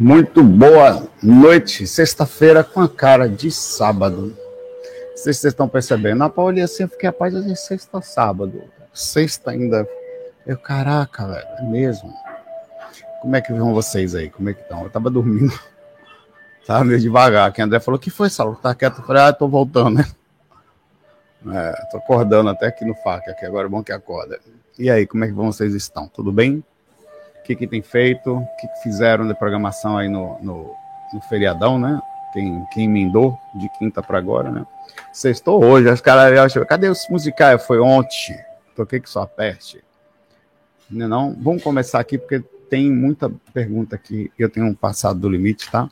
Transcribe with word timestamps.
Muito 0.00 0.42
boa 0.42 1.06
noite, 1.22 1.86
sexta-feira 1.86 2.64
com 2.64 2.80
a 2.80 2.88
cara 2.88 3.28
de 3.28 3.50
sábado. 3.50 4.34
Se 5.14 5.24
vocês 5.24 5.44
estão 5.44 5.68
percebendo. 5.68 6.16
Na 6.16 6.30
Paulinha 6.30 6.64
assim, 6.64 6.84
eu 6.84 6.88
fiquei 6.88 7.06
a 7.06 7.12
paz 7.12 7.34
de 7.34 7.54
sexta 7.54 8.00
sábado. 8.00 8.64
Sexta 8.94 9.50
ainda. 9.50 9.86
Eu, 10.46 10.56
caraca, 10.56 11.26
velho, 11.26 11.46
é 11.58 11.62
mesmo. 11.64 12.14
Como 13.20 13.36
é 13.36 13.42
que 13.42 13.52
vão 13.52 13.74
vocês 13.74 14.14
aí? 14.14 14.30
Como 14.30 14.48
é 14.48 14.54
que 14.54 14.62
estão? 14.62 14.84
Eu 14.84 14.88
tava 14.88 15.10
dormindo. 15.10 15.52
Tava 16.66 16.82
meio 16.82 16.98
devagar. 16.98 17.52
Que 17.52 17.60
André 17.60 17.78
falou: 17.78 18.00
que 18.00 18.08
foi, 18.08 18.30
Saulo? 18.30 18.56
Tá 18.56 18.74
quieto? 18.74 19.00
Eu 19.00 19.04
falei: 19.04 19.22
ah, 19.22 19.34
tô 19.34 19.46
voltando, 19.48 19.98
né? 19.98 20.06
É, 21.52 21.72
tô 21.90 21.96
acordando 21.98 22.50
até 22.50 22.66
aqui 22.66 22.84
no 22.84 22.94
FAC, 22.94 23.30
aqui 23.30 23.46
agora 23.46 23.66
é 23.66 23.70
bom 23.70 23.82
que 23.82 23.92
acorda. 23.92 24.38
E 24.78 24.90
aí, 24.90 25.06
como 25.06 25.24
é 25.24 25.26
que 25.26 25.32
vocês 25.32 25.74
estão? 25.74 26.06
Tudo 26.06 26.30
bem? 26.30 26.62
Que, 27.50 27.56
que 27.56 27.66
tem 27.66 27.82
feito, 27.82 28.38
o 28.38 28.46
que, 28.56 28.68
que 28.68 28.82
fizeram 28.82 29.26
de 29.26 29.34
programação 29.34 29.96
aí 29.96 30.08
no, 30.08 30.38
no, 30.40 30.74
no 31.12 31.20
feriadão, 31.22 31.78
né? 31.78 32.00
Quem, 32.32 32.64
quem 32.72 32.84
emendou 32.84 33.36
de 33.54 33.68
quinta 33.78 34.02
para 34.02 34.18
agora, 34.18 34.50
né? 34.50 34.66
Sextou 35.12 35.64
hoje, 35.64 35.90
os 35.90 36.00
caras 36.00 36.38
acham, 36.38 36.64
cadê 36.64 36.88
os 36.88 37.08
musicais? 37.08 37.64
Foi 37.66 37.80
ontem, 37.80 38.38
toquei 38.76 39.00
que 39.00 39.10
só 39.10 39.26
peste. 39.26 39.82
Não, 40.88 41.06
é 41.06 41.08
não, 41.08 41.36
vamos 41.40 41.62
começar 41.62 41.98
aqui 41.98 42.18
porque 42.18 42.40
tem 42.68 42.90
muita 42.90 43.30
pergunta 43.52 43.96
aqui. 43.96 44.30
Eu 44.38 44.48
tenho 44.48 44.66
um 44.66 44.74
passado 44.74 45.18
do 45.18 45.28
limite, 45.28 45.70
tá? 45.70 45.88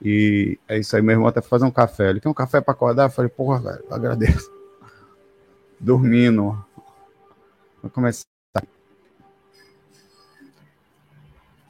E 0.00 0.58
é 0.68 0.78
isso 0.78 0.94
aí, 0.96 1.00
meu 1.00 1.12
irmão 1.12 1.28
até 1.28 1.40
fazer 1.40 1.64
um 1.64 1.70
café. 1.70 2.10
Ele 2.10 2.20
quer 2.20 2.28
um 2.28 2.34
café 2.34 2.60
para 2.60 2.74
acordar? 2.74 3.04
Eu 3.04 3.10
falei, 3.10 3.30
porra, 3.30 3.60
velho, 3.60 3.84
agradeço. 3.90 4.50
Dormindo. 5.80 6.62
Vou 7.80 7.90
começar. 7.90 8.31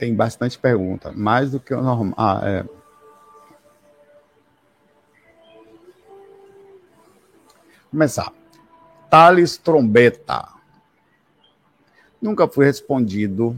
Tem 0.03 0.17
bastante 0.17 0.59
pergunta, 0.59 1.13
mais 1.13 1.53
do 1.53 1.61
que 1.61 1.73
o 1.73 1.81
normal. 1.81 2.13
Ah, 2.17 2.41
é. 2.43 2.65
Começar. 7.89 8.33
Thales 9.09 9.57
Trombeta. 9.57 10.49
Nunca 12.21 12.49
fui 12.49 12.65
respondido. 12.65 13.57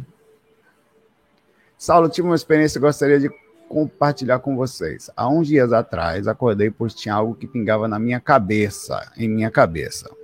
Saulo, 1.78 2.10
tive 2.10 2.28
uma 2.28 2.36
experiência 2.36 2.78
que 2.78 2.84
gostaria 2.84 3.18
de 3.18 3.30
compartilhar 3.66 4.40
com 4.40 4.54
vocês. 4.54 5.10
Há 5.16 5.26
uns 5.26 5.48
dias 5.48 5.72
atrás, 5.72 6.28
acordei 6.28 6.70
pois 6.70 6.94
tinha 6.94 7.14
algo 7.14 7.34
que 7.34 7.46
pingava 7.46 7.88
na 7.88 7.98
minha 7.98 8.20
cabeça, 8.20 9.10
em 9.16 9.30
minha 9.30 9.50
cabeça 9.50 10.14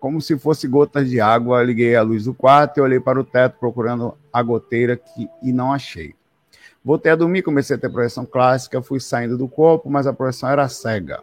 como 0.00 0.20
se 0.20 0.36
fosse 0.38 0.66
gotas 0.66 1.08
de 1.08 1.20
água. 1.20 1.62
Liguei 1.62 1.94
a 1.94 2.02
luz 2.02 2.24
do 2.24 2.34
quarto 2.34 2.78
e 2.78 2.80
olhei 2.80 2.98
para 2.98 3.20
o 3.20 3.24
teto 3.24 3.58
procurando 3.60 4.14
a 4.32 4.42
goteira 4.42 4.96
que, 4.96 5.28
e 5.42 5.52
não 5.52 5.72
achei. 5.72 6.14
Voltei 6.82 7.12
a 7.12 7.16
dormir, 7.16 7.42
comecei 7.42 7.76
a 7.76 7.78
ter 7.78 7.90
projeção 7.90 8.24
clássica, 8.24 8.80
fui 8.80 8.98
saindo 8.98 9.36
do 9.36 9.46
corpo, 9.46 9.90
mas 9.90 10.06
a 10.06 10.12
projeção 10.14 10.48
era 10.48 10.66
cega. 10.68 11.22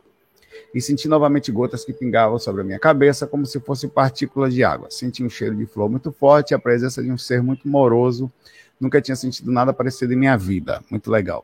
E 0.73 0.79
senti 0.79 1.07
novamente 1.07 1.51
gotas 1.51 1.83
que 1.83 1.91
pingavam 1.91 2.37
sobre 2.37 2.61
a 2.61 2.63
minha 2.63 2.79
cabeça, 2.79 3.25
como 3.25 3.45
se 3.45 3.59
fossem 3.59 3.89
partículas 3.89 4.53
de 4.53 4.63
água. 4.63 4.89
Senti 4.91 5.23
um 5.23 5.29
cheiro 5.29 5.55
de 5.55 5.65
flor 5.65 5.89
muito 5.89 6.11
forte 6.11 6.51
e 6.51 6.55
a 6.55 6.59
presença 6.59 7.01
de 7.01 7.11
um 7.11 7.17
ser 7.17 7.41
muito 7.41 7.67
moroso. 7.67 8.31
Nunca 8.79 9.01
tinha 9.01 9.15
sentido 9.15 9.51
nada 9.51 9.73
parecido 9.73 10.13
em 10.13 10.15
minha 10.15 10.37
vida. 10.37 10.83
Muito 10.91 11.09
legal. 11.09 11.43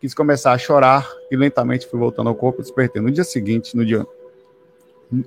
Quis 0.00 0.14
começar 0.14 0.52
a 0.52 0.58
chorar 0.58 1.08
e 1.30 1.36
lentamente 1.36 1.86
fui 1.86 2.00
voltando 2.00 2.28
ao 2.28 2.34
corpo 2.34 2.60
despertei. 2.60 3.00
No 3.00 3.10
dia 3.10 3.22
seguinte, 3.22 3.76
no 3.76 3.86
dia, 3.86 4.04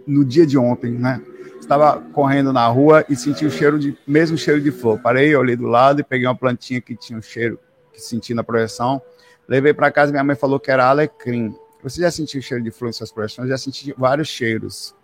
no 0.07 0.25
dia 0.25 0.45
de 0.45 0.57
ontem, 0.57 0.91
né? 0.91 1.21
estava 1.65 1.99
correndo 2.13 2.53
na 2.53 2.65
rua 2.67 3.03
e 3.09 3.15
senti 3.15 3.45
o 3.45 3.51
cheiro 3.51 3.77
de 3.77 3.97
mesmo 4.07 4.37
cheiro 4.37 4.61
de 4.61 4.71
flor. 4.71 4.99
Parei, 4.99 5.35
olhei 5.35 5.55
do 5.55 5.67
lado 5.67 6.01
e 6.01 6.03
peguei 6.03 6.27
uma 6.27 6.35
plantinha 6.35 6.79
que 6.79 6.95
tinha 6.95 7.17
um 7.17 7.21
cheiro 7.21 7.59
que 7.91 7.99
senti 7.99 8.33
na 8.33 8.43
projeção. 8.43 9.01
Levei 9.47 9.73
para 9.73 9.91
casa, 9.91 10.11
minha 10.11 10.23
mãe 10.23 10.35
falou 10.35 10.59
que 10.59 10.71
era 10.71 10.85
alecrim. 10.85 11.55
Você 11.83 12.01
já 12.01 12.09
sentiu 12.09 12.39
o 12.39 12.43
cheiro 12.43 12.63
de 12.63 12.71
flor 12.71 12.89
em 12.89 12.93
suas 12.93 13.11
projeções? 13.11 13.49
Já 13.49 13.57
senti 13.57 13.93
vários 13.97 14.27
cheiros. 14.27 14.95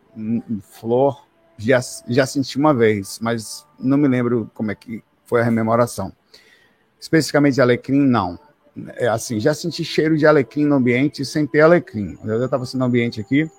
Flor, 0.61 1.25
já, 1.57 1.79
já 2.07 2.25
senti 2.25 2.57
uma 2.57 2.73
vez, 2.73 3.19
mas 3.21 3.65
não 3.79 3.97
me 3.97 4.07
lembro 4.07 4.49
como 4.53 4.71
é 4.71 4.75
que 4.75 5.03
foi 5.25 5.41
a 5.41 5.43
rememoração. 5.43 6.11
Especificamente 6.99 7.55
de 7.55 7.61
alecrim, 7.61 8.01
não. 8.01 8.39
É 8.95 9.07
assim, 9.07 9.39
já 9.39 9.53
senti 9.53 9.83
cheiro 9.83 10.17
de 10.17 10.25
alecrim 10.25 10.65
no 10.65 10.75
ambiente 10.75 11.25
sem 11.25 11.45
ter 11.45 11.61
alecrim. 11.61 12.17
Eu 12.23 12.43
estava 12.43 12.63
no 12.73 12.85
ambiente 12.85 13.19
aqui, 13.19 13.49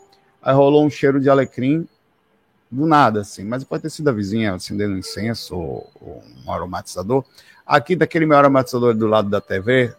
aí 0.43 0.55
rolou 0.55 0.85
um 0.85 0.91
cheiro 0.91 1.21
de 1.21 1.31
alecrim 1.31 1.87
do 2.71 2.87
nada, 2.87 3.21
assim, 3.21 3.45
mas 3.45 3.63
pode 3.63 3.83
ter 3.83 3.91
sido 3.91 4.09
a 4.09 4.13
vizinha 4.13 4.55
acendendo 4.55 4.95
um 4.95 4.99
incenso 4.99 5.55
ou, 5.55 5.91
ou, 6.01 6.23
um 6.45 6.51
aromatizador. 6.51 7.23
Aqui, 7.67 7.95
daquele 7.95 8.25
meu 8.25 8.37
aromatizador 8.37 8.95
do 8.95 9.07
lado 9.07 9.29
da 9.29 9.41
TV, 9.41 9.95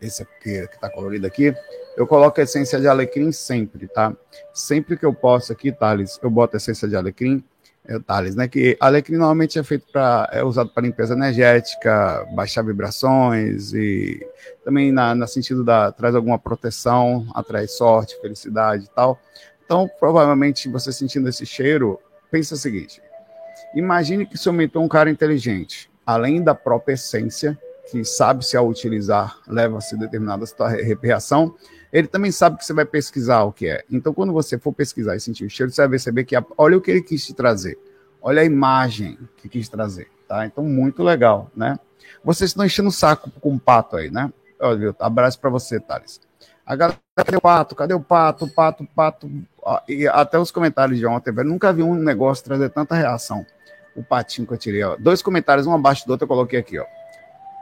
esse 0.00 0.22
aqui 0.22 0.66
que 0.66 0.74
está 0.74 0.90
colorido 0.90 1.26
aqui, 1.26 1.54
eu 1.96 2.06
coloco 2.06 2.38
a 2.40 2.44
essência 2.44 2.78
de 2.80 2.86
alecrim 2.86 3.32
sempre, 3.32 3.86
tá? 3.86 4.12
Sempre 4.52 4.96
que 4.96 5.06
eu 5.06 5.14
posso 5.14 5.52
aqui, 5.52 5.72
Thales, 5.72 6.18
eu 6.22 6.28
boto 6.28 6.56
a 6.56 6.58
essência 6.58 6.86
de 6.86 6.96
alecrim, 6.96 7.42
é, 7.86 7.98
Thales, 8.00 8.34
né? 8.34 8.48
Que 8.48 8.76
alecrim 8.80 9.16
normalmente 9.16 9.58
é 9.58 9.62
feito 9.62 9.86
para, 9.92 10.28
é 10.32 10.44
usado 10.44 10.68
para 10.70 10.82
limpeza 10.82 11.14
energética, 11.14 12.26
baixar 12.34 12.62
vibrações 12.62 13.72
e 13.72 14.20
também 14.64 14.90
na, 14.90 15.14
na 15.14 15.26
sentido 15.28 15.64
da, 15.64 15.92
traz 15.92 16.14
alguma 16.14 16.38
proteção, 16.38 17.26
atrai 17.34 17.68
sorte, 17.68 18.20
felicidade 18.20 18.84
e 18.84 18.88
tal. 18.88 19.18
Então, 19.66 19.90
provavelmente, 19.98 20.68
você 20.68 20.92
sentindo 20.92 21.28
esse 21.28 21.44
cheiro, 21.44 21.98
pensa 22.30 22.54
o 22.54 22.56
seguinte: 22.56 23.02
imagine 23.74 24.24
que 24.24 24.38
se 24.38 24.48
aumentou 24.48 24.82
um 24.82 24.88
cara 24.88 25.10
inteligente, 25.10 25.90
além 26.06 26.42
da 26.42 26.54
própria 26.54 26.94
essência, 26.94 27.58
que 27.90 28.04
sabe 28.04 28.46
se 28.46 28.56
ao 28.56 28.68
utilizar 28.68 29.38
leva-se 29.46 29.96
determinada 29.98 30.44
reação, 31.02 31.54
ele 31.92 32.06
também 32.06 32.30
sabe 32.30 32.58
que 32.58 32.64
você 32.64 32.72
vai 32.72 32.84
pesquisar 32.84 33.42
o 33.42 33.52
que 33.52 33.68
é. 33.68 33.84
Então, 33.90 34.14
quando 34.14 34.32
você 34.32 34.56
for 34.56 34.72
pesquisar 34.72 35.16
e 35.16 35.20
sentir 35.20 35.44
o 35.44 35.50
cheiro, 35.50 35.70
você 35.70 35.82
vai 35.82 35.90
perceber 35.90 36.24
que 36.24 36.36
olha 36.56 36.78
o 36.78 36.80
que 36.80 36.90
ele 36.90 37.02
quis 37.02 37.26
te 37.26 37.34
trazer, 37.34 37.78
olha 38.22 38.42
a 38.42 38.44
imagem 38.44 39.18
que 39.36 39.48
quis 39.48 39.68
trazer, 39.68 40.08
tá? 40.28 40.46
Então, 40.46 40.62
muito 40.64 41.02
legal, 41.02 41.50
né? 41.56 41.78
Vocês 42.24 42.50
estão 42.50 42.64
enchendo 42.64 42.88
o 42.88 42.92
saco 42.92 43.30
com 43.40 43.54
o 43.54 43.60
pato 43.60 43.96
aí, 43.96 44.10
né? 44.10 44.32
Olha, 44.60 44.94
abraço 45.00 45.40
para 45.40 45.50
você, 45.50 45.80
Thales. 45.80 46.20
A 46.64 46.74
galera, 46.74 46.98
cadê 47.14 47.36
o 47.36 47.40
pato? 47.40 47.74
Cadê 47.76 47.94
o 47.94 48.00
pato? 48.00 48.48
Pato, 48.48 48.84
pato. 48.94 49.30
E 49.88 50.06
até 50.06 50.38
os 50.38 50.50
comentários 50.50 50.98
de 50.98 51.06
ontem, 51.06 51.32
velho. 51.32 51.48
Nunca 51.48 51.72
vi 51.72 51.82
um 51.82 51.94
negócio 51.94 52.44
trazer 52.44 52.70
tanta 52.70 52.94
reação. 52.94 53.44
O 53.94 54.02
patinho 54.02 54.46
que 54.46 54.52
eu 54.52 54.58
tirei, 54.58 54.82
ó. 54.82 54.96
Dois 54.96 55.22
comentários, 55.22 55.66
um 55.66 55.74
abaixo 55.74 56.06
do 56.06 56.10
outro, 56.10 56.24
eu 56.24 56.28
coloquei 56.28 56.58
aqui, 56.58 56.78
ó. 56.78 56.84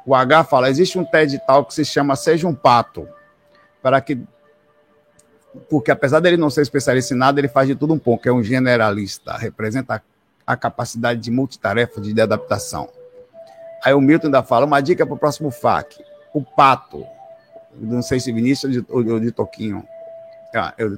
O 0.05 0.15
H 0.15 0.45
fala: 0.45 0.69
existe 0.69 0.99
um 0.99 1.05
TED 1.05 1.41
tal 1.47 1.65
que 1.65 1.73
se 1.73 1.85
chama 1.85 2.17
Seja 2.17 2.47
um 2.47 2.55
Pato. 2.55 3.09
Para 3.83 4.01
que. 4.01 4.21
Porque 5.71 5.91
apesar 5.91 6.21
dele 6.21 6.37
não 6.37 6.51
ser 6.51 6.62
especialista 6.62 7.15
em 7.15 7.17
nada, 7.17 7.41
ele 7.41 7.49
faz 7.49 7.69
de 7.69 7.75
tudo 7.75 7.95
um 7.95 7.99
pouco. 7.99 8.29
É 8.29 8.33
um 8.33 8.43
generalista. 8.43 9.37
Representa 9.37 10.03
a 10.47 10.57
capacidade 10.57 11.21
de 11.21 11.31
multitarefa, 11.31 12.00
de 12.00 12.21
adaptação. 12.21 12.89
Aí 13.83 13.95
o 13.95 14.00
Milton 14.00 14.27
ainda 14.27 14.43
fala: 14.43 14.67
uma 14.67 14.81
dica 14.81 15.07
para 15.07 15.15
o 15.15 15.19
próximo 15.19 15.50
FAQ. 15.50 16.03
O 16.35 16.43
pato 16.43 17.07
não 17.77 18.03
sei 18.03 18.21
se 18.21 18.33
Vinícius 18.33 18.85
ou 18.89 19.03
de, 19.03 19.21
de 19.21 19.33
Toquinho. 19.33 19.87
Ah, 20.55 20.75
eu. 20.79 20.97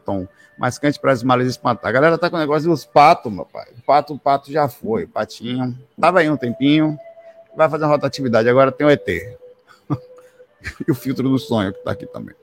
Mas 0.59 0.79
cante 0.79 0.99
para 0.99 1.13
as 1.13 1.23
males 1.23 1.49
espantar. 1.49 1.89
A 1.89 1.93
galera 1.93 2.19
tá 2.19 2.31
com 2.31 2.37
o 2.37 2.39
negócio 2.39 2.69
dos 2.69 2.85
patos, 2.85 3.33
meu 3.33 3.45
pai. 3.45 3.67
O 3.79 3.83
pato, 3.83 4.15
o 4.15 4.19
pato 4.19 4.51
já 4.51 4.69
foi. 4.69 5.07
Patinho. 5.07 5.77
Tava 6.01 6.21
aí 6.21 6.31
um 6.31 6.37
tempinho. 6.37 6.99
Vai 7.57 7.69
fazer 7.69 7.85
uma 7.85 7.91
rotatividade. 7.91 8.49
Agora 8.49 8.73
tem 8.73 8.87
o 8.87 8.91
ET. 8.91 9.07
e 10.87 10.91
o 10.91 10.95
filtro 10.95 11.29
do 11.29 11.39
sonho 11.39 11.73
que 11.73 11.83
tá 11.83 11.93
aqui 11.93 12.07
também. 12.07 12.35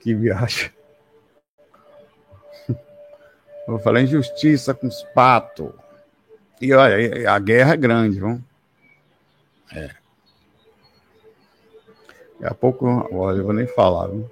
Que 0.00 0.14
viagem. 0.14 0.70
Vou 3.66 3.78
falar 3.78 4.02
injustiça 4.02 4.74
com 4.74 4.86
os 4.86 5.02
patos. 5.14 5.70
E 6.60 6.72
olha, 6.72 7.30
a 7.30 7.38
guerra 7.38 7.74
é 7.74 7.76
grande, 7.76 8.18
viu? 8.18 8.40
É. 9.74 9.90
Daqui 12.40 12.46
a 12.46 12.54
pouco, 12.54 12.86
olha, 13.12 13.38
eu 13.38 13.44
vou 13.44 13.52
nem 13.52 13.66
falar. 13.66 14.08
Viu? 14.08 14.30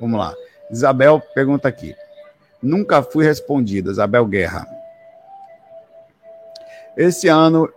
Vamos 0.00 0.18
lá. 0.18 0.34
Isabel 0.70 1.20
pergunta 1.34 1.68
aqui. 1.68 1.94
Nunca 2.62 3.02
fui 3.02 3.24
respondida, 3.24 3.90
Isabel 3.90 4.26
Guerra. 4.26 4.66
Esse 6.96 7.28
ano, 7.28 7.68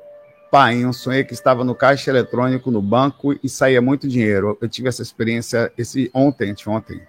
pai, 0.49 0.83
eu 0.83 0.93
sonhei 0.93 1.23
que 1.23 1.33
estava 1.33 1.63
no 1.63 1.75
caixa 1.75 2.09
eletrônico 2.09 2.71
no 2.71 2.81
banco 2.81 3.37
e 3.43 3.49
saía 3.49 3.81
muito 3.81 4.07
dinheiro. 4.07 4.57
Eu 4.61 4.69
tive 4.69 4.87
essa 4.87 5.01
experiência 5.01 5.71
esse 5.77 6.09
ontem, 6.13 6.55
ontem, 6.67 7.01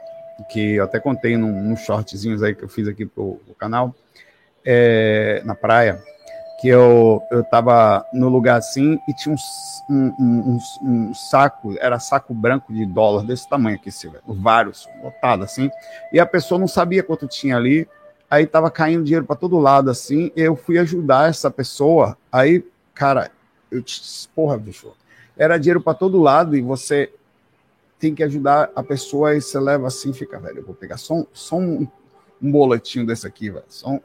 que 0.50 0.74
eu 0.74 0.84
até 0.84 0.98
contei 0.98 1.36
num, 1.36 1.62
num 1.62 1.76
aí 2.42 2.54
que 2.54 2.64
eu 2.64 2.68
fiz 2.68 2.88
aqui 2.88 3.06
pro, 3.06 3.40
pro 3.44 3.54
canal, 3.54 3.94
é, 4.64 5.40
na 5.44 5.54
praia 5.54 6.02
que 6.60 6.68
eu, 6.68 7.22
eu 7.30 7.42
tava 7.42 8.04
no 8.12 8.28
lugar 8.28 8.58
assim 8.58 9.00
e 9.08 9.14
tinha 9.14 9.34
um, 9.88 9.94
um, 9.94 10.14
um, 10.20 10.58
um 10.82 11.14
saco, 11.14 11.74
era 11.80 11.98
saco 11.98 12.34
branco 12.34 12.70
de 12.70 12.84
dólar 12.84 13.24
desse 13.24 13.48
tamanho 13.48 13.76
aqui, 13.76 13.90
Silvio, 13.90 14.20
vários, 14.26 14.86
lotado 15.02 15.42
assim, 15.42 15.70
e 16.12 16.20
a 16.20 16.26
pessoa 16.26 16.58
não 16.58 16.68
sabia 16.68 17.02
quanto 17.02 17.26
tinha 17.26 17.56
ali, 17.56 17.88
aí 18.30 18.46
tava 18.46 18.70
caindo 18.70 19.04
dinheiro 19.04 19.24
para 19.24 19.36
todo 19.36 19.58
lado 19.58 19.90
assim, 19.90 20.30
eu 20.36 20.54
fui 20.54 20.78
ajudar 20.78 21.30
essa 21.30 21.50
pessoa, 21.50 22.16
aí, 22.30 22.62
cara, 22.92 23.30
eu 23.70 23.82
te, 23.82 24.28
porra, 24.34 24.58
bicho, 24.58 24.92
era 25.38 25.56
dinheiro 25.56 25.80
para 25.80 25.94
todo 25.94 26.20
lado 26.20 26.54
e 26.54 26.60
você 26.60 27.10
tem 27.98 28.14
que 28.14 28.22
ajudar 28.22 28.70
a 28.76 28.82
pessoa 28.82 29.34
e 29.34 29.40
você 29.40 29.58
leva 29.58 29.86
assim, 29.86 30.12
fica, 30.12 30.38
velho, 30.38 30.58
eu 30.58 30.66
vou 30.66 30.74
pegar 30.74 30.98
só, 30.98 31.24
só 31.32 31.56
um, 31.56 31.88
um 32.42 32.52
boletinho 32.52 33.06
desse 33.06 33.26
aqui, 33.26 33.48
velho, 33.48 33.64
só 33.66 33.88
um 33.88 34.00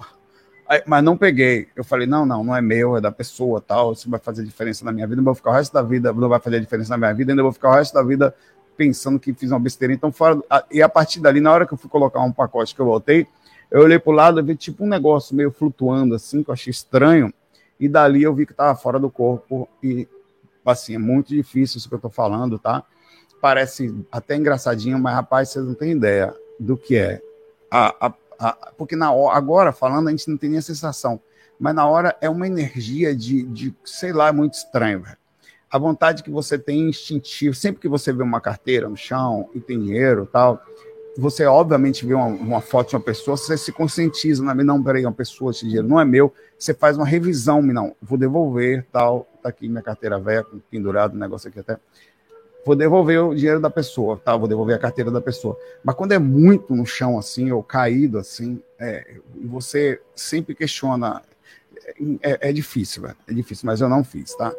Aí, 0.67 0.81
mas 0.85 1.03
não 1.03 1.15
peguei. 1.15 1.67
Eu 1.75 1.83
falei, 1.83 2.07
não, 2.07 2.25
não, 2.25 2.44
não 2.44 2.56
é 2.56 2.62
meu, 2.62 2.97
é 2.97 3.01
da 3.01 3.12
pessoa, 3.12 3.62
tal. 3.62 3.94
Isso 3.94 4.09
vai 4.09 4.19
fazer 4.19 4.44
diferença 4.44 4.83
na 4.83 4.91
minha 4.91 5.06
vida. 5.06 5.17
Não 5.17 5.25
vou 5.25 5.35
ficar 5.35 5.51
o 5.51 5.53
resto 5.53 5.73
da 5.73 5.81
vida, 5.81 6.12
não 6.12 6.29
vai 6.29 6.39
fazer 6.39 6.59
diferença 6.59 6.89
na 6.89 6.97
minha 6.97 7.13
vida, 7.13 7.31
ainda 7.31 7.44
vou 7.44 7.51
ficar 7.51 7.69
o 7.69 7.73
resto 7.73 7.94
da 7.94 8.03
vida 8.03 8.35
pensando 8.75 9.19
que 9.19 9.33
fiz 9.33 9.51
uma 9.51 9.59
besteira. 9.59 9.94
Então, 9.94 10.12
fora. 10.12 10.39
E 10.71 10.81
a 10.81 10.89
partir 10.89 11.19
dali, 11.19 11.39
na 11.39 11.51
hora 11.51 11.65
que 11.67 11.73
eu 11.73 11.77
fui 11.77 11.89
colocar 11.89 12.21
um 12.21 12.31
pacote 12.31 12.73
que 12.73 12.81
eu 12.81 12.85
voltei, 12.85 13.27
eu 13.69 13.81
olhei 13.81 14.00
pro 14.00 14.12
lado 14.12 14.39
e 14.39 14.44
vi 14.44 14.56
tipo 14.56 14.83
um 14.83 14.88
negócio 14.88 15.35
meio 15.35 15.51
flutuando 15.51 16.15
assim, 16.15 16.44
que 16.44 16.50
eu 16.50 16.53
achei 16.53 16.71
estranho. 16.71 17.33
E 17.79 17.88
dali 17.88 18.23
eu 18.23 18.33
vi 18.33 18.45
que 18.45 18.51
estava 18.51 18.75
fora 18.75 19.00
do 19.00 19.09
corpo. 19.09 19.69
E, 19.83 20.07
assim, 20.65 20.95
é 20.95 21.00
muito 21.00 21.29
difícil 21.29 21.77
isso 21.77 21.88
que 21.88 21.95
eu 21.95 22.00
tô 22.00 22.09
falando, 22.09 22.57
tá? 22.57 22.83
Parece 23.39 23.94
até 24.11 24.35
engraçadinho, 24.35 24.97
mas, 24.97 25.13
rapaz, 25.13 25.50
vocês 25.50 25.65
não 25.65 25.75
têm 25.75 25.91
ideia 25.91 26.33
do 26.59 26.75
que 26.75 26.95
é. 26.95 27.21
A, 27.69 28.07
a 28.07 28.13
porque 28.77 28.95
na 28.95 29.11
hora, 29.11 29.37
agora 29.37 29.71
falando 29.71 30.07
a 30.07 30.11
gente 30.11 30.29
não 30.29 30.37
tem 30.37 30.49
nem 30.49 30.59
a 30.59 30.61
sensação, 30.61 31.19
mas 31.59 31.73
na 31.73 31.87
hora 31.87 32.15
é 32.21 32.29
uma 32.29 32.47
energia 32.47 33.15
de, 33.15 33.43
de 33.43 33.75
sei 33.83 34.11
lá, 34.11 34.31
muito 34.31 34.53
estranho. 34.53 35.01
Velho. 35.01 35.17
A 35.69 35.77
vontade 35.77 36.23
que 36.23 36.29
você 36.29 36.57
tem 36.57 36.89
instintivo, 36.89 37.55
sempre 37.55 37.81
que 37.81 37.87
você 37.87 38.13
vê 38.13 38.23
uma 38.23 38.41
carteira 38.41 38.87
no 38.87 38.97
chão 38.97 39.49
e 39.53 39.59
tem 39.59 39.79
dinheiro 39.79 40.27
tal, 40.31 40.61
você 41.17 41.45
obviamente 41.45 42.05
vê 42.05 42.13
uma, 42.13 42.27
uma 42.27 42.61
foto 42.61 42.89
de 42.89 42.95
uma 42.95 43.01
pessoa, 43.01 43.37
você 43.37 43.57
se 43.57 43.71
conscientiza, 43.71 44.43
não, 44.43 44.53
não 44.53 44.83
peraí, 44.83 45.05
uma 45.05 45.13
pessoa, 45.13 45.51
esse 45.51 45.65
dinheiro 45.65 45.87
não 45.87 45.99
é 45.99 46.05
meu, 46.05 46.33
você 46.57 46.73
faz 46.73 46.97
uma 46.97 47.05
revisão, 47.05 47.61
não, 47.61 47.95
vou 48.01 48.17
devolver, 48.17 48.85
tal, 48.91 49.25
tá 49.41 49.49
aqui 49.49 49.69
minha 49.69 49.81
carteira 49.81 50.19
velha, 50.19 50.45
pendurado, 50.69 51.15
um 51.15 51.19
negócio 51.19 51.49
aqui 51.49 51.59
até 51.59 51.77
vou 52.65 52.75
devolver 52.75 53.23
o 53.23 53.35
dinheiro 53.35 53.59
da 53.59 53.69
pessoa, 53.69 54.17
tá? 54.17 54.35
Vou 54.35 54.47
devolver 54.47 54.75
a 54.75 54.79
carteira 54.79 55.12
da 55.12 55.21
pessoa. 55.21 55.57
Mas 55.83 55.95
quando 55.95 56.13
é 56.13 56.19
muito 56.19 56.75
no 56.75 56.85
chão 56.85 57.19
assim, 57.19 57.51
ou 57.51 57.62
caído 57.62 58.17
assim, 58.17 58.62
é, 58.79 59.17
você 59.45 60.01
sempre 60.15 60.56
questiona. 60.56 61.21
É, 62.21 62.50
é, 62.50 62.53
difícil, 62.53 63.03
velho. 63.03 63.15
É 63.27 63.33
difícil, 63.33 63.67
mas 63.67 63.79
eu 63.79 63.88
não 63.88 64.03
fiz, 64.03 64.33
tá? 64.33 64.51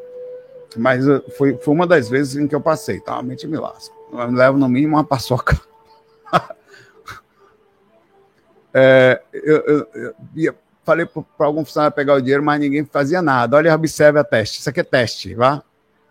Mas 0.76 1.05
foi, 1.37 1.56
foi 1.56 1.75
uma 1.75 1.87
das 1.87 2.08
vezes 2.08 2.37
em 2.37 2.47
que 2.47 2.55
eu 2.55 2.61
passei, 2.61 3.00
tá? 3.00 3.20
Mente 3.23 3.49
me 3.49 3.58
lasco. 3.58 3.94
Eu 4.12 4.31
levo 4.31 4.56
no 4.56 4.69
mínimo 4.69 4.94
uma 4.94 5.05
paçoca. 5.05 5.61
é, 8.73 9.20
eu, 9.32 9.56
eu, 9.56 9.88
eu, 9.94 10.14
eu 10.37 10.55
falei 10.85 11.05
para 11.06 11.47
algum 11.47 11.64
funcionário 11.64 11.97
pegar 11.97 12.14
o 12.14 12.20
dinheiro, 12.20 12.44
mas 12.44 12.61
ninguém 12.61 12.85
fazia 12.85 13.20
nada. 13.20 13.56
Olha, 13.56 13.75
observe 13.75 14.20
a 14.20 14.25
teste. 14.25 14.61
Isso 14.61 14.70
aqui 14.70 14.79
é 14.79 14.85
teste, 14.85 15.35
vá 15.35 15.64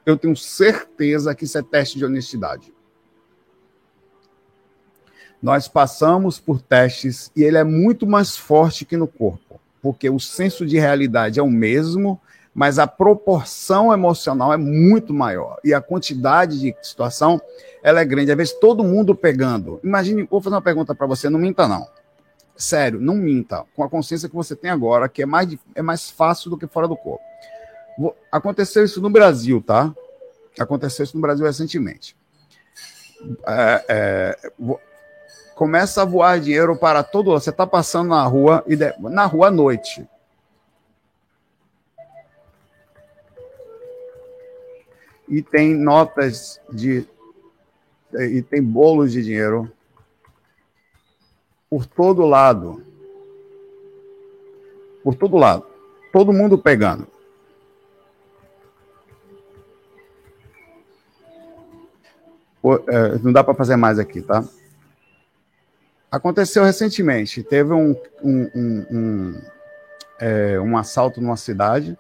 eu 0.05 0.17
tenho 0.17 0.35
certeza 0.35 1.33
que 1.33 1.45
isso 1.45 1.57
é 1.57 1.61
teste 1.61 1.97
de 1.97 2.05
honestidade. 2.05 2.73
Nós 5.41 5.67
passamos 5.67 6.39
por 6.39 6.61
testes 6.61 7.31
e 7.35 7.43
ele 7.43 7.57
é 7.57 7.63
muito 7.63 8.07
mais 8.07 8.35
forte 8.37 8.85
que 8.85 8.97
no 8.97 9.07
corpo, 9.07 9.59
porque 9.81 10.09
o 10.09 10.19
senso 10.19 10.65
de 10.65 10.77
realidade 10.77 11.39
é 11.39 11.43
o 11.43 11.49
mesmo, 11.49 12.19
mas 12.53 12.79
a 12.79 12.87
proporção 12.87 13.93
emocional 13.93 14.53
é 14.53 14.57
muito 14.57 15.13
maior 15.13 15.59
e 15.63 15.73
a 15.73 15.81
quantidade 15.81 16.59
de 16.59 16.75
situação 16.81 17.41
ela 17.83 17.99
é 17.99 18.05
grande. 18.05 18.31
Às 18.31 18.37
vezes 18.37 18.53
todo 18.53 18.83
mundo 18.83 19.13
pegando. 19.13 19.79
Imagine, 19.83 20.23
vou 20.23 20.41
fazer 20.41 20.55
uma 20.55 20.61
pergunta 20.61 20.95
para 20.95 21.05
você, 21.05 21.29
não 21.29 21.39
minta 21.39 21.67
não. 21.67 21.85
Sério, 22.55 22.99
não 23.01 23.15
minta. 23.15 23.65
Com 23.75 23.83
a 23.83 23.89
consciência 23.89 24.29
que 24.29 24.35
você 24.35 24.55
tem 24.55 24.71
agora, 24.71 25.09
que 25.09 25.21
é 25.21 25.25
mais, 25.25 25.55
é 25.75 25.81
mais 25.81 26.09
fácil 26.09 26.49
do 26.49 26.57
que 26.57 26.65
fora 26.65 26.87
do 26.87 26.95
corpo. 26.95 27.23
Aconteceu 28.31 28.83
isso 28.83 29.01
no 29.01 29.09
Brasil, 29.09 29.61
tá? 29.61 29.93
Aconteceu 30.59 31.03
isso 31.03 31.15
no 31.15 31.21
Brasil 31.21 31.45
recentemente. 31.45 32.15
É, 33.47 33.85
é, 33.87 34.51
começa 35.55 36.01
a 36.01 36.05
voar 36.05 36.39
dinheiro 36.39 36.77
para 36.77 37.03
todo. 37.03 37.31
Você 37.31 37.49
está 37.49 37.65
passando 37.65 38.09
na 38.09 38.23
rua 38.23 38.63
e 38.67 38.75
de, 38.75 38.93
na 38.99 39.25
rua 39.25 39.47
à 39.47 39.51
noite. 39.51 40.07
E 45.27 45.41
tem 45.41 45.73
notas 45.73 46.61
de 46.71 47.07
e 48.13 48.41
tem 48.41 48.61
bolos 48.63 49.11
de 49.11 49.23
dinheiro 49.23 49.69
por 51.69 51.85
todo 51.85 52.25
lado. 52.25 52.85
Por 55.03 55.15
todo 55.15 55.35
lado. 55.37 55.65
Todo 56.13 56.31
mundo 56.31 56.57
pegando. 56.57 57.14
Não 63.23 63.31
dá 63.31 63.43
para 63.43 63.53
fazer 63.53 63.75
mais 63.75 63.99
aqui, 63.99 64.21
tá? 64.21 64.43
Aconteceu 66.11 66.63
recentemente, 66.63 67.43
teve 67.43 67.73
um, 67.73 67.95
um, 68.23 68.49
um, 68.55 68.85
um, 68.91 69.41
é, 70.19 70.59
um 70.59 70.77
assalto 70.77 71.19
numa 71.19 71.35
cidade 71.35 71.97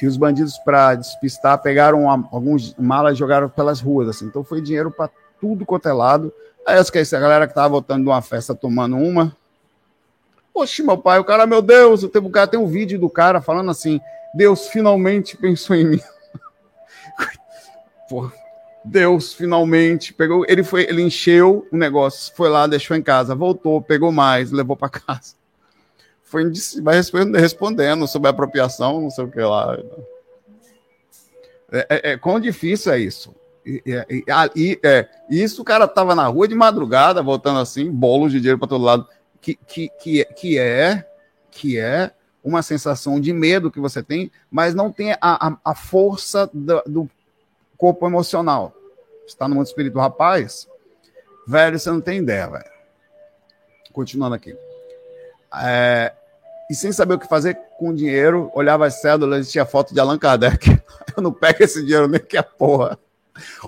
e 0.00 0.06
os 0.06 0.16
bandidos, 0.16 0.58
para 0.58 0.94
despistar, 0.94 1.58
pegaram 1.58 2.02
uma, 2.02 2.28
alguns 2.30 2.74
malas 2.74 3.14
e 3.14 3.18
jogaram 3.18 3.48
pelas 3.48 3.80
ruas. 3.80 4.08
Assim. 4.08 4.26
Então 4.26 4.44
foi 4.44 4.60
dinheiro 4.60 4.90
para 4.90 5.10
tudo 5.40 5.64
quanto 5.64 5.88
é 5.88 5.92
lado. 5.92 6.32
Aí 6.66 6.76
eu 6.76 6.82
esqueci, 6.82 7.14
a 7.16 7.20
galera 7.20 7.46
que 7.46 7.52
estava 7.52 7.68
voltando 7.68 8.02
de 8.02 8.08
uma 8.08 8.20
festa 8.20 8.54
tomando 8.54 8.96
uma. 8.96 9.34
Poxa, 10.52 10.82
meu 10.82 10.98
pai, 10.98 11.18
o 11.18 11.24
cara, 11.24 11.46
meu 11.46 11.62
Deus, 11.62 12.02
o 12.02 12.30
cara 12.30 12.46
tem 12.46 12.58
um 12.58 12.66
vídeo 12.66 12.98
do 12.98 13.08
cara 13.08 13.40
falando 13.40 13.70
assim: 13.70 14.00
Deus 14.34 14.68
finalmente 14.68 15.36
pensou 15.36 15.76
em 15.76 15.84
mim. 15.84 16.00
Porra, 18.08 18.32
Deus 18.86 19.34
finalmente 19.34 20.14
pegou. 20.14 20.44
Ele 20.48 20.62
foi, 20.62 20.84
ele 20.84 21.02
encheu 21.02 21.66
o 21.72 21.76
negócio, 21.76 22.32
foi 22.36 22.48
lá, 22.48 22.66
deixou 22.66 22.96
em 22.96 23.02
casa, 23.02 23.34
voltou, 23.34 23.82
pegou 23.82 24.12
mais, 24.12 24.52
levou 24.52 24.76
para 24.76 24.88
casa. 25.00 25.34
Foi 26.22 26.44
vai 26.82 26.96
respondendo 27.40 28.06
sobre 28.06 28.28
apropriação, 28.28 29.00
não 29.00 29.10
sei 29.10 29.24
o 29.24 29.30
que 29.30 29.40
lá. 29.40 29.76
É, 31.72 31.86
é, 31.88 32.12
é 32.12 32.16
quão 32.16 32.38
difícil 32.38 32.92
é 32.92 32.98
isso? 32.98 33.34
E, 33.64 33.82
e, 33.84 34.24
e, 34.54 34.80
é, 34.84 35.08
isso 35.28 35.62
o 35.62 35.64
cara 35.64 35.88
tava 35.88 36.14
na 36.14 36.26
rua 36.28 36.46
de 36.46 36.54
madrugada, 36.54 37.22
voltando 37.22 37.58
assim, 37.58 37.90
bolos 37.90 38.30
de 38.30 38.38
dinheiro 38.38 38.58
para 38.58 38.68
todo 38.68 38.84
lado, 38.84 39.08
que, 39.40 39.56
que, 39.66 39.88
que, 40.00 40.24
que 40.24 40.58
é 40.58 41.08
que 41.50 41.78
é 41.78 42.12
uma 42.44 42.62
sensação 42.62 43.18
de 43.18 43.32
medo 43.32 43.70
que 43.70 43.80
você 43.80 44.02
tem, 44.02 44.30
mas 44.48 44.74
não 44.74 44.92
tem 44.92 45.12
a, 45.12 45.18
a, 45.20 45.56
a 45.64 45.74
força 45.74 46.48
do, 46.52 46.82
do 46.86 47.10
corpo 47.76 48.06
emocional 48.06 48.75
está 49.26 49.48
no 49.48 49.54
mundo 49.54 49.66
espiritual, 49.66 50.04
rapaz, 50.04 50.68
velho, 51.46 51.78
você 51.78 51.90
não 51.90 52.00
tem 52.00 52.18
ideia, 52.18 52.48
velho. 52.48 52.70
Continuando 53.92 54.34
aqui. 54.34 54.56
É, 55.62 56.12
e 56.70 56.74
sem 56.74 56.92
saber 56.92 57.14
o 57.14 57.18
que 57.18 57.28
fazer 57.28 57.58
com 57.78 57.90
o 57.90 57.94
dinheiro, 57.94 58.50
olhava 58.54 58.86
as 58.86 59.00
cédulas 59.00 59.46
e 59.46 59.50
tinha 59.50 59.64
foto 59.64 59.94
de 59.94 60.00
Allan 60.00 60.18
Kardec. 60.18 60.82
Eu 61.16 61.22
não 61.22 61.32
pego 61.32 61.62
esse 61.62 61.82
dinheiro 61.82 62.08
nem 62.08 62.20
que 62.20 62.36
a 62.36 62.42
porra. 62.42 62.98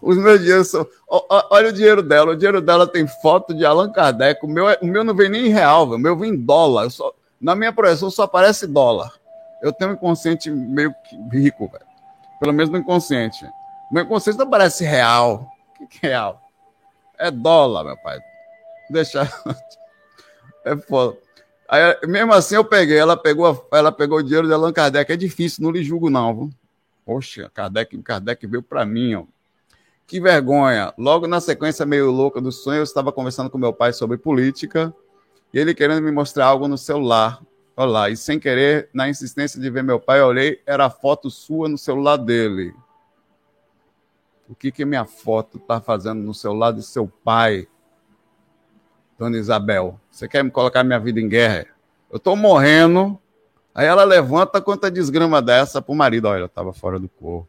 Os 0.02 0.16
meus 0.16 0.40
dinheiros 0.40 0.68
são. 0.68 0.86
Olha 1.08 1.68
o 1.68 1.72
dinheiro 1.72 2.02
dela. 2.02 2.32
O 2.32 2.36
dinheiro 2.36 2.60
dela 2.60 2.86
tem 2.86 3.06
foto 3.06 3.54
de 3.54 3.64
Allan 3.64 3.92
Kardec. 3.92 4.44
O 4.44 4.48
meu, 4.48 4.68
é, 4.68 4.78
o 4.80 4.86
meu 4.86 5.04
não 5.04 5.14
vem 5.14 5.28
nem 5.28 5.46
em 5.46 5.50
real, 5.50 5.88
o 5.88 5.98
meu 5.98 6.16
vem 6.16 6.32
em 6.32 6.36
dólar. 6.36 6.90
Só, 6.90 7.14
na 7.40 7.54
minha 7.54 7.72
projeção 7.72 8.10
só 8.10 8.24
aparece 8.24 8.66
dólar. 8.66 9.12
Eu 9.62 9.72
tenho 9.72 9.90
um 9.90 9.94
inconsciente 9.94 10.50
meio 10.50 10.94
rico, 11.30 11.68
velho. 11.68 11.84
Pelo 12.40 12.52
menos 12.52 12.70
no 12.70 12.78
inconsciente. 12.78 13.44
Meu 13.90 14.04
inconsciente 14.04 14.38
não 14.38 14.48
parece 14.48 14.84
real. 14.84 15.48
O 15.80 15.86
que 15.86 16.06
é 16.06 16.10
real? 16.10 16.42
É 17.18 17.30
dólar, 17.30 17.84
meu 17.84 17.96
pai. 17.96 18.18
Deixa. 18.90 19.28
É 20.64 20.76
foda. 20.76 21.16
Aí, 21.66 21.96
mesmo 22.06 22.32
assim, 22.34 22.56
eu 22.56 22.64
peguei. 22.64 22.98
Ela 22.98 23.16
pegou, 23.16 23.66
ela 23.72 23.90
pegou 23.90 24.18
o 24.18 24.22
dinheiro 24.22 24.46
de 24.46 24.52
Allan 24.52 24.72
Kardec. 24.72 25.10
É 25.10 25.16
difícil, 25.16 25.62
não 25.62 25.70
lhe 25.70 25.82
julgo, 25.82 26.10
não. 26.10 26.34
Viu? 26.34 26.50
Poxa, 27.06 27.50
Kardec, 27.54 27.96
Kardec 28.02 28.46
veio 28.46 28.62
para 28.62 28.84
mim, 28.84 29.14
ó. 29.14 29.24
Que 30.06 30.20
vergonha. 30.20 30.92
Logo 30.98 31.26
na 31.26 31.40
sequência 31.40 31.86
meio 31.86 32.10
louca 32.10 32.38
do 32.38 32.52
sonho, 32.52 32.78
eu 32.78 32.82
estava 32.82 33.12
conversando 33.12 33.48
com 33.48 33.56
meu 33.56 33.72
pai 33.72 33.94
sobre 33.94 34.18
política 34.18 34.92
e 35.52 35.58
ele 35.58 35.74
querendo 35.74 36.02
me 36.02 36.10
mostrar 36.10 36.46
algo 36.46 36.68
no 36.68 36.76
celular. 36.76 37.42
Olha 37.76 37.90
lá, 37.90 38.10
e 38.10 38.16
sem 38.16 38.40
querer, 38.40 38.88
na 38.92 39.08
insistência 39.08 39.60
de 39.60 39.70
ver 39.70 39.82
meu 39.82 40.00
pai, 40.00 40.20
eu 40.20 40.26
olhei, 40.26 40.60
era 40.66 40.86
a 40.86 40.90
foto 40.90 41.30
sua 41.30 41.68
no 41.68 41.78
celular 41.78 42.16
dele. 42.16 42.74
O 44.48 44.54
que 44.54 44.72
que 44.72 44.84
minha 44.84 45.04
foto 45.04 45.58
está 45.58 45.80
fazendo 45.80 46.22
no 46.22 46.32
celular 46.32 46.72
de 46.72 46.82
seu 46.82 47.06
pai? 47.06 47.68
Dona 49.18 49.36
Isabel, 49.36 50.00
você 50.10 50.26
quer 50.26 50.42
me 50.42 50.50
colocar 50.50 50.82
minha 50.82 50.98
vida 50.98 51.20
em 51.20 51.28
guerra? 51.28 51.66
Eu 52.10 52.16
estou 52.16 52.34
morrendo. 52.34 53.20
Aí 53.74 53.86
ela 53.86 54.04
levanta 54.04 54.60
quanta 54.60 54.90
desgrama 54.90 55.42
dessa 55.42 55.82
pro 55.82 55.94
marido. 55.94 56.26
Olha, 56.28 56.46
estava 56.46 56.72
fora 56.72 56.98
do 56.98 57.08
corpo. 57.08 57.48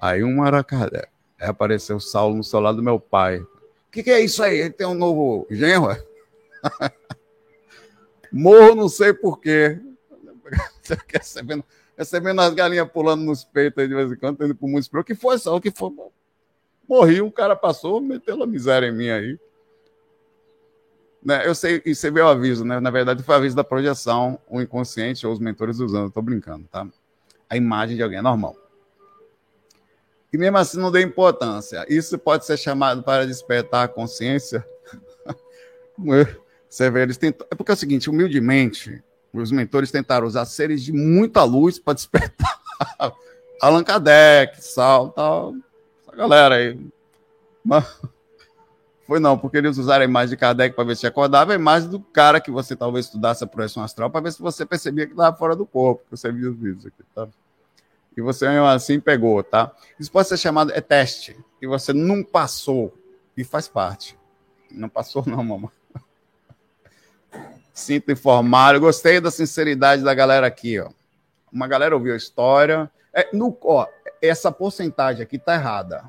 Aí 0.00 0.22
um 0.22 0.36
Maracanã. 0.36 1.02
Aí 1.40 1.48
apareceu 1.48 1.98
Saulo 1.98 2.36
no 2.36 2.44
celular 2.44 2.72
do 2.72 2.82
meu 2.82 3.00
pai. 3.00 3.40
O 3.40 3.48
que, 3.90 4.02
que, 4.02 4.10
é 4.10 4.20
isso 4.20 4.42
aí? 4.42 4.58
Ele 4.58 4.70
tem 4.70 4.86
um 4.86 4.94
novo 4.94 5.46
genro? 5.50 5.96
Morro, 8.30 8.74
não 8.74 8.88
sei 8.88 9.12
porquê. 9.12 9.80
recebendo, 11.96 12.40
as 12.40 12.54
galinhas 12.54 12.88
pulando 12.90 13.22
nos 13.22 13.44
peitos 13.44 13.82
aí 13.82 13.88
de 13.88 13.94
vez 13.94 14.10
em 14.10 14.16
quando, 14.16 14.44
indo 14.44 14.54
pro 14.54 14.68
município. 14.68 15.00
O 15.00 15.04
que 15.04 15.14
foi 15.14 15.38
só? 15.38 15.56
O 15.56 15.60
que 15.60 15.70
foi? 15.70 15.90
Morri, 16.88 17.20
o 17.20 17.30
cara 17.30 17.56
passou, 17.56 18.00
meteu 18.00 18.42
a 18.42 18.46
miséria 18.46 18.88
em 18.88 18.92
mim 18.92 19.08
aí. 19.08 19.38
Né, 21.24 21.46
eu 21.46 21.54
sei, 21.54 21.80
e 21.86 21.94
você 21.94 22.10
vê 22.10 22.20
o 22.20 22.28
aviso, 22.28 22.64
né? 22.64 22.78
Na 22.80 22.90
verdade, 22.90 23.22
foi 23.22 23.34
aviso 23.34 23.56
da 23.56 23.64
projeção, 23.64 24.38
o 24.46 24.60
inconsciente 24.60 25.26
ou 25.26 25.32
os 25.32 25.38
mentores 25.38 25.78
usando. 25.78 26.08
Estou 26.08 26.22
brincando, 26.22 26.66
tá? 26.70 26.86
A 27.48 27.56
imagem 27.56 27.96
de 27.96 28.02
alguém 28.02 28.18
é 28.18 28.22
normal 28.22 28.56
e 30.34 30.38
mesmo 30.38 30.58
assim 30.58 30.78
não 30.78 30.90
deu 30.90 31.00
importância. 31.00 31.86
Isso 31.88 32.18
pode 32.18 32.44
ser 32.44 32.56
chamado 32.56 33.04
para 33.04 33.24
despertar 33.24 33.84
a 33.84 33.88
consciência. 33.88 34.66
Eles 37.00 37.16
tentam... 37.16 37.46
É 37.48 37.54
porque 37.54 37.70
é 37.70 37.74
o 37.74 37.76
seguinte, 37.76 38.10
humildemente, 38.10 39.00
os 39.38 39.50
mentores 39.50 39.90
tentaram 39.90 40.26
usar 40.26 40.44
seres 40.44 40.82
de 40.82 40.92
muita 40.92 41.42
luz 41.44 41.78
para 41.78 41.94
despertar. 41.94 42.60
Allan 43.60 43.84
Kardec, 43.84 44.62
Sal, 44.62 45.10
tal, 45.10 45.54
essa 46.02 46.16
galera 46.16 46.56
aí. 46.56 46.78
Mas 47.64 47.84
foi 49.06 49.18
não, 49.18 49.36
porque 49.36 49.56
eles 49.56 49.78
usaram 49.78 50.02
a 50.02 50.08
imagem 50.08 50.30
de 50.30 50.36
Kardec 50.36 50.74
para 50.74 50.84
ver 50.84 50.96
se 50.96 51.06
acordava, 51.06 51.52
a 51.52 51.56
imagem 51.56 51.88
do 51.88 52.00
cara 52.00 52.40
que 52.40 52.50
você 52.50 52.76
talvez 52.76 53.06
estudasse 53.06 53.42
a 53.42 53.46
projeção 53.46 53.82
astral 53.82 54.10
para 54.10 54.20
ver 54.20 54.32
se 54.32 54.40
você 54.40 54.64
percebia 54.64 55.06
que 55.06 55.12
estava 55.12 55.36
fora 55.36 55.56
do 55.56 55.66
corpo, 55.66 56.04
que 56.04 56.10
você 56.16 56.30
viu 56.30 56.50
os 56.50 56.58
vídeos 56.58 56.86
aqui, 56.86 57.02
tá? 57.14 57.28
e 58.16 58.20
você 58.20 58.46
assim 58.46 59.00
pegou, 59.00 59.42
tá? 59.42 59.72
Isso 59.98 60.10
pode 60.10 60.28
ser 60.28 60.36
chamado 60.36 60.72
é 60.72 60.80
teste, 60.80 61.36
e 61.60 61.66
você 61.66 61.92
não 61.92 62.22
passou, 62.22 62.94
e 63.36 63.42
faz 63.42 63.66
parte. 63.66 64.16
Não 64.70 64.88
passou, 64.88 65.24
não, 65.26 65.42
mamãe. 65.42 65.70
Sinto 67.74 68.12
informar. 68.12 68.76
Eu 68.76 68.80
gostei 68.80 69.20
da 69.20 69.32
sinceridade 69.32 70.04
da 70.04 70.14
galera 70.14 70.46
aqui, 70.46 70.78
ó. 70.78 70.90
Uma 71.52 71.66
galera 71.66 71.94
ouviu 71.94 72.14
a 72.14 72.16
história. 72.16 72.88
É, 73.12 73.28
no, 73.32 73.56
ó, 73.62 73.88
essa 74.22 74.52
porcentagem 74.52 75.22
aqui 75.22 75.38
tá 75.38 75.54
errada. 75.54 76.04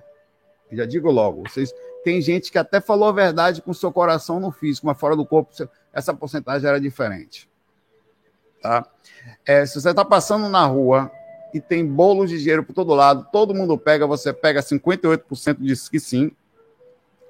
Já 0.71 0.85
digo 0.85 1.09
logo. 1.09 1.41
Vocês, 1.41 1.73
tem 2.03 2.21
gente 2.21 2.51
que 2.51 2.59
até 2.59 2.79
falou 2.79 3.09
a 3.09 3.11
verdade 3.11 3.63
com 3.63 3.73
seu 3.73 3.91
coração 3.91 4.39
no 4.39 4.51
físico, 4.51 4.85
mas 4.85 4.99
fora 4.99 5.15
do 5.15 5.25
corpo, 5.25 5.51
essa 5.91 6.13
porcentagem 6.13 6.69
era 6.69 6.79
diferente. 6.79 7.49
Tá? 8.61 8.85
É, 9.43 9.65
se 9.65 9.81
você 9.81 9.89
está 9.89 10.05
passando 10.05 10.47
na 10.47 10.65
rua 10.65 11.11
e 11.51 11.59
tem 11.59 11.83
bolos 11.85 12.29
de 12.29 12.37
dinheiro 12.37 12.63
por 12.63 12.73
todo 12.73 12.93
lado, 12.93 13.27
todo 13.31 13.55
mundo 13.55 13.75
pega, 13.75 14.05
você 14.05 14.31
pega 14.31 14.61
58% 14.61 15.57
diz 15.59 15.89
que 15.89 15.99
sim. 15.99 16.31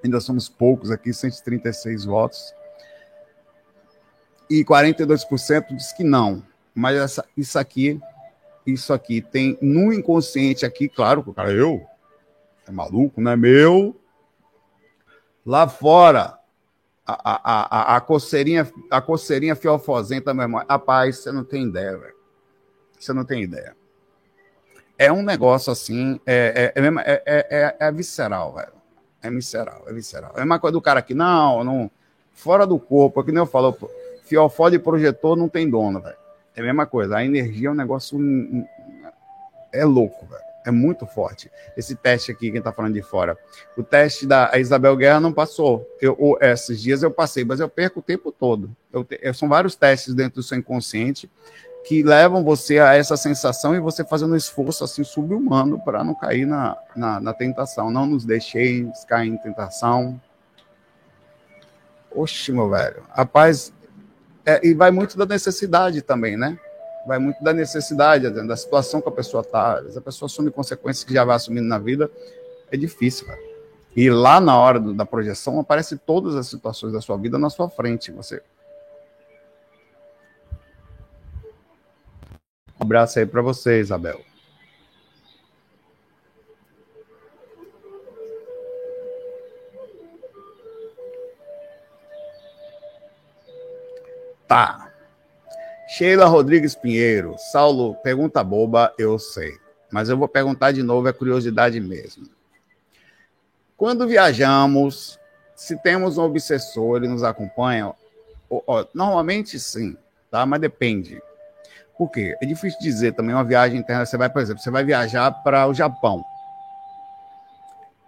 Ainda 0.04 0.20
somos 0.20 0.50
poucos 0.50 0.92
aqui, 0.92 1.14
136 1.14 2.04
votos. 2.04 2.54
E 4.50 4.64
42% 4.64 5.76
diz 5.76 5.92
que 5.92 6.04
não. 6.04 6.44
Mas 6.74 6.98
essa, 6.98 7.26
isso 7.36 7.58
aqui, 7.58 8.00
isso 8.66 8.94
aqui 8.94 9.22
tem 9.22 9.58
no 9.62 9.94
inconsciente 9.94 10.66
aqui, 10.66 10.90
claro, 10.90 11.24
o 11.26 11.34
cara, 11.34 11.52
eu, 11.52 11.86
é 12.68 12.72
maluco, 12.72 13.22
não 13.22 13.32
é 13.32 13.36
meu. 13.36 13.96
Lá 15.46 15.68
fora, 15.68 16.38
a, 17.06 17.32
a, 17.32 17.94
a, 17.94 17.96
a 17.98 18.02
coceirinha, 18.02 18.70
a 18.90 19.02
coceirinha 19.02 19.56
fiofosenta, 19.56 20.34
meu 20.34 20.44
irmão. 20.44 20.66
Rapaz, 20.68 21.20
você 21.20 21.32
não 21.32 21.44
tem 21.44 21.68
ideia, 21.68 21.98
velho. 21.98 22.16
Você 23.00 23.14
não 23.14 23.24
tem 23.24 23.44
ideia 23.44 23.76
é 24.98 25.12
um 25.12 25.22
negócio 25.22 25.72
assim, 25.72 26.20
é, 26.26 26.72
é, 26.76 26.82
é, 26.82 27.48
é, 27.50 27.76
é 27.80 27.92
visceral, 27.92 28.54
velho. 28.54 28.74
É 29.22 29.30
visceral, 29.30 29.84
é 29.88 29.94
visceral. 29.94 30.34
É 30.36 30.44
uma 30.44 30.60
coisa 30.60 30.74
do 30.74 30.82
cara 30.82 31.02
que, 31.02 31.14
não, 31.14 31.64
não, 31.64 31.92
fora 32.32 32.66
do 32.66 32.80
corpo, 32.80 33.24
que 33.24 33.32
nem 33.32 33.42
eu 33.42 33.46
falo, 33.46 33.78
fiofó 34.26 34.70
de 34.70 34.80
projetor 34.80 35.38
não 35.38 35.48
tem 35.48 35.70
dono, 35.70 36.02
velho. 36.02 36.18
É 36.56 36.62
a 36.62 36.64
mesma 36.64 36.86
coisa, 36.86 37.18
a 37.18 37.26
energia 37.26 37.70
é 37.70 37.72
um 37.72 37.76
negócio, 37.76 38.18
é 39.72 39.86
louco, 39.86 40.26
velho. 40.26 40.46
É 40.66 40.72
muito 40.72 41.06
forte. 41.06 41.52
Esse 41.78 41.96
teste 41.96 42.32
aqui, 42.32 42.52
quem 42.52 42.60
tá 42.60 42.72
falando 42.72 42.96
de 42.96 43.02
fora. 43.04 43.38
O 43.78 43.84
teste 43.84 44.26
da 44.26 44.52
Isabel 44.58 44.96
Guerra 44.96 45.20
não 45.20 45.32
passou. 45.32 45.88
Eu, 46.02 46.18
esses 46.42 46.82
dias 46.82 47.04
eu 47.04 47.12
passei, 47.12 47.46
mas 47.46 47.60
eu 47.60 47.70
perco 47.70 48.00
o 48.00 48.04
tempo 48.04 48.32
todo. 48.32 48.76
Eu, 48.92 49.06
são 49.36 49.48
vários 49.48 49.76
testes 49.76 50.16
dentro 50.16 50.36
do 50.36 50.44
seu 50.44 50.58
inconsciente 50.58 51.30
que 51.86 52.02
levam 52.02 52.44
você 52.44 52.80
a 52.80 52.96
essa 52.96 53.16
sensação 53.16 53.76
e 53.76 53.80
você 53.80 54.04
fazendo 54.04 54.34
um 54.34 54.36
esforço 54.36 54.84
assim 54.84 55.04
subhumano 55.04 55.80
para 55.80 56.04
não 56.04 56.16
cair 56.16 56.48
na, 56.48 56.76
na, 56.96 57.20
na, 57.20 57.32
tentação. 57.32 57.92
Não 57.92 58.08
nos 58.08 58.26
deixeis 58.26 59.06
cair 59.06 59.30
em 59.30 59.38
tentação. 59.38 60.20
Oxe, 62.12 62.52
meu 62.52 62.68
velho. 62.72 63.04
Rapaz, 63.12 63.72
é, 64.46 64.66
e 64.66 64.74
vai 64.74 64.92
muito 64.92 65.18
da 65.18 65.26
necessidade 65.26 66.02
também, 66.02 66.38
né? 66.38 66.58
Vai 67.08 67.20
muito 67.20 67.44
da 67.44 67.54
necessidade, 67.54 68.30
da 68.30 68.56
situação 68.56 69.02
que 69.02 69.10
a 69.10 69.12
pessoa 69.12 69.42
está. 69.42 69.80
A 69.80 70.02
pessoa 70.02 70.28
assume 70.28 70.52
consequências 70.52 71.04
que 71.04 71.14
já 71.14 71.24
vai 71.24 71.36
assumindo 71.36 71.68
na 71.68 71.78
vida. 71.78 72.10
É 72.72 72.78
difícil, 72.78 73.28
velho. 73.28 73.42
E 73.96 74.10
lá 74.10 74.42
na 74.42 74.58
hora 74.58 74.80
do, 74.80 74.94
da 74.94 75.06
projeção 75.06 75.60
aparece 75.60 75.98
todas 75.98 76.36
as 76.36 76.48
situações 76.48 76.94
da 76.94 77.02
sua 77.02 77.18
vida 77.18 77.38
na 77.38 77.50
sua 77.50 77.70
frente. 77.70 78.12
Você 78.12 78.42
Um 82.80 82.84
abraço 82.84 83.20
aí 83.20 83.26
para 83.26 83.42
você, 83.42 83.80
Isabel. 83.80 84.20
Tá. 94.48 94.92
Sheila 95.88 96.26
Rodrigues 96.26 96.76
Pinheiro. 96.76 97.36
Saulo, 97.52 97.96
pergunta 97.96 98.44
boba, 98.44 98.94
eu 98.98 99.18
sei. 99.20 99.58
Mas 99.92 100.10
eu 100.10 100.18
vou 100.18 100.28
perguntar 100.28 100.72
de 100.72 100.84
novo, 100.84 101.08
é 101.08 101.14
curiosidade 101.14 101.80
mesmo. 101.80 102.28
Quando 103.78 104.08
viajamos, 104.08 105.20
se 105.56 105.78
temos 105.82 106.18
um 106.18 106.24
obsessor, 106.24 106.98
ele 106.98 107.08
nos 107.08 107.24
acompanha? 107.24 107.94
Normalmente 108.94 109.60
sim, 109.60 109.98
tá? 110.32 110.46
Mas 110.46 110.62
depende. 110.62 111.22
Por 111.98 112.10
quê? 112.10 112.36
É 112.42 112.46
difícil 112.46 112.80
dizer 112.80 113.14
também 113.14 113.34
uma 113.34 113.44
viagem 113.44 113.80
interna. 113.80 114.06
Você 114.06 114.18
vai, 114.18 114.30
por 114.30 114.42
exemplo, 114.42 114.62
você 114.62 114.72
vai 114.72 114.84
viajar 114.84 115.32
para 115.32 115.68
o 115.68 115.74
Japão. 115.74 116.24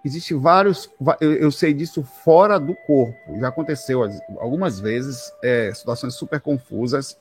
Existem 0.08 0.40
vários. 0.40 0.90
Eu, 1.20 1.52
sei 1.52 1.74
disso 1.74 2.02
fora 2.24 2.58
do 2.58 2.74
corpo. 2.74 3.40
Já 3.40 3.50
aconteceu 3.50 4.10
algumas 4.40 4.80
vezes, 4.80 5.32
é, 5.44 5.72
situações 5.74 6.16
super 6.16 6.40
confusas. 6.40 7.18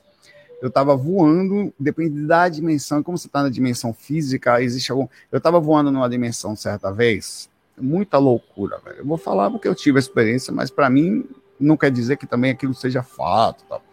Eu 0.61 0.69
estava 0.69 0.95
voando, 0.95 1.73
depende 1.77 2.25
da 2.25 2.47
dimensão. 2.47 3.03
Como 3.03 3.17
você 3.17 3.27
está 3.27 3.43
na 3.43 3.49
dimensão 3.49 3.93
física, 3.93 4.61
existe 4.61 4.89
algum. 4.91 5.07
Eu 5.29 5.37
estava 5.37 5.59
voando 5.59 5.91
numa 5.91 6.09
dimensão 6.09 6.55
certa 6.55 6.91
vez. 6.91 7.49
Muita 7.77 8.17
loucura, 8.17 8.79
velho. 8.83 8.99
Eu 8.99 9.05
vou 9.05 9.17
falar 9.17 9.51
porque 9.51 9.67
eu 9.67 9.75
tive 9.75 9.97
a 9.97 9.99
experiência, 9.99 10.53
mas 10.53 10.71
para 10.71 10.89
mim 10.89 11.25
não 11.59 11.75
quer 11.75 11.91
dizer 11.91 12.15
que 12.15 12.25
também 12.25 12.51
aquilo 12.51 12.73
seja 12.73 13.03
fato. 13.03 13.65
Tal 13.67 13.83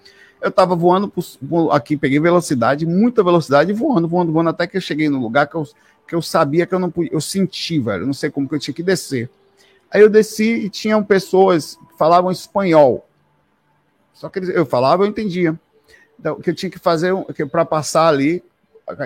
eu 0.44 0.50
estava 0.50 0.76
voando 0.76 1.08
por, 1.08 1.24
aqui, 1.72 1.96
peguei 1.96 2.20
velocidade, 2.20 2.84
muita 2.84 3.24
velocidade, 3.24 3.72
voando, 3.72 4.06
voando, 4.06 4.30
voando, 4.30 4.50
até 4.50 4.66
que 4.66 4.76
eu 4.76 4.80
cheguei 4.80 5.08
no 5.08 5.18
lugar 5.18 5.46
que 5.46 5.54
eu, 5.54 5.66
que 6.06 6.14
eu 6.14 6.22
sabia 6.22 6.66
que 6.66 6.74
eu 6.74 6.78
não 6.78 6.90
podia, 6.90 7.12
eu 7.12 7.20
senti, 7.20 7.78
velho, 7.78 8.06
não 8.06 8.12
sei 8.12 8.30
como 8.30 8.48
que 8.48 8.54
eu 8.54 8.58
tinha 8.58 8.74
que 8.74 8.82
descer. 8.82 9.30
Aí 9.90 10.00
eu 10.00 10.10
desci 10.10 10.44
e 10.44 10.68
tinham 10.68 11.02
pessoas 11.02 11.78
que 11.88 11.96
falavam 11.96 12.30
espanhol. 12.30 13.06
Só 14.12 14.28
que 14.28 14.38
eu 14.38 14.66
falava, 14.66 15.04
eu 15.04 15.08
entendia. 15.08 15.58
Então, 16.18 16.40
que 16.40 16.50
eu 16.50 16.54
tinha 16.54 16.70
que 16.70 16.78
fazer 16.78 17.12
para 17.50 17.64
passar 17.64 18.08
ali, 18.08 18.42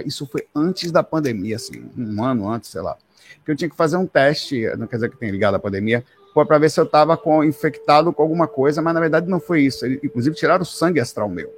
isso 0.05 0.27
foi 0.27 0.47
antes 0.55 0.91
da 0.91 1.03
pandemia, 1.03 1.57
assim, 1.57 1.91
um 1.97 2.23
ano 2.23 2.49
antes, 2.49 2.71
sei 2.71 2.81
lá. 2.81 2.97
Que 3.45 3.53
eu 3.53 3.57
tinha 3.57 3.69
que 3.71 3.77
fazer 3.77 3.97
um 3.97 4.07
teste, 4.07 4.67
não 4.77 4.87
quer 4.87 4.97
dizer 4.97 5.11
que 5.11 5.17
tenha 5.17 5.33
ligado 5.33 5.55
à 5.55 5.59
pandemia, 5.59 6.05
para 6.35 6.59
ver 6.59 6.71
se 6.71 6.79
eu 6.79 6.85
estava 6.85 7.19
infectado 7.45 8.13
com 8.13 8.23
alguma 8.23 8.47
coisa, 8.47 8.81
mas 8.81 8.95
na 8.95 9.01
verdade 9.01 9.29
não 9.29 9.41
foi 9.41 9.63
isso. 9.63 9.85
Eles, 9.85 9.99
inclusive, 10.03 10.37
tiraram 10.37 10.63
o 10.63 10.67
sangue 10.67 11.01
astral 11.01 11.29
meu. 11.29 11.53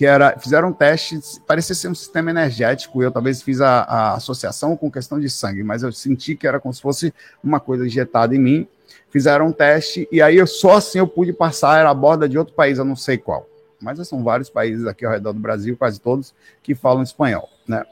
Que 0.00 0.06
era, 0.06 0.38
fizeram 0.38 0.68
um 0.68 0.72
teste, 0.72 1.20
parecia 1.46 1.74
ser 1.74 1.88
um 1.88 1.94
sistema 1.94 2.30
energético, 2.30 3.02
eu 3.02 3.10
talvez 3.10 3.42
fiz 3.42 3.60
a, 3.60 3.82
a, 3.82 4.14
associação 4.14 4.74
com 4.74 4.90
questão 4.90 5.20
de 5.20 5.28
sangue, 5.28 5.62
mas 5.62 5.82
eu 5.82 5.92
senti 5.92 6.34
que 6.34 6.46
era 6.46 6.58
como 6.58 6.72
se 6.72 6.80
fosse 6.80 7.12
uma 7.44 7.60
coisa 7.60 7.86
injetada 7.86 8.34
em 8.34 8.38
mim, 8.38 8.68
fizeram 9.10 9.48
um 9.48 9.52
teste, 9.52 10.08
e 10.10 10.22
aí 10.22 10.38
eu, 10.38 10.46
só 10.46 10.76
assim 10.76 11.00
eu 11.00 11.06
pude 11.06 11.34
passar, 11.34 11.80
era 11.80 11.90
a 11.90 11.92
borda 11.92 12.26
de 12.26 12.38
outro 12.38 12.54
país, 12.54 12.78
eu 12.78 12.84
não 12.86 12.96
sei 12.96 13.18
qual, 13.18 13.46
mas 13.78 13.98
são 14.08 14.24
vários 14.24 14.48
países 14.48 14.86
aqui 14.86 15.04
ao 15.04 15.12
redor 15.12 15.34
do 15.34 15.38
Brasil, 15.38 15.76
quase 15.76 16.00
todos, 16.00 16.34
que 16.62 16.74
falam 16.74 17.02
espanhol, 17.02 17.50
né, 17.68 17.84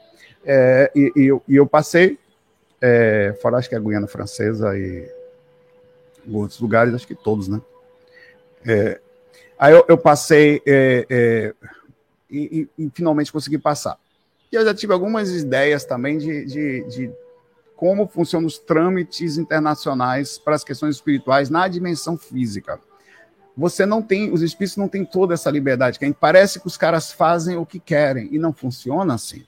é, 0.43 0.91
e, 0.95 1.11
e, 1.15 1.25
eu, 1.27 1.43
e, 1.47 1.57
eu, 1.57 1.67
passei, 1.67 2.17
é, 2.81 3.37
fora 3.39 3.57
acho 3.57 3.69
que 3.69 3.75
a 3.75 3.79
Guiana 3.79 4.07
Francesa 4.07 4.75
e 4.75 5.07
outros 6.27 6.59
lugares, 6.59 6.91
acho 6.91 7.05
que 7.05 7.13
todos, 7.13 7.47
né, 7.47 7.61
é, 8.65 8.99
aí 9.59 9.73
eu, 9.73 9.85
eu 9.87 9.95
passei 9.95 10.59
é, 10.65 11.05
é, 11.07 11.53
e, 12.29 12.69
e, 12.77 12.85
e, 12.85 12.91
finalmente 12.93 13.31
consegui 13.31 13.57
passar. 13.57 13.97
E 14.51 14.55
eu 14.55 14.63
já 14.63 14.73
tive 14.73 14.93
algumas 14.93 15.29
ideias 15.31 15.85
também 15.85 16.17
de, 16.17 16.45
de, 16.45 16.83
de 16.89 17.11
como 17.75 18.07
funcionam 18.07 18.47
os 18.47 18.57
trâmites 18.57 19.37
internacionais 19.37 20.37
para 20.37 20.55
as 20.55 20.63
questões 20.63 20.95
espirituais 20.95 21.49
na 21.49 21.67
dimensão 21.67 22.17
física. 22.17 22.79
Você 23.55 23.85
não 23.85 24.01
tem, 24.01 24.31
os 24.31 24.41
espíritos 24.41 24.77
não 24.77 24.87
têm 24.87 25.03
toda 25.03 25.33
essa 25.33 25.49
liberdade, 25.49 25.99
que 25.99 26.13
parece 26.13 26.59
que 26.59 26.67
os 26.67 26.77
caras 26.77 27.11
fazem 27.11 27.57
o 27.57 27.65
que 27.65 27.79
querem 27.79 28.29
e 28.31 28.39
não 28.39 28.53
funciona 28.53 29.13
assim. 29.13 29.43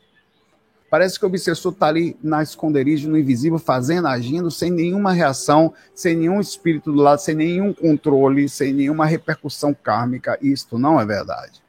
Parece 0.91 1.17
que 1.17 1.23
o 1.23 1.29
obsessor 1.29 1.71
está 1.71 1.87
ali 1.87 2.17
na 2.21 2.43
esconderijo, 2.43 3.09
no 3.09 3.17
invisível, 3.17 3.57
fazendo, 3.57 4.09
agindo, 4.09 4.51
sem 4.51 4.69
nenhuma 4.69 5.13
reação, 5.13 5.73
sem 5.95 6.17
nenhum 6.17 6.41
espírito 6.41 6.91
do 6.91 7.01
lado, 7.01 7.19
sem 7.19 7.33
nenhum 7.33 7.71
controle, 7.71 8.49
sem 8.49 8.73
nenhuma 8.73 9.05
repercussão 9.05 9.73
kármica. 9.73 10.37
Isto 10.41 10.77
não 10.77 10.99
é 10.99 11.05
verdade. 11.05 11.60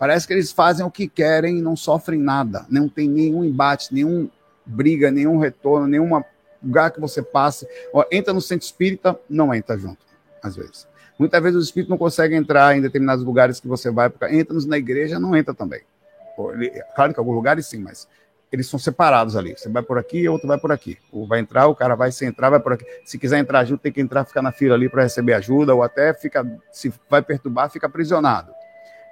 Parece 0.00 0.26
que 0.26 0.32
eles 0.32 0.50
fazem 0.50 0.84
o 0.84 0.90
que 0.90 1.06
querem 1.06 1.58
e 1.58 1.62
não 1.62 1.76
sofrem 1.76 2.18
nada. 2.18 2.64
Não 2.70 2.88
tem 2.88 3.06
nenhum 3.06 3.44
embate, 3.44 3.92
nenhum 3.92 4.30
briga, 4.64 5.10
nenhum 5.10 5.36
retorno, 5.36 5.86
nenhum 5.86 6.22
lugar 6.62 6.90
que 6.90 6.98
você 6.98 7.20
passe. 7.20 7.68
Ó, 7.92 8.02
entra 8.10 8.32
no 8.32 8.40
centro 8.40 8.64
espírita, 8.64 9.20
não 9.28 9.54
entra 9.54 9.76
junto, 9.76 9.98
às 10.42 10.56
vezes. 10.56 10.88
Muitas 11.18 11.42
vezes 11.42 11.58
os 11.58 11.64
espíritos 11.66 11.90
não 11.90 11.98
conseguem 11.98 12.38
entrar 12.38 12.74
em 12.74 12.80
determinados 12.80 13.22
lugares 13.22 13.60
que 13.60 13.68
você 13.68 13.90
vai, 13.90 14.08
porque 14.08 14.34
entra 14.34 14.56
na 14.66 14.78
igreja, 14.78 15.20
não 15.20 15.36
entra 15.36 15.52
também. 15.52 15.82
Claro 16.96 17.12
que 17.12 17.20
alguns 17.20 17.34
lugares 17.34 17.66
sim, 17.66 17.76
mas 17.76 18.08
eles 18.50 18.66
são 18.66 18.78
separados 18.78 19.36
ali. 19.36 19.54
Você 19.54 19.68
vai 19.68 19.82
por 19.82 19.98
aqui, 19.98 20.26
outro 20.30 20.48
vai 20.48 20.58
por 20.58 20.72
aqui. 20.72 20.96
O 21.12 21.26
vai 21.26 21.40
entrar, 21.40 21.66
o 21.66 21.74
cara 21.74 21.94
vai 21.94 22.10
se 22.10 22.24
entrar, 22.24 22.48
vai 22.48 22.58
por 22.58 22.72
aqui. 22.72 22.86
Se 23.04 23.18
quiser 23.18 23.38
entrar 23.38 23.66
junto, 23.66 23.82
tem 23.82 23.92
que 23.92 24.00
entrar, 24.00 24.24
ficar 24.24 24.40
na 24.40 24.50
fila 24.50 24.74
ali 24.76 24.88
para 24.88 25.02
receber 25.02 25.34
ajuda, 25.34 25.74
ou 25.74 25.82
até 25.82 26.14
fica, 26.14 26.42
se 26.72 26.90
vai 27.10 27.20
perturbar, 27.20 27.68
fica 27.68 27.86
aprisionado. 27.86 28.50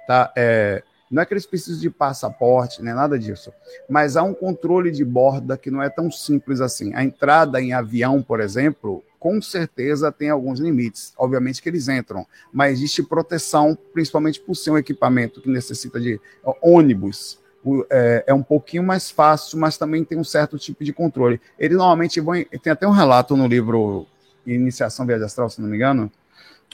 Tá? 0.09 0.33
É, 0.35 0.81
não 1.11 1.21
é 1.21 1.25
que 1.25 1.35
eles 1.35 1.45
precisam 1.45 1.79
de 1.79 1.87
passaporte, 1.87 2.81
nem 2.81 2.95
nada 2.95 3.19
disso, 3.19 3.53
mas 3.87 4.17
há 4.17 4.23
um 4.23 4.33
controle 4.33 4.89
de 4.89 5.05
borda 5.05 5.55
que 5.55 5.69
não 5.69 5.83
é 5.83 5.87
tão 5.87 6.09
simples 6.09 6.61
assim. 6.61 6.95
A 6.95 7.03
entrada 7.03 7.61
em 7.61 7.73
avião, 7.73 8.19
por 8.19 8.39
exemplo, 8.39 9.03
com 9.19 9.39
certeza 9.39 10.11
tem 10.11 10.31
alguns 10.31 10.59
limites. 10.59 11.13
Obviamente 11.15 11.61
que 11.61 11.69
eles 11.69 11.87
entram, 11.87 12.25
mas 12.51 12.79
existe 12.79 13.03
proteção, 13.03 13.77
principalmente 13.93 14.41
por 14.41 14.55
ser 14.55 14.71
um 14.71 14.79
equipamento 14.79 15.41
que 15.41 15.49
necessita 15.51 15.99
de 15.99 16.19
ônibus. 16.59 17.37
É, 17.91 18.23
é, 18.25 18.33
um 18.33 18.41
pouquinho 18.41 18.81
mais 18.81 19.11
fácil, 19.11 19.59
mas 19.59 19.77
também 19.77 20.03
tem 20.03 20.17
um 20.17 20.23
certo 20.23 20.57
tipo 20.57 20.83
de 20.83 20.91
controle. 20.91 21.39
Eles 21.59 21.77
normalmente 21.77 22.19
vão. 22.19 22.33
Tem 22.63 22.73
até 22.73 22.87
um 22.87 22.91
relato 22.91 23.37
no 23.37 23.45
livro 23.45 24.07
Iniciação 24.43 25.05
Viagem 25.05 25.25
Astral, 25.25 25.51
se 25.51 25.61
não 25.61 25.69
me 25.69 25.75
engano, 25.75 26.11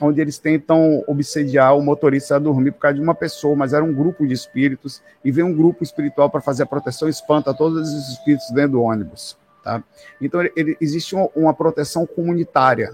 onde 0.01 0.19
eles 0.19 0.37
tentam 0.37 1.03
obsediar 1.07 1.77
o 1.77 1.81
motorista 1.81 2.35
a 2.35 2.39
dormir 2.39 2.71
por 2.71 2.79
causa 2.79 2.95
de 2.95 3.01
uma 3.01 3.15
pessoa, 3.15 3.55
mas 3.55 3.73
era 3.73 3.83
um 3.83 3.93
grupo 3.93 4.27
de 4.27 4.33
espíritos, 4.33 5.01
e 5.23 5.31
vem 5.31 5.43
um 5.43 5.55
grupo 5.55 5.83
espiritual 5.83 6.29
para 6.29 6.41
fazer 6.41 6.63
a 6.63 6.65
proteção, 6.65 7.07
espanta 7.07 7.53
todos 7.53 7.93
os 7.93 8.09
espíritos 8.09 8.49
dentro 8.51 8.73
do 8.73 8.81
ônibus. 8.81 9.37
Tá? 9.63 9.83
Então, 10.21 10.41
ele, 10.55 10.77
existe 10.79 11.15
uma, 11.15 11.29
uma, 11.35 11.53
proteção 11.53 12.05
comunitária, 12.05 12.93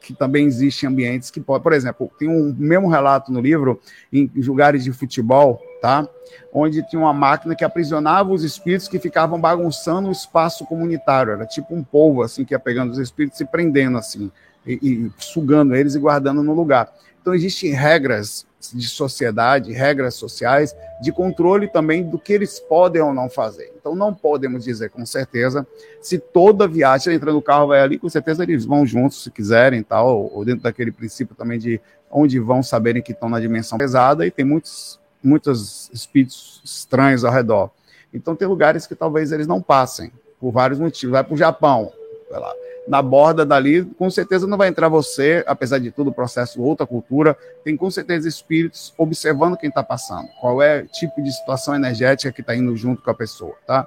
que 0.00 0.14
também 0.14 0.46
existe 0.46 0.84
em 0.84 0.88
ambientes 0.88 1.30
que 1.30 1.40
pode, 1.40 1.62
por 1.62 1.72
exemplo, 1.72 2.10
tem 2.18 2.28
um 2.28 2.54
mesmo 2.58 2.88
relato 2.88 3.30
no 3.30 3.40
livro, 3.40 3.80
em, 4.12 4.30
em 4.34 4.40
lugares 4.40 4.82
de 4.82 4.92
futebol, 4.92 5.60
tá? 5.82 6.08
onde 6.52 6.82
tinha 6.88 7.00
uma 7.00 7.12
máquina 7.12 7.54
que 7.54 7.64
aprisionava 7.64 8.32
os 8.32 8.42
espíritos 8.42 8.88
que 8.88 8.98
ficavam 8.98 9.40
bagunçando 9.40 10.08
o 10.08 10.12
espaço 10.12 10.64
comunitário, 10.64 11.34
era 11.34 11.46
tipo 11.46 11.74
um 11.74 11.84
povo 11.84 12.22
assim, 12.22 12.44
que 12.44 12.54
ia 12.54 12.58
pegando 12.58 12.90
os 12.90 12.98
espíritos 12.98 13.38
e 13.40 13.44
prendendo 13.44 13.98
assim 13.98 14.30
e, 14.66 14.72
e 14.74 15.12
sugando 15.18 15.74
eles 15.74 15.94
e 15.94 15.98
guardando 15.98 16.42
no 16.42 16.54
lugar. 16.54 16.92
Então, 17.20 17.34
existem 17.34 17.72
regras 17.72 18.46
de 18.72 18.88
sociedade, 18.88 19.72
regras 19.72 20.14
sociais, 20.14 20.74
de 21.00 21.12
controle 21.12 21.68
também 21.68 22.02
do 22.02 22.18
que 22.18 22.32
eles 22.32 22.58
podem 22.58 23.00
ou 23.00 23.14
não 23.14 23.28
fazer. 23.28 23.72
Então, 23.78 23.94
não 23.94 24.12
podemos 24.12 24.64
dizer 24.64 24.90
com 24.90 25.04
certeza 25.06 25.66
se 26.00 26.18
toda 26.18 26.66
viagem 26.66 27.14
entra 27.14 27.32
no 27.32 27.42
carro, 27.42 27.68
vai 27.68 27.80
ali, 27.80 27.98
com 27.98 28.08
certeza 28.08 28.42
eles 28.42 28.64
vão 28.64 28.84
juntos 28.84 29.22
se 29.22 29.30
quiserem, 29.30 29.82
tal, 29.82 30.30
ou 30.32 30.44
dentro 30.44 30.62
daquele 30.62 30.90
princípio 30.90 31.34
também 31.34 31.58
de 31.58 31.80
onde 32.10 32.40
vão 32.40 32.62
saberem 32.62 33.02
que 33.02 33.12
estão 33.12 33.28
na 33.28 33.38
dimensão 33.38 33.78
pesada 33.78 34.26
e 34.26 34.30
tem 34.30 34.44
muitos, 34.44 34.98
muitos 35.22 35.90
espíritos 35.92 36.60
estranhos 36.64 37.24
ao 37.24 37.32
redor. 37.32 37.70
Então, 38.12 38.34
tem 38.34 38.48
lugares 38.48 38.86
que 38.86 38.94
talvez 38.94 39.32
eles 39.32 39.46
não 39.46 39.60
passem, 39.60 40.10
por 40.40 40.50
vários 40.50 40.78
motivos. 40.78 41.12
Vai 41.12 41.22
para 41.22 41.34
o 41.34 41.36
Japão, 41.36 41.92
vai 42.30 42.40
lá 42.40 42.54
na 42.88 43.02
borda 43.02 43.44
dali, 43.44 43.84
com 43.84 44.10
certeza 44.10 44.46
não 44.46 44.56
vai 44.56 44.68
entrar 44.68 44.88
você, 44.88 45.44
apesar 45.46 45.78
de 45.78 45.90
tudo, 45.90 46.10
o 46.10 46.12
processo 46.12 46.62
outra 46.62 46.86
cultura, 46.86 47.36
tem 47.62 47.76
com 47.76 47.90
certeza 47.90 48.26
espíritos 48.26 48.94
observando 48.96 49.56
quem 49.56 49.68
está 49.68 49.82
passando, 49.82 50.28
qual 50.40 50.62
é 50.62 50.80
o 50.80 50.86
tipo 50.86 51.22
de 51.22 51.30
situação 51.30 51.74
energética 51.74 52.32
que 52.32 52.40
está 52.40 52.56
indo 52.56 52.74
junto 52.76 53.02
com 53.02 53.10
a 53.10 53.14
pessoa, 53.14 53.54
tá? 53.66 53.86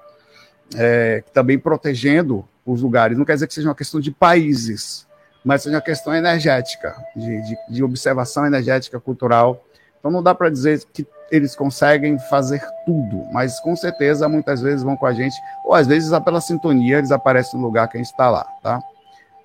É, 0.76 1.24
também 1.34 1.58
protegendo 1.58 2.48
os 2.66 2.82
lugares, 2.82 3.18
não 3.18 3.26
quer 3.26 3.34
dizer 3.34 3.48
que 3.48 3.54
seja 3.54 3.68
uma 3.68 3.76
questão 3.76 4.00
de 4.00 4.12
países, 4.12 5.08
mas 5.44 5.64
seja 5.64 5.76
uma 5.76 5.82
questão 5.82 6.14
energética, 6.14 6.96
de, 7.16 7.42
de, 7.42 7.58
de 7.70 7.84
observação 7.84 8.46
energética 8.46 9.00
cultural. 9.00 9.66
Então 10.00 10.12
não 10.12 10.22
dá 10.22 10.36
para 10.36 10.50
dizer 10.50 10.84
que 10.94 11.06
eles 11.32 11.56
conseguem 11.56 12.20
fazer 12.20 12.62
tudo, 12.86 13.26
mas 13.32 13.60
com 13.62 13.76
certeza 13.76 14.28
muitas 14.28 14.62
vezes 14.62 14.84
vão 14.84 14.98
com 14.98 15.06
a 15.06 15.14
gente, 15.14 15.36
ou 15.66 15.74
às 15.74 15.88
vezes 15.88 16.12
pela 16.20 16.42
sintonia 16.42 16.98
eles 16.98 17.12
aparecem 17.12 17.60
no 17.60 17.66
lugar 17.66 17.88
que 17.88 17.98
a 17.98 18.02
gente 18.02 18.12
está 18.12 18.30
lá, 18.30 18.44
tá? 18.62 18.82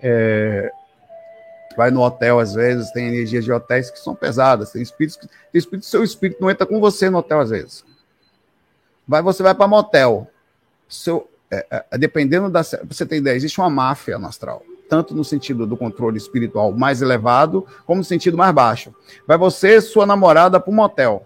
É, 0.03 0.71
vai 1.77 1.91
no 1.91 2.01
hotel, 2.03 2.41
às 2.41 2.55
vezes, 2.55 2.91
tem 2.91 3.09
energias 3.09 3.45
de 3.45 3.53
hotéis 3.53 3.91
que 3.91 3.99
são 3.99 4.15
pesadas, 4.15 4.73
tem 4.73 4.83
espíritos 4.83 5.17
que. 5.17 5.29
Tem 5.29 5.59
espírito, 5.59 5.87
seu 5.87 6.03
espírito 6.03 6.41
não 6.41 6.51
entra 6.51 6.67
com 6.67 6.81
você 6.81 7.11
no 7.11 7.19
hotel, 7.19 7.41
às 7.41 7.51
vezes. 7.51 7.85
Vai, 9.07 9.23
você 9.23 9.43
vai 9.43 9.55
para 9.55 9.69
motel. 9.69 10.29
Seu, 10.89 11.29
é, 11.51 11.85
é, 11.91 11.99
dependendo 11.99 12.49
da. 12.49 12.63
Você 12.63 13.05
tem 13.05 13.19
ideia, 13.19 13.37
existe 13.37 13.61
uma 13.61 13.71
máfia 13.71 14.19
no 14.19 14.27
astral. 14.27 14.63
Tanto 14.89 15.15
no 15.15 15.25
sentido 15.25 15.67
do 15.67 15.77
controle 15.77 16.17
espiritual 16.17 16.73
mais 16.73 17.03
elevado, 17.03 17.67
como 17.85 17.99
no 17.99 18.05
sentido 18.05 18.37
mais 18.37 18.55
baixo. 18.55 18.95
Vai 19.27 19.37
você 19.37 19.81
sua 19.81 20.07
namorada 20.07 20.59
para 20.59 20.73
um 20.73 20.77
motel. 20.77 21.26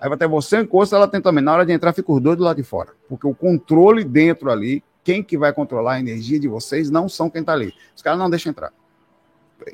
Aí 0.00 0.08
vai 0.08 0.16
ter 0.16 0.28
você 0.28 0.60
encosta, 0.60 0.94
ela 0.94 1.08
tem 1.08 1.20
também. 1.20 1.42
Na 1.42 1.52
hora 1.52 1.66
de 1.66 1.72
entrar, 1.72 1.92
fica 1.92 2.12
os 2.12 2.20
dois 2.20 2.36
do 2.36 2.44
lado 2.44 2.56
de 2.56 2.62
fora. 2.62 2.90
Porque 3.08 3.26
o 3.26 3.34
controle 3.34 4.04
dentro 4.04 4.50
ali 4.50 4.82
quem 5.02 5.22
que 5.22 5.38
vai 5.38 5.52
controlar 5.52 5.94
a 5.94 6.00
energia 6.00 6.38
de 6.38 6.46
vocês 6.46 6.90
não 6.90 7.08
são 7.08 7.30
quem 7.30 7.40
está 7.40 7.54
ali. 7.54 7.72
Os 7.96 8.02
caras 8.02 8.18
não 8.18 8.28
deixam 8.28 8.50
entrar. 8.50 8.72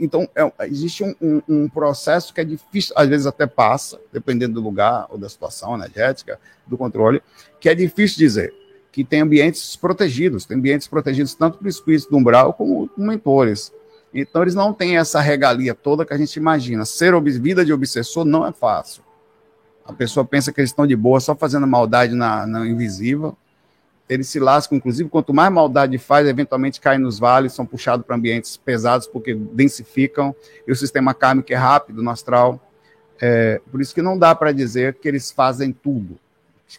Então, 0.01 0.29
é, 0.35 0.51
existe 0.67 1.05
um, 1.05 1.15
um, 1.21 1.43
um, 1.49 1.69
processo 1.69 2.33
que 2.33 2.41
é 2.41 2.45
difícil, 2.45 2.95
às 2.97 3.09
vezes 3.09 3.27
até 3.27 3.47
passa, 3.47 4.01
dependendo 4.13 4.55
do 4.55 4.61
lugar 4.63 5.07
ou 5.11 5.19
da 5.19 5.29
situação 5.29 5.75
energética, 5.75 6.39
do 6.67 6.79
controle, 6.79 7.23
que 7.61 7.69
é 7.69 7.75
difícil 7.75 8.19
dizer. 8.19 8.55
Que 8.91 9.03
tem 9.03 9.23
ambientes 9.23 9.75
protegidos, 9.75 10.45
tem 10.45 10.57
ambientes 10.57 10.87
protegidos 10.87 11.35
tanto 11.35 11.59
para 11.59 11.67
o 11.67 11.69
espírito 11.69 12.09
do 12.09 12.17
umbral 12.17 12.55
como 12.55 12.89
mentores. 12.97 13.73
Então, 14.13 14.43
eles 14.43 14.55
não 14.55 14.73
têm 14.73 14.97
essa 14.97 15.21
regalia 15.21 15.75
toda 15.75 16.07
que 16.07 16.15
a 16.15 16.17
gente 16.17 16.37
imagina. 16.37 16.85
Ser 16.85 17.13
vida 17.41 17.65
de 17.65 17.73
obsessor 17.73 18.25
não 18.25 18.47
é 18.47 18.53
fácil. 18.53 19.03
A 19.85 19.93
pessoa 19.93 20.25
pensa 20.25 20.53
que 20.53 20.61
eles 20.61 20.71
estão 20.71 20.87
de 20.87 20.97
boa 20.97 21.21
só 21.21 21.35
fazendo 21.35 21.67
maldade 21.67 22.15
na, 22.15 22.47
na 22.47 22.67
invisível, 22.67 23.37
eles 24.09 24.29
se 24.29 24.39
lascam, 24.39 24.77
inclusive, 24.77 25.09
quanto 25.09 25.33
mais 25.33 25.51
maldade 25.51 25.97
faz, 25.99 26.27
eventualmente 26.27 26.81
caem 26.81 27.01
nos 27.01 27.19
vales, 27.19 27.53
são 27.53 27.65
puxados 27.65 28.05
para 28.05 28.17
ambientes 28.17 28.57
pesados 28.57 29.07
porque 29.07 29.35
densificam, 29.35 30.35
e 30.67 30.73
o 30.73 30.77
sistema 30.77 31.15
kármico 31.15 31.53
é 31.53 31.57
rápido 31.57 32.03
no 32.03 32.11
astral. 32.11 32.61
É, 33.21 33.61
por 33.71 33.81
isso 33.81 33.95
que 33.95 34.03
não 34.03 34.19
dá 34.19 34.35
para 34.35 34.53
dizer 34.53 34.95
que 34.95 35.09
eles 35.09 35.31
fazem 35.31 35.73
tudo, 35.73 36.19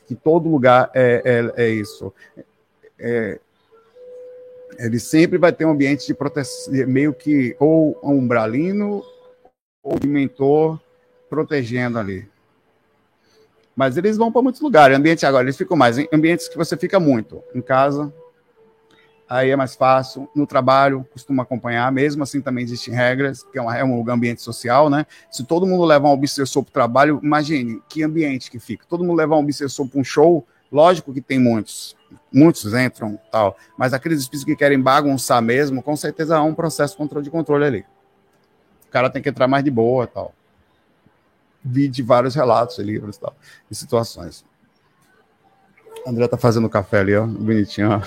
que 0.08 0.13
todo 0.13 0.50
lugar 0.50 0.91
é, 0.94 1.52
é, 1.58 1.63
é 1.65 1.70
isso. 1.70 2.13
É, 3.00 3.39
ele 4.78 5.00
sempre 5.00 5.38
vai 5.38 5.52
ter 5.52 5.65
um 5.65 5.72
ambiente 5.72 6.06
de 6.06 6.13
proteção, 6.13 6.74
meio 6.88 7.13
que 7.13 7.56
ou 7.60 7.98
umbralino 8.04 9.04
ou 9.82 9.98
de 9.98 10.08
mentor 10.08 10.80
protegendo 11.30 11.98
ali. 11.98 12.28
Mas 13.76 13.98
eles 13.98 14.16
vão 14.16 14.32
para 14.32 14.42
muitos 14.42 14.62
lugares. 14.62 14.98
Ambiente 14.98 15.26
agora, 15.26 15.44
eles 15.44 15.58
ficam 15.58 15.76
mais 15.76 15.98
em 15.98 16.08
ambientes 16.14 16.48
que 16.48 16.58
você 16.58 16.78
fica 16.78 17.00
muito. 17.00 17.44
Em 17.54 17.62
casa, 17.62 18.14
aí 19.30 19.50
é 19.50 19.56
mais 19.56 19.76
fácil. 19.76 20.30
No 20.34 20.48
trabalho, 20.48 21.06
costumo 21.12 21.42
acompanhar, 21.42 21.92
mesmo 21.92 22.24
assim 22.24 22.42
também 22.42 22.64
existem 22.64 22.94
regras, 22.94 23.44
que 23.44 23.58
é, 23.58 23.62
uma, 23.62 23.78
é 23.78 23.84
um 23.84 24.10
ambiente 24.10 24.42
social, 24.42 24.90
né? 24.90 25.06
Se 25.30 25.44
todo 25.44 25.66
mundo 25.66 25.84
levar 25.84 26.10
um 26.10 26.14
obsessor 26.14 26.64
para 26.64 26.70
o 26.70 26.74
trabalho, 26.74 27.20
imagine 27.22 27.82
que 27.90 28.04
ambiente 28.04 28.50
que 28.50 28.60
fica. 28.60 28.86
Todo 28.88 29.04
mundo 29.04 29.18
levar 29.18 29.36
um 29.36 29.40
obsessor 29.40 29.88
para 29.88 30.00
um 30.00 30.04
show, 30.04 30.46
lógico 30.72 31.14
que 31.14 31.22
tem 31.22 31.40
muitos, 31.40 31.96
muitos 32.32 32.74
entram 32.74 33.20
tal, 33.32 33.58
mas 33.78 33.94
aqueles 33.94 34.20
espíritos 34.20 34.46
que 34.46 34.56
querem 34.56 34.80
bagunçar 34.80 35.42
mesmo, 35.42 35.84
com 35.84 35.96
certeza 35.96 36.38
há 36.38 36.44
um 36.44 36.54
processo 36.54 36.98
de 37.22 37.30
controle 37.30 37.66
ali. 37.66 37.86
O 38.88 38.92
cara 38.92 39.10
tem 39.10 39.22
que 39.22 39.28
entrar 39.28 39.48
mais 39.48 39.64
de 39.64 39.72
boa 39.72 40.08
tal. 40.08 40.34
Vi 41.67 41.88
de 41.88 42.04
vários 42.04 42.36
relatos, 42.36 42.78
livros 42.78 43.17
tal, 43.17 43.36
de 43.69 43.75
situações. 43.75 44.45
André 46.06 46.28
tá 46.28 46.38
fazendo 46.38 46.69
café 46.69 46.99
ali, 46.99 47.15
ó, 47.15 47.25
bonitinho, 47.25 47.89
ó. 47.91 48.01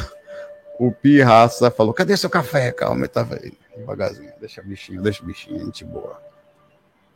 O 0.78 0.92
Pi 0.92 1.20
Raça 1.20 1.70
falou: 1.70 1.92
cadê 1.92 2.16
seu 2.16 2.30
café? 2.30 2.70
Calma, 2.70 3.08
tava 3.08 3.34
aí, 3.34 3.52
devagarzinho. 3.76 4.32
Deixa 4.40 4.62
bichinho, 4.62 5.02
deixa 5.02 5.24
bichinho, 5.24 5.64
gente 5.64 5.84
boa. 5.84 6.22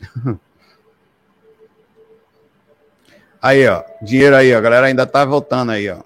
Aí, 3.40 3.66
ó, 3.66 3.82
dinheiro 4.00 4.36
aí, 4.36 4.54
ó, 4.54 4.58
a 4.58 4.60
galera 4.60 4.86
ainda 4.86 5.04
tá 5.04 5.24
voltando 5.24 5.72
aí, 5.72 5.90
ó. 5.90 6.00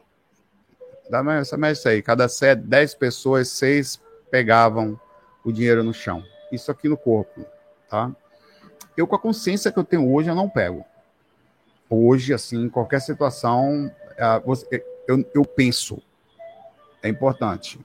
Dá 1.11 1.23
mais, 1.23 1.53
mais 1.53 1.79
isso 1.79 1.87
aí. 1.87 2.01
Cada 2.01 2.27
10 2.27 2.95
pessoas, 2.95 3.49
6 3.49 4.01
pegavam 4.31 4.99
o 5.45 5.53
dinheiro 5.53 5.85
no 5.85 5.93
chão. 5.93 6.25
Isso 6.51 6.71
aqui 6.71 6.89
no 6.89 6.97
corpo, 6.97 7.45
tá? 7.91 8.11
Eu, 8.97 9.07
com 9.07 9.15
a 9.15 9.19
consciência 9.19 9.71
que 9.71 9.79
eu 9.79 9.85
tenho 9.85 10.11
hoje, 10.13 10.31
eu 10.31 10.35
não 10.35 10.49
pego. 10.49 10.85
Hoje, 11.89 12.33
assim, 12.33 12.65
em 12.65 12.69
qualquer 12.69 13.01
situação, 13.01 13.91
eu, 15.07 15.25
eu 15.35 15.45
penso, 15.45 16.03
é 17.03 17.09
importante. 17.09 17.79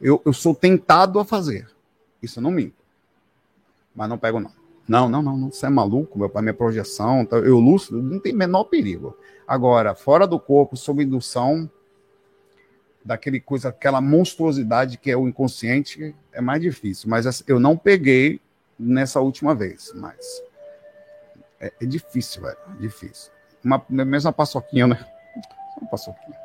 Eu, 0.00 0.22
eu 0.24 0.32
sou 0.32 0.54
tentado 0.54 1.18
a 1.18 1.24
fazer. 1.24 1.68
Isso 2.22 2.38
eu 2.38 2.42
não 2.42 2.50
minto. 2.50 2.76
Mas 3.94 4.08
não 4.08 4.18
pego, 4.18 4.40
não. 4.40 4.50
Não, 4.86 5.08
não, 5.08 5.22
não, 5.22 5.36
não. 5.36 5.50
Você 5.50 5.66
é 5.66 5.70
maluco, 5.70 6.18
meu 6.18 6.28
pai, 6.28 6.42
minha 6.42 6.54
projeção, 6.54 7.26
eu 7.30 7.58
lúcido, 7.58 8.02
não 8.02 8.18
tem 8.18 8.32
menor 8.32 8.64
perigo. 8.64 9.16
Agora, 9.46 9.94
fora 9.94 10.26
do 10.26 10.38
corpo, 10.38 10.76
sob 10.76 11.02
indução, 11.02 11.70
daquele 13.04 13.40
coisa, 13.40 13.68
aquela 13.68 14.00
monstruosidade 14.00 14.98
que 14.98 15.10
é 15.10 15.16
o 15.16 15.28
inconsciente, 15.28 16.14
é 16.32 16.40
mais 16.40 16.60
difícil. 16.60 17.08
Mas 17.08 17.26
assim, 17.26 17.44
eu 17.46 17.60
não 17.60 17.76
peguei 17.76 18.40
nessa 18.78 19.20
última 19.20 19.54
vez, 19.54 19.92
mas 19.94 20.42
é, 21.60 21.72
é 21.80 21.86
difícil, 21.86 22.42
velho, 22.42 22.58
é 22.76 22.80
difícil. 22.80 23.32
Uma, 23.62 23.84
mesma 23.88 24.32
paçoquinha, 24.32 24.86
né? 24.86 25.06
Uma 25.80 25.90
paçoquinha. 25.90 26.44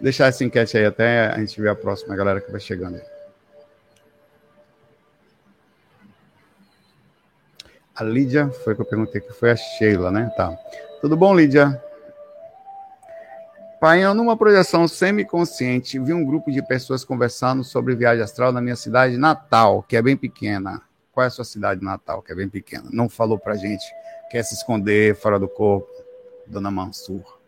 deixar 0.00 0.26
essa 0.26 0.44
enquete 0.44 0.76
aí 0.76 0.84
até 0.84 1.28
a 1.28 1.38
gente 1.38 1.60
ver 1.60 1.70
a 1.70 1.74
próxima 1.74 2.14
galera 2.16 2.40
que 2.40 2.50
vai 2.50 2.60
chegando 2.60 2.96
aí. 2.96 3.02
A 7.94 8.04
Lídia, 8.04 8.50
foi 8.50 8.74
que 8.74 8.82
eu 8.82 8.86
perguntei 8.86 9.20
que 9.22 9.32
foi 9.32 9.50
a 9.50 9.56
Sheila, 9.56 10.10
né? 10.10 10.30
Tá. 10.36 10.54
Tudo 11.00 11.16
bom, 11.16 11.34
Lídia? 11.34 11.82
Pai, 13.80 14.04
eu 14.04 14.14
numa 14.14 14.36
projeção 14.36 14.86
semiconsciente 14.88 15.98
vi 15.98 16.12
um 16.12 16.24
grupo 16.24 16.50
de 16.50 16.62
pessoas 16.62 17.04
conversando 17.04 17.62
sobre 17.62 17.94
viagem 17.94 18.22
astral 18.22 18.52
na 18.52 18.60
minha 18.60 18.76
cidade 18.76 19.16
natal, 19.16 19.82
que 19.82 19.96
é 19.96 20.02
bem 20.02 20.16
pequena. 20.16 20.82
Qual 21.12 21.24
é 21.24 21.26
a 21.26 21.30
sua 21.30 21.44
cidade 21.44 21.82
natal, 21.82 22.22
que 22.22 22.32
é 22.32 22.34
bem 22.34 22.48
pequena? 22.48 22.88
Não 22.90 23.08
falou 23.08 23.38
pra 23.38 23.54
gente. 23.54 23.84
Quer 24.30 24.42
se 24.42 24.54
esconder 24.54 25.14
fora 25.16 25.38
do 25.38 25.48
corpo, 25.48 25.88
Dona 26.46 26.70
Mansur. 26.70 27.38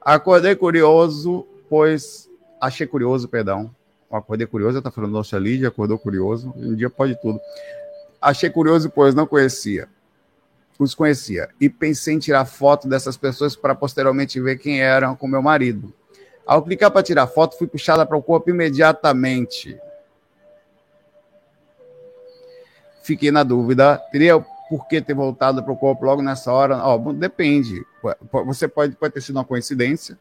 Acordei 0.00 0.54
curioso 0.54 1.46
pois 1.68 2.28
achei 2.60 2.86
curioso, 2.86 3.28
perdão. 3.28 3.74
Acordei 4.10 4.46
curioso, 4.46 4.80
tá 4.80 4.90
falando, 4.90 5.12
nossa, 5.12 5.38
Lídia 5.38 5.68
acordou 5.68 5.98
curioso. 5.98 6.52
Um 6.56 6.74
dia 6.74 6.88
pode 6.88 7.20
tudo. 7.20 7.40
Achei 8.20 8.48
curioso, 8.48 8.90
pois 8.90 9.14
não 9.14 9.26
conhecia. 9.26 9.88
Os 10.78 10.94
conhecia. 10.94 11.48
E 11.60 11.68
pensei 11.68 12.14
em 12.14 12.18
tirar 12.18 12.44
foto 12.44 12.88
dessas 12.88 13.16
pessoas 13.16 13.56
para 13.56 13.74
posteriormente 13.74 14.40
ver 14.40 14.58
quem 14.58 14.80
eram 14.80 15.16
com 15.16 15.26
meu 15.26 15.42
marido. 15.42 15.92
Ao 16.46 16.62
clicar 16.62 16.90
para 16.90 17.02
tirar 17.02 17.26
foto, 17.26 17.56
fui 17.56 17.66
puxada 17.66 18.04
para 18.04 18.16
o 18.16 18.22
corpo 18.22 18.50
imediatamente. 18.50 19.78
Fiquei 23.02 23.30
na 23.30 23.42
dúvida. 23.42 23.96
Teria 24.12 24.38
por 24.68 24.86
que 24.86 25.00
ter 25.00 25.14
voltado 25.14 25.62
para 25.62 25.72
o 25.72 25.76
corpo 25.76 26.04
logo 26.04 26.22
nessa 26.22 26.52
hora? 26.52 26.76
Ó, 26.84 26.98
depende. 27.12 27.84
Você 28.44 28.68
pode, 28.68 28.94
pode 28.96 29.14
ter 29.14 29.20
sido 29.20 29.36
uma 29.36 29.44
coincidência 29.44 30.18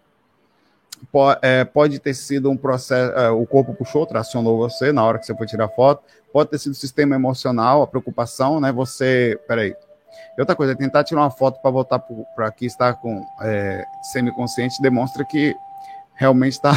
é, 1.41 1.63
pode 1.63 1.99
ter 1.99 2.13
sido 2.13 2.49
um 2.49 2.57
processo, 2.57 3.11
é, 3.13 3.29
o 3.29 3.45
corpo 3.45 3.73
puxou, 3.73 4.05
tracionou 4.05 4.57
você 4.57 4.91
na 4.91 5.03
hora 5.03 5.19
que 5.19 5.25
você 5.25 5.35
foi 5.35 5.45
tirar 5.45 5.67
foto, 5.69 6.03
pode 6.31 6.49
ter 6.49 6.57
sido 6.57 6.73
o 6.73 6.75
sistema 6.75 7.15
emocional, 7.15 7.81
a 7.81 7.87
preocupação, 7.87 8.59
né? 8.59 8.71
Você, 8.71 9.39
peraí. 9.47 9.75
E 10.37 10.41
outra 10.41 10.55
coisa, 10.55 10.75
tentar 10.75 11.03
tirar 11.03 11.21
uma 11.21 11.31
foto 11.31 11.61
para 11.61 11.71
voltar 11.71 11.99
para 11.99 12.47
aqui 12.47 12.65
estar 12.65 12.95
com 12.95 13.25
é, 13.41 13.85
semiconsciente 14.11 14.81
demonstra 14.81 15.23
que 15.23 15.55
realmente 16.13 16.53
está 16.53 16.71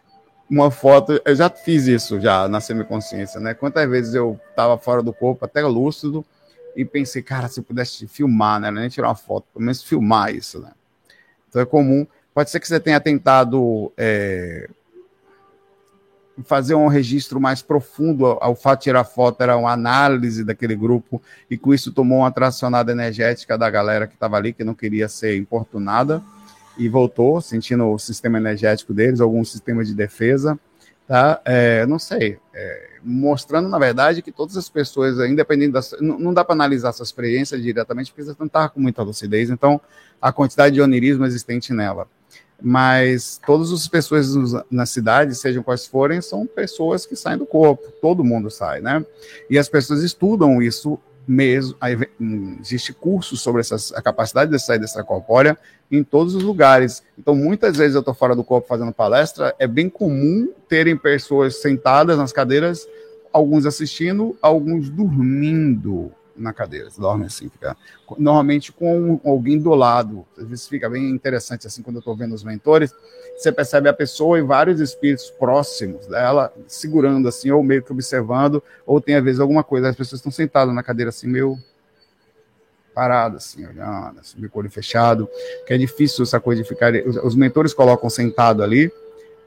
uma 0.48 0.70
foto. 0.70 1.20
Eu 1.24 1.34
já 1.34 1.50
fiz 1.50 1.86
isso 1.86 2.20
já 2.20 2.48
na 2.48 2.60
semiconsciência, 2.60 3.40
né? 3.40 3.54
Quantas 3.54 3.88
vezes 3.88 4.14
eu 4.14 4.38
estava 4.50 4.78
fora 4.78 5.02
do 5.02 5.12
corpo, 5.12 5.44
até 5.44 5.62
lúcido, 5.62 6.24
e 6.76 6.84
pensei, 6.84 7.22
cara, 7.22 7.48
se 7.48 7.60
eu 7.60 7.64
pudesse 7.64 8.06
filmar, 8.06 8.60
né? 8.60 8.70
Nem 8.70 8.88
tirar 8.88 9.08
uma 9.08 9.14
foto, 9.14 9.46
pelo 9.52 9.64
menos 9.64 9.82
filmar 9.82 10.34
isso, 10.34 10.60
né? 10.60 10.70
Então 11.48 11.62
é 11.62 11.66
comum 11.66 12.06
Pode 12.34 12.50
ser 12.50 12.58
que 12.58 12.66
você 12.66 12.80
tenha 12.80 12.98
tentado 12.98 13.92
é, 13.96 14.68
fazer 16.42 16.74
um 16.74 16.88
registro 16.88 17.40
mais 17.40 17.62
profundo 17.62 18.26
ao 18.40 18.56
fato 18.56 18.80
de 18.80 18.84
tirar 18.84 19.04
foto, 19.04 19.40
era 19.40 19.56
uma 19.56 19.72
análise 19.72 20.42
daquele 20.42 20.74
grupo, 20.74 21.22
e 21.48 21.56
com 21.56 21.72
isso 21.72 21.92
tomou 21.92 22.18
uma 22.18 22.32
tracionada 22.32 22.90
energética 22.90 23.56
da 23.56 23.70
galera 23.70 24.06
que 24.06 24.14
estava 24.14 24.36
ali, 24.36 24.52
que 24.52 24.64
não 24.64 24.74
queria 24.74 25.08
ser 25.08 25.36
importunada, 25.36 26.22
e 26.76 26.88
voltou, 26.88 27.40
sentindo 27.40 27.88
o 27.88 27.98
sistema 27.98 28.38
energético 28.38 28.92
deles, 28.92 29.20
algum 29.20 29.44
sistema 29.44 29.84
de 29.84 29.94
defesa, 29.94 30.58
tá? 31.06 31.40
É, 31.44 31.86
não 31.86 32.00
sei, 32.00 32.38
é, 32.52 32.88
mostrando, 33.04 33.68
na 33.68 33.78
verdade, 33.78 34.22
que 34.22 34.32
todas 34.32 34.56
as 34.56 34.68
pessoas, 34.68 35.18
independente 35.30 35.70
das. 35.70 35.94
Não, 36.00 36.18
não 36.18 36.34
dá 36.34 36.44
para 36.44 36.54
analisar 36.54 36.88
essa 36.88 37.04
experiência 37.04 37.56
diretamente, 37.60 38.10
porque 38.10 38.24
você 38.24 38.36
não 38.36 38.46
está 38.46 38.68
com 38.68 38.80
muita 38.80 39.02
lucidez, 39.02 39.50
então 39.50 39.80
a 40.20 40.32
quantidade 40.32 40.74
de 40.74 40.80
onirismo 40.80 41.24
existente 41.24 41.72
nela 41.72 42.08
mas 42.60 43.40
todas 43.44 43.72
as 43.72 43.86
pessoas 43.88 44.34
na 44.70 44.86
cidade, 44.86 45.34
sejam 45.34 45.62
quais 45.62 45.86
forem, 45.86 46.20
são 46.20 46.46
pessoas 46.46 47.04
que 47.04 47.16
saem 47.16 47.38
do 47.38 47.46
corpo, 47.46 47.92
todo 48.00 48.24
mundo 48.24 48.50
sai, 48.50 48.80
né? 48.80 49.04
E 49.50 49.58
as 49.58 49.68
pessoas 49.68 50.02
estudam 50.02 50.62
isso 50.62 50.98
mesmo. 51.26 51.76
Hum, 52.20 52.56
existe 52.60 52.92
curso 52.92 53.36
sobre 53.36 53.60
essas, 53.60 53.92
a 53.92 54.02
capacidade 54.02 54.50
de 54.50 54.58
sair 54.58 54.78
dessa 54.78 55.02
corpórea 55.02 55.58
em 55.90 56.02
todos 56.02 56.34
os 56.34 56.42
lugares. 56.42 57.02
Então, 57.18 57.34
muitas 57.34 57.76
vezes 57.76 57.94
eu 57.94 58.00
estou 58.00 58.14
fora 58.14 58.34
do 58.34 58.44
corpo 58.44 58.66
fazendo 58.66 58.92
palestra, 58.92 59.54
é 59.58 59.66
bem 59.66 59.88
comum 59.88 60.50
terem 60.68 60.96
pessoas 60.96 61.60
sentadas 61.60 62.16
nas 62.16 62.32
cadeiras, 62.32 62.86
alguns 63.32 63.66
assistindo, 63.66 64.36
alguns 64.40 64.88
dormindo 64.88 66.12
na 66.36 66.52
cadeira, 66.52 66.90
você 66.90 67.00
dorme 67.00 67.26
assim, 67.26 67.48
fica 67.48 67.76
normalmente 68.18 68.72
com 68.72 69.20
alguém 69.24 69.58
do 69.58 69.74
lado. 69.74 70.26
Às 70.36 70.46
vezes 70.46 70.68
fica 70.68 70.88
bem 70.88 71.10
interessante 71.10 71.66
assim 71.66 71.82
quando 71.82 71.96
eu 71.96 72.00
estou 72.00 72.16
vendo 72.16 72.34
os 72.34 72.44
mentores, 72.44 72.92
você 73.36 73.52
percebe 73.52 73.88
a 73.88 73.92
pessoa 73.92 74.38
e 74.38 74.42
vários 74.42 74.80
espíritos 74.80 75.30
próximos 75.30 76.06
dela 76.06 76.52
segurando 76.66 77.28
assim 77.28 77.50
ou 77.50 77.62
meio 77.62 77.82
que 77.82 77.92
observando, 77.92 78.62
ou 78.86 79.00
tem 79.00 79.14
às 79.14 79.24
vezes 79.24 79.40
alguma 79.40 79.62
coisa, 79.62 79.88
as 79.88 79.96
pessoas 79.96 80.18
estão 80.18 80.32
sentadas 80.32 80.74
na 80.74 80.82
cadeira 80.82 81.08
assim 81.08 81.28
meio 81.28 81.58
paradas 82.94 83.44
assim, 83.44 83.66
olhando, 83.66 84.20
assim, 84.20 84.38
meio 84.38 84.50
olho 84.54 84.70
fechado, 84.70 85.28
que 85.66 85.74
é 85.74 85.78
difícil 85.78 86.22
essa 86.22 86.38
coisa 86.38 86.62
de 86.62 86.68
ficar, 86.68 86.92
os, 87.06 87.16
os 87.16 87.34
mentores 87.34 87.74
colocam 87.74 88.08
sentado 88.08 88.62
ali 88.62 88.90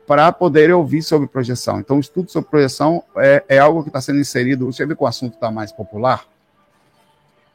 para 0.08 0.32
poder 0.32 0.72
ouvir 0.74 1.04
sobre 1.04 1.28
projeção. 1.28 1.80
Então, 1.82 1.98
o 1.98 2.00
estudo 2.00 2.32
sobre 2.32 2.50
projeção 2.50 3.04
é, 3.18 3.44
é 3.50 3.60
algo 3.60 3.84
que 3.84 3.90
está 3.90 4.00
sendo 4.00 4.20
inserido. 4.20 4.66
Você 4.66 4.86
vê 4.86 4.96
que 4.96 5.04
o 5.04 5.06
assunto 5.06 5.34
está 5.34 5.52
mais 5.52 5.72
popular? 5.74 6.26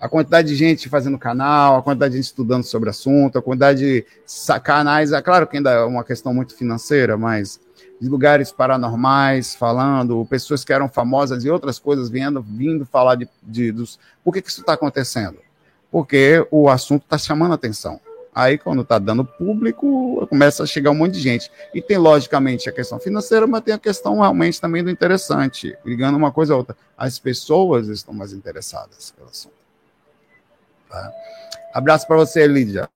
A 0.03 0.09
quantidade 0.09 0.49
de 0.49 0.57
gente 0.57 0.89
fazendo 0.89 1.17
canal, 1.17 1.77
a 1.77 1.83
quantidade 1.83 2.11
de 2.11 2.17
gente 2.17 2.27
estudando 2.27 2.65
sobre 2.65 2.91
assunto, 2.91 3.39
a 3.39 3.43
quantidade 3.43 3.79
de 3.79 4.05
canais, 4.61 5.13
é 5.13 5.23
claro 5.23 5.47
que 5.47 5.57
ainda 5.57 5.71
é 5.71 5.85
uma 5.85 6.03
questão 6.03 6.35
muito 6.35 6.57
financeira, 6.57 7.17
mas 7.17 7.61
de 8.01 8.09
lugares 8.09 8.51
paranormais 8.51 9.55
falando, 9.55 10.27
pessoas 10.29 10.65
que 10.65 10.73
eram 10.73 10.89
famosas 10.89 11.45
e 11.45 11.51
outras 11.51 11.79
coisas 11.79 12.11
vindo, 12.11 12.43
vindo 12.43 12.85
falar 12.85 13.15
de, 13.15 13.29
de 13.45 13.71
dos. 13.71 13.97
Por 14.25 14.35
que, 14.35 14.43
que 14.43 14.51
isso 14.51 14.63
está 14.63 14.73
acontecendo? 14.73 15.39
Porque 15.89 16.45
o 16.51 16.69
assunto 16.69 17.05
está 17.05 17.17
chamando 17.17 17.55
atenção. 17.55 18.01
Aí, 18.35 18.59
quando 18.59 18.83
está 18.83 18.99
dando 18.99 19.25
público, 19.25 20.27
começa 20.27 20.65
a 20.65 20.67
chegar 20.67 20.91
um 20.91 20.97
monte 20.97 21.13
de 21.13 21.21
gente. 21.21 21.49
E 21.73 21.81
tem, 21.81 21.97
logicamente, 21.97 22.69
a 22.69 22.73
questão 22.73 22.99
financeira, 22.99 23.47
mas 23.47 23.63
tem 23.63 23.75
a 23.75 23.79
questão 23.79 24.19
realmente 24.19 24.61
também 24.61 24.83
do 24.83 24.91
interessante. 24.91 25.77
Ligando 25.85 26.17
uma 26.17 26.33
coisa 26.33 26.55
a 26.55 26.57
outra. 26.57 26.77
As 26.99 27.21
pessoas 27.21 27.87
estão 27.87 28.13
mais 28.13 28.33
interessadas 28.33 29.13
pelo 29.13 29.29
assunto. 29.29 29.62
Tá? 30.93 31.11
Abraço 31.73 32.07
para 32.07 32.17
você, 32.17 32.47
Lídia. 32.47 32.89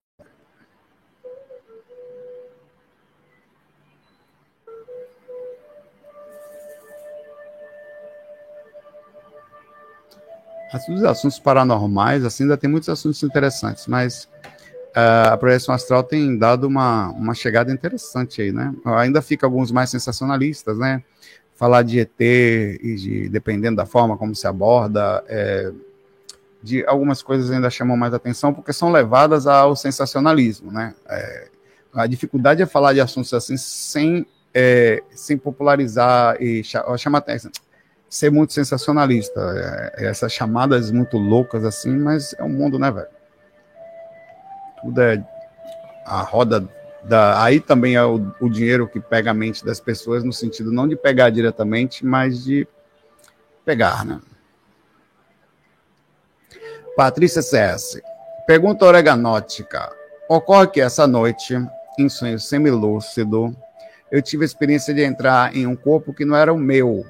Os 10.90 11.02
assuntos 11.04 11.38
paranormais, 11.38 12.22
assim, 12.22 12.42
ainda 12.42 12.56
tem 12.56 12.68
muitos 12.68 12.90
assuntos 12.90 13.22
interessantes, 13.22 13.87
mas 13.87 14.28
uh, 14.94 15.32
a 15.32 15.37
projeção 15.38 15.74
astral 15.74 16.04
tem 16.04 16.37
dado 16.37 16.66
uma, 16.66 17.09
uma 17.12 17.35
chegada 17.35 17.72
interessante 17.72 18.42
aí, 18.42 18.52
né? 18.52 18.74
Ainda 18.85 19.22
fica 19.22 19.46
alguns 19.46 19.72
mais 19.72 19.88
sensacionalistas, 19.88 20.76
né? 20.76 21.02
Falar 21.54 21.82
de 21.82 22.00
ET 22.00 22.20
e 22.20 22.94
de, 22.96 23.28
dependendo 23.30 23.76
da 23.76 23.87
forma 23.87 24.18
como 24.18 24.35
se 24.35 24.46
aborda, 24.46 25.24
é, 25.28 25.72
de 26.66 26.85
algumas 26.85 27.22
coisas 27.22 27.48
ainda 27.52 27.70
chamam 27.70 27.96
mais 27.96 28.12
atenção 28.12 28.52
porque 28.52 28.72
são 28.72 28.90
levadas 28.90 29.46
ao 29.46 29.76
sensacionalismo, 29.76 30.72
né? 30.72 30.94
É, 31.09 31.48
a 31.94 32.07
dificuldade 32.09 32.61
é 32.61 32.66
falar 32.66 32.92
de 32.92 33.00
assuntos 33.00 33.33
assim 33.33 33.57
sem, 33.57 34.26
é, 34.52 35.00
sem 35.11 35.38
popularizar 35.38 36.37
e 36.42 36.62
chamar 36.98 37.18
atenção 37.18 37.52
ser 38.09 38.31
muito 38.31 38.52
sensacionalista. 38.52 39.40
É, 39.96 40.07
essas 40.07 40.33
chamadas 40.33 40.90
muito 40.90 41.16
loucas 41.16 41.64
assim, 41.64 41.96
mas 41.96 42.35
é 42.35 42.42
o 42.42 42.46
um 42.46 42.50
mundo, 42.50 42.79
né, 42.79 42.90
velho? 42.90 43.07
Tudo 44.83 45.00
é 45.00 45.24
a 46.05 46.22
roda 46.22 46.68
da. 47.05 47.42
Aí 47.44 47.61
também 47.61 47.94
é 47.94 48.05
o, 48.05 48.33
o, 48.40 48.50
dinheiro 48.50 48.88
que 48.88 48.98
pega 48.98 49.31
a 49.31 49.35
mente 49.35 49.64
das 49.64 49.79
pessoas, 49.79 50.24
no 50.24 50.33
sentido 50.33 50.72
não 50.72 50.88
de 50.88 50.96
pegar 50.96 51.31
diretamente, 51.31 52.05
mas 52.05 52.42
de 52.42 52.66
pegar, 53.64 54.05
né? 54.05 54.20
Patrícia 56.96 57.42
CS. 57.42 58.00
Pergunta 58.46 58.87
oreganótica. 58.87 59.92
Ocorre 60.28 60.68
que 60.68 60.80
essa 60.80 61.06
noite, 61.06 61.54
em 61.98 62.09
sonho 62.09 62.40
semilúcido, 62.40 63.54
eu 64.11 64.22
tive 64.22 64.44
a 64.44 64.46
experiência 64.46 64.94
de 64.94 65.02
entrar 65.02 65.54
em 65.54 65.66
um 65.66 65.76
corpo 65.76 66.14
que 66.14 66.24
não 66.24 66.35
era 66.35 66.52
o 66.52 66.59
meu, 66.59 67.04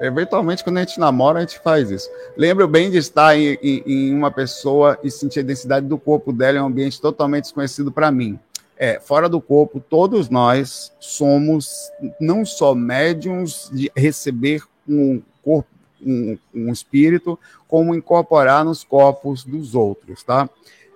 Eventualmente, 0.00 0.64
quando 0.64 0.78
a 0.78 0.80
gente 0.80 0.98
namora, 0.98 1.38
a 1.38 1.42
gente 1.42 1.58
faz 1.58 1.90
isso. 1.90 2.08
Lembro 2.34 2.66
bem 2.66 2.90
de 2.90 2.96
estar 2.96 3.36
em, 3.36 3.58
em, 3.62 3.82
em 3.84 4.14
uma 4.14 4.30
pessoa 4.30 4.98
e 5.04 5.10
sentir 5.10 5.40
a 5.40 5.42
densidade 5.42 5.86
do 5.86 5.98
corpo 5.98 6.32
dela 6.32 6.56
em 6.56 6.60
um 6.62 6.66
ambiente 6.66 6.98
totalmente 6.98 7.44
desconhecido 7.44 7.92
para 7.92 8.10
mim. 8.10 8.38
É, 8.78 8.98
fora 8.98 9.28
do 9.28 9.42
corpo, 9.42 9.78
todos 9.78 10.30
nós 10.30 10.90
somos 10.98 11.92
não 12.18 12.46
só 12.46 12.74
médiums 12.74 13.68
de 13.70 13.92
receber 13.94 14.62
um 14.90 15.22
corpo, 15.42 15.68
um, 16.02 16.38
um 16.54 16.72
espírito, 16.72 17.38
como 17.68 17.94
incorporar 17.94 18.64
nos 18.64 18.84
corpos 18.84 19.44
dos 19.44 19.74
outros, 19.74 20.22
tá? 20.22 20.48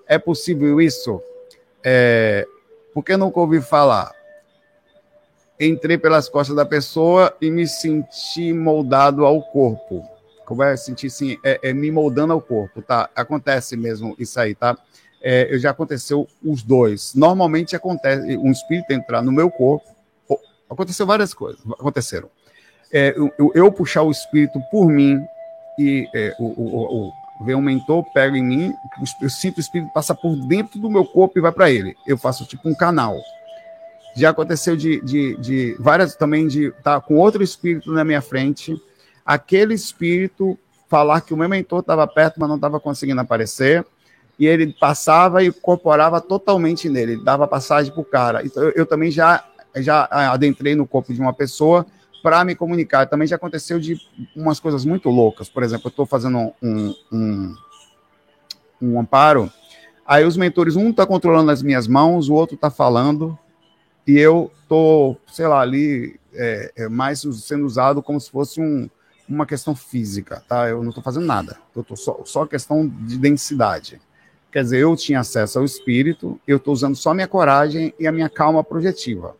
É 0.06 0.18
possível 0.18 0.80
isso? 0.80 1.20
É, 1.82 2.46
porque 2.92 3.16
nunca 3.16 3.40
ouvi 3.40 3.60
falar 3.60 4.12
entrei 5.58 5.96
pelas 5.96 6.28
costas 6.28 6.56
da 6.56 6.66
pessoa 6.66 7.34
e 7.40 7.50
me 7.50 7.66
senti 7.66 8.52
moldado 8.52 9.24
ao 9.24 9.42
corpo. 9.42 10.04
Como 10.44 10.62
é 10.62 10.76
sentir 10.76 11.06
assim, 11.06 11.38
é, 11.42 11.60
é, 11.62 11.72
me 11.72 11.90
moldando 11.90 12.32
ao 12.32 12.40
corpo, 12.40 12.82
tá? 12.82 13.08
Acontece 13.14 13.76
mesmo 13.76 14.14
isso 14.18 14.38
aí, 14.38 14.54
tá? 14.54 14.76
É, 15.22 15.56
já 15.58 15.70
aconteceu 15.70 16.28
os 16.44 16.62
dois. 16.62 17.14
Normalmente 17.14 17.74
acontece 17.74 18.36
um 18.36 18.50
espírito 18.50 18.90
entrar 18.90 19.22
no 19.22 19.32
meu 19.32 19.50
corpo. 19.50 19.86
Aconteceu 20.68 21.06
várias 21.06 21.32
coisas, 21.32 21.60
aconteceram. 21.78 22.28
É, 22.96 23.12
eu, 23.16 23.50
eu, 23.56 23.72
puxar 23.72 24.02
o 24.02 24.10
espírito 24.12 24.60
por 24.70 24.88
mim 24.88 25.20
e 25.76 26.08
é, 26.14 26.32
o, 26.38 26.44
o, 26.44 27.12
o, 27.40 27.60
mentor 27.60 28.04
pega 28.12 28.38
em 28.38 28.44
mim, 28.44 28.72
eu 29.20 29.28
sinto 29.28 29.56
o 29.56 29.60
espírito 29.60 29.92
passar 29.92 30.14
por 30.14 30.36
dentro 30.46 30.78
do 30.78 30.88
meu 30.88 31.04
corpo 31.04 31.36
e 31.36 31.42
vai 31.42 31.50
para 31.50 31.68
ele. 31.68 31.96
Eu 32.06 32.16
faço 32.16 32.46
tipo 32.46 32.68
um 32.68 32.74
canal. 32.74 33.16
Já 34.14 34.30
aconteceu 34.30 34.76
de, 34.76 35.00
de, 35.00 35.36
de 35.38 35.76
várias 35.80 36.14
também 36.14 36.46
de 36.46 36.66
estar 36.68 36.82
tá 36.82 37.00
com 37.00 37.16
outro 37.16 37.42
espírito 37.42 37.90
na 37.92 38.04
minha 38.04 38.22
frente, 38.22 38.80
aquele 39.26 39.74
espírito 39.74 40.56
falar 40.88 41.20
que 41.22 41.34
o 41.34 41.36
meu 41.36 41.48
mentor 41.48 41.80
estava 41.80 42.06
perto, 42.06 42.38
mas 42.38 42.48
não 42.48 42.54
estava 42.54 42.78
conseguindo 42.78 43.20
aparecer, 43.20 43.84
e 44.38 44.46
ele 44.46 44.72
passava 44.72 45.42
e 45.42 45.48
incorporava 45.48 46.20
totalmente 46.20 46.88
nele, 46.88 47.16
dava 47.16 47.48
passagem 47.48 47.92
para 47.92 48.00
o 48.00 48.04
cara. 48.04 48.46
Então, 48.46 48.62
eu, 48.62 48.72
eu, 48.76 48.86
também 48.86 49.10
já, 49.10 49.44
já 49.76 50.06
adentrei 50.30 50.76
no 50.76 50.86
corpo 50.86 51.12
de 51.12 51.20
uma 51.20 51.32
pessoa 51.32 51.84
para 52.24 52.42
me 52.42 52.54
comunicar. 52.54 53.06
Também 53.06 53.28
já 53.28 53.36
aconteceu 53.36 53.78
de 53.78 54.00
umas 54.34 54.58
coisas 54.58 54.82
muito 54.82 55.10
loucas. 55.10 55.46
Por 55.46 55.62
exemplo, 55.62 55.88
eu 55.88 55.90
estou 55.90 56.06
fazendo 56.06 56.54
um, 56.62 56.94
um, 57.12 57.54
um 58.80 58.98
amparo, 58.98 59.52
aí 60.06 60.24
os 60.24 60.34
mentores, 60.34 60.74
um 60.74 60.88
está 60.88 61.06
controlando 61.06 61.50
as 61.50 61.62
minhas 61.62 61.86
mãos, 61.86 62.30
o 62.30 62.32
outro 62.32 62.54
está 62.54 62.70
falando, 62.70 63.38
e 64.06 64.18
eu 64.18 64.50
tô, 64.66 65.18
sei 65.30 65.46
lá, 65.46 65.60
ali 65.60 66.18
é, 66.32 66.72
é 66.76 66.88
mais 66.88 67.20
sendo 67.20 67.66
usado 67.66 68.02
como 68.02 68.18
se 68.18 68.30
fosse 68.30 68.58
um, 68.58 68.88
uma 69.28 69.44
questão 69.44 69.76
física, 69.76 70.42
tá? 70.48 70.66
Eu 70.66 70.82
não 70.82 70.88
estou 70.88 71.04
fazendo 71.04 71.26
nada, 71.26 71.58
eu 71.76 71.84
tô 71.84 71.94
só, 71.94 72.22
só 72.24 72.46
questão 72.46 72.88
de 72.88 73.18
densidade. 73.18 74.00
Quer 74.50 74.62
dizer, 74.62 74.78
eu 74.78 74.96
tinha 74.96 75.20
acesso 75.20 75.58
ao 75.58 75.64
espírito, 75.66 76.40
eu 76.48 76.56
estou 76.56 76.72
usando 76.72 76.96
só 76.96 77.12
minha 77.12 77.28
coragem 77.28 77.92
e 78.00 78.06
a 78.06 78.12
minha 78.12 78.30
calma 78.30 78.64
projetiva. 78.64 79.36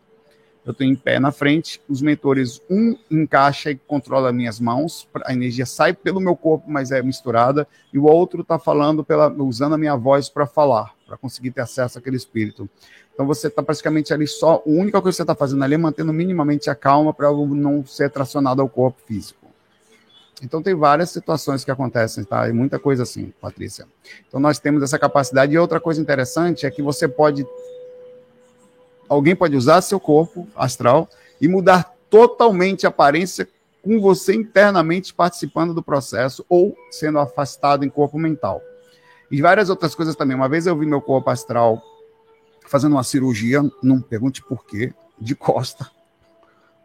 Eu 0.65 0.71
estou 0.71 0.85
em 0.85 0.95
pé 0.95 1.19
na 1.19 1.31
frente, 1.31 1.79
os 1.87 2.01
mentores, 2.01 2.59
um 2.69 2.97
encaixa 3.11 3.69
e 3.69 3.75
controla 3.75 4.33
minhas 4.33 4.59
mãos, 4.59 5.07
a 5.23 5.31
energia 5.31 5.65
sai 5.65 5.93
pelo 5.93 6.19
meu 6.19 6.35
corpo, 6.35 6.65
mas 6.67 6.91
é 6.91 7.01
misturada, 7.03 7.67
e 7.93 7.99
o 7.99 8.05
outro 8.05 8.41
está 8.41 8.57
falando, 8.57 9.03
pela, 9.03 9.31
usando 9.43 9.75
a 9.75 9.77
minha 9.77 9.95
voz 9.95 10.27
para 10.27 10.47
falar, 10.47 10.95
para 11.05 11.17
conseguir 11.17 11.51
ter 11.51 11.61
acesso 11.61 11.99
àquele 11.99 12.17
espírito. 12.17 12.67
Então 13.13 13.25
você 13.25 13.47
está 13.47 13.63
praticamente 13.63 14.13
ali 14.13 14.27
só. 14.27 14.55
A 14.65 14.69
única 14.69 15.01
coisa 15.01 15.13
que 15.13 15.17
você 15.17 15.23
está 15.23 15.35
fazendo 15.35 15.63
ali 15.63 15.75
é 15.75 15.77
mantendo 15.77 16.11
minimamente 16.11 16.69
a 16.69 16.75
calma 16.75 17.13
para 17.13 17.31
não 17.31 17.85
ser 17.85 18.09
tracionado 18.09 18.61
ao 18.61 18.67
corpo 18.67 19.01
físico. 19.05 19.45
Então 20.43 20.61
tem 20.61 20.75
várias 20.75 21.11
situações 21.11 21.63
que 21.63 21.71
acontecem, 21.71 22.23
tá? 22.25 22.49
E 22.49 22.53
muita 22.53 22.77
coisa 22.77 23.03
assim, 23.03 23.33
Patrícia. 23.39 23.87
Então 24.27 24.39
nós 24.39 24.59
temos 24.59 24.83
essa 24.83 24.99
capacidade. 24.99 25.53
E 25.53 25.57
outra 25.57 25.79
coisa 25.79 26.01
interessante 26.01 26.65
é 26.65 26.71
que 26.71 26.81
você 26.81 27.07
pode. 27.07 27.45
Alguém 29.07 29.35
pode 29.35 29.55
usar 29.55 29.81
seu 29.81 29.99
corpo 29.99 30.47
astral 30.55 31.09
e 31.39 31.47
mudar 31.47 31.95
totalmente 32.09 32.85
a 32.85 32.89
aparência 32.89 33.47
com 33.83 33.99
você 33.99 34.33
internamente 34.33 35.13
participando 35.13 35.73
do 35.73 35.83
processo 35.83 36.45
ou 36.49 36.75
sendo 36.89 37.19
afastado 37.19 37.85
em 37.85 37.89
corpo 37.89 38.17
mental. 38.17 38.61
E 39.29 39.41
várias 39.41 39.69
outras 39.69 39.93
coisas 39.93 40.15
também. 40.15 40.35
Uma 40.35 40.49
vez 40.49 40.65
eu 40.65 40.75
vi 40.77 40.85
meu 40.85 41.01
corpo 41.01 41.29
astral 41.29 41.81
fazendo 42.67 42.93
uma 42.93 43.03
cirurgia, 43.03 43.61
não 43.81 44.01
pergunte 44.01 44.41
por 44.41 44.65
quê, 44.65 44.93
de 45.19 45.35
costa. 45.35 45.89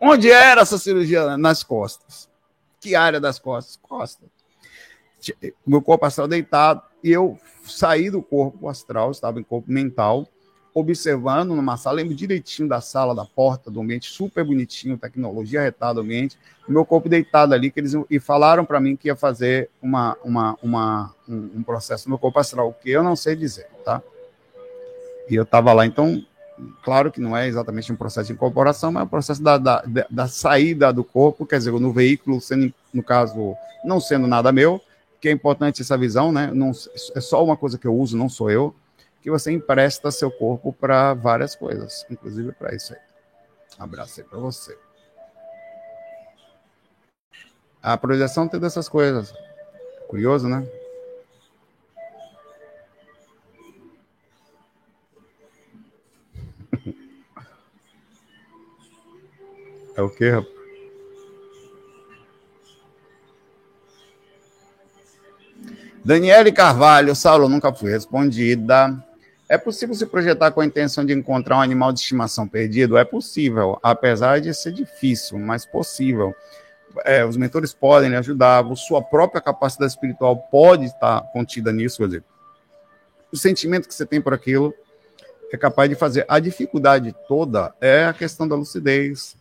Onde 0.00 0.30
era 0.30 0.62
essa 0.62 0.78
cirurgia? 0.78 1.36
Nas 1.36 1.62
costas. 1.62 2.28
Que 2.80 2.94
área 2.94 3.20
das 3.20 3.38
costas? 3.38 3.78
Costa. 3.82 4.24
Meu 5.66 5.82
corpo 5.82 6.06
astral 6.06 6.26
deitado, 6.26 6.82
e 7.04 7.10
eu 7.10 7.38
saí 7.64 8.10
do 8.10 8.22
corpo 8.22 8.68
astral, 8.68 9.10
estava 9.10 9.38
em 9.38 9.42
corpo 9.42 9.70
mental, 9.70 10.26
observando 10.74 11.54
numa 11.54 11.76
sala, 11.76 11.96
lembro 11.96 12.14
direitinho 12.14 12.68
da 12.68 12.80
sala, 12.80 13.14
da 13.14 13.24
porta 13.24 13.70
do 13.70 13.80
ambiente, 13.80 14.08
super 14.08 14.44
bonitinho, 14.44 14.96
tecnologia 14.96 15.62
retada 15.62 16.00
ambiente, 16.00 16.38
meu 16.68 16.84
corpo 16.84 17.08
deitado 17.08 17.54
ali, 17.54 17.70
que 17.70 17.80
eles 17.80 17.92
e 18.08 18.20
falaram 18.20 18.64
para 18.64 18.80
mim 18.80 18.96
que 18.96 19.08
ia 19.08 19.16
fazer 19.16 19.68
uma, 19.82 20.16
uma, 20.24 20.56
uma, 20.62 21.14
um, 21.28 21.50
um 21.56 21.62
processo 21.62 22.08
no 22.08 22.18
corpo 22.18 22.38
astral, 22.38 22.68
o 22.68 22.72
que 22.72 22.90
eu 22.90 23.02
não 23.02 23.16
sei 23.16 23.34
dizer, 23.34 23.66
tá? 23.84 24.02
E 25.28 25.34
eu 25.34 25.42
estava 25.42 25.72
lá, 25.72 25.84
então, 25.84 26.24
claro 26.82 27.10
que 27.10 27.20
não 27.20 27.36
é 27.36 27.48
exatamente 27.48 27.92
um 27.92 27.96
processo 27.96 28.28
de 28.28 28.32
incorporação, 28.32 28.92
mas 28.92 29.02
é 29.02 29.04
um 29.04 29.08
processo 29.08 29.42
da, 29.42 29.58
da, 29.58 29.84
da, 30.10 30.28
saída 30.28 30.92
do 30.92 31.04
corpo, 31.04 31.46
quer 31.46 31.58
dizer, 31.58 31.72
no 31.72 31.92
veículo, 31.92 32.40
sendo, 32.40 32.72
no 32.92 33.02
caso, 33.02 33.54
não 33.84 34.00
sendo 34.00 34.26
nada 34.26 34.52
meu, 34.52 34.80
que 35.20 35.28
é 35.28 35.32
importante 35.32 35.82
essa 35.82 35.98
visão, 35.98 36.32
né? 36.32 36.50
Não, 36.52 36.70
é 37.14 37.20
só 37.20 37.44
uma 37.44 37.56
coisa 37.56 37.78
que 37.78 37.86
eu 37.86 37.94
uso, 37.94 38.16
não 38.16 38.28
sou 38.28 38.50
eu, 38.50 38.74
que 39.22 39.30
você 39.30 39.52
empresta 39.52 40.10
seu 40.10 40.30
corpo 40.30 40.72
para 40.72 41.14
várias 41.14 41.54
coisas, 41.54 42.06
inclusive 42.10 42.52
para 42.52 42.74
isso 42.74 42.94
aí. 42.94 43.00
Abraço 43.78 44.20
aí 44.20 44.26
para 44.26 44.38
você. 44.38 44.76
A 47.82 47.96
projeção 47.96 48.46
tem 48.48 48.60
dessas 48.60 48.88
coisas. 48.88 49.32
Curioso, 50.08 50.48
né? 50.48 50.66
É 59.96 60.02
o 60.02 60.08
que, 60.08 60.30
rapaz? 60.30 60.60
Daniele 66.02 66.50
Carvalho, 66.50 67.14
Saulo, 67.14 67.48
nunca 67.48 67.72
fui 67.74 67.90
respondida. 67.90 69.04
É 69.50 69.58
possível 69.58 69.96
se 69.96 70.06
projetar 70.06 70.52
com 70.52 70.60
a 70.60 70.64
intenção 70.64 71.04
de 71.04 71.12
encontrar 71.12 71.56
um 71.56 71.60
animal 71.60 71.92
de 71.92 71.98
estimação 71.98 72.46
perdido? 72.46 72.96
É 72.96 73.04
possível, 73.04 73.80
apesar 73.82 74.40
de 74.40 74.54
ser 74.54 74.70
difícil, 74.70 75.40
mas 75.40 75.66
possível. 75.66 76.32
É, 77.04 77.24
os 77.24 77.36
mentores 77.36 77.74
podem 77.74 78.10
lhe 78.10 78.16
ajudar, 78.16 78.64
sua 78.76 79.02
própria 79.02 79.40
capacidade 79.40 79.90
espiritual 79.90 80.36
pode 80.36 80.84
estar 80.84 81.22
contida 81.32 81.72
nisso, 81.72 81.98
quer 81.98 82.06
dizer, 82.06 82.24
o 83.32 83.36
sentimento 83.36 83.88
que 83.88 83.94
você 83.94 84.06
tem 84.06 84.20
por 84.20 84.32
aquilo 84.32 84.72
é 85.52 85.56
capaz 85.56 85.90
de 85.90 85.96
fazer. 85.96 86.24
A 86.28 86.38
dificuldade 86.38 87.12
toda 87.26 87.74
é 87.80 88.04
a 88.04 88.12
questão 88.12 88.46
da 88.46 88.54
lucidez, 88.54 89.36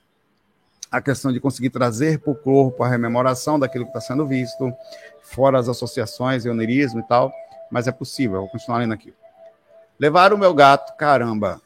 a 0.91 1.00
questão 1.00 1.32
de 1.32 1.39
conseguir 1.39 1.69
trazer 1.69 2.17
para 2.17 2.32
o 2.32 2.36
corpo 2.36 2.84
a 2.84 2.89
rememoração 2.89 3.60
daquilo 3.60 3.86
que 3.86 3.91
está 3.91 4.02
sendo 4.02 4.26
visto, 4.26 4.74
fora 5.22 5.60
as 5.60 5.69
associações, 5.69 6.45
eunirismo 6.45 7.00
e 7.00 7.04
tal, 7.04 7.32
mas 7.69 7.88
é 7.88 7.91
possível, 7.91 8.39
vou 8.39 8.50
continuar 8.50 8.80
lendo 8.80 8.95
aqui. 8.95 9.13
Levaram 9.99 10.35
o 10.35 10.39
meu 10.39 10.53
gato, 10.53 10.95
caramba, 10.97 11.62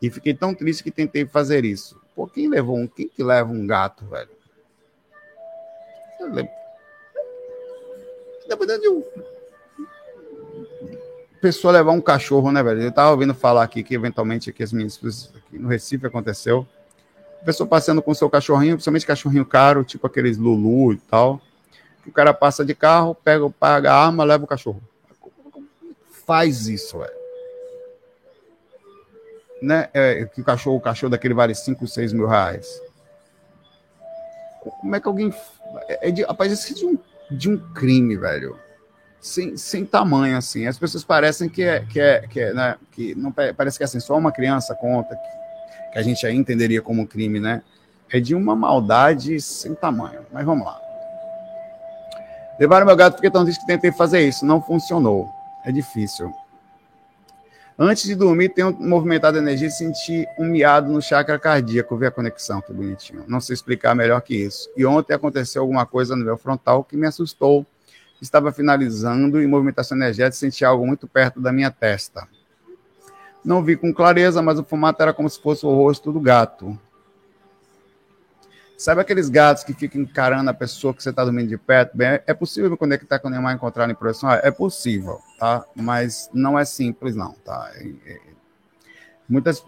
e 0.00 0.10
fiquei 0.10 0.34
tão 0.34 0.54
triste 0.54 0.82
que 0.82 0.90
tentei 0.90 1.24
fazer 1.24 1.64
isso. 1.64 2.00
Pô, 2.14 2.26
quem 2.26 2.48
levou 2.48 2.76
um, 2.76 2.86
quem 2.86 3.08
que 3.08 3.22
leva 3.22 3.50
um 3.50 3.66
gato, 3.66 4.04
velho? 4.04 4.30
Na 8.48 8.56
verdade, 8.56 8.84
eu... 8.84 9.04
pessoa 11.40 11.72
levar 11.72 11.92
um 11.92 12.00
cachorro, 12.00 12.52
né, 12.52 12.62
velho? 12.62 12.82
Eu 12.82 12.92
tava 12.92 13.10
ouvindo 13.10 13.34
falar 13.34 13.62
aqui 13.62 13.82
que 13.82 13.94
eventualmente 13.94 14.50
aqui 14.50 14.62
as 14.62 14.72
minhas 14.72 15.00
aqui 15.34 15.58
no 15.58 15.68
Recife 15.68 16.06
aconteceu 16.06 16.66
pessoa 17.42 17.66
passando 17.66 18.00
com 18.00 18.14
seu 18.14 18.30
cachorrinho, 18.30 18.76
principalmente 18.76 19.06
cachorrinho 19.06 19.44
caro, 19.44 19.84
tipo 19.84 20.06
aqueles 20.06 20.38
Lulu 20.38 20.92
e 20.92 20.96
tal. 20.96 21.40
O 22.06 22.12
cara 22.12 22.32
passa 22.32 22.64
de 22.64 22.74
carro, 22.74 23.14
pega, 23.14 23.48
paga 23.50 23.92
a 23.92 24.06
arma, 24.06 24.24
leva 24.24 24.44
o 24.44 24.46
cachorro. 24.46 24.82
Faz 26.26 26.66
isso, 26.66 26.98
velho. 26.98 27.21
Né? 29.62 29.88
É, 29.94 30.24
que 30.24 30.40
o 30.40 30.44
cachorro, 30.44 30.76
o 30.76 30.80
cachorro 30.80 31.10
daquele 31.10 31.34
vale 31.34 31.54
5, 31.54 31.86
6 31.86 32.12
mil 32.12 32.26
reais. 32.26 32.66
Como 34.60 34.94
é 34.94 35.00
que 35.00 35.06
alguém. 35.06 35.32
É, 35.88 36.08
é 36.08 36.10
de, 36.10 36.22
rapaz, 36.24 36.52
isso 36.52 36.72
é 36.72 36.74
de 36.74 36.84
um, 36.84 36.98
de 37.30 37.48
um 37.48 37.72
crime, 37.72 38.16
velho. 38.16 38.58
Sem, 39.20 39.56
sem 39.56 39.84
tamanho, 39.84 40.36
assim. 40.36 40.66
As 40.66 40.76
pessoas 40.76 41.04
parecem 41.04 41.48
que 41.48 41.62
é, 41.62 41.80
que 41.80 42.00
é, 42.00 42.26
que 42.26 42.40
é 42.40 42.52
né? 42.52 42.76
Que 42.90 43.14
não 43.14 43.30
parece 43.30 43.78
que 43.78 43.84
é 43.84 43.86
assim, 43.86 44.00
só 44.00 44.18
uma 44.18 44.32
criança 44.32 44.74
conta. 44.74 45.14
Que, 45.14 45.92
que 45.92 45.98
a 45.98 46.02
gente 46.02 46.26
aí 46.26 46.34
entenderia 46.34 46.82
como 46.82 47.06
crime, 47.06 47.38
né? 47.38 47.62
É 48.10 48.18
de 48.18 48.34
uma 48.34 48.56
maldade 48.56 49.40
sem 49.40 49.74
tamanho. 49.74 50.26
Mas 50.32 50.44
vamos 50.44 50.66
lá. 50.66 50.80
Levaram 52.58 52.84
meu 52.84 52.96
gato 52.96 53.14
porque 53.14 53.30
tão 53.30 53.44
triste 53.44 53.60
que 53.60 53.66
tentei 53.66 53.92
fazer 53.92 54.26
isso. 54.26 54.44
Não 54.44 54.60
funcionou. 54.60 55.28
É 55.64 55.70
difícil. 55.70 56.34
Antes 57.84 58.04
de 58.04 58.14
dormir, 58.14 58.50
tenho 58.50 58.72
movimentado 58.78 59.36
a 59.36 59.40
energia 59.40 59.66
e 59.66 59.70
senti 59.72 60.24
um 60.38 60.44
miado 60.44 60.92
no 60.92 61.02
chakra 61.02 61.36
cardíaco. 61.36 61.96
Ver 61.96 62.06
a 62.06 62.10
conexão, 62.12 62.62
que 62.62 62.72
bonitinho. 62.72 63.24
Não 63.26 63.40
sei 63.40 63.54
explicar 63.54 63.92
melhor 63.92 64.20
que 64.20 64.36
isso. 64.36 64.70
E 64.76 64.86
ontem 64.86 65.12
aconteceu 65.12 65.62
alguma 65.62 65.84
coisa 65.84 66.14
no 66.14 66.24
meu 66.24 66.36
frontal 66.36 66.84
que 66.84 66.96
me 66.96 67.08
assustou. 67.08 67.66
Estava 68.20 68.52
finalizando 68.52 69.42
e 69.42 69.48
movimentação 69.48 69.98
energética 69.98 70.36
senti 70.36 70.64
algo 70.64 70.86
muito 70.86 71.08
perto 71.08 71.40
da 71.40 71.52
minha 71.52 71.72
testa. 71.72 72.28
Não 73.44 73.64
vi 73.64 73.74
com 73.74 73.92
clareza, 73.92 74.40
mas 74.40 74.60
o 74.60 74.62
fumato 74.62 75.02
era 75.02 75.12
como 75.12 75.28
se 75.28 75.42
fosse 75.42 75.66
o 75.66 75.74
rosto 75.74 76.12
do 76.12 76.20
gato. 76.20 76.78
Sabe 78.82 79.00
aqueles 79.00 79.28
gatos 79.28 79.62
que 79.62 79.72
ficam 79.72 80.00
encarando 80.00 80.50
a 80.50 80.52
pessoa 80.52 80.92
que 80.92 81.00
você 81.00 81.10
está 81.10 81.22
dormindo 81.22 81.48
de 81.48 81.56
perto? 81.56 81.96
Bem, 81.96 82.18
é 82.26 82.34
possível 82.34 82.68
me 82.68 82.76
conectar 82.76 83.20
com 83.20 83.28
o 83.28 83.30
Neymar 83.30 83.52
e 83.52 83.54
encontrar 83.54 83.88
em 83.88 83.94
projeção? 83.94 84.28
É 84.32 84.50
possível, 84.50 85.20
tá? 85.38 85.64
Mas 85.76 86.28
não 86.34 86.58
é 86.58 86.64
simples, 86.64 87.14
não, 87.14 87.32
tá? 87.44 87.70
É, 87.76 87.86
é, 88.06 88.18
muitas... 89.28 89.64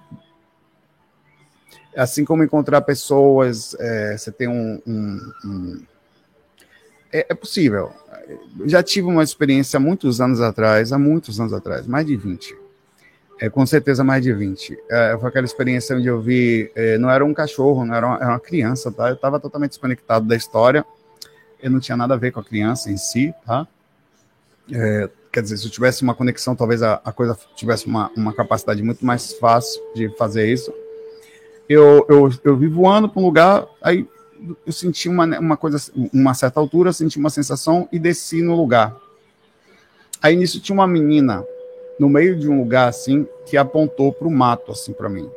Assim 1.96 2.24
como 2.24 2.42
encontrar 2.42 2.80
pessoas, 2.80 3.76
é, 3.78 4.18
você 4.18 4.32
tem 4.32 4.48
um... 4.48 4.82
um, 4.84 5.32
um... 5.44 5.86
É, 7.12 7.26
é, 7.28 7.34
possível. 7.34 7.92
Já 8.66 8.82
tive 8.82 9.06
uma 9.06 9.22
experiência 9.22 9.76
há 9.76 9.80
muitos 9.80 10.20
anos 10.20 10.40
atrás, 10.40 10.92
há 10.92 10.98
muitos 10.98 11.38
anos 11.38 11.52
atrás, 11.52 11.86
mais 11.86 12.04
de 12.04 12.16
20 12.16 12.63
é, 13.40 13.48
com 13.50 13.64
certeza 13.66 14.04
mais 14.04 14.22
de 14.22 14.32
20. 14.32 14.78
É, 14.90 15.16
foi 15.18 15.28
aquela 15.28 15.44
experiência 15.44 15.96
onde 15.96 16.06
eu 16.06 16.20
vi, 16.20 16.70
é, 16.74 16.98
não 16.98 17.10
era 17.10 17.24
um 17.24 17.34
cachorro, 17.34 17.84
não 17.84 17.94
era 17.94 18.06
uma, 18.06 18.16
era 18.16 18.28
uma 18.28 18.40
criança, 18.40 18.90
tá? 18.92 19.08
Eu 19.08 19.14
estava 19.14 19.40
totalmente 19.40 19.70
desconectado 19.70 20.26
da 20.26 20.36
história, 20.36 20.84
eu 21.62 21.70
não 21.70 21.80
tinha 21.80 21.96
nada 21.96 22.14
a 22.14 22.16
ver 22.16 22.32
com 22.32 22.40
a 22.40 22.44
criança 22.44 22.90
em 22.90 22.96
si, 22.96 23.34
tá? 23.44 23.66
É, 24.72 25.08
quer 25.32 25.42
dizer, 25.42 25.56
se 25.58 25.66
eu 25.66 25.70
tivesse 25.70 26.02
uma 26.02 26.14
conexão, 26.14 26.54
talvez 26.54 26.82
a, 26.82 27.00
a 27.04 27.12
coisa 27.12 27.36
tivesse 27.56 27.86
uma, 27.86 28.10
uma 28.16 28.32
capacidade 28.32 28.82
muito 28.82 29.04
mais 29.04 29.32
fácil 29.34 29.82
de 29.94 30.08
fazer 30.16 30.50
isso. 30.50 30.72
Eu, 31.68 32.06
eu, 32.08 32.30
eu 32.44 32.56
vi 32.56 32.68
voando 32.68 33.08
para 33.08 33.20
um 33.20 33.24
lugar, 33.24 33.66
aí 33.82 34.06
eu 34.66 34.72
senti 34.72 35.08
uma, 35.08 35.24
uma 35.38 35.56
coisa, 35.56 35.78
uma 36.12 36.34
certa 36.34 36.60
altura, 36.60 36.92
senti 36.92 37.18
uma 37.18 37.30
sensação 37.30 37.88
e 37.90 37.98
desci 37.98 38.42
no 38.42 38.54
lugar. 38.54 38.94
Aí 40.22 40.36
nisso 40.36 40.60
tinha 40.60 40.74
uma 40.74 40.86
menina 40.86 41.44
no 41.98 42.08
meio 42.08 42.36
de 42.38 42.48
um 42.48 42.58
lugar 42.58 42.88
assim 42.88 43.26
que 43.46 43.56
apontou 43.56 44.12
para 44.12 44.26
o 44.26 44.30
mato 44.30 44.72
assim 44.72 44.92
para 44.92 45.08
mim, 45.08 45.30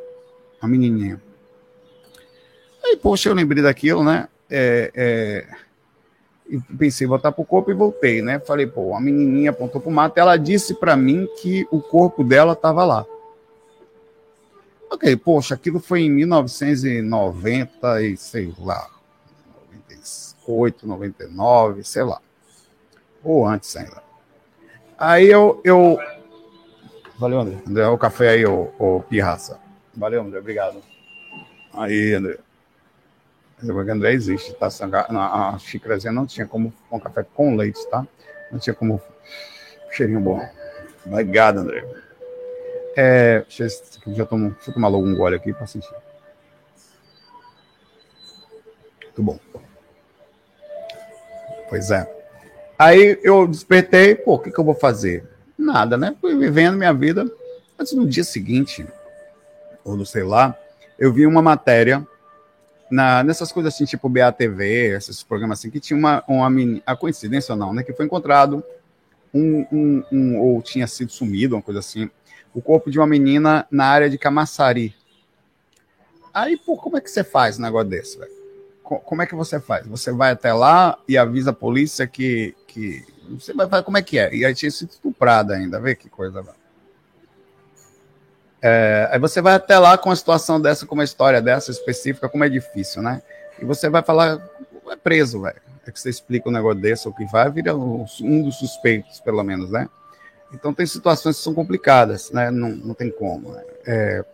a 0.60 0.66
menininha. 0.66 1.20
Aí, 2.84 2.96
poxa, 2.96 3.28
eu 3.28 3.34
lembrei 3.34 3.62
daquilo, 3.62 4.02
né? 4.02 4.28
É, 4.50 4.90
é, 4.94 5.46
e 6.48 6.58
pensei 6.76 7.06
voltar 7.06 7.30
pro 7.32 7.44
corpo 7.44 7.70
e 7.70 7.74
voltei, 7.74 8.22
né? 8.22 8.38
Falei, 8.40 8.66
pô, 8.66 8.94
a 8.94 9.00
menininha 9.00 9.50
apontou 9.50 9.80
pro 9.80 9.90
mato, 9.90 10.16
ela 10.18 10.36
disse 10.36 10.74
para 10.74 10.96
mim 10.96 11.28
que 11.40 11.66
o 11.70 11.80
corpo 11.80 12.24
dela 12.24 12.54
estava 12.54 12.84
lá. 12.84 13.04
Ok, 14.90 15.14
poxa, 15.16 15.54
aquilo 15.54 15.78
foi 15.78 16.00
em 16.00 16.10
1990 16.10 18.02
e 18.02 18.16
sei 18.16 18.54
lá, 18.58 18.88
98, 19.70 20.86
99, 20.86 21.84
sei 21.84 22.02
lá, 22.04 22.22
ou 23.22 23.46
antes 23.46 23.76
ainda. 23.76 24.02
Aí 24.96 25.26
eu, 25.26 25.60
eu 25.62 25.98
Valeu, 27.18 27.40
André. 27.40 27.58
André, 27.66 27.86
o 27.88 27.98
café 27.98 28.28
aí, 28.28 28.46
o, 28.46 28.72
o 28.78 29.02
pirraça. 29.02 29.58
Valeu, 29.94 30.22
André, 30.22 30.38
obrigado. 30.38 30.80
Aí, 31.74 32.14
André. 32.14 32.38
O 33.60 33.78
André 33.80 34.12
existe, 34.12 34.54
tá? 34.54 34.68
A 34.68 35.58
xícarazinha 35.58 36.12
não 36.12 36.26
tinha 36.26 36.46
como 36.46 36.72
um 36.92 37.00
café 37.00 37.26
com 37.34 37.56
leite, 37.56 37.84
tá? 37.90 38.06
Não 38.52 38.60
tinha 38.60 38.72
como. 38.72 39.02
Cheirinho 39.90 40.20
bom. 40.20 40.40
Obrigado, 41.04 41.58
André. 41.58 41.84
É, 42.94 43.40
deixa, 43.40 43.66
eu, 44.06 44.14
já 44.14 44.24
tomo, 44.24 44.50
deixa 44.50 44.70
eu 44.70 44.74
tomar 44.74 44.88
logo 44.88 45.04
um 45.04 45.16
gole 45.16 45.34
aqui 45.34 45.52
para 45.52 45.66
sentir. 45.66 45.92
Muito 49.02 49.22
bom. 49.22 49.40
Pois 51.68 51.90
é. 51.90 52.08
Aí 52.78 53.18
eu 53.24 53.46
despertei, 53.48 54.14
pô, 54.14 54.34
o 54.34 54.38
que, 54.38 54.52
que 54.52 54.58
eu 54.58 54.64
vou 54.64 54.74
fazer? 54.74 55.28
Nada, 55.58 55.96
né? 55.96 56.14
Fui 56.20 56.36
vivendo 56.36 56.76
minha 56.76 56.92
vida. 56.92 57.30
Mas 57.76 57.92
no 57.92 58.06
dia 58.06 58.24
seguinte, 58.24 58.86
ou 59.84 59.96
não 59.96 60.04
sei 60.04 60.22
lá, 60.22 60.56
eu 60.98 61.12
vi 61.12 61.26
uma 61.26 61.42
matéria 61.42 62.06
na, 62.90 63.22
nessas 63.22 63.52
coisas 63.52 63.74
assim, 63.74 63.84
tipo 63.84 64.08
BATV, 64.08 64.96
esses 64.96 65.22
programas 65.22 65.58
assim, 65.58 65.70
que 65.70 65.80
tinha 65.80 65.96
uma, 65.96 66.24
uma 66.26 66.48
a 66.86 66.96
coincidência 66.96 67.52
ou 67.52 67.58
não, 67.58 67.74
né? 67.74 67.82
Que 67.82 67.92
foi 67.92 68.06
encontrado 68.06 68.62
um, 69.34 69.66
um, 69.70 70.04
um, 70.10 70.38
ou 70.38 70.62
tinha 70.62 70.86
sido 70.86 71.12
sumido, 71.12 71.56
uma 71.56 71.62
coisa 71.62 71.80
assim, 71.80 72.10
o 72.54 72.62
corpo 72.62 72.90
de 72.90 72.98
uma 72.98 73.06
menina 73.06 73.66
na 73.70 73.86
área 73.86 74.08
de 74.08 74.16
Camaçari. 74.16 74.94
Aí, 76.32 76.56
pô, 76.56 76.76
como 76.76 76.96
é 76.96 77.00
que 77.00 77.10
você 77.10 77.24
faz 77.24 77.58
um 77.58 77.62
negócio 77.62 77.88
desse, 77.88 78.18
velho? 78.18 78.37
Como 78.96 79.20
é 79.20 79.26
que 79.26 79.34
você 79.34 79.60
faz? 79.60 79.86
Você 79.86 80.10
vai 80.10 80.30
até 80.30 80.52
lá 80.52 80.98
e 81.06 81.18
avisa 81.18 81.50
a 81.50 81.54
polícia 81.54 82.06
que, 82.06 82.54
que 82.66 83.04
você 83.28 83.52
vai 83.52 83.68
falar 83.68 83.82
como 83.82 83.98
é 83.98 84.02
que 84.02 84.18
é. 84.18 84.34
E 84.34 84.44
aí 84.44 84.54
tinha 84.54 84.70
sido 84.70 84.90
estuprada 84.90 85.54
ainda, 85.54 85.78
vê 85.78 85.94
que 85.94 86.08
coisa. 86.08 86.42
É, 88.62 89.08
aí 89.12 89.18
você 89.18 89.42
vai 89.42 89.54
até 89.54 89.78
lá 89.78 89.98
com 89.98 90.08
uma 90.08 90.16
situação 90.16 90.60
dessa, 90.60 90.86
com 90.86 90.94
uma 90.94 91.04
história 91.04 91.40
dessa 91.42 91.70
específica, 91.70 92.28
como 92.28 92.44
é 92.44 92.48
difícil, 92.48 93.02
né? 93.02 93.22
E 93.60 93.64
você 93.64 93.88
vai 93.90 94.02
falar, 94.02 94.42
é 94.90 94.96
preso, 94.96 95.42
velho. 95.42 95.60
É 95.86 95.90
que 95.90 96.00
você 96.00 96.10
explica 96.10 96.48
um 96.48 96.52
negócio 96.52 96.80
desse, 96.80 97.06
ou 97.06 97.14
que 97.14 97.24
vai, 97.26 97.50
vira 97.50 97.74
um 97.74 98.42
dos 98.42 98.58
suspeitos, 98.58 99.20
pelo 99.20 99.42
menos, 99.42 99.70
né? 99.70 99.88
Então 100.52 100.72
tem 100.72 100.86
situações 100.86 101.36
que 101.36 101.42
são 101.42 101.54
complicadas, 101.54 102.30
né? 102.30 102.50
Não, 102.50 102.70
não 102.70 102.94
tem 102.94 103.10
como. 103.10 103.52
Né? 103.52 103.62
É, 103.86 104.24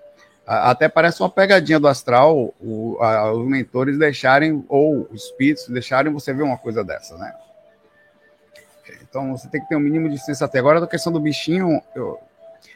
até 0.47 0.89
parece 0.89 1.23
uma 1.23 1.31
pegadinha 1.31 1.81
do 1.81 1.89
astral 1.89 2.55
o, 2.61 2.99
a, 3.01 3.33
os 3.33 3.47
mentores 3.47 3.99
deixarem, 3.99 4.65
ou 4.69 5.09
os 5.11 5.25
espíritos 5.25 5.69
deixarem 5.69 6.13
você 6.13 6.35
ver 6.35 6.43
uma 6.43 6.59
coisa 6.59 6.85
dessa, 6.85 7.17
né? 7.17 7.35
Então 9.03 9.37
você 9.37 9.49
tem 9.49 9.61
que 9.61 9.69
ter 9.69 9.77
um 9.77 9.81
mínimo 9.81 10.11
de 10.11 10.19
sensatez. 10.19 10.61
Agora, 10.61 10.85
a 10.85 10.89
questão 10.89 11.13
do 11.13 11.21
bichinho, 11.21 11.81
eu, 11.95 12.19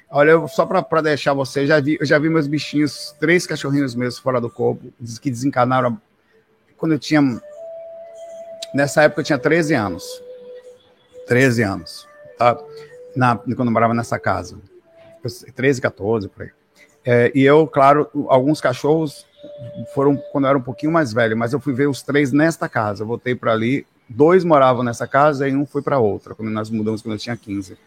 olha, 0.09 0.30
eu, 0.30 0.49
só 0.49 0.64
para 0.64 1.03
deixar 1.03 1.34
você, 1.34 1.66
já, 1.66 1.80
vi, 1.80 1.99
eu 2.01 2.07
já 2.07 2.18
vi 2.18 2.30
meus 2.30 2.47
bichinhos, 2.47 3.14
três 3.20 3.47
cachorrinhos 3.47 3.95
meus 3.95 4.18
fora 4.18 4.40
do 4.40 4.49
corpo, 4.49 4.92
que 5.20 5.30
desencarnaram 5.30 6.01
quando 6.76 6.92
eu 6.92 6.99
tinha. 6.99 7.20
Nessa 8.72 9.03
época 9.03 9.20
eu 9.20 9.24
tinha 9.24 9.38
13 9.38 9.74
anos. 9.74 10.22
13 11.26 11.62
anos. 11.62 12.09
Tá? 12.38 12.57
Na, 13.14 13.36
quando 13.36 13.66
eu 13.66 13.72
morava 13.72 13.92
nessa 13.92 14.18
casa. 14.18 14.57
13, 15.55 15.80
14, 15.80 16.28
por 16.28 16.45
aí. 16.45 16.57
É, 17.11 17.32
e 17.34 17.42
eu, 17.42 17.66
claro, 17.66 18.06
alguns 18.28 18.61
cachorros 18.61 19.24
foram 19.94 20.14
quando 20.30 20.44
eu 20.44 20.50
era 20.50 20.59
um 20.59 20.62
pouquinho 20.62 20.92
mais 20.92 21.11
velho, 21.11 21.34
mas 21.34 21.54
eu 21.54 21.59
fui 21.59 21.72
ver 21.72 21.88
os 21.88 22.02
três 22.02 22.32
nesta 22.32 22.68
casa. 22.68 23.02
Eu 23.02 23.06
voltei 23.06 23.34
para 23.34 23.50
ali 23.50 23.86
dois 24.06 24.44
moravam 24.44 24.82
nessa 24.82 25.06
casa 25.06 25.48
e 25.48 25.56
um 25.56 25.64
foi 25.64 25.80
para 25.80 25.98
outra, 25.98 26.34
quando 26.34 26.50
nós 26.50 26.68
mudamos 26.68 27.00
quando 27.00 27.14
eu 27.14 27.18
tinha 27.18 27.34
15. 27.34 27.78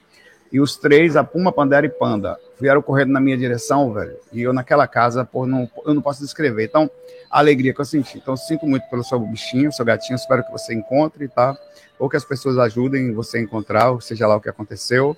E 0.51 0.59
os 0.59 0.75
três, 0.75 1.15
a 1.15 1.23
Puma, 1.23 1.51
Pandera 1.51 1.85
e 1.85 1.89
Panda, 1.89 2.35
vieram 2.59 2.81
correndo 2.81 3.11
na 3.11 3.19
minha 3.19 3.37
direção, 3.37 3.93
velho. 3.93 4.15
E 4.33 4.41
eu 4.41 4.51
naquela 4.53 4.87
casa, 4.87 5.23
pô, 5.23 5.45
não, 5.45 5.69
eu 5.85 5.93
não 5.93 6.01
posso 6.01 6.23
descrever. 6.23 6.65
Então, 6.65 6.89
a 7.29 7.37
alegria 7.37 7.75
que 7.75 7.79
eu 7.79 7.85
senti. 7.85 8.17
Então, 8.17 8.33
eu 8.33 8.37
sinto 8.37 8.65
muito 8.65 8.89
pelo 8.89 9.03
seu 9.03 9.19
bichinho, 9.19 9.71
seu 9.71 9.85
gatinho. 9.85 10.15
Espero 10.15 10.43
que 10.43 10.51
você 10.51 10.73
encontre, 10.73 11.27
tá? 11.27 11.55
Ou 11.99 12.09
que 12.09 12.17
as 12.17 12.25
pessoas 12.25 12.57
ajudem 12.57 13.13
você 13.13 13.37
a 13.37 13.41
encontrar, 13.41 13.95
seja 14.01 14.25
lá 14.25 14.35
o 14.35 14.41
que 14.41 14.49
aconteceu. 14.49 15.15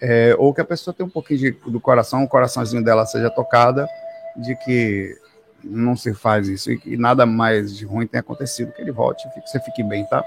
É, 0.00 0.34
ou 0.38 0.54
que 0.54 0.60
a 0.60 0.64
pessoa 0.64 0.94
tenha 0.94 1.06
um 1.06 1.10
pouquinho 1.10 1.40
de, 1.40 1.50
do 1.50 1.80
coração, 1.80 2.22
o 2.22 2.28
coraçãozinho 2.28 2.84
dela 2.84 3.04
seja 3.04 3.30
tocada, 3.30 3.88
de 4.36 4.54
que 4.56 5.16
não 5.62 5.96
se 5.96 6.14
faz 6.14 6.48
isso 6.48 6.70
e 6.70 6.78
que 6.78 6.96
nada 6.96 7.26
mais 7.26 7.76
de 7.76 7.84
ruim 7.84 8.06
tenha 8.06 8.20
acontecido, 8.20 8.72
que 8.72 8.80
ele 8.80 8.92
volte 8.92 9.26
e 9.26 9.40
você 9.40 9.58
fique 9.60 9.82
bem, 9.82 10.04
tá? 10.06 10.24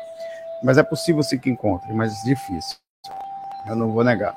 Mas 0.63 0.77
é 0.77 0.83
possível 0.83 1.23
sim 1.23 1.37
que 1.37 1.49
encontre, 1.49 1.91
mas 1.93 2.13
difícil. 2.23 2.77
Eu 3.67 3.75
não 3.75 3.91
vou 3.91 4.03
negar. 4.03 4.35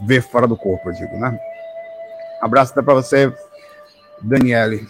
Ver 0.00 0.22
fora 0.22 0.46
do 0.46 0.56
corpo, 0.56 0.88
eu 0.88 0.92
digo, 0.92 1.16
né? 1.18 1.38
Abraço 2.40 2.72
até 2.72 2.82
para 2.82 2.94
você, 2.94 3.32
Daniele. 4.20 4.88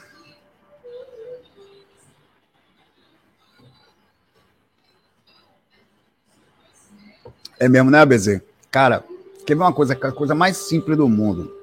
É 7.62 7.68
mesmo, 7.68 7.92
né, 7.92 8.00
ABZ? 8.00 8.40
Cara, 8.72 9.04
quer 9.46 9.54
ver 9.54 9.62
uma 9.62 9.72
coisa, 9.72 9.92
a 9.92 10.10
coisa 10.10 10.34
mais 10.34 10.56
simples 10.56 10.96
do 10.96 11.08
mundo? 11.08 11.56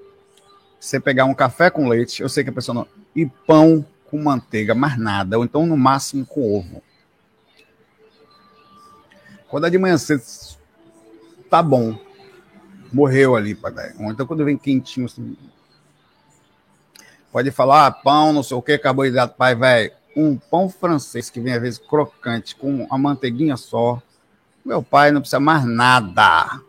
Você 0.80 0.98
pegar 0.98 1.26
um 1.26 1.34
café 1.34 1.70
com 1.70 1.90
leite, 1.90 2.22
eu 2.22 2.30
sei 2.30 2.42
que 2.42 2.50
a 2.50 2.54
pessoa 2.54 2.74
não. 2.74 2.88
E 3.14 3.26
pão 3.26 3.86
com 4.10 4.18
manteiga, 4.18 4.74
mais 4.74 4.98
nada. 4.98 5.38
Ou 5.38 5.44
então, 5.44 5.66
no 5.66 5.76
máximo, 5.76 6.26
com 6.26 6.56
ovo. 6.56 6.82
Quando 9.50 9.68
é 9.68 9.70
de 9.70 9.78
manhã 9.78 9.98
cedo, 9.98 10.24
tá 11.50 11.62
bom. 11.62 12.00
Morreu 12.94 13.36
ali, 13.36 13.54
pai. 13.54 13.94
Então 14.00 14.26
quando 14.26 14.46
vem 14.46 14.58
quentinho, 14.58 15.06
assim, 15.06 15.36
pode 17.30 17.52
falar 17.52 17.88
ah, 17.88 17.92
pão, 17.92 18.32
não 18.32 18.42
sei 18.42 18.56
o 18.56 18.62
que, 18.62 18.78
carboidrato, 18.78 19.36
pai, 19.36 19.54
velho. 19.54 19.92
Um 20.16 20.38
pão 20.38 20.70
francês 20.70 21.30
que 21.30 21.42
vem 21.42 21.52
às 21.52 21.62
vezes 21.62 21.78
crocante, 21.78 22.56
com 22.56 22.88
a 22.90 22.98
manteiguinha 22.98 23.58
só. 23.58 24.02
Meu 24.70 24.82
pai 24.84 25.12
não 25.12 25.20
precisa 25.20 25.40
mais 25.40 25.66
nada. 25.66 26.62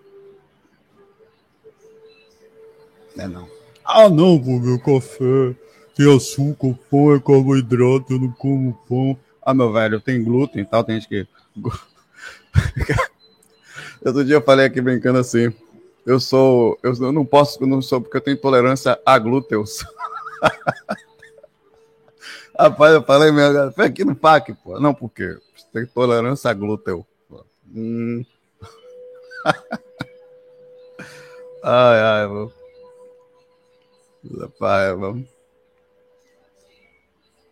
Não 3.14 3.24
é 3.24 3.28
não. 3.28 3.46
Ah, 3.84 4.08
não, 4.08 4.38
porque 4.38 4.70
o 4.70 4.78
café 4.78 5.54
tem 5.94 6.16
açúcar, 6.16 6.78
pão 6.90 7.14
é 7.14 7.20
carboidrato, 7.20 8.14
eu 8.14 8.20
não 8.20 8.32
como 8.32 8.72
pão. 8.88 9.18
Ah, 9.42 9.52
meu 9.52 9.70
velho, 9.70 10.00
tem 10.00 10.24
glúten 10.24 10.62
e 10.62 10.64
tal, 10.64 10.82
tem 10.82 10.98
gente 10.98 11.10
que 11.10 11.28
Outro 14.02 14.24
dia 14.24 14.36
eu 14.36 14.42
falei 14.42 14.64
aqui 14.64 14.80
brincando 14.80 15.18
assim. 15.18 15.52
Eu 16.06 16.18
sou. 16.18 16.78
Eu 16.82 16.94
não 17.12 17.26
posso, 17.26 17.62
eu 17.62 17.66
não 17.66 17.82
sou, 17.82 18.00
porque 18.00 18.16
eu 18.16 18.22
tenho 18.22 18.38
intolerância 18.38 18.98
a 19.04 19.18
glúteos. 19.18 19.84
Rapaz, 22.58 22.94
eu 22.94 23.02
falei 23.02 23.30
mesmo, 23.30 23.70
foi 23.72 23.84
aqui 23.84 24.06
no 24.06 24.16
PAC, 24.16 24.54
pô. 24.54 24.80
Não, 24.80 24.94
por 24.94 25.10
quê? 25.10 25.36
Você 25.54 25.66
tem 25.70 25.82
intolerância 25.82 26.50
a 26.50 26.54
glúteo. 26.54 27.04
Hum. 27.74 28.24
ai, 31.62 32.00
ai, 32.00 32.26
mano. 32.26 32.52
Rapaz, 34.40 34.98
vamos. 34.98 35.28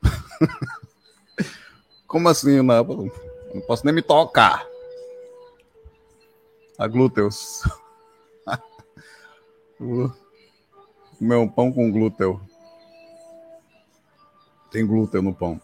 Como 2.06 2.28
assim, 2.28 2.62
não? 2.62 3.10
Não 3.54 3.60
posso 3.66 3.84
nem 3.84 3.94
me 3.94 4.02
tocar 4.02 4.66
a 6.78 6.86
glúteos. 6.86 7.62
Comer 11.18 11.36
um 11.36 11.48
pão 11.48 11.72
com 11.72 11.90
glúteo. 11.90 12.40
Tem 14.70 14.86
glúten 14.86 15.22
no 15.22 15.34
pão. 15.34 15.60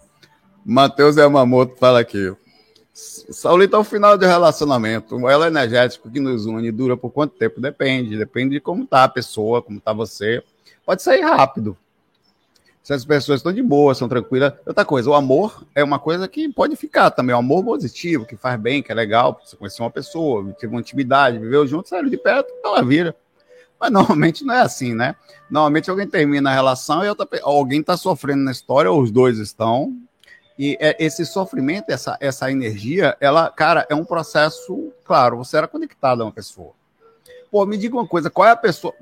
Matheus 0.65 1.17
Yamamoto 1.17 1.77
fala 1.77 2.01
aqui. 2.01 2.35
Saulito 2.95 3.75
é 3.75 3.79
o 3.79 3.85
final 3.85 4.17
de 4.17 4.25
relacionamento. 4.25 5.17
O 5.17 5.29
elo 5.29 5.45
energético 5.45 6.09
que 6.09 6.21
nos 6.21 6.47
une 6.47 6.71
dura 6.71 6.97
por 6.97 7.11
quanto 7.11 7.35
tempo? 7.35 7.61
Depende. 7.61 8.17
Depende 8.17 8.55
de 8.55 8.61
como 8.61 8.87
tá 8.87 9.05
a 9.05 9.09
pessoa, 9.09 9.61
como 9.61 9.81
tá 9.81 9.93
você. 9.93 10.43
Pode 10.87 11.03
sair 11.03 11.23
rápido 11.23 11.77
se 12.85 12.93
as 12.93 13.03
pessoas 13.03 13.39
estão 13.39 13.51
de 13.51 13.63
boa, 13.63 13.95
são 13.95 14.07
tranquilas. 14.07 14.53
Outra 14.67 14.85
coisa, 14.85 15.09
o 15.09 15.15
amor 15.15 15.65
é 15.75 15.83
uma 15.83 15.99
coisa 15.99 16.29
que 16.29 16.53
pode 16.53 16.77
ficar 16.77 17.11
também. 17.11 17.35
O 17.35 17.39
amor 17.39 17.65
positivo, 17.65 18.27
que 18.27 18.37
faz 18.37 18.61
bem, 18.61 18.83
que 18.83 18.93
é 18.93 18.95
legal. 18.95 19.41
Você 19.43 19.57
conhecer 19.57 19.83
uma 19.83 19.91
pessoa, 19.91 20.55
ter 20.61 20.67
uma 20.67 20.81
intimidade, 20.81 21.39
viveu 21.39 21.67
junto, 21.67 21.89
saiu 21.89 22.11
de 22.11 22.19
perto, 22.19 22.53
ela 22.63 22.85
vira. 22.85 23.17
Mas 23.81 23.91
normalmente 23.91 24.45
não 24.45 24.53
é 24.55 24.61
assim, 24.61 24.95
né? 24.95 25.17
Normalmente 25.49 25.89
alguém 25.89 26.07
termina 26.07 26.51
a 26.51 26.55
relação 26.55 27.03
e 27.03 27.09
outra, 27.09 27.27
alguém 27.43 27.81
está 27.81 27.97
sofrendo 27.97 28.45
na 28.45 28.53
história, 28.53 28.91
ou 28.91 29.01
os 29.01 29.11
dois 29.11 29.39
estão. 29.39 29.97
E 30.59 30.77
é, 30.81 30.97
esse 31.05 31.27
sofrimento, 31.27 31.91
essa, 31.91 32.17
essa 32.21 32.51
energia, 32.51 33.17
ela, 33.21 33.51
cara, 33.51 33.87
é 33.91 33.95
um 33.95 34.05
processo. 34.05 34.93
Claro, 35.05 35.39
você 35.39 35.57
era 35.57 35.69
conectado 35.69 36.23
a 36.23 36.27
uma 36.27 36.33
pessoa. 36.33 36.73
Pô, 37.51 37.65
me 37.67 37.77
diga 37.77 37.95
uma 37.95 38.07
coisa, 38.07 38.31
qual 38.31 38.49
é 38.49 38.51
a 38.51 38.57
pessoa. 38.57 38.95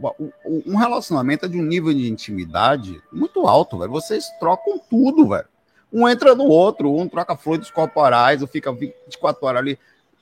Um 0.45 0.77
relacionamento 0.77 1.47
é 1.47 1.49
de 1.49 1.59
um 1.59 1.63
nível 1.63 1.93
de 1.93 2.11
intimidade 2.11 3.03
muito 3.11 3.47
alto, 3.47 3.79
velho. 3.79 3.91
Vocês 3.91 4.27
trocam 4.39 4.79
tudo, 4.91 5.29
velho. 5.29 5.47
Um 5.93 6.09
entra 6.09 6.35
no 6.35 6.45
outro, 6.45 6.95
um 6.95 7.09
troca 7.09 7.37
fluidos 7.37 7.71
corporais, 7.71 8.41
ou 8.41 8.49
fica 8.49 8.73
24 8.73 9.47
horas 9.47 9.61
ali 9.61 9.79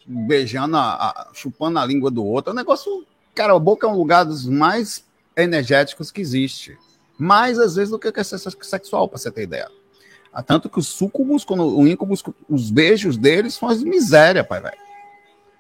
beijando, 0.07 0.77
a, 0.77 0.95
a, 0.95 1.29
chupando 1.33 1.79
a 1.79 1.87
língua 1.87 2.11
do 2.11 2.25
outro. 2.25 2.51
É 2.51 2.53
um 2.53 2.57
negócio. 2.57 3.05
Cara, 3.35 3.55
a 3.55 3.59
boca 3.59 3.87
é 3.87 3.91
um 3.91 3.97
lugar 3.97 4.25
dos 4.25 4.47
mais 4.47 5.05
energéticos 5.37 6.11
que 6.11 6.21
existe. 6.21 6.77
Mais 7.17 7.59
às 7.59 7.77
vezes 7.77 7.91
do 7.91 7.99
que 7.99 8.09
o 8.09 8.25
sexual, 8.65 9.09
para 9.09 9.19
você 9.19 9.31
ter 9.31 9.43
ideia. 9.43 9.69
Tanto 10.47 10.69
que 10.69 10.79
os 10.79 10.87
sucubus, 10.87 11.45
quando 11.45 11.77
o 11.77 11.87
incubus, 11.87 12.23
os 12.49 12.71
beijos 12.71 13.17
deles 13.17 13.55
são 13.55 13.69
as 13.69 13.83
miséria, 13.83 14.45
pai, 14.45 14.61
velho. 14.61 14.79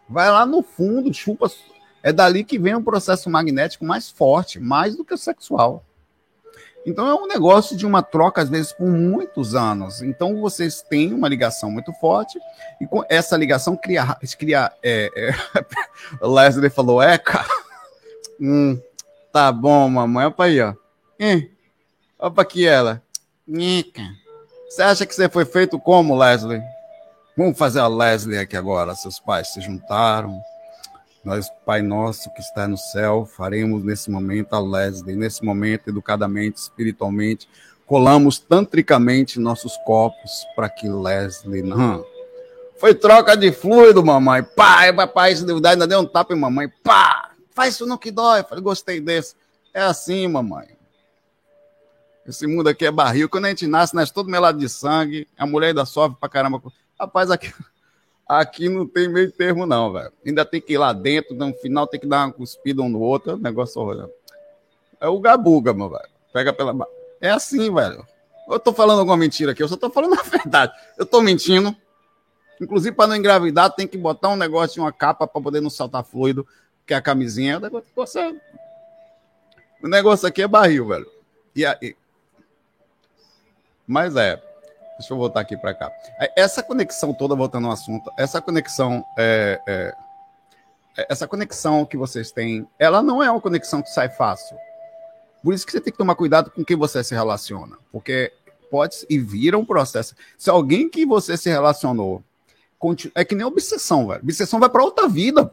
Vai 0.09 0.31
lá 0.31 0.47
no 0.47 0.63
fundo, 0.63 1.13
chupa 1.13 1.51
é 2.03 2.13
dali 2.13 2.45
que 2.45 2.59
vem 2.59 2.75
um 2.75 2.83
processo 2.83 3.29
magnético 3.29 3.85
mais 3.85 4.11
forte, 4.11 4.59
mais 4.59 4.97
do 4.97 5.05
que 5.05 5.15
o 5.15 5.19
sexual. 5.19 5.85
Então 6.87 7.07
é 7.07 7.15
um 7.15 7.27
negócio 7.27 7.77
de 7.77 7.85
uma 7.85 8.03
troca, 8.03 8.41
às 8.41 8.49
vezes, 8.49 8.73
por 8.73 8.89
muitos 8.89 9.55
anos. 9.55 10.01
Então 10.01 10.41
vocês 10.41 10.81
têm 10.81 11.13
uma 11.13 11.29
ligação 11.29 11.71
muito 11.71 11.93
forte, 11.95 12.39
e 12.81 12.87
com 12.87 13.05
essa 13.09 13.37
ligação 13.37 13.77
cria. 13.77 14.17
cria 14.39 14.73
é, 14.83 15.11
é... 15.15 15.67
Leslie 16.27 16.71
falou: 16.71 17.03
é, 17.03 17.19
cara. 17.19 17.47
Hum, 18.41 18.81
tá 19.31 19.53
bom, 19.53 19.89
mamãe. 19.91 20.27
Opa 20.27 20.45
aí, 20.45 20.61
ó. 20.61 20.75
Hum, 21.21 21.47
opa 22.19 22.43
aqui 22.43 22.67
ela. 22.67 23.03
Nica. 23.47 24.03
Você 24.71 24.83
acha 24.83 25.05
que 25.05 25.13
você 25.13 25.29
foi 25.29 25.45
feito 25.45 25.81
como, 25.81 26.17
Leslie? 26.17 26.63
Vamos 27.37 27.59
fazer 27.59 27.81
a 27.81 27.89
Leslie 27.89 28.39
aqui 28.39 28.57
agora. 28.57 28.95
Seus 28.95 29.19
pais 29.19 29.53
se 29.53 29.61
juntaram 29.61 30.41
nós, 31.25 31.51
Pai 31.67 31.83
nosso 31.83 32.33
que 32.33 32.41
está 32.41 32.69
no 32.69 32.79
céu, 32.79 33.27
faremos 33.27 33.85
nesse 33.85 34.09
momento 34.11 34.55
a 34.55 34.61
Leslie, 34.61 35.17
nesse 35.17 35.45
momento, 35.45 35.89
educadamente, 35.89 36.61
espiritualmente, 36.61 37.49
colamos 37.85 38.39
tantricamente 38.39 39.41
nossos 39.41 39.77
corpos 39.79 40.47
para 40.55 40.69
que 40.69 40.89
Leslie 40.89 41.63
não. 41.63 42.07
Foi 42.79 42.95
troca 42.95 43.37
de 43.37 43.51
fluido, 43.51 44.05
mamãe. 44.05 44.43
Pá, 44.43 44.91
papai, 44.95 45.33
isso 45.33 45.45
deve 45.45 45.67
ainda 45.67 45.87
deu 45.87 45.99
um 45.99 46.07
tapa 46.07 46.33
em 46.33 46.39
mamãe. 46.39 46.69
Pá, 46.83 47.33
faz 47.51 47.75
isso 47.75 47.87
não 47.87 47.99
que 47.99 48.13
dói. 48.13 48.45
Falei, 48.45 48.63
gostei 48.63 49.01
desse. 49.01 49.35
É 49.75 49.83
assim, 49.83 50.29
mamãe. 50.29 50.80
Esse 52.27 52.47
mundo 52.47 52.69
aqui 52.69 52.85
é 52.85 52.91
barril. 52.91 53.29
Quando 53.29 53.47
a 53.47 53.49
gente 53.49 53.67
nasce, 53.67 53.95
nasce 53.95 54.13
todo 54.13 54.31
melado 54.31 54.59
de 54.59 54.69
sangue. 54.69 55.27
A 55.37 55.47
mulher 55.47 55.69
ainda 55.69 55.85
sofre 55.85 56.17
pra 56.19 56.29
caramba. 56.29 56.63
Rapaz, 56.99 57.31
aqui. 57.31 57.53
Aqui 58.29 58.69
não 58.69 58.87
tem 58.87 59.09
meio 59.09 59.33
termo, 59.33 59.67
não, 59.67 59.93
velho. 59.93 60.13
Ainda 60.25 60.45
tem 60.45 60.61
que 60.61 60.75
ir 60.75 60.79
lá 60.79 60.93
dentro, 60.93 61.35
no 61.35 61.53
final 61.55 61.85
tem 61.85 61.99
que 61.99 62.07
dar 62.07 62.27
uma 62.27 62.33
cuspida 62.33 62.81
um 62.81 62.89
no 62.89 63.01
outro, 63.01 63.37
negócio. 63.37 64.09
É 65.01 65.09
o 65.09 65.19
gabuga, 65.19 65.75
meu 65.75 65.91
velho. 65.91 66.09
Pega 66.33 66.53
pela. 66.53 66.87
É 67.21 67.31
assim, 67.31 67.75
velho. 67.75 68.07
Eu 68.49 68.61
tô 68.61 68.73
falando 68.73 69.01
alguma 69.01 69.17
mentira 69.17 69.51
aqui, 69.51 69.61
eu 69.61 69.69
só 69.69 69.77
tô 69.77 69.91
falando 69.91 70.15
a 70.19 70.23
verdade. 70.23 70.73
Eu 70.97 71.05
tô 71.05 71.21
mentindo. 71.21 71.75
Inclusive, 72.61 72.95
para 72.95 73.09
não 73.09 73.17
engravidar, 73.17 73.75
tem 73.75 73.89
que 73.89 73.99
botar 73.99 74.29
um 74.29 74.37
negócio 74.37 74.75
de 74.75 74.81
uma 74.81 74.93
capa 74.93 75.27
para 75.27 75.43
poder 75.43 75.61
não 75.61 75.69
saltar 75.69 76.05
fluido, 76.05 76.47
que 76.87 76.95
é 76.95 76.97
a 76.97 77.03
camisinha. 77.03 77.57
O 77.57 77.61
negócio, 77.61 78.21
é... 78.21 78.33
o 79.83 79.89
negócio 79.89 80.29
aqui 80.29 80.41
é 80.41 80.47
barril, 80.47 80.87
velho. 80.87 81.11
E 81.57 81.67
aí. 81.67 81.97
Mas 83.91 84.15
é. 84.15 84.41
Deixa 84.97 85.13
eu 85.13 85.17
voltar 85.17 85.41
aqui 85.41 85.57
para 85.57 85.75
cá. 85.75 85.91
É, 86.21 86.33
essa 86.37 86.63
conexão 86.63 87.13
toda, 87.13 87.35
voltando 87.35 87.67
ao 87.67 87.73
assunto, 87.73 88.09
essa 88.17 88.41
conexão, 88.41 89.05
é, 89.19 89.61
é, 89.67 89.95
é, 90.97 91.07
essa 91.11 91.27
conexão 91.27 91.85
que 91.85 91.97
vocês 91.97 92.31
têm, 92.31 92.69
ela 92.79 93.03
não 93.03 93.21
é 93.21 93.29
uma 93.29 93.41
conexão 93.41 93.83
que 93.83 93.91
sai 93.91 94.09
fácil. 94.09 94.57
Por 95.43 95.53
isso 95.53 95.67
que 95.67 95.73
você 95.73 95.81
tem 95.81 95.91
que 95.93 95.99
tomar 95.99 96.15
cuidado 96.15 96.53
com 96.53 96.65
quem 96.65 96.77
você 96.77 97.03
se 97.03 97.15
relaciona, 97.15 97.79
porque 97.91 98.33
pode 98.71 99.05
e 99.11 99.19
vira 99.19 99.59
um 99.59 99.65
processo. 99.65 100.15
Se 100.39 100.49
alguém 100.49 100.89
que 100.89 101.05
você 101.05 101.37
se 101.37 101.51
relacionou 101.51 102.23
é 103.15 103.25
que 103.25 103.35
nem 103.35 103.45
obsessão, 103.45 104.07
velho. 104.07 104.23
Obsessão 104.23 104.61
vai 104.61 104.69
para 104.69 104.85
outra 104.85 105.09
vida. 105.09 105.53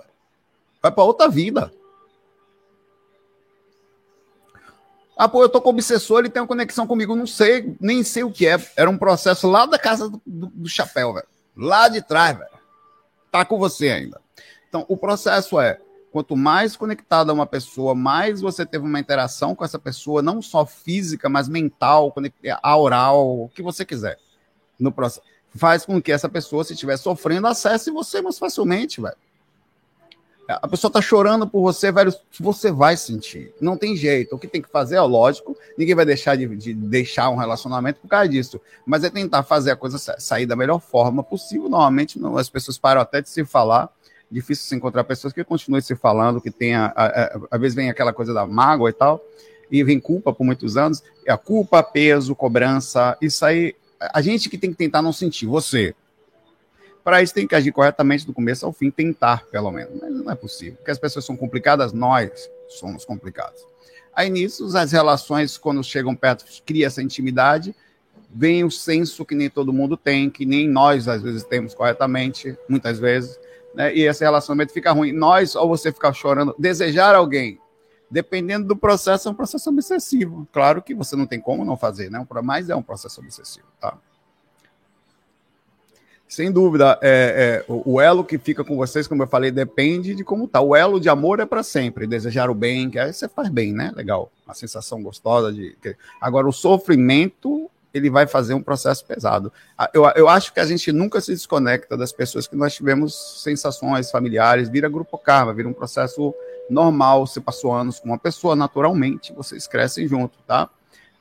vai 0.79 0.91
para 0.91 1.03
outra 1.03 1.27
vida. 1.27 1.71
Ah, 5.17 5.27
pô, 5.27 5.41
eu 5.41 5.49
tô 5.49 5.59
com 5.59 5.69
o 5.69 5.71
obsessor, 5.71 6.19
ele 6.19 6.29
tem 6.29 6.41
uma 6.41 6.47
conexão 6.47 6.85
comigo, 6.85 7.15
não 7.15 7.25
sei, 7.25 7.75
nem 7.81 8.03
sei 8.03 8.23
o 8.23 8.31
que 8.31 8.45
é. 8.45 8.57
Era 8.75 8.89
um 8.89 8.97
processo 8.97 9.47
lá 9.47 9.65
da 9.65 9.79
casa 9.79 10.09
do, 10.09 10.21
do, 10.25 10.69
chapéu, 10.69 11.13
velho. 11.13 11.25
Lá 11.55 11.87
de 11.87 12.03
trás, 12.03 12.37
velho. 12.37 12.51
Tá 13.31 13.43
com 13.43 13.57
você 13.57 13.89
ainda. 13.89 14.21
Então, 14.69 14.85
o 14.87 14.95
processo 14.95 15.59
é, 15.59 15.79
quanto 16.11 16.37
mais 16.37 16.75
conectada 16.75 17.33
uma 17.33 17.47
pessoa, 17.47 17.95
mais 17.95 18.41
você 18.41 18.63
teve 18.63 18.85
uma 18.85 18.99
interação 18.99 19.55
com 19.55 19.65
essa 19.65 19.79
pessoa, 19.79 20.21
não 20.21 20.39
só 20.39 20.67
física, 20.67 21.27
mas 21.27 21.49
mental, 21.49 22.13
oral, 22.77 23.41
o 23.41 23.49
que 23.49 23.63
você 23.63 23.83
quiser. 23.83 24.19
No 24.79 24.91
processo. 24.91 25.25
Faz 25.55 25.83
com 25.83 25.99
que 25.99 26.11
essa 26.11 26.29
pessoa, 26.29 26.63
se 26.63 26.73
estiver 26.73 26.97
sofrendo, 26.97 27.47
acesse 27.47 27.89
você 27.89 28.21
mais 28.21 28.37
facilmente, 28.37 29.01
velho. 29.01 29.17
A 30.47 30.67
pessoa 30.67 30.89
tá 30.89 31.01
chorando 31.01 31.45
por 31.45 31.61
você, 31.61 31.91
velho, 31.91 32.13
você 32.39 32.71
vai 32.71 32.95
sentir. 32.95 33.53
Não 33.59 33.75
tem 33.75 33.97
jeito. 33.97 34.33
O 34.33 34.39
que 34.39 34.47
tem 34.47 34.61
que 34.61 34.69
fazer 34.69 34.95
é 34.95 35.01
lógico, 35.01 35.57
ninguém 35.77 35.93
vai 35.93 36.05
deixar 36.05 36.37
de, 36.37 36.47
de 36.55 36.73
deixar 36.73 37.29
um 37.29 37.35
relacionamento 37.35 37.99
por 37.99 38.07
causa 38.07 38.29
disso. 38.29 38.61
Mas 38.85 39.03
é 39.03 39.09
tentar 39.09 39.43
fazer 39.43 39.71
a 39.71 39.75
coisa 39.75 39.97
sair 39.97 40.45
da 40.45 40.55
melhor 40.55 40.79
forma 40.79 41.21
possível. 41.21 41.67
Normalmente 41.67 42.17
não, 42.17 42.37
as 42.37 42.49
pessoas 42.49 42.77
param 42.77 43.01
até 43.01 43.21
de 43.21 43.29
se 43.29 43.43
falar. 43.43 43.89
Difícil 44.31 44.65
se 44.65 44.75
encontrar 44.75 45.03
pessoas 45.03 45.33
que 45.33 45.43
continuem 45.43 45.81
se 45.81 45.95
falando, 45.95 46.39
que 46.39 46.51
tenha. 46.51 46.93
Às 47.51 47.59
vezes 47.59 47.75
vem 47.75 47.89
aquela 47.89 48.13
coisa 48.13 48.33
da 48.33 48.45
mágoa 48.45 48.89
e 48.89 48.93
tal, 48.93 49.21
e 49.69 49.83
vem 49.83 49.99
culpa 49.99 50.33
por 50.33 50.45
muitos 50.45 50.77
anos. 50.77 51.03
É 51.25 51.31
a 51.31 51.37
culpa, 51.37 51.83
peso, 51.83 52.35
cobrança. 52.35 53.17
Isso 53.21 53.45
aí. 53.45 53.75
A 53.99 54.21
gente 54.21 54.49
que 54.49 54.57
tem 54.57 54.71
que 54.71 54.77
tentar 54.77 55.01
não 55.01 55.11
sentir. 55.11 55.45
Você, 55.45 55.95
para 57.07 57.23
isso 57.23 57.33
tem 57.33 57.47
que 57.47 57.55
agir 57.55 57.71
corretamente 57.71 58.27
do 58.27 58.33
começo 58.33 58.65
ao 58.65 58.73
fim, 58.73 58.91
tentar, 58.91 59.45
pelo 59.45 59.71
menos. 59.71 59.97
Mas 59.97 60.11
não 60.11 60.29
é 60.29 60.35
possível. 60.35 60.75
Porque 60.75 60.91
as 60.91 60.99
pessoas 60.99 61.23
são 61.23 61.37
complicadas, 61.37 61.93
nós 61.93 62.49
somos 62.67 63.05
complicados. 63.05 63.65
Aí 64.13 64.29
nisso, 64.29 64.65
as 64.77 64.91
relações, 64.91 65.57
quando 65.57 65.81
chegam 65.81 66.13
perto, 66.13 66.43
cria 66.65 66.85
essa 66.85 67.01
intimidade, 67.01 67.73
vem 68.29 68.65
o 68.65 68.69
senso 68.69 69.23
que 69.23 69.35
nem 69.35 69.49
todo 69.49 69.71
mundo 69.71 69.95
tem, 69.95 70.29
que 70.29 70.45
nem 70.45 70.67
nós 70.67 71.07
às 71.07 71.21
vezes 71.21 71.45
temos 71.45 71.73
corretamente, 71.73 72.57
muitas 72.67 72.99
vezes, 72.99 73.39
né? 73.73 73.95
E 73.95 74.01
esse 74.01 74.25
relacionamento 74.25 74.73
fica 74.73 74.91
ruim. 74.91 75.13
Nós, 75.13 75.55
ou 75.55 75.69
você 75.69 75.93
ficar 75.93 76.11
chorando, 76.11 76.53
desejar 76.59 77.15
alguém, 77.15 77.57
dependendo 78.11 78.67
do 78.67 78.75
processo, 78.75 79.29
é 79.29 79.31
um 79.31 79.33
processo 79.33 79.69
obsessivo. 79.69 80.45
Claro 80.51 80.81
que 80.81 80.93
você 80.93 81.15
não 81.15 81.25
tem 81.25 81.39
como 81.39 81.63
não 81.63 81.77
fazer, 81.77 82.11
né? 82.11 82.27
Mas 82.43 82.69
é 82.69 82.75
um 82.75 82.83
processo 82.83 83.21
obsessivo, 83.21 83.67
tá? 83.79 83.97
Sem 86.27 86.51
dúvida, 86.51 86.99
é, 87.01 87.63
é, 87.69 87.71
o 87.71 88.01
elo 88.01 88.21
que 88.21 88.37
fica 88.37 88.61
com 88.61 88.75
vocês, 88.75 89.07
como 89.07 89.23
eu 89.23 89.27
falei, 89.27 89.49
depende 89.49 90.13
de 90.13 90.25
como 90.25 90.45
tá. 90.45 90.59
O 90.59 90.75
elo 90.75 90.99
de 90.99 91.07
amor 91.07 91.39
é 91.39 91.45
para 91.45 91.63
sempre, 91.63 92.05
desejar 92.05 92.49
o 92.49 92.53
bem, 92.53 92.89
que 92.89 92.99
aí 92.99 93.13
você 93.13 93.29
faz 93.29 93.47
bem, 93.47 93.71
né? 93.71 93.93
Legal, 93.95 94.29
uma 94.45 94.53
sensação 94.53 95.01
gostosa 95.01 95.53
de. 95.53 95.77
Agora, 96.19 96.45
o 96.45 96.51
sofrimento, 96.51 97.71
ele 97.93 98.09
vai 98.09 98.27
fazer 98.27 98.53
um 98.53 98.61
processo 98.61 99.05
pesado. 99.05 99.53
Eu, 99.93 100.03
eu 100.17 100.27
acho 100.27 100.53
que 100.53 100.59
a 100.59 100.65
gente 100.65 100.91
nunca 100.91 101.21
se 101.21 101.31
desconecta 101.31 101.95
das 101.95 102.11
pessoas 102.11 102.45
que 102.45 102.57
nós 102.57 102.75
tivemos 102.75 103.41
sensações 103.41 104.11
familiares, 104.11 104.67
vira 104.67 104.89
grupo 104.89 105.17
karma, 105.17 105.53
vira 105.53 105.69
um 105.69 105.73
processo 105.73 106.35
normal. 106.69 107.25
Você 107.25 107.39
passou 107.39 107.73
anos 107.73 108.01
com 108.01 108.09
uma 108.09 108.19
pessoa, 108.19 108.53
naturalmente, 108.53 109.31
vocês 109.31 109.65
crescem 109.65 110.05
junto, 110.09 110.37
tá? 110.45 110.69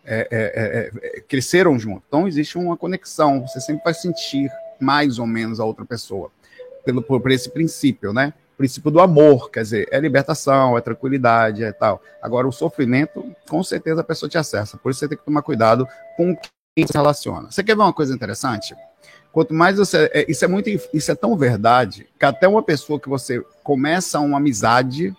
É, 0.04 0.26
é, 0.30 1.00
é, 1.02 1.16
é 1.18 1.20
cresceram 1.20 1.78
junto. 1.78 2.02
Então, 2.08 2.26
existe 2.26 2.58
uma 2.58 2.76
conexão, 2.76 3.46
você 3.46 3.60
sempre 3.60 3.84
vai 3.84 3.94
sentir 3.94 4.50
mais 4.80 5.18
ou 5.18 5.26
menos 5.26 5.60
a 5.60 5.64
outra 5.64 5.84
pessoa, 5.84 6.30
pelo, 6.84 7.02
por, 7.02 7.20
por 7.20 7.30
esse 7.30 7.50
princípio, 7.50 8.12
né? 8.12 8.32
O 8.54 8.56
princípio 8.56 8.90
do 8.90 9.00
amor, 9.00 9.50
quer 9.50 9.62
dizer, 9.62 9.88
é 9.90 10.00
libertação, 10.00 10.78
é 10.78 10.80
tranquilidade, 10.80 11.62
é 11.62 11.72
tal. 11.72 12.02
Agora, 12.22 12.48
o 12.48 12.52
sofrimento, 12.52 13.24
com 13.48 13.62
certeza 13.62 14.00
a 14.00 14.04
pessoa 14.04 14.30
te 14.30 14.38
acessa, 14.38 14.78
por 14.78 14.90
isso 14.90 15.00
você 15.00 15.08
tem 15.08 15.18
que 15.18 15.24
tomar 15.24 15.42
cuidado 15.42 15.86
com 16.16 16.34
quem 16.74 16.86
se 16.86 16.92
relaciona. 16.92 17.50
Você 17.50 17.62
quer 17.62 17.76
ver 17.76 17.82
uma 17.82 17.92
coisa 17.92 18.14
interessante? 18.14 18.74
Quanto 19.36 19.52
mais 19.52 19.76
você. 19.76 20.10
É, 20.14 20.24
isso 20.30 20.42
é 20.46 20.48
muito. 20.48 20.70
Isso 20.94 21.12
é 21.12 21.14
tão 21.14 21.36
verdade 21.36 22.06
que 22.18 22.24
até 22.24 22.48
uma 22.48 22.62
pessoa 22.62 22.98
que 22.98 23.06
você 23.06 23.44
começa 23.62 24.18
uma 24.18 24.38
amizade, 24.38 25.14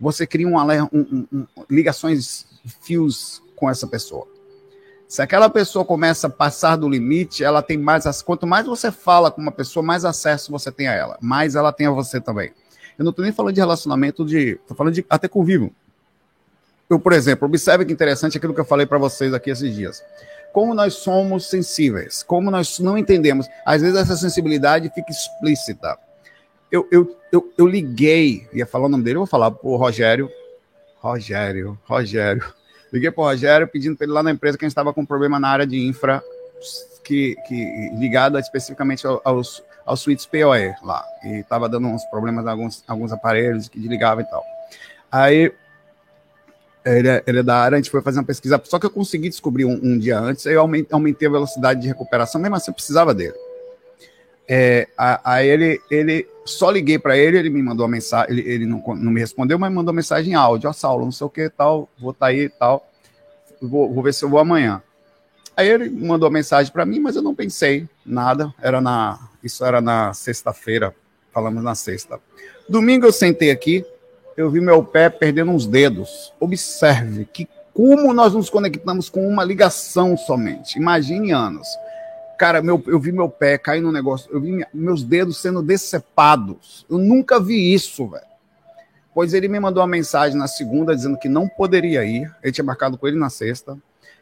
você 0.00 0.26
cria 0.26 0.48
um, 0.48 0.56
um, 0.58 1.26
um, 1.32 1.46
ligações, 1.70 2.46
fios 2.82 3.40
com 3.54 3.70
essa 3.70 3.86
pessoa. 3.86 4.26
Se 5.08 5.22
aquela 5.22 5.48
pessoa 5.48 5.86
começa 5.86 6.26
a 6.26 6.30
passar 6.30 6.76
do 6.76 6.86
limite, 6.86 7.42
ela 7.42 7.62
tem 7.62 7.78
mais. 7.78 8.20
Quanto 8.20 8.46
mais 8.46 8.66
você 8.66 8.92
fala 8.92 9.30
com 9.30 9.40
uma 9.40 9.50
pessoa, 9.50 9.82
mais 9.82 10.04
acesso 10.04 10.52
você 10.52 10.70
tem 10.70 10.86
a 10.86 10.92
ela, 10.92 11.16
mais 11.18 11.54
ela 11.54 11.72
tem 11.72 11.86
a 11.86 11.90
você 11.90 12.20
também. 12.20 12.52
Eu 12.98 13.04
não 13.04 13.10
estou 13.10 13.24
nem 13.24 13.32
falando 13.32 13.54
de 13.54 13.60
relacionamento 13.60 14.22
de. 14.22 14.50
Estou 14.50 14.76
falando 14.76 14.92
de 14.92 15.06
até 15.08 15.26
convívio. 15.26 15.74
Eu, 16.90 17.00
por 17.00 17.14
exemplo, 17.14 17.48
observe 17.48 17.86
que 17.86 17.92
interessante 17.92 18.36
aquilo 18.36 18.52
que 18.52 18.60
eu 18.60 18.66
falei 18.66 18.84
para 18.84 18.98
vocês 18.98 19.32
aqui 19.32 19.50
esses 19.50 19.74
dias. 19.74 20.04
Como 20.52 20.74
nós 20.74 20.94
somos 20.94 21.48
sensíveis, 21.48 22.22
como 22.22 22.50
nós 22.50 22.78
não 22.78 22.98
entendemos. 22.98 23.46
Às 23.64 23.80
vezes 23.80 23.96
essa 23.96 24.16
sensibilidade 24.16 24.90
fica 24.94 25.10
explícita. 25.10 25.98
Eu, 26.70 26.86
eu, 26.90 27.16
eu, 27.32 27.50
eu 27.56 27.66
liguei, 27.66 28.46
ia 28.52 28.66
falar 28.66 28.86
o 28.86 28.88
nome 28.90 29.04
dele, 29.04 29.16
eu 29.16 29.20
vou 29.20 29.26
falar, 29.26 29.50
pô, 29.50 29.76
Rogério. 29.76 30.30
Rogério, 31.00 31.78
Rogério. 31.84 32.57
Liguei 32.92 33.10
para 33.10 33.22
o 33.22 33.26
Rogério 33.26 33.68
pedindo 33.68 33.96
para 33.96 34.04
ele 34.04 34.12
lá 34.12 34.22
na 34.22 34.30
empresa 34.30 34.56
que 34.56 34.64
a 34.64 34.66
gente 34.66 34.72
estava 34.72 34.92
com 34.92 35.04
problema 35.04 35.38
na 35.38 35.48
área 35.48 35.66
de 35.66 35.78
infra, 35.86 36.22
que, 37.04 37.36
que 37.46 37.90
ligado 37.98 38.38
especificamente 38.38 39.06
aos, 39.24 39.62
aos 39.84 40.00
suítes 40.00 40.26
POE 40.26 40.74
lá. 40.82 41.04
E 41.24 41.40
estava 41.40 41.68
dando 41.68 41.88
uns 41.88 42.04
problemas 42.06 42.44
em 42.44 42.48
alguns, 42.48 42.84
alguns 42.86 43.12
aparelhos 43.12 43.68
que 43.68 43.78
desligavam 43.78 44.22
e 44.24 44.28
tal. 44.28 44.44
Aí 45.10 45.52
ele 46.84 47.08
é, 47.08 47.22
ele 47.26 47.38
é, 47.40 47.42
da 47.42 47.56
área, 47.56 47.76
a 47.76 47.78
gente 47.78 47.90
foi 47.90 48.00
fazer 48.00 48.18
uma 48.18 48.24
pesquisa, 48.24 48.60
só 48.64 48.78
que 48.78 48.86
eu 48.86 48.90
consegui 48.90 49.28
descobrir 49.28 49.64
um, 49.64 49.78
um 49.82 49.98
dia 49.98 50.18
antes, 50.18 50.46
aí 50.46 50.54
eu 50.54 50.60
aumentei, 50.60 50.94
aumentei, 50.94 51.28
a 51.28 51.30
velocidade 51.30 51.80
de 51.80 51.88
recuperação, 51.88 52.40
mesmo 52.40 52.56
assim 52.56 52.70
eu 52.70 52.74
precisava 52.74 53.14
dele. 53.14 53.34
É, 54.48 54.88
aí 54.96 55.46
ele, 55.46 55.80
ele 55.90 56.26
só 56.44 56.70
liguei 56.70 56.98
para 56.98 57.16
ele, 57.16 57.38
ele 57.38 57.50
me 57.50 57.62
mandou 57.62 57.84
uma 57.84 57.92
mensagem, 57.92 58.32
ele, 58.32 58.50
ele 58.50 58.66
não, 58.66 58.82
não, 58.96 59.12
me 59.12 59.20
respondeu, 59.20 59.58
mas 59.58 59.70
mandou 59.70 59.92
mensagem 59.92 60.32
em 60.32 60.34
áudio, 60.34 60.70
ó, 60.70 60.72
Saulo, 60.72 61.04
não 61.04 61.12
sei 61.12 61.26
o 61.26 61.30
que 61.30 61.50
tal, 61.50 61.88
vou 61.98 62.12
estar 62.12 62.26
tá 62.26 62.30
aí 62.32 62.44
e 62.44 62.48
tal, 62.48 62.88
vou, 63.60 63.92
vou 63.92 64.02
ver 64.02 64.14
se 64.14 64.24
eu 64.24 64.28
vou 64.30 64.38
amanhã. 64.40 64.82
Aí 65.54 65.68
ele 65.68 65.90
mandou 65.90 66.30
mensagem 66.30 66.72
para 66.72 66.86
mim, 66.86 66.98
mas 66.98 67.16
eu 67.16 67.22
não 67.22 67.34
pensei 67.34 67.86
nada, 68.06 68.54
era 68.62 68.80
na, 68.80 69.18
isso 69.44 69.64
era 69.64 69.80
na 69.80 70.14
sexta-feira, 70.14 70.94
falamos 71.30 71.62
na 71.62 71.74
sexta. 71.74 72.18
Domingo 72.68 73.06
eu 73.06 73.12
sentei 73.12 73.50
aqui, 73.50 73.84
eu 74.36 74.50
vi 74.50 74.60
meu 74.60 74.82
pé 74.84 75.10
perdendo 75.10 75.50
uns 75.50 75.66
dedos. 75.66 76.32
Observe 76.38 77.24
que 77.24 77.48
como 77.74 78.14
nós 78.14 78.34
nos 78.34 78.48
conectamos 78.48 79.08
com 79.10 79.28
uma 79.28 79.44
ligação 79.44 80.16
somente. 80.16 80.78
Imagine 80.78 81.32
anos. 81.32 81.66
Cara, 82.38 82.62
meu, 82.62 82.80
eu 82.86 83.00
vi 83.00 83.10
meu 83.10 83.28
pé 83.28 83.58
cair 83.58 83.80
no 83.80 83.90
negócio, 83.90 84.30
eu 84.32 84.40
vi 84.40 84.64
meus 84.72 85.02
dedos 85.02 85.38
sendo 85.38 85.60
decepados. 85.60 86.86
Eu 86.88 86.96
nunca 86.96 87.40
vi 87.40 87.74
isso, 87.74 88.06
velho. 88.08 88.24
Pois 89.12 89.34
ele 89.34 89.48
me 89.48 89.58
mandou 89.58 89.82
uma 89.82 89.88
mensagem 89.88 90.38
na 90.38 90.46
segunda 90.46 90.94
dizendo 90.94 91.18
que 91.18 91.28
não 91.28 91.48
poderia 91.48 92.04
ir. 92.04 92.32
Ele 92.40 92.52
tinha 92.52 92.64
marcado 92.64 92.96
com 92.96 93.08
ele 93.08 93.18
na 93.18 93.28
sexta, 93.28 93.76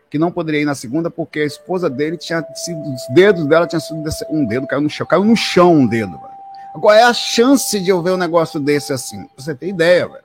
que 0.09 0.19
não 0.19 0.33
poderia 0.33 0.63
ir 0.63 0.65
na 0.65 0.75
segunda 0.75 1.11
porque 1.11 1.41
a 1.41 1.45
esposa 1.45 1.91
dele 1.91 2.17
tinha 2.17 2.43
sido, 2.55 2.81
os 2.81 3.15
dedos 3.15 3.45
dela 3.45 3.67
tinham 3.67 3.81
sido 3.81 4.03
um 4.31 4.47
dedo 4.47 4.67
caiu 4.67 4.81
no 4.81 4.89
chão, 4.89 5.07
caiu 5.07 5.25
no 5.25 5.37
chão 5.37 5.75
um 5.75 5.87
dedo, 5.87 6.13
velho. 6.13 6.81
Qual 6.81 6.95
é 6.95 7.03
a 7.03 7.13
chance 7.13 7.79
de 7.79 7.91
eu 7.91 8.03
ver 8.03 8.13
um 8.13 8.17
negócio 8.17 8.59
desse 8.59 8.95
assim? 8.95 9.29
Você 9.37 9.55
tem 9.55 9.69
ideia, 9.69 10.09
velho? 10.09 10.25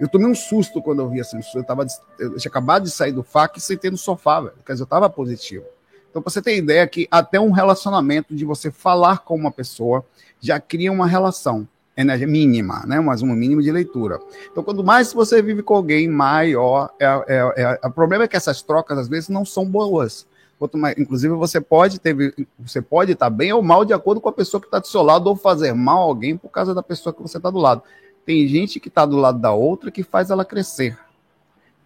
Eu 0.00 0.08
tomei 0.08 0.26
um 0.26 0.34
susto 0.34 0.82
quando 0.82 1.02
eu 1.02 1.08
vi 1.08 1.20
assim. 1.20 1.38
Eu, 1.54 1.62
tava, 1.62 1.86
eu 2.18 2.36
tinha 2.36 2.50
acabado 2.50 2.82
de 2.82 2.90
sair 2.90 3.12
do 3.12 3.22
fac 3.22 3.56
e 3.56 3.60
sentei 3.60 3.90
no 3.90 3.96
sofá, 3.96 4.40
velho. 4.40 4.54
Quer 4.66 4.72
dizer, 4.72 4.82
eu 4.82 4.88
tava 4.88 5.08
positivo. 5.08 5.64
Então, 6.12 6.20
você 6.20 6.42
ter 6.42 6.58
ideia 6.58 6.86
que 6.86 7.08
até 7.10 7.40
um 7.40 7.50
relacionamento 7.50 8.36
de 8.36 8.44
você 8.44 8.70
falar 8.70 9.20
com 9.20 9.34
uma 9.34 9.50
pessoa 9.50 10.04
já 10.38 10.60
cria 10.60 10.92
uma 10.92 11.06
relação 11.06 11.66
energia 11.96 12.26
mínima, 12.26 12.84
né? 12.86 13.00
Mas 13.00 13.22
um 13.22 13.28
mínimo 13.28 13.62
de 13.62 13.72
leitura. 13.72 14.20
Então, 14.50 14.62
quanto 14.62 14.84
mais 14.84 15.10
você 15.14 15.40
vive 15.40 15.62
com 15.62 15.74
alguém, 15.74 16.06
maior 16.08 16.90
é, 17.00 17.06
é, 17.06 17.78
é, 17.82 17.86
o 17.86 17.90
problema 17.90 18.24
é 18.24 18.28
que 18.28 18.36
essas 18.36 18.60
trocas 18.60 18.98
às 18.98 19.08
vezes 19.08 19.30
não 19.30 19.42
são 19.42 19.64
boas. 19.64 20.26
Quanto 20.58 20.76
mais, 20.76 20.98
inclusive, 20.98 21.34
você 21.34 21.62
pode 21.62 21.98
ter, 21.98 22.14
você 22.58 22.82
pode 22.82 23.12
estar 23.12 23.30
bem 23.30 23.50
ou 23.54 23.62
mal 23.62 23.82
de 23.82 23.94
acordo 23.94 24.20
com 24.20 24.28
a 24.28 24.32
pessoa 24.32 24.60
que 24.60 24.66
está 24.66 24.78
do 24.78 24.86
seu 24.86 25.02
lado 25.02 25.28
ou 25.28 25.34
fazer 25.34 25.72
mal 25.72 25.98
a 25.98 26.02
alguém 26.02 26.36
por 26.36 26.50
causa 26.50 26.74
da 26.74 26.82
pessoa 26.82 27.14
que 27.14 27.22
você 27.22 27.38
está 27.38 27.48
do 27.48 27.58
lado. 27.58 27.82
Tem 28.26 28.46
gente 28.46 28.78
que 28.78 28.88
está 28.88 29.06
do 29.06 29.16
lado 29.16 29.38
da 29.38 29.52
outra 29.52 29.90
que 29.90 30.02
faz 30.02 30.28
ela 30.28 30.44
crescer 30.44 30.98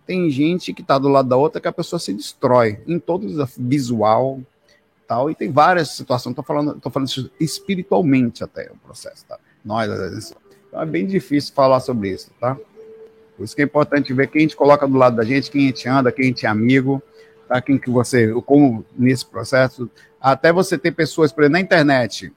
tem 0.07 0.30
gente 0.30 0.72
que 0.72 0.82
está 0.82 0.98
do 0.98 1.09
lado 1.09 1.28
da 1.28 1.36
outra 1.36 1.61
que 1.61 1.68
a 1.68 1.72
pessoa 1.72 1.98
se 1.98 2.12
destrói 2.12 2.80
em 2.86 2.98
todo 2.98 3.26
visual 3.59 4.40
tal 5.07 5.30
e 5.30 5.34
tem 5.34 5.50
várias 5.50 5.90
situações. 5.90 6.32
Estou 6.32 6.44
falando 6.44 6.80
tô 6.80 6.90
falando 6.90 7.11
espiritualmente 7.40 8.44
até 8.44 8.70
o 8.70 8.76
processo 8.76 9.24
tá? 9.26 9.38
Nós 9.64 9.90
às 9.90 9.98
vezes 9.98 10.34
então 10.68 10.80
é 10.80 10.86
bem 10.86 11.07
difícil 11.07 11.52
falar 11.54 11.80
sobre 11.80 12.11
isso 12.11 12.30
tá? 12.40 12.57
Por 13.36 13.44
isso 13.44 13.54
que 13.54 13.62
é 13.62 13.64
importante 13.64 14.12
ver 14.14 14.28
quem 14.28 14.40
a 14.40 14.42
gente 14.42 14.57
coloca 14.57 14.86
do 14.86 14.96
lado 14.96 15.16
da 15.16 15.24
gente 15.24 15.50
quem 15.50 15.64
a 15.64 15.66
gente 15.66 15.88
anda 15.88 16.12
quem 16.12 16.26
a 16.26 16.28
gente 16.28 16.46
é 16.46 16.48
amigo 16.48 17.02
tá? 17.48 17.61
Quem 17.61 17.76
que 17.76 17.90
você 17.90 18.32
como 18.42 18.84
nesse 18.96 19.26
processo. 19.26 19.90
Até 20.20 20.52
você 20.52 20.78
ter 20.78 20.92
pessoas 20.92 21.32
por 21.32 21.42
exemplo, 21.42 21.54
na 21.54 21.61
internet 21.61 22.32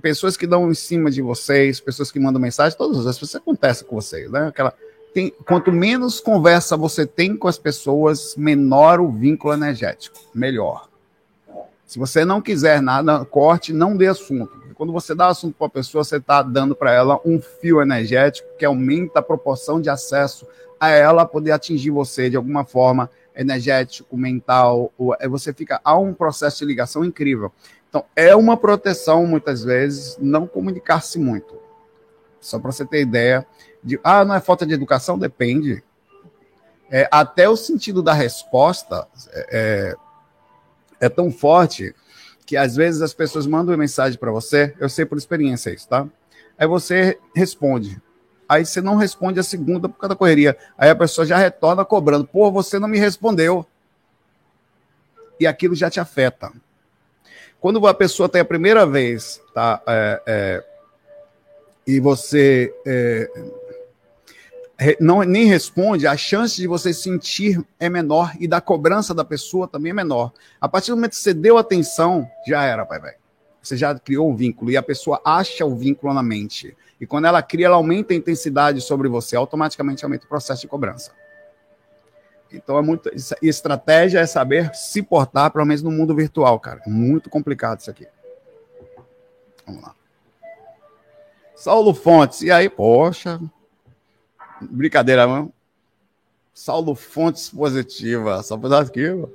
pessoas 0.00 0.36
que 0.36 0.46
dão 0.46 0.70
em 0.70 0.74
cima 0.74 1.10
de 1.10 1.22
vocês, 1.22 1.80
pessoas 1.80 2.10
que 2.10 2.18
mandam 2.18 2.40
mensagem, 2.40 2.76
todas 2.76 3.06
as 3.06 3.18
pessoas 3.18 3.40
acontecem 3.40 3.86
com 3.86 3.94
vocês, 3.94 4.30
né? 4.30 4.48
Aquela, 4.48 4.74
tem, 5.14 5.32
quanto 5.46 5.70
menos 5.70 6.18
conversa 6.18 6.76
você 6.76 7.06
tem 7.06 7.36
com 7.36 7.46
as 7.46 7.56
pessoas, 7.56 8.34
menor 8.36 9.00
o 9.00 9.10
vínculo 9.12 9.54
energético, 9.54 10.18
melhor. 10.34 10.88
Se 11.86 12.00
você 12.00 12.24
não 12.24 12.42
quiser 12.42 12.82
nada, 12.82 13.24
corte, 13.24 13.72
não 13.72 13.96
dê 13.96 14.08
assunto. 14.08 14.52
Quando 14.74 14.92
você 14.92 15.14
dá 15.14 15.28
assunto 15.28 15.54
para 15.56 15.68
a 15.68 15.70
pessoa, 15.70 16.02
você 16.02 16.16
está 16.16 16.42
dando 16.42 16.74
para 16.74 16.92
ela 16.92 17.20
um 17.24 17.40
fio 17.40 17.80
energético 17.80 18.48
que 18.58 18.64
aumenta 18.64 19.20
a 19.20 19.22
proporção 19.22 19.80
de 19.80 19.88
acesso 19.88 20.44
a 20.80 20.90
ela 20.90 21.24
poder 21.24 21.52
atingir 21.52 21.90
você 21.90 22.28
de 22.28 22.36
alguma 22.36 22.64
forma 22.64 23.08
energético, 23.36 24.16
mental, 24.16 24.92
é, 25.20 25.28
você 25.28 25.52
fica 25.52 25.80
há 25.84 25.96
um 25.96 26.12
processo 26.12 26.58
de 26.58 26.64
ligação 26.64 27.04
incrível. 27.04 27.52
Então, 27.88 28.04
é 28.16 28.34
uma 28.34 28.56
proteção, 28.56 29.24
muitas 29.24 29.62
vezes, 29.62 30.18
não 30.20 30.48
comunicar-se 30.48 31.20
muito. 31.20 31.54
Só 32.40 32.58
para 32.58 32.72
você 32.72 32.84
ter 32.84 33.02
ideia 33.02 33.46
de, 33.84 34.00
ah, 34.02 34.24
não 34.24 34.34
é 34.34 34.40
falta 34.40 34.64
de 34.64 34.72
educação? 34.72 35.18
Depende. 35.18 35.82
É, 36.90 37.08
até 37.10 37.48
o 37.48 37.56
sentido 37.56 38.02
da 38.02 38.12
resposta 38.12 39.06
é, 39.30 39.96
é, 41.00 41.06
é 41.06 41.08
tão 41.08 41.30
forte 41.30 41.94
que 42.46 42.56
às 42.56 42.76
vezes 42.76 43.02
as 43.02 43.14
pessoas 43.14 43.46
mandam 43.46 43.72
uma 43.72 43.78
mensagem 43.78 44.18
para 44.18 44.30
você, 44.30 44.74
eu 44.78 44.88
sei 44.88 45.04
por 45.04 45.18
experiência 45.18 45.70
isso, 45.70 45.88
tá? 45.88 46.06
Aí 46.58 46.66
você 46.66 47.18
responde. 47.34 48.00
Aí 48.48 48.64
você 48.64 48.80
não 48.80 48.96
responde 48.96 49.40
a 49.40 49.42
segunda 49.42 49.88
por 49.88 49.98
causa 49.98 50.14
da 50.14 50.18
correria. 50.18 50.56
Aí 50.76 50.90
a 50.90 50.94
pessoa 50.94 51.26
já 51.26 51.36
retorna 51.36 51.84
cobrando. 51.84 52.26
Pô, 52.26 52.52
você 52.52 52.78
não 52.78 52.86
me 52.86 52.98
respondeu. 52.98 53.66
E 55.40 55.46
aquilo 55.46 55.74
já 55.74 55.90
te 55.90 55.98
afeta. 55.98 56.52
Quando 57.60 57.84
a 57.86 57.94
pessoa 57.94 58.28
tem 58.28 58.42
a 58.42 58.44
primeira 58.44 58.86
vez, 58.86 59.40
tá? 59.54 59.82
É, 59.86 60.22
é, 60.26 60.64
e 61.86 61.98
você 61.98 62.74
é, 62.86 63.30
não, 65.00 65.22
nem 65.22 65.46
responde, 65.46 66.06
a 66.06 66.16
chance 66.16 66.56
de 66.56 66.66
você 66.66 66.92
sentir 66.92 67.64
é 67.78 67.88
menor 67.88 68.32
e 68.40 68.48
da 68.48 68.60
cobrança 68.60 69.14
da 69.14 69.24
pessoa 69.24 69.68
também 69.68 69.90
é 69.90 69.94
menor. 69.94 70.32
A 70.60 70.68
partir 70.68 70.90
do 70.90 70.96
momento 70.96 71.12
que 71.12 71.16
você 71.16 71.32
deu 71.32 71.56
atenção, 71.56 72.28
já 72.46 72.64
era, 72.64 72.84
pai, 72.84 73.00
velho. 73.00 73.16
Você 73.62 73.76
já 73.76 73.98
criou 73.98 74.30
um 74.30 74.36
vínculo 74.36 74.70
e 74.70 74.76
a 74.76 74.82
pessoa 74.82 75.22
acha 75.24 75.64
o 75.64 75.74
vínculo 75.74 76.12
na 76.12 76.22
mente. 76.22 76.76
E 77.00 77.06
quando 77.06 77.26
ela 77.26 77.42
cria, 77.42 77.66
ela 77.66 77.76
aumenta 77.76 78.12
a 78.12 78.16
intensidade 78.16 78.80
sobre 78.80 79.08
você, 79.08 79.36
automaticamente 79.36 80.04
aumenta 80.04 80.26
o 80.26 80.28
processo 80.28 80.62
de 80.62 80.68
cobrança. 80.68 81.12
Então 82.52 82.78
é 82.78 82.82
muito. 82.82 83.10
Estratégia 83.42 84.20
é 84.20 84.26
saber 84.26 84.74
se 84.74 85.02
portar, 85.02 85.50
pelo 85.50 85.64
menos 85.64 85.82
no 85.82 85.90
mundo 85.90 86.14
virtual, 86.14 86.60
cara. 86.60 86.82
Muito 86.86 87.30
complicado 87.30 87.80
isso 87.80 87.90
aqui. 87.90 88.06
Vamos 89.66 89.82
lá. 89.82 89.94
Saulo 91.54 91.94
Fontes, 91.94 92.42
e 92.42 92.50
aí, 92.50 92.68
poxa. 92.68 93.40
Brincadeira, 94.70 95.26
mano. 95.26 95.52
Saulo 96.52 96.94
Fontes 96.94 97.50
positiva. 97.50 98.42
Só 98.42 98.56
por 98.56 98.72
aqui, 98.74 99.08
mano. 99.10 99.32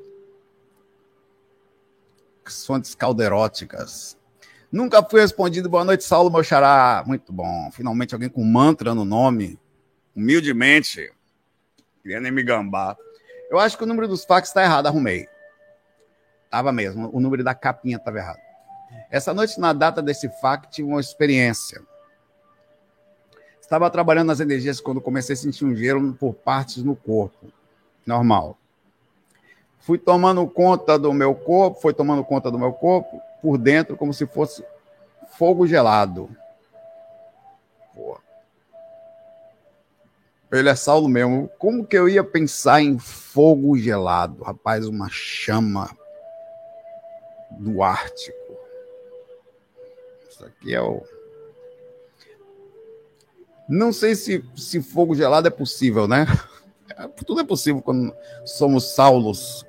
Fontes 2.65 2.95
calderóticas. 2.95 4.17
Nunca 4.71 5.03
fui 5.03 5.21
respondido. 5.21 5.69
Boa 5.69 5.83
noite, 5.83 6.03
Saulo 6.03 6.31
meu 6.31 6.43
xará. 6.43 7.03
Muito 7.05 7.31
bom. 7.31 7.69
Finalmente 7.71 8.13
alguém 8.13 8.29
com 8.29 8.43
mantra 8.43 8.95
no 8.95 9.05
nome. 9.05 9.59
Humildemente. 10.15 11.11
Queria 12.01 12.19
nem 12.19 12.31
me 12.31 12.43
gambar. 12.43 12.97
Eu 13.49 13.59
acho 13.59 13.77
que 13.77 13.83
o 13.83 13.87
número 13.87 14.07
dos 14.07 14.23
fax 14.23 14.49
está 14.49 14.63
errado. 14.63 14.87
Arrumei. 14.87 15.27
Tava 16.49 16.71
mesmo. 16.71 17.09
O 17.13 17.19
número 17.19 17.43
da 17.43 17.53
capinha 17.53 17.97
estava 17.97 18.17
errado. 18.17 18.39
Essa 19.11 19.33
noite, 19.33 19.59
na 19.59 19.73
data 19.73 20.01
desse 20.01 20.29
fac, 20.39 20.69
tive 20.69 20.87
uma 20.87 20.99
experiência. 20.99 21.81
Estava 23.69 23.87
trabalhando 23.91 24.29
nas 24.29 24.39
energias 24.39 24.81
quando 24.81 24.99
comecei 24.99 25.33
a 25.33 25.37
sentir 25.37 25.63
um 25.63 25.75
gelo 25.75 26.11
por 26.15 26.33
partes 26.33 26.81
no 26.81 26.95
corpo. 26.95 27.53
Normal. 28.03 28.57
Fui 29.77 29.95
tomando 29.99 30.47
conta 30.47 30.97
do 30.97 31.13
meu 31.13 31.35
corpo, 31.35 31.79
foi 31.79 31.93
tomando 31.93 32.23
conta 32.23 32.49
do 32.49 32.57
meu 32.57 32.73
corpo 32.73 33.21
por 33.43 33.59
dentro 33.59 33.95
como 33.95 34.11
se 34.11 34.25
fosse 34.25 34.65
fogo 35.37 35.67
gelado. 35.67 36.35
Pô. 37.93 38.19
Ele 40.51 40.67
é 40.67 40.73
Saulo 40.73 41.07
mesmo. 41.07 41.47
Como 41.59 41.85
que 41.85 41.95
eu 41.95 42.09
ia 42.09 42.23
pensar 42.23 42.81
em 42.81 42.97
fogo 42.97 43.77
gelado? 43.77 44.41
Rapaz, 44.41 44.87
uma 44.87 45.09
chama 45.11 45.95
do 47.51 47.83
Ártico. 47.83 48.57
Isso 50.27 50.43
aqui 50.43 50.73
é 50.73 50.81
o. 50.81 51.03
Não 53.69 53.93
sei 53.93 54.15
se, 54.15 54.43
se 54.55 54.81
fogo 54.81 55.13
gelado 55.13 55.47
é 55.47 55.51
possível, 55.51 56.07
né? 56.07 56.25
Tudo 57.25 57.41
é 57.41 57.43
possível 57.43 57.81
quando 57.81 58.11
somos 58.43 58.95
Saulos, 58.95 59.63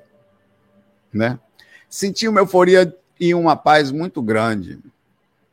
né? 1.13 1.39
Senti 1.87 2.27
uma 2.27 2.39
euforia 2.39 2.97
e 3.19 3.35
uma 3.35 3.55
paz 3.55 3.91
muito 3.91 4.21
grande. 4.21 4.79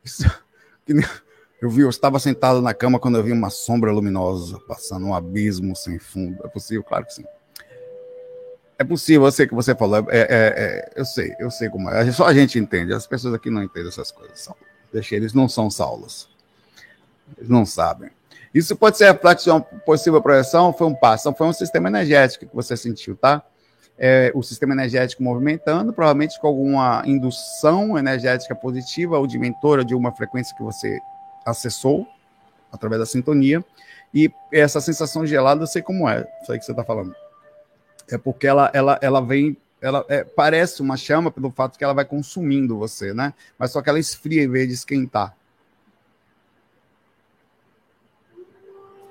Eu 1.61 1.69
vi, 1.69 1.81
eu 1.81 1.89
estava 1.89 2.17
sentado 2.19 2.61
na 2.61 2.73
cama 2.73 2.97
quando 2.99 3.17
eu 3.17 3.23
vi 3.23 3.33
uma 3.33 3.49
sombra 3.49 3.91
luminosa 3.91 4.57
passando 4.61 5.05
um 5.07 5.13
abismo 5.13 5.75
sem 5.75 5.99
fundo. 5.99 6.39
É 6.45 6.47
possível? 6.47 6.81
Claro 6.81 7.05
que 7.05 7.13
sim. 7.13 7.25
É 8.77 8.83
possível, 8.85 9.25
eu 9.25 9.31
sei 9.33 9.45
que 9.45 9.53
você 9.53 9.75
falou. 9.75 10.07
É, 10.09 10.19
é, 10.19 10.27
é, 10.29 10.93
eu 10.95 11.03
sei, 11.03 11.35
eu 11.37 11.51
sei 11.51 11.67
como 11.67 11.89
é. 11.89 12.09
Só 12.13 12.27
a 12.27 12.33
gente 12.33 12.57
entende. 12.57 12.93
As 12.93 13.05
pessoas 13.05 13.33
aqui 13.33 13.49
não 13.49 13.61
entendem 13.61 13.89
essas 13.89 14.09
coisas. 14.09 14.47
Deixa 14.93 15.17
eles 15.17 15.33
não 15.33 15.49
são 15.49 15.69
saulos. 15.69 16.29
Eles 17.37 17.49
não 17.49 17.65
sabem. 17.65 18.09
Isso 18.53 18.75
pode 18.75 18.97
ser 18.97 19.11
reflexo 19.11 19.45
de 19.45 19.51
uma 19.51 19.61
possível 19.61 20.21
projeção, 20.21 20.73
foi 20.73 20.87
um 20.87 20.95
passo, 20.95 21.33
foi 21.33 21.47
um 21.47 21.53
sistema 21.53 21.87
energético 21.87 22.47
que 22.47 22.55
você 22.55 22.75
sentiu, 22.75 23.15
tá? 23.15 23.43
é, 23.99 24.31
o 24.33 24.41
sistema 24.41 24.73
energético 24.73 25.21
movimentando, 25.21 25.91
provavelmente 25.91 26.39
com 26.39 26.47
alguma 26.47 27.03
indução 27.05 27.97
energética 27.97 28.55
positiva 28.55 29.19
ou 29.19 29.27
de 29.27 29.37
mentora 29.37 29.83
de 29.83 29.93
uma 29.93 30.13
frequência 30.13 30.55
que 30.55 30.63
você 30.63 30.99
acessou 31.45 32.07
através 32.71 33.01
da 33.01 33.05
sintonia. 33.05 33.63
E 34.13 34.31
essa 34.53 34.79
sensação 34.79 35.25
gelada, 35.25 35.63
eu 35.63 35.67
sei 35.67 35.81
como 35.81 36.07
é, 36.07 36.25
isso 36.41 36.51
aí 36.51 36.57
que 36.57 36.63
você 36.63 36.71
está 36.71 36.83
falando. 36.83 37.13
É 38.09 38.17
porque 38.17 38.47
ela, 38.47 38.71
ela, 38.73 38.97
ela 39.01 39.19
vem, 39.19 39.57
ela 39.81 40.03
é, 40.07 40.23
parece 40.23 40.81
uma 40.81 40.95
chama 40.95 41.29
pelo 41.29 41.51
fato 41.51 41.77
que 41.77 41.83
ela 41.83 41.93
vai 41.93 42.05
consumindo 42.05 42.79
você, 42.79 43.13
né? 43.13 43.33
Mas 43.57 43.71
só 43.71 43.81
que 43.81 43.89
ela 43.89 43.99
esfria 43.99 44.43
em 44.43 44.49
vez 44.49 44.67
de 44.67 44.73
esquentar. 44.75 45.35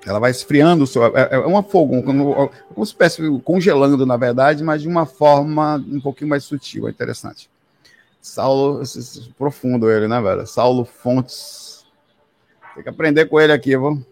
Ela 0.05 0.19
vai 0.19 0.31
esfriando, 0.31 0.87
seu, 0.87 1.05
é, 1.05 1.29
é 1.31 1.37
uma 1.39 1.61
fogo, 1.61 2.01
como 2.03 2.49
uma 2.75 2.83
espécie 2.83 3.21
congelando, 3.41 4.05
na 4.05 4.15
verdade, 4.15 4.63
mas 4.63 4.81
de 4.81 4.87
uma 4.87 5.05
forma 5.05 5.75
um 5.75 5.99
pouquinho 5.99 6.29
mais 6.29 6.43
sutil, 6.43 6.87
é 6.87 6.91
interessante. 6.91 7.49
Saulo, 8.21 8.81
profundo 9.37 9.89
ele, 9.89 10.07
né, 10.07 10.21
velho? 10.21 10.45
Saulo 10.45 10.85
Fontes. 10.85 11.85
Tem 12.73 12.83
que 12.83 12.89
aprender 12.89 13.25
com 13.25 13.39
ele 13.39 13.51
aqui, 13.51 13.77
viu? 13.77 14.05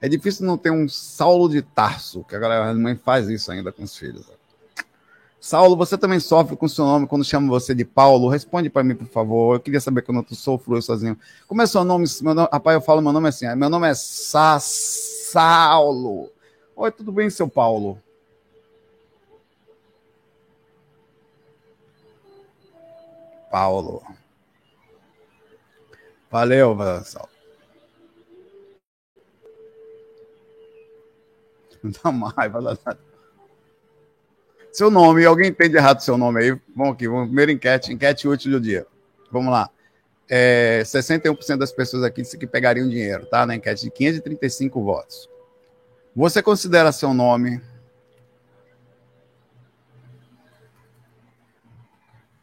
É 0.00 0.08
difícil 0.08 0.46
não 0.46 0.58
ter 0.58 0.70
um 0.70 0.88
Saulo 0.88 1.48
de 1.48 1.62
Tarso, 1.62 2.24
que 2.24 2.34
a 2.34 2.38
galera 2.38 2.74
mãe 2.74 2.96
faz 2.96 3.28
isso 3.28 3.52
ainda 3.52 3.70
com 3.70 3.84
os 3.84 3.96
filhos. 3.96 4.26
Saulo, 5.44 5.74
você 5.76 5.98
também 5.98 6.20
sofre 6.20 6.56
com 6.56 6.66
o 6.66 6.68
seu 6.68 6.84
nome 6.84 7.08
quando 7.08 7.24
chama 7.24 7.48
você 7.48 7.74
de 7.74 7.84
Paulo? 7.84 8.28
Responde 8.28 8.70
para 8.70 8.84
mim, 8.84 8.94
por 8.94 9.08
favor. 9.08 9.56
Eu 9.56 9.60
queria 9.60 9.80
saber 9.80 10.02
quando 10.02 10.24
eu 10.30 10.36
sofro 10.36 10.76
eu 10.76 10.80
sozinho. 10.80 11.18
Como 11.48 11.60
é 11.60 11.66
seu 11.66 11.82
nome? 11.82 12.06
Meu 12.22 12.32
nome? 12.32 12.48
Rapaz, 12.52 12.76
eu 12.76 12.80
falo 12.80 13.02
meu 13.02 13.12
nome 13.12 13.28
assim. 13.28 13.52
Meu 13.56 13.68
nome 13.68 13.88
é 13.88 13.92
Sa 13.92 14.60
Saulo. 14.60 16.30
Oi, 16.76 16.92
tudo 16.92 17.10
bem, 17.10 17.28
seu 17.28 17.48
Paulo? 17.48 18.00
Paulo. 23.50 24.00
Valeu, 26.30 26.78
Saulo. 27.04 27.28
Não 31.82 31.90
dá 31.90 32.12
mais, 32.12 32.52
vai 32.52 32.62
lá. 32.62 32.78
Seu 34.72 34.90
nome, 34.90 35.26
alguém 35.26 35.50
entende 35.50 35.76
errado 35.76 36.00
seu 36.00 36.16
nome 36.16 36.42
aí? 36.42 36.60
Vamos 36.74 36.94
aqui, 36.94 37.06
vamos, 37.06 37.26
primeira 37.26 37.52
enquete, 37.52 37.92
enquete 37.92 38.26
útil 38.26 38.52
do 38.52 38.60
dia. 38.60 38.86
Vamos 39.30 39.52
lá. 39.52 39.68
É, 40.26 40.80
61% 40.82 41.58
das 41.58 41.70
pessoas 41.70 42.02
aqui 42.02 42.22
disse 42.22 42.38
que 42.38 42.46
pegariam 42.46 42.88
dinheiro, 42.88 43.26
tá? 43.26 43.44
Na 43.44 43.54
enquete 43.54 43.82
de 43.82 43.90
535 43.90 44.82
votos. 44.82 45.28
Você 46.16 46.42
considera 46.42 46.90
seu 46.90 47.12
nome 47.12 47.60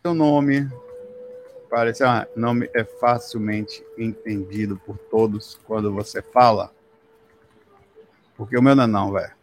seu 0.04 0.14
nome 0.14 0.68
parece 1.70 2.04
ah, 2.04 2.28
nome 2.36 2.70
é 2.74 2.84
facilmente 2.84 3.84
entendido 3.98 4.78
por 4.78 4.98
todos 4.98 5.60
quando 5.66 5.94
você 5.94 6.22
fala 6.22 6.72
porque 8.36 8.58
o 8.58 8.62
meu 8.62 8.76
não 8.76 8.84
é 8.84 8.88
não 8.88 9.12
velho 9.12 9.39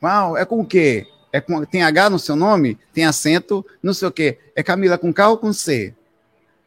Mal, 0.00 0.36
é 0.36 0.44
com 0.44 0.60
o 0.60 0.66
quê? 0.66 1.06
É 1.32 1.40
com, 1.40 1.64
tem 1.64 1.82
H 1.82 2.10
no 2.10 2.18
seu 2.18 2.36
nome? 2.36 2.78
Tem 2.92 3.04
acento? 3.04 3.64
Não 3.82 3.92
sei 3.92 4.08
o 4.08 4.12
quê. 4.12 4.38
É 4.54 4.62
Camila 4.62 4.96
com 4.96 5.12
K 5.12 5.28
ou 5.28 5.38
com 5.38 5.52
C? 5.52 5.94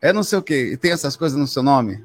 É 0.02 0.12
não 0.12 0.24
sei 0.24 0.40
o 0.40 0.44
quê. 0.44 0.78
Tem 0.80 0.92
essas 0.92 1.16
coisas 1.16 1.38
no 1.38 1.48
seu 1.48 1.64
nome? 1.64 2.04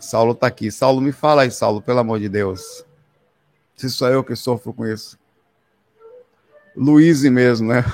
Saulo 0.00 0.32
está 0.32 0.46
aqui. 0.46 0.70
Saulo, 0.70 1.00
me 1.00 1.12
fala 1.12 1.42
aí, 1.42 1.50
Saulo, 1.50 1.80
pelo 1.80 2.00
amor 2.00 2.18
de 2.18 2.28
Deus. 2.28 2.84
Se 3.76 3.88
sou 3.88 4.08
eu 4.08 4.22
que 4.22 4.36
sofro 4.36 4.74
com 4.74 4.86
isso. 4.86 5.18
Luiz 6.76 7.22
mesmo, 7.22 7.68
né? 7.68 7.84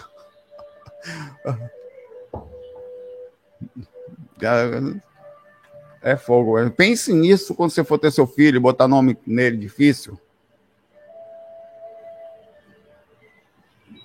É 6.07 6.17
fogo. 6.17 6.55
Pense 6.71 7.13
nisso 7.13 7.53
quando 7.53 7.73
você 7.73 7.83
for 7.83 7.99
ter 7.99 8.13
seu 8.13 8.29
filho, 8.29 8.61
botar 8.61 8.87
nome 8.87 9.19
nele 9.27 9.57
difícil. 9.57 10.17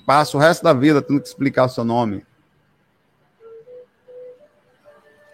Passa 0.04 0.36
o 0.36 0.40
resto 0.40 0.64
da 0.64 0.74
vida 0.74 1.00
tendo 1.00 1.22
que 1.22 1.28
explicar 1.28 1.66
o 1.66 1.70
seu 1.70 1.84
nome. 1.84 2.26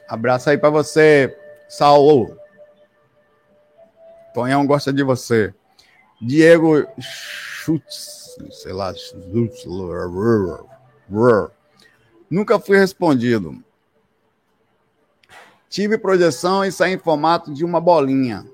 Abraço 0.09 0.49
aí 0.49 0.57
para 0.57 0.69
você, 0.69 1.33
Saulo. 1.69 2.37
Tonhão 4.33 4.67
gosta 4.67 4.91
de 4.91 5.03
você. 5.03 5.53
Diego 6.21 6.85
Schutz, 6.99 8.35
sei 8.51 8.73
lá, 8.73 8.93
nunca 12.29 12.59
fui 12.59 12.77
respondido. 12.77 13.63
Tive 15.69 15.97
projeção 15.97 16.63
e 16.63 16.71
saí 16.71 16.93
em 16.93 16.97
formato 16.97 17.53
de 17.53 17.65
uma 17.65 17.81
bolinha, 17.81 18.45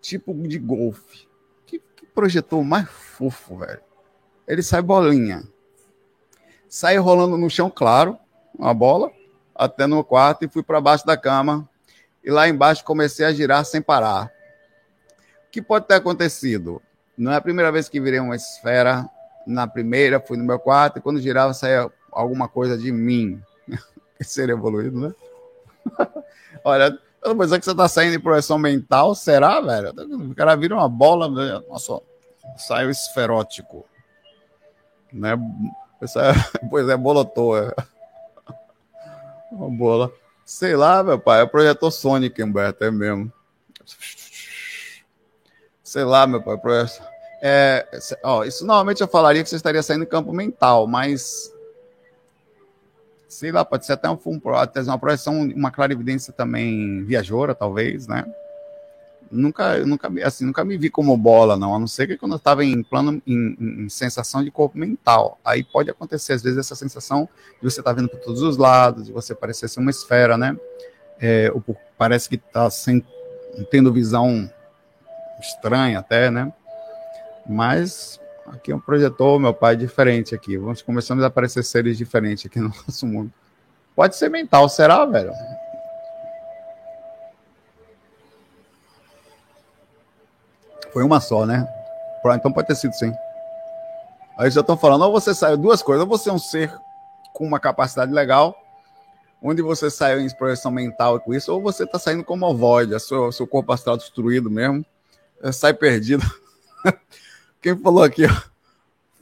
tipo 0.00 0.34
de 0.34 0.58
golfe. 0.58 1.28
Que, 1.64 1.78
que 1.78 2.06
projetor 2.06 2.64
mais 2.64 2.88
fofo, 2.88 3.58
velho. 3.58 3.80
Ele 4.48 4.62
sai 4.62 4.82
bolinha. 4.82 5.44
Saí 6.68 6.96
rolando 6.96 7.36
no 7.36 7.48
chão, 7.48 7.70
claro, 7.70 8.18
uma 8.58 8.74
bola, 8.74 9.12
até 9.54 9.86
no 9.86 10.02
quarto 10.02 10.44
e 10.44 10.48
fui 10.48 10.62
para 10.62 10.80
baixo 10.80 11.06
da 11.06 11.16
cama. 11.16 11.68
E 12.22 12.30
lá 12.30 12.48
embaixo 12.48 12.84
comecei 12.84 13.24
a 13.24 13.32
girar 13.32 13.64
sem 13.64 13.80
parar. 13.80 14.26
O 15.46 15.50
que 15.50 15.62
pode 15.62 15.86
ter 15.86 15.94
acontecido? 15.94 16.82
Não 17.16 17.32
é 17.32 17.36
a 17.36 17.40
primeira 17.40 17.70
vez 17.70 17.88
que 17.88 18.00
virei 18.00 18.20
uma 18.20 18.36
esfera. 18.36 19.08
Na 19.46 19.66
primeira, 19.66 20.20
fui 20.20 20.36
no 20.36 20.44
meu 20.44 20.58
quarto 20.58 20.98
e 20.98 21.02
quando 21.02 21.20
girava 21.20 21.54
saía 21.54 21.90
alguma 22.12 22.48
coisa 22.48 22.76
de 22.76 22.90
mim. 22.90 23.40
Ser 24.20 24.50
evoluído, 24.50 25.00
né? 25.00 25.14
Olha, 26.64 26.98
eu 27.22 27.34
vou 27.34 27.44
dizer 27.44 27.58
que 27.58 27.64
você 27.64 27.74
tá 27.74 27.88
saindo 27.88 28.12
de 28.12 28.18
projeção 28.18 28.58
mental, 28.58 29.14
será, 29.14 29.60
velho? 29.60 29.92
O 30.30 30.34
cara 30.34 30.56
vira 30.56 30.74
uma 30.74 30.88
bola, 30.88 31.28
nossa, 31.68 32.00
saiu 32.56 32.90
esferótico. 32.90 33.86
Né? 35.12 35.32
Pois 36.70 36.88
é, 36.88 36.96
bolotou. 36.96 37.58
É. 37.58 37.74
Uma 39.52 39.68
bola. 39.68 40.10
Sei 40.46 40.74
lá, 40.74 41.02
meu 41.02 41.18
pai, 41.18 41.42
é 41.42 41.46
projetor 41.46 41.90
Sonic, 41.90 42.42
Humberto, 42.42 42.82
é 42.84 42.90
mesmo. 42.90 43.30
Sei 45.84 46.02
lá, 46.02 46.26
meu 46.26 46.42
pai, 46.42 46.56
projetor. 46.56 47.06
É, 47.42 47.86
ó, 48.22 48.44
isso 48.44 48.64
normalmente 48.64 49.02
eu 49.02 49.08
falaria 49.08 49.42
que 49.42 49.48
você 49.50 49.56
estaria 49.56 49.82
saindo 49.82 50.04
em 50.04 50.08
campo 50.08 50.32
mental, 50.32 50.86
mas 50.86 51.52
sei 53.30 53.52
lá, 53.52 53.64
pode 53.64 53.86
ser 53.86 53.92
até 53.92 54.10
um, 54.10 54.18
até 54.56 54.82
uma 54.82 54.98
projeção, 54.98 55.40
uma 55.40 55.70
clarividência 55.70 56.32
também 56.32 57.04
viajora, 57.04 57.54
talvez, 57.54 58.06
né? 58.06 58.24
Nunca, 59.30 59.78
nunca, 59.86 60.10
assim, 60.24 60.44
nunca 60.44 60.64
me 60.64 60.76
vi 60.76 60.90
como 60.90 61.16
bola, 61.16 61.56
não, 61.56 61.72
a 61.72 61.78
não 61.78 61.86
ser 61.86 62.08
que 62.08 62.18
quando 62.18 62.32
eu 62.32 62.38
estava 62.38 62.64
em 62.64 62.82
plano, 62.82 63.22
em, 63.24 63.56
em, 63.84 63.88
sensação 63.88 64.42
de 64.42 64.50
corpo 64.50 64.76
mental. 64.76 65.38
Aí 65.44 65.62
pode 65.62 65.88
acontecer, 65.88 66.32
às 66.32 66.42
vezes, 66.42 66.58
essa 66.58 66.74
sensação 66.74 67.28
de 67.62 67.70
você 67.70 67.80
estar 67.80 67.94
tá 67.94 67.96
vendo 68.00 68.08
por 68.08 68.18
todos 68.18 68.42
os 68.42 68.56
lados, 68.56 69.06
de 69.06 69.12
você 69.12 69.32
parecer 69.32 69.68
ser 69.68 69.78
uma 69.78 69.90
esfera, 69.90 70.36
né? 70.36 70.56
É, 71.20 71.52
parece 71.96 72.28
que 72.28 72.34
está 72.34 72.68
tendo 73.70 73.92
visão 73.92 74.50
estranha 75.38 76.00
até, 76.00 76.28
né? 76.28 76.52
Mas 77.48 78.19
Aqui 78.52 78.72
é 78.72 78.76
um 78.76 78.80
projetor, 78.80 79.38
meu 79.38 79.54
pai, 79.54 79.76
diferente 79.76 80.34
aqui. 80.34 80.56
Vamos 80.58 80.82
começando 80.82 81.22
a 81.22 81.28
aparecer 81.28 81.62
seres 81.62 81.96
diferentes 81.96 82.46
aqui 82.46 82.58
no 82.60 82.68
nosso 82.68 83.06
mundo. 83.06 83.32
Pode 83.94 84.16
ser 84.16 84.28
mental, 84.28 84.68
será, 84.68 85.04
velho? 85.04 85.32
Foi 90.92 91.04
uma 91.04 91.20
só, 91.20 91.46
né? 91.46 91.68
Então 92.34 92.52
pode 92.52 92.66
ter 92.66 92.74
sido 92.74 92.92
sim. 92.94 93.12
Aí 94.36 94.50
já 94.50 94.60
estão 94.60 94.76
falando, 94.76 95.02
ou 95.04 95.12
você 95.12 95.32
saiu 95.34 95.56
duas 95.56 95.82
coisas, 95.82 96.02
ou 96.02 96.08
você 96.08 96.30
é 96.30 96.32
um 96.32 96.38
ser 96.38 96.74
com 97.32 97.46
uma 97.46 97.60
capacidade 97.60 98.12
legal, 98.12 98.56
onde 99.40 99.62
você 99.62 99.90
saiu 99.90 100.20
em 100.20 100.28
projeção 100.34 100.72
mental 100.72 101.20
com 101.20 101.32
isso, 101.32 101.52
ou 101.52 101.62
você 101.62 101.84
está 101.84 101.98
saindo 101.98 102.24
como 102.24 102.46
ovoide, 102.46 102.98
seu, 103.00 103.30
seu 103.30 103.46
corpo 103.46 103.72
astral 103.72 103.96
destruído 103.96 104.50
mesmo, 104.50 104.84
sai 105.52 105.72
perdido. 105.72 106.24
Quem 107.60 107.76
falou 107.76 108.02
aqui, 108.02 108.24
ó? 108.24 108.42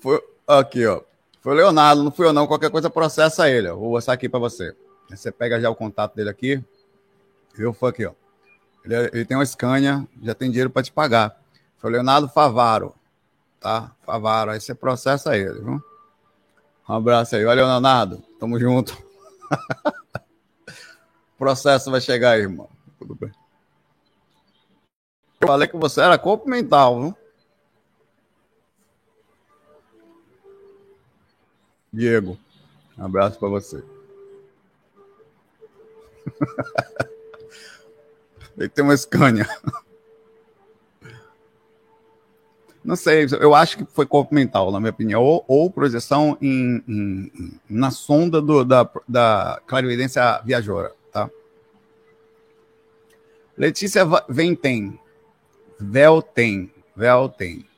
Foi 0.00 0.22
aqui, 0.46 0.86
ó. 0.86 1.02
Foi 1.40 1.52
o 1.52 1.56
Leonardo, 1.56 2.02
não 2.02 2.10
fui 2.10 2.26
eu 2.26 2.32
não. 2.32 2.46
Qualquer 2.46 2.70
coisa 2.70 2.88
processa 2.88 3.50
ele. 3.50 3.68
Ó. 3.68 3.76
Vou 3.76 3.90
mostrar 3.90 4.14
aqui 4.14 4.28
para 4.28 4.38
você. 4.38 4.76
Você 5.10 5.32
pega 5.32 5.60
já 5.60 5.68
o 5.70 5.74
contato 5.74 6.14
dele 6.14 6.30
aqui. 6.30 6.62
Eu 7.58 7.72
foi 7.72 7.90
aqui, 7.90 8.06
ó. 8.06 8.12
Ele, 8.84 8.94
ele 9.12 9.24
tem 9.24 9.36
uma 9.36 9.44
Scania, 9.44 10.06
já 10.22 10.34
tem 10.34 10.50
dinheiro 10.50 10.70
para 10.70 10.82
te 10.82 10.92
pagar. 10.92 11.40
Foi 11.78 11.90
o 11.90 11.92
Leonardo 11.92 12.28
Favaro, 12.28 12.94
tá? 13.60 13.92
Favaro. 14.04 14.50
Aí 14.52 14.60
você 14.60 14.74
processa 14.74 15.36
ele, 15.36 15.60
viu? 15.60 15.82
Um 16.88 16.94
abraço 16.94 17.36
aí. 17.36 17.44
Olha, 17.44 17.66
Leonardo. 17.66 18.22
Tamo 18.38 18.58
junto. 18.58 18.96
o 21.34 21.38
processo 21.38 21.90
vai 21.90 22.00
chegar 22.00 22.32
aí, 22.32 22.42
irmão. 22.42 22.68
Tudo 22.98 23.14
bem. 23.14 23.32
Eu 25.40 25.48
falei 25.48 25.68
que 25.68 25.76
você 25.76 26.00
era 26.00 26.18
corpo 26.18 26.48
mental, 26.48 27.00
viu? 27.00 27.16
Diego, 31.92 32.38
um 32.96 33.04
abraço 33.04 33.38
para 33.38 33.48
você. 33.48 33.82
Ele 38.56 38.68
tem 38.68 38.84
uma 38.84 38.96
Scania. 38.96 39.46
Não 42.84 42.96
sei, 42.96 43.26
eu 43.40 43.54
acho 43.54 43.76
que 43.76 43.84
foi 43.84 44.06
corpo 44.06 44.34
mental, 44.34 44.72
na 44.72 44.80
minha 44.80 44.90
opinião, 44.90 45.22
ou, 45.22 45.44
ou 45.46 45.70
projeção 45.70 46.38
em, 46.40 46.82
em, 46.88 47.60
na 47.68 47.90
sonda 47.90 48.40
do, 48.40 48.64
da, 48.64 48.90
da 49.06 49.60
clarividência 49.66 50.40
viajora, 50.42 50.94
tá? 51.12 51.28
Letícia 53.56 54.06
Ventem, 54.28 54.98
Velten, 55.78 56.72
Velten. 56.96 57.68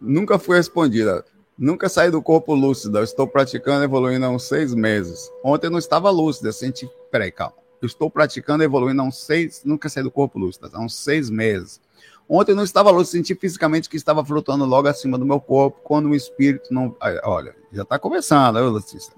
Nunca 0.00 0.38
foi 0.38 0.56
respondida. 0.56 1.24
Nunca 1.58 1.88
saí 1.88 2.08
do 2.08 2.22
corpo 2.22 2.54
lúcido. 2.54 3.02
estou 3.02 3.26
praticando 3.26 3.82
evoluindo 3.82 4.24
há 4.24 4.30
uns 4.30 4.44
seis 4.44 4.72
meses. 4.72 5.28
Ontem 5.42 5.66
eu 5.66 5.70
não 5.72 5.78
estava 5.78 6.08
lúcido. 6.08 6.46
Eu 6.46 6.52
senti. 6.52 6.88
Peraí, 7.10 7.32
calma. 7.32 7.56
Eu 7.82 7.86
estou 7.86 8.08
praticando 8.08 8.62
evoluindo 8.62 9.02
há 9.02 9.04
uns 9.04 9.18
seis. 9.24 9.62
Nunca 9.64 9.88
saí 9.88 10.04
do 10.04 10.10
corpo 10.10 10.38
lúcido. 10.38 10.70
Há 10.72 10.80
uns 10.80 10.94
seis 10.94 11.28
meses. 11.28 11.80
Ontem 12.28 12.52
eu 12.52 12.56
não 12.56 12.62
estava 12.62 12.92
lúcido. 12.92 13.18
Senti 13.18 13.34
fisicamente 13.34 13.88
que 13.88 13.96
estava 13.96 14.24
flutuando 14.24 14.64
logo 14.64 14.86
acima 14.86 15.18
do 15.18 15.26
meu 15.26 15.40
corpo. 15.40 15.80
Quando 15.82 16.10
o 16.10 16.14
espírito 16.14 16.72
não. 16.72 16.94
Olha, 17.24 17.56
já 17.72 17.82
está 17.82 17.98
começando, 17.98 18.54
viu, 18.60 18.70
Letícia? 18.70 19.12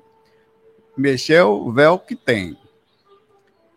Mexeu, 0.96 1.70
véu 1.70 1.98
que 1.98 2.16
tem. 2.16 2.56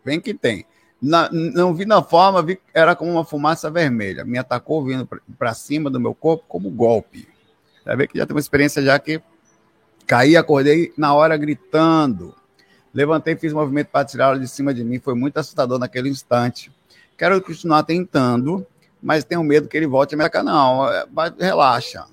Vem 0.02 0.18
que 0.18 0.32
tem. 0.32 0.64
Na, 1.02 1.28
não 1.30 1.74
vi 1.74 1.84
na 1.84 2.02
forma, 2.02 2.40
vi 2.40 2.58
era 2.72 2.96
como 2.96 3.10
uma 3.10 3.26
fumaça 3.26 3.70
vermelha. 3.70 4.24
Me 4.24 4.38
atacou 4.38 4.82
vindo 4.82 5.06
para 5.38 5.52
cima 5.52 5.90
do 5.90 6.00
meu 6.00 6.14
corpo 6.14 6.44
como 6.48 6.70
golpe. 6.70 7.33
Já 7.84 7.94
vê 7.94 8.06
que 8.06 8.18
já 8.18 8.26
tem 8.26 8.34
uma 8.34 8.40
experiência 8.40 8.82
já 8.82 8.98
que 8.98 9.20
caí, 10.06 10.36
acordei 10.36 10.92
na 10.96 11.14
hora 11.14 11.36
gritando. 11.36 12.34
Levantei, 12.92 13.36
fiz 13.36 13.52
movimento 13.52 13.88
para 13.88 14.04
tirar 14.04 14.26
ela 14.26 14.38
de 14.38 14.46
cima 14.48 14.72
de 14.72 14.84
mim. 14.84 14.98
Foi 14.98 15.14
muito 15.14 15.36
assustador 15.38 15.78
naquele 15.78 16.08
instante. 16.08 16.72
Quero 17.18 17.40
continuar 17.42 17.82
tentando, 17.82 18.66
mas 19.02 19.24
tenho 19.24 19.42
medo 19.42 19.68
que 19.68 19.76
ele 19.76 19.86
volte 19.86 20.14
a 20.14 20.18
me 20.18 20.24
atacar. 20.24 20.44
Não, 20.44 20.86
relaxa. 21.38 22.06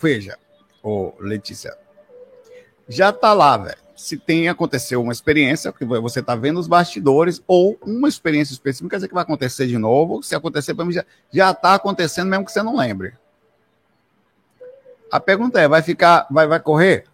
Veja, 0.00 0.38
ô 0.82 1.14
Letícia, 1.18 1.76
já 2.88 3.12
tá 3.12 3.32
lá, 3.32 3.56
velho. 3.56 3.84
Se 3.96 4.16
tem 4.18 4.48
aconteceu 4.48 5.00
uma 5.00 5.12
experiência 5.12 5.72
que 5.72 5.84
você 5.84 6.20
tá 6.20 6.34
vendo 6.34 6.58
os 6.58 6.66
bastidores 6.66 7.42
ou 7.46 7.78
uma 7.80 8.08
experiência 8.08 8.52
específica, 8.52 8.90
quer 8.90 8.96
dizer 8.96 9.08
que 9.08 9.14
vai 9.14 9.22
acontecer 9.22 9.66
de 9.66 9.78
novo. 9.78 10.22
Se 10.22 10.34
acontecer 10.34 10.74
para 10.74 10.84
mim 10.84 10.92
já 10.92 11.04
já 11.32 11.54
tá 11.54 11.74
acontecendo 11.74 12.28
mesmo 12.28 12.44
que 12.44 12.52
você 12.52 12.62
não 12.62 12.76
lembre. 12.76 13.14
A 15.10 15.20
pergunta 15.20 15.60
é: 15.60 15.68
vai 15.68 15.82
ficar, 15.82 16.26
vai, 16.30 16.46
vai 16.46 16.60
correr? 16.60 17.04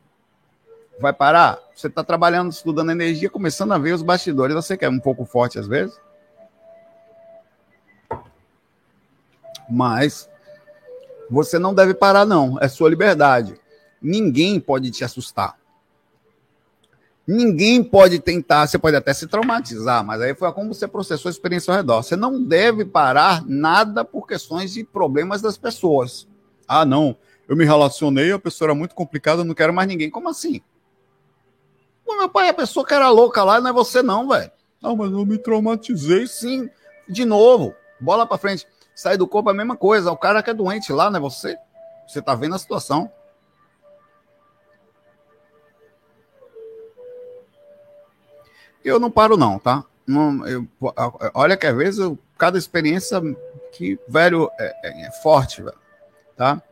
Vai 1.00 1.12
parar? 1.12 1.58
Você 1.74 1.86
está 1.86 2.04
trabalhando, 2.04 2.52
estudando 2.52 2.90
energia, 2.90 3.30
começando 3.30 3.72
a 3.72 3.78
ver 3.78 3.94
os 3.94 4.02
bastidores. 4.02 4.54
Você 4.54 4.76
quer 4.76 4.88
um 4.88 5.00
pouco 5.00 5.24
forte 5.24 5.58
às 5.58 5.66
vezes? 5.66 5.98
Mas 9.68 10.28
você 11.30 11.58
não 11.58 11.72
deve 11.72 11.94
parar, 11.94 12.26
não. 12.26 12.58
É 12.60 12.68
sua 12.68 12.90
liberdade. 12.90 13.58
Ninguém 14.02 14.58
pode 14.58 14.90
te 14.90 15.04
assustar. 15.04 15.60
Ninguém 17.26 17.82
pode 17.84 18.18
tentar, 18.18 18.66
você 18.66 18.76
pode 18.76 18.96
até 18.96 19.14
se 19.14 19.26
traumatizar, 19.28 20.04
mas 20.04 20.20
aí 20.20 20.34
foi 20.34 20.52
como 20.52 20.74
você 20.74 20.88
processou 20.88 21.28
a 21.28 21.30
experiência 21.30 21.70
ao 21.70 21.76
redor. 21.76 22.02
Você 22.02 22.16
não 22.16 22.42
deve 22.42 22.84
parar 22.84 23.44
nada 23.46 24.04
por 24.04 24.26
questões 24.26 24.72
de 24.72 24.82
problemas 24.82 25.40
das 25.40 25.56
pessoas. 25.56 26.26
Ah, 26.66 26.84
não, 26.84 27.16
eu 27.50 27.56
me 27.56 27.64
relacionei, 27.64 28.30
a 28.30 28.38
pessoa 28.38 28.66
era 28.66 28.74
muito 28.76 28.94
complicada, 28.94 29.40
eu 29.40 29.44
não 29.44 29.56
quero 29.56 29.74
mais 29.74 29.88
ninguém. 29.88 30.08
Como 30.08 30.28
assim? 30.28 30.62
Pô, 32.06 32.16
meu 32.16 32.28
pai, 32.28 32.48
a 32.48 32.54
pessoa 32.54 32.86
que 32.86 32.94
era 32.94 33.10
louca 33.10 33.42
lá 33.42 33.60
não 33.60 33.70
é 33.70 33.72
você 33.72 34.04
não, 34.04 34.28
velho. 34.28 34.52
Não, 34.80 34.94
mas 34.94 35.10
eu 35.10 35.26
me 35.26 35.36
traumatizei 35.36 36.28
sim. 36.28 36.70
De 37.08 37.24
novo, 37.24 37.74
bola 37.98 38.24
para 38.24 38.38
frente. 38.38 38.68
Sai 38.94 39.16
do 39.16 39.26
corpo 39.26 39.50
é 39.50 39.52
a 39.52 39.56
mesma 39.56 39.76
coisa. 39.76 40.12
O 40.12 40.16
cara 40.16 40.44
que 40.44 40.50
é 40.50 40.54
doente 40.54 40.92
lá 40.92 41.10
não 41.10 41.18
é 41.18 41.20
você. 41.20 41.58
Você 42.06 42.22
tá 42.22 42.36
vendo 42.36 42.54
a 42.54 42.58
situação. 42.58 43.10
Eu 48.84 49.00
não 49.00 49.10
paro, 49.10 49.36
não, 49.36 49.58
tá? 49.58 49.84
Não, 50.06 50.46
eu, 50.46 50.68
olha 51.34 51.56
que 51.56 51.66
às 51.66 51.76
vezes 51.76 51.98
eu, 51.98 52.16
cada 52.38 52.56
experiência 52.56 53.20
que, 53.72 53.98
velho, 54.06 54.48
é, 54.56 54.88
é, 54.88 55.06
é 55.06 55.10
forte, 55.10 55.62
velho, 55.62 55.78
tá? 56.36 56.62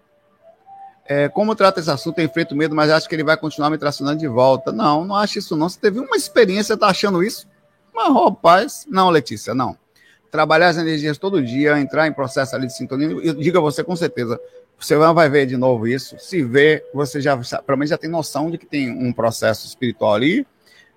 É, 1.10 1.26
como 1.26 1.56
trata 1.56 1.80
esse 1.80 1.90
assunto, 1.90 2.20
enfrento 2.20 2.54
medo, 2.54 2.76
mas 2.76 2.90
acho 2.90 3.08
que 3.08 3.14
ele 3.14 3.24
vai 3.24 3.34
continuar 3.34 3.70
me 3.70 3.78
tracionando 3.78 4.18
de 4.18 4.28
volta. 4.28 4.70
Não, 4.70 5.06
não 5.06 5.16
acho 5.16 5.38
isso 5.38 5.56
não. 5.56 5.66
Você 5.66 5.80
teve 5.80 5.98
uma 5.98 6.16
experiência, 6.16 6.76
tá 6.76 6.88
achando 6.88 7.22
isso? 7.22 7.48
Mas, 7.94 8.12
rapaz, 8.12 8.86
não, 8.86 9.08
Letícia, 9.08 9.54
não. 9.54 9.74
Trabalhar 10.30 10.68
as 10.68 10.76
energias 10.76 11.16
todo 11.16 11.42
dia, 11.42 11.80
entrar 11.80 12.06
em 12.06 12.12
processo 12.12 12.54
ali 12.54 12.66
de 12.66 12.76
sintonia, 12.76 13.08
eu 13.08 13.32
digo 13.32 13.56
a 13.56 13.60
você 13.62 13.82
com 13.82 13.96
certeza, 13.96 14.38
você 14.78 14.94
vai 14.96 15.30
ver 15.30 15.46
de 15.46 15.56
novo 15.56 15.88
isso. 15.88 16.16
Se 16.18 16.42
vê, 16.42 16.84
você 16.92 17.22
já, 17.22 17.34
pelo 17.36 17.78
menos 17.78 17.88
já 17.88 17.96
tem 17.96 18.10
noção 18.10 18.50
de 18.50 18.58
que 18.58 18.66
tem 18.66 18.90
um 18.90 19.10
processo 19.10 19.66
espiritual 19.66 20.14
ali, 20.14 20.46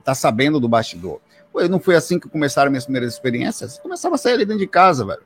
tá 0.04 0.14
sabendo 0.14 0.60
do 0.60 0.68
bastidor. 0.68 1.22
Não 1.70 1.80
foi 1.80 1.96
assim 1.96 2.20
que 2.20 2.28
começaram 2.28 2.70
minhas 2.70 2.84
primeiras 2.84 3.14
experiências? 3.14 3.80
Começava 3.80 4.16
a 4.16 4.18
sair 4.18 4.34
ali 4.34 4.46
dentro 4.46 4.60
de 4.60 4.68
casa, 4.68 5.06
velho. 5.06 5.24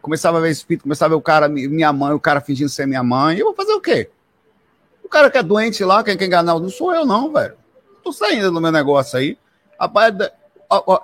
Começava 0.00 0.38
a 0.38 0.40
ver 0.40 0.50
espírito, 0.50 0.82
começava 0.84 1.14
a 1.14 1.16
ver 1.16 1.18
o 1.18 1.22
cara, 1.22 1.48
minha 1.48 1.92
mãe, 1.92 2.12
o 2.12 2.20
cara 2.20 2.40
fingindo 2.40 2.68
ser 2.68 2.86
minha 2.86 3.02
mãe. 3.02 3.38
Eu 3.38 3.46
vou 3.46 3.54
fazer 3.54 3.72
o 3.72 3.80
quê? 3.80 4.10
O 5.04 5.08
cara 5.08 5.30
que 5.30 5.38
é 5.38 5.42
doente 5.42 5.84
lá, 5.84 6.02
quem 6.02 6.16
quer 6.16 6.26
enganar, 6.26 6.58
não 6.58 6.68
sou 6.68 6.94
eu, 6.94 7.04
não, 7.04 7.32
velho. 7.32 7.54
Tô 8.02 8.12
saindo 8.12 8.50
do 8.50 8.60
meu 8.60 8.72
negócio 8.72 9.18
aí. 9.18 9.36
Rapaz, 9.78 10.14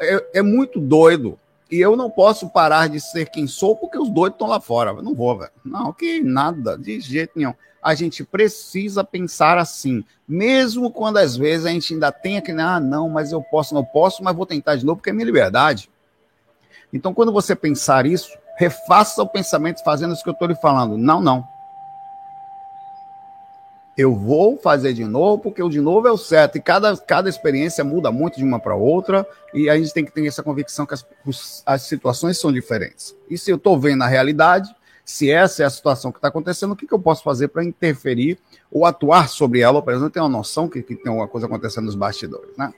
é, 0.00 0.26
é, 0.34 0.42
muito 0.42 0.80
doido. 0.80 1.38
E 1.70 1.80
eu 1.80 1.96
não 1.96 2.08
posso 2.08 2.48
parar 2.48 2.88
de 2.88 3.00
ser 3.00 3.28
quem 3.28 3.46
sou 3.46 3.76
porque 3.76 3.98
os 3.98 4.08
doidos 4.08 4.36
estão 4.36 4.48
lá 4.48 4.60
fora. 4.60 4.90
Eu 4.90 5.02
não 5.02 5.14
vou, 5.14 5.36
velho. 5.38 5.50
Não, 5.64 5.92
que 5.92 6.22
nada, 6.22 6.78
de 6.78 7.00
jeito 7.00 7.32
nenhum 7.36 7.54
a 7.86 7.94
gente 7.94 8.24
precisa 8.24 9.04
pensar 9.04 9.58
assim, 9.58 10.04
mesmo 10.26 10.90
quando 10.90 11.18
às 11.18 11.36
vezes 11.36 11.66
a 11.66 11.70
gente 11.70 11.94
ainda 11.94 12.10
tem 12.10 12.36
aquele, 12.36 12.60
ah, 12.60 12.80
não, 12.80 13.08
mas 13.08 13.30
eu 13.30 13.40
posso, 13.40 13.72
não 13.74 13.84
posso, 13.84 14.24
mas 14.24 14.34
vou 14.34 14.44
tentar 14.44 14.74
de 14.74 14.84
novo 14.84 14.96
porque 14.96 15.10
é 15.10 15.12
minha 15.12 15.24
liberdade. 15.24 15.88
Então, 16.92 17.14
quando 17.14 17.30
você 17.30 17.54
pensar 17.54 18.04
isso, 18.04 18.36
refaça 18.56 19.22
o 19.22 19.28
pensamento 19.28 19.82
fazendo 19.84 20.14
isso 20.14 20.22
que 20.22 20.28
eu 20.28 20.32
estou 20.32 20.48
lhe 20.48 20.54
falando. 20.54 20.96
Não, 20.96 21.20
não. 21.20 21.46
Eu 23.96 24.14
vou 24.14 24.58
fazer 24.58 24.92
de 24.92 25.04
novo, 25.04 25.42
porque 25.42 25.62
o 25.62 25.70
de 25.70 25.80
novo 25.80 26.06
é 26.06 26.12
o 26.12 26.18
certo. 26.18 26.56
E 26.58 26.60
cada, 26.60 26.94
cada 26.98 27.30
experiência 27.30 27.82
muda 27.82 28.12
muito 28.12 28.36
de 28.36 28.44
uma 28.44 28.58
para 28.58 28.74
outra. 28.74 29.26
E 29.54 29.70
a 29.70 29.76
gente 29.78 29.92
tem 29.92 30.04
que 30.04 30.12
ter 30.12 30.26
essa 30.26 30.42
convicção 30.42 30.84
que 30.84 30.92
as, 30.92 31.06
as 31.64 31.82
situações 31.82 32.38
são 32.38 32.52
diferentes. 32.52 33.14
E 33.30 33.38
se 33.38 33.50
eu 33.50 33.56
estou 33.56 33.78
vendo 33.80 34.02
a 34.02 34.06
realidade, 34.06 34.74
se 35.02 35.30
essa 35.30 35.62
é 35.62 35.66
a 35.66 35.70
situação 35.70 36.12
que 36.12 36.18
está 36.18 36.28
acontecendo, 36.28 36.72
o 36.72 36.76
que, 36.76 36.86
que 36.86 36.92
eu 36.92 36.98
posso 36.98 37.22
fazer 37.22 37.48
para 37.48 37.64
interferir 37.64 38.38
ou 38.70 38.84
atuar 38.84 39.28
sobre 39.28 39.60
ela, 39.60 39.80
pelo 39.80 39.98
menos 39.98 40.12
ter 40.12 40.20
uma 40.20 40.28
noção 40.28 40.68
que, 40.68 40.82
que 40.82 40.94
tem 40.94 41.08
alguma 41.08 41.28
coisa 41.28 41.46
acontecendo 41.46 41.86
nos 41.86 41.94
bastidores, 41.94 42.54
né? 42.58 42.74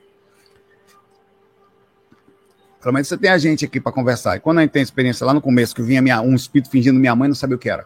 Pelo 2.80 2.94
menos 2.94 3.08
você 3.08 3.18
tem 3.18 3.30
a 3.30 3.38
gente 3.38 3.64
aqui 3.64 3.80
para 3.80 3.90
conversar. 3.90 4.36
E 4.36 4.40
quando 4.40 4.58
a 4.58 4.60
gente 4.62 4.70
tem 4.70 4.82
experiência 4.82 5.26
lá 5.26 5.34
no 5.34 5.40
começo, 5.40 5.74
que 5.74 5.82
vinha 5.82 6.00
minha, 6.00 6.20
um 6.20 6.34
espírito 6.34 6.70
fingindo 6.70 6.98
minha 6.98 7.14
mãe, 7.14 7.28
não 7.28 7.34
sabia 7.34 7.56
o 7.56 7.58
que 7.58 7.68
era. 7.68 7.84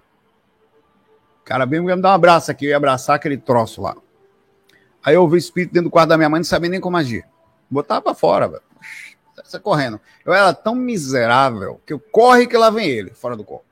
O 1.40 1.45
cara 1.45 1.64
veio 1.64 1.82
me 1.82 1.97
dar 1.97 2.11
um 2.11 2.14
abraço 2.14 2.51
aqui, 2.51 2.66
eu 2.66 2.70
ia 2.70 2.76
abraçar 2.76 3.16
aquele 3.16 3.36
troço 3.36 3.80
lá. 3.80 3.97
Aí 5.03 5.14
eu 5.14 5.22
ouvi 5.22 5.36
o 5.36 5.38
espírito 5.38 5.72
dentro 5.72 5.88
do 5.88 5.93
quarto 5.93 6.11
da 6.11 6.16
minha 6.16 6.28
mãe, 6.28 6.38
não 6.38 6.45
sabia 6.45 6.70
nem 6.70 6.80
como 6.80 6.97
agir. 6.97 7.24
Botava 7.68 8.03
para 8.03 8.14
fora, 8.14 8.49
velho. 8.49 8.62
Você 9.43 9.59
correndo. 9.59 9.99
Eu 10.24 10.32
era 10.32 10.53
tão 10.55 10.74
miserável 10.74 11.80
que 11.86 11.93
eu 11.93 11.99
corre 11.99 12.47
que 12.47 12.57
lá 12.57 12.70
vem 12.70 12.86
ele, 12.86 13.11
fora 13.11 13.36
do 13.36 13.43
corpo. 13.43 13.64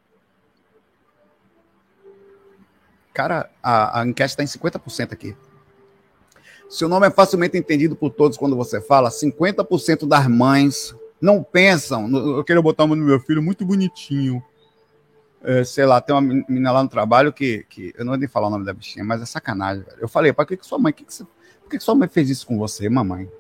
Cara, 3.13 3.51
a, 3.63 4.01
a 4.01 4.07
enquete 4.07 4.31
está 4.31 4.43
em 4.43 4.47
50% 4.47 5.13
aqui. 5.13 5.37
Seu 6.69 6.89
nome 6.89 7.07
é 7.07 7.11
facilmente 7.11 7.59
entendido 7.59 7.95
por 7.95 8.11
todos 8.11 8.39
quando 8.39 8.57
você 8.57 8.81
fala. 8.81 9.11
50% 9.11 10.07
das 10.09 10.27
mães 10.27 10.95
não 11.21 11.43
pensam. 11.43 12.09
Eu 12.11 12.45
quero 12.45 12.63
botar 12.63 12.85
o 12.85 12.87
nome 12.87 13.03
do 13.03 13.07
meu 13.07 13.21
filho 13.21 13.43
muito 13.43 13.65
bonitinho. 13.65 14.43
É, 15.43 15.65
sei 15.65 15.87
lá, 15.87 16.01
tem 16.01 16.15
uma 16.15 16.21
menina 16.21 16.71
lá 16.71 16.83
no 16.83 16.89
trabalho 16.89 17.33
que, 17.33 17.65
que 17.69 17.95
eu 17.97 18.05
não 18.05 18.13
vou 18.13 18.19
nem 18.19 18.29
falar 18.29 18.49
o 18.49 18.51
nome 18.51 18.65
da 18.65 18.75
bichinha, 18.75 19.05
mas 19.05 19.23
é 19.23 19.27
sacanagem, 19.27 19.83
velho. 19.83 19.99
Eu 19.99 20.09
falei, 20.09 20.33
para 20.33 20.45
que, 20.45 20.57
que 20.57 20.67
sua 20.67 20.79
mãe, 20.79 20.93
que 20.93 21.05
que 21.05 21.15
você, 21.15 21.25
por 21.25 21.71
que, 21.71 21.79
que 21.79 21.85
sua 21.85 21.95
mãe 21.95 22.09
fez 22.09 22.29
isso 22.29 22.47
com 22.47 22.59
você, 22.59 22.89
mamãe? 22.89 23.31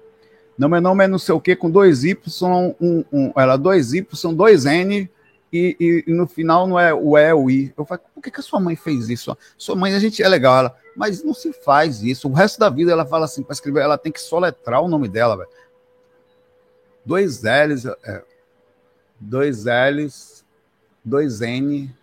Não, 0.56 0.68
meu 0.68 0.80
nome 0.80 1.04
é 1.04 1.08
não 1.08 1.18
sei 1.18 1.34
o 1.34 1.40
que, 1.40 1.54
com 1.56 1.70
dois 1.70 2.04
Y, 2.04 2.16
um, 2.80 3.04
um, 3.12 3.32
ela, 3.36 3.56
dois 3.56 3.92
Y, 3.92 4.34
dois 4.34 4.64
N, 4.64 5.10
e, 5.52 5.76
e, 5.80 6.04
e, 6.06 6.12
no 6.12 6.26
final 6.26 6.66
não 6.66 6.78
é 6.78 6.94
o 6.94 7.16
é 7.16 7.34
o 7.34 7.50
i. 7.50 7.72
Eu 7.76 7.84
falo, 7.84 8.00
por 8.14 8.22
que, 8.22 8.30
que 8.30 8.40
a 8.40 8.42
sua 8.42 8.60
mãe 8.60 8.76
fez 8.76 9.08
isso? 9.08 9.36
Sua 9.58 9.74
mãe, 9.74 9.94
a 9.94 9.98
gente 9.98 10.22
é 10.22 10.28
legal, 10.28 10.56
ela, 10.58 10.76
mas 10.96 11.24
não 11.24 11.34
se 11.34 11.52
faz 11.52 12.02
isso. 12.02 12.28
O 12.28 12.32
resto 12.32 12.58
da 12.58 12.68
vida 12.68 12.92
ela 12.92 13.04
fala 13.04 13.24
assim, 13.24 13.42
para 13.42 13.52
escrever, 13.52 13.80
ela 13.80 13.98
tem 13.98 14.12
que 14.12 14.20
soletrar 14.20 14.80
o 14.82 14.88
nome 14.88 15.08
dela, 15.08 15.36
velho. 15.36 15.48
Dois 17.04 17.42
L's, 17.42 17.86
é, 17.86 18.24
dois 19.18 19.64
L's, 19.64 20.44
dois 21.04 21.40
N. 21.40 21.94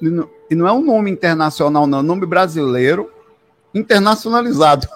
E 0.00 0.08
não, 0.08 0.30
e 0.50 0.54
não 0.54 0.68
é 0.68 0.72
um 0.72 0.84
nome 0.84 1.10
internacional, 1.10 1.86
não, 1.86 1.98
é 1.98 2.02
um 2.02 2.04
nome 2.04 2.26
brasileiro 2.26 3.12
internacionalizado. 3.74 4.88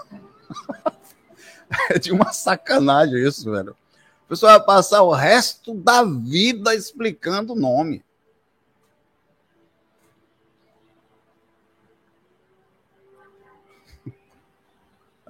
é 1.91 1.99
de 1.99 2.13
uma 2.13 2.33
sacanagem 2.33 3.27
isso, 3.27 3.51
velho 3.51 3.75
pessoa 4.31 4.57
vai 4.59 4.65
passar 4.65 5.03
o 5.03 5.13
resto 5.13 5.75
da 5.75 6.05
vida 6.05 6.73
explicando 6.73 7.53
o 7.53 7.57
nome. 7.57 8.05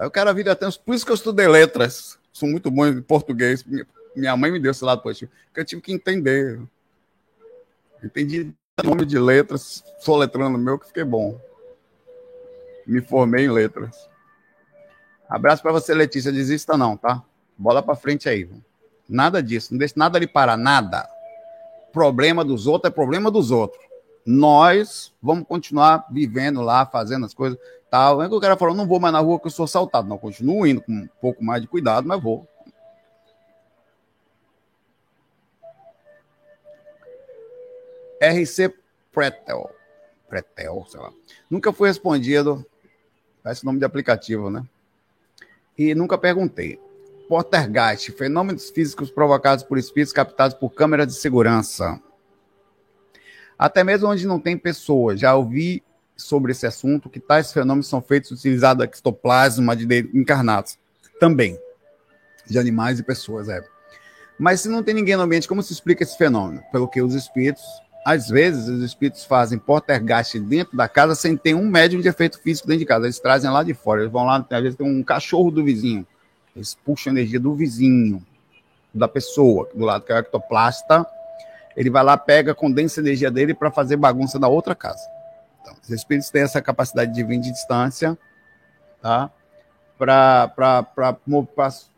Aí 0.01 0.07
o 0.07 0.11
cara 0.11 0.33
vira 0.33 0.53
até. 0.53 0.67
Por 0.71 0.95
isso 0.95 1.05
que 1.05 1.13
eu 1.13 1.15
estudei 1.15 1.47
letras. 1.47 2.19
Sou 2.33 2.49
muito 2.49 2.71
bom 2.71 2.87
em 2.87 3.03
português. 3.03 3.63
Minha 4.17 4.35
mãe 4.35 4.51
me 4.51 4.59
deu 4.59 4.71
esse 4.71 4.83
lado 4.83 5.03
positivo. 5.03 5.31
Porque 5.47 5.61
eu 5.61 5.65
tive 5.67 5.83
que 5.83 5.93
entender. 5.93 6.59
Entendi 8.03 8.55
nome 8.83 9.05
de 9.05 9.19
letras, 9.19 9.85
soletrando 9.99 10.57
meu, 10.57 10.79
que 10.79 10.87
fiquei 10.87 11.05
bom. 11.05 11.39
Me 12.87 13.03
formei 13.03 13.45
em 13.45 13.51
letras. 13.51 14.09
Abraço 15.29 15.63
para 15.63 15.73
você, 15.73 15.93
Letícia. 15.93 16.33
Desista 16.33 16.79
não, 16.79 16.97
tá? 16.97 17.23
Bola 17.59 17.83
para 17.83 17.95
frente 17.95 18.27
aí. 18.27 18.49
Nada 19.07 19.43
disso. 19.43 19.75
Não 19.75 19.79
deixe 19.79 19.95
nada 19.99 20.17
ali 20.17 20.27
parar, 20.27 20.57
nada. 20.57 21.07
Problema 21.93 22.43
dos 22.43 22.67
outros 22.67 22.91
é 22.91 22.95
problema 22.95 23.31
dos 23.31 23.51
outros. 23.51 23.85
Nós 24.25 25.13
vamos 25.23 25.47
continuar 25.47 26.07
vivendo 26.11 26.63
lá, 26.63 26.87
fazendo 26.87 27.27
as 27.27 27.35
coisas. 27.35 27.59
Tal. 27.91 28.23
É 28.23 28.29
que 28.29 28.35
o 28.35 28.41
cara 28.41 28.57
falou: 28.57 28.75
não 28.75 28.87
vou 28.87 29.01
mais 29.01 29.13
na 29.13 29.21
rua 29.21 29.41
que 29.41 29.49
eu 29.49 29.51
sou 29.51 29.65
assaltado. 29.65 30.09
Não, 30.09 30.17
continuo 30.17 30.67
indo 30.67 30.81
com 30.81 30.93
um 30.93 31.09
pouco 31.21 31.43
mais 31.43 31.61
de 31.61 31.69
cuidado, 31.69 32.07
mas 32.07 32.23
vou. 32.23 32.47
RC 38.21 38.75
Pretel. 39.11 39.71
Pretel, 40.29 40.87
sei 40.89 41.01
lá. 41.01 41.13
Nunca 41.51 41.73
foi 41.73 41.89
respondido. 41.89 42.65
Parece 43.43 43.65
nome 43.65 43.79
de 43.79 43.85
aplicativo, 43.85 44.51
né? 44.51 44.63
E 45.77 45.95
nunca 45.95 46.19
perguntei. 46.19 46.79
Poltergeist, 47.29 48.13
fenômenos 48.13 48.71
físicos 48.71 49.11
provocados 49.11 49.65
por 49.65 49.79
espíritos 49.79 50.13
captados 50.13 50.57
por 50.57 50.71
câmeras 50.71 51.07
de 51.07 51.15
segurança. 51.15 52.01
Até 53.59 53.83
mesmo 53.83 54.09
onde 54.09 54.27
não 54.27 54.39
tem 54.39 54.59
pessoas. 54.59 55.19
Já 55.19 55.35
ouvi 55.35 55.83
sobre 56.21 56.53
esse 56.53 56.67
assunto 56.67 57.09
que 57.09 57.21
tais 57.21 57.53
fenômenos 57.53 57.89
são 57.89 58.01
feitos 58.01 58.31
utilizando 58.31 58.83
ectoplasma 58.83 59.75
de 59.75 60.11
encarnados. 60.15 60.79
Também. 61.19 61.59
De 62.47 62.59
animais 62.59 62.99
e 62.99 63.03
pessoas, 63.03 63.49
é. 63.49 63.63
Mas 64.39 64.61
se 64.61 64.69
não 64.69 64.83
tem 64.83 64.95
ninguém 64.95 65.17
no 65.17 65.23
ambiente, 65.23 65.49
como 65.49 65.63
se 65.63 65.73
explica 65.73 66.03
esse 66.03 66.17
fenômeno? 66.17 66.63
Pelo 66.73 66.89
que 66.89 67.03
os 67.03 67.15
espíritos, 67.15 67.63
às 68.07 68.29
vezes, 68.29 68.69
os 68.69 68.83
espíritos 68.83 69.25
fazem 69.25 69.59
poltergeist 69.59 70.39
dentro 70.41 70.77
da 70.77 70.89
casa 70.89 71.15
sem 71.15 71.37
ter 71.37 71.55
um 71.55 71.69
médium 71.69 72.01
de 72.01 72.09
efeito 72.09 72.41
físico 72.41 72.67
dentro 72.67 72.81
de 72.81 72.87
casa. 72.87 73.07
Eles 73.07 73.21
trazem 73.21 73.51
lá 73.51 73.63
de 73.63 73.75
fora. 73.75 74.01
Eles 74.01 74.13
vão 74.13 74.25
lá, 74.25 74.47
às 74.51 74.63
vezes 74.63 74.77
tem 74.77 74.87
um 74.87 75.03
cachorro 75.03 75.51
do 75.51 75.63
vizinho 75.63 76.07
eles 76.55 76.75
puxam 76.75 77.13
energia 77.13 77.39
do 77.39 77.55
vizinho, 77.55 78.25
da 78.93 79.07
pessoa, 79.07 79.69
do 79.75 79.85
lado 79.85 80.05
que 80.05 80.13
é 80.13 80.17
o 80.17 80.19
ectoplasta, 80.19 81.07
ele 81.77 81.89
vai 81.89 82.03
lá, 82.03 82.17
pega, 82.17 82.55
condensa 82.55 83.01
a 83.01 83.03
energia 83.03 83.31
dele 83.31 83.55
para 83.55 83.71
fazer 83.71 83.97
bagunça 83.97 84.39
na 84.39 84.49
outra 84.49 84.75
casa. 84.75 85.03
Então, 85.61 85.75
os 85.83 85.91
espíritos 85.91 86.31
têm 86.31 86.43
essa 86.43 86.61
capacidade 86.61 87.13
de 87.13 87.23
vir 87.23 87.39
de 87.39 87.51
distância, 87.51 88.19
tá? 89.01 89.31
Pra 89.99 90.51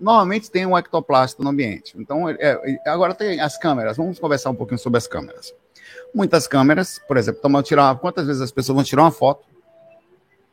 normalmente 0.01 0.51
tem 0.51 0.67
um 0.67 0.77
ectoplasto 0.77 1.43
no 1.43 1.51
ambiente. 1.51 1.95
Então, 1.97 2.29
é, 2.29 2.37
é, 2.41 2.91
agora 2.91 3.15
tem 3.15 3.41
as 3.41 3.57
câmeras. 3.57 3.97
Vamos 3.97 4.19
conversar 4.19 4.51
um 4.51 4.55
pouquinho 4.55 4.79
sobre 4.79 4.99
as 4.99 5.07
câmeras. 5.07 5.55
Muitas 6.13 6.49
câmeras, 6.49 7.01
por 7.07 7.17
exemplo, 7.17 7.41
tomam, 7.41 7.63
tirar, 7.63 7.97
quantas 7.99 8.27
vezes 8.27 8.43
as 8.43 8.51
pessoas 8.51 8.75
vão 8.75 8.85
tirar 8.85 9.03
uma 9.03 9.13
foto 9.13 9.53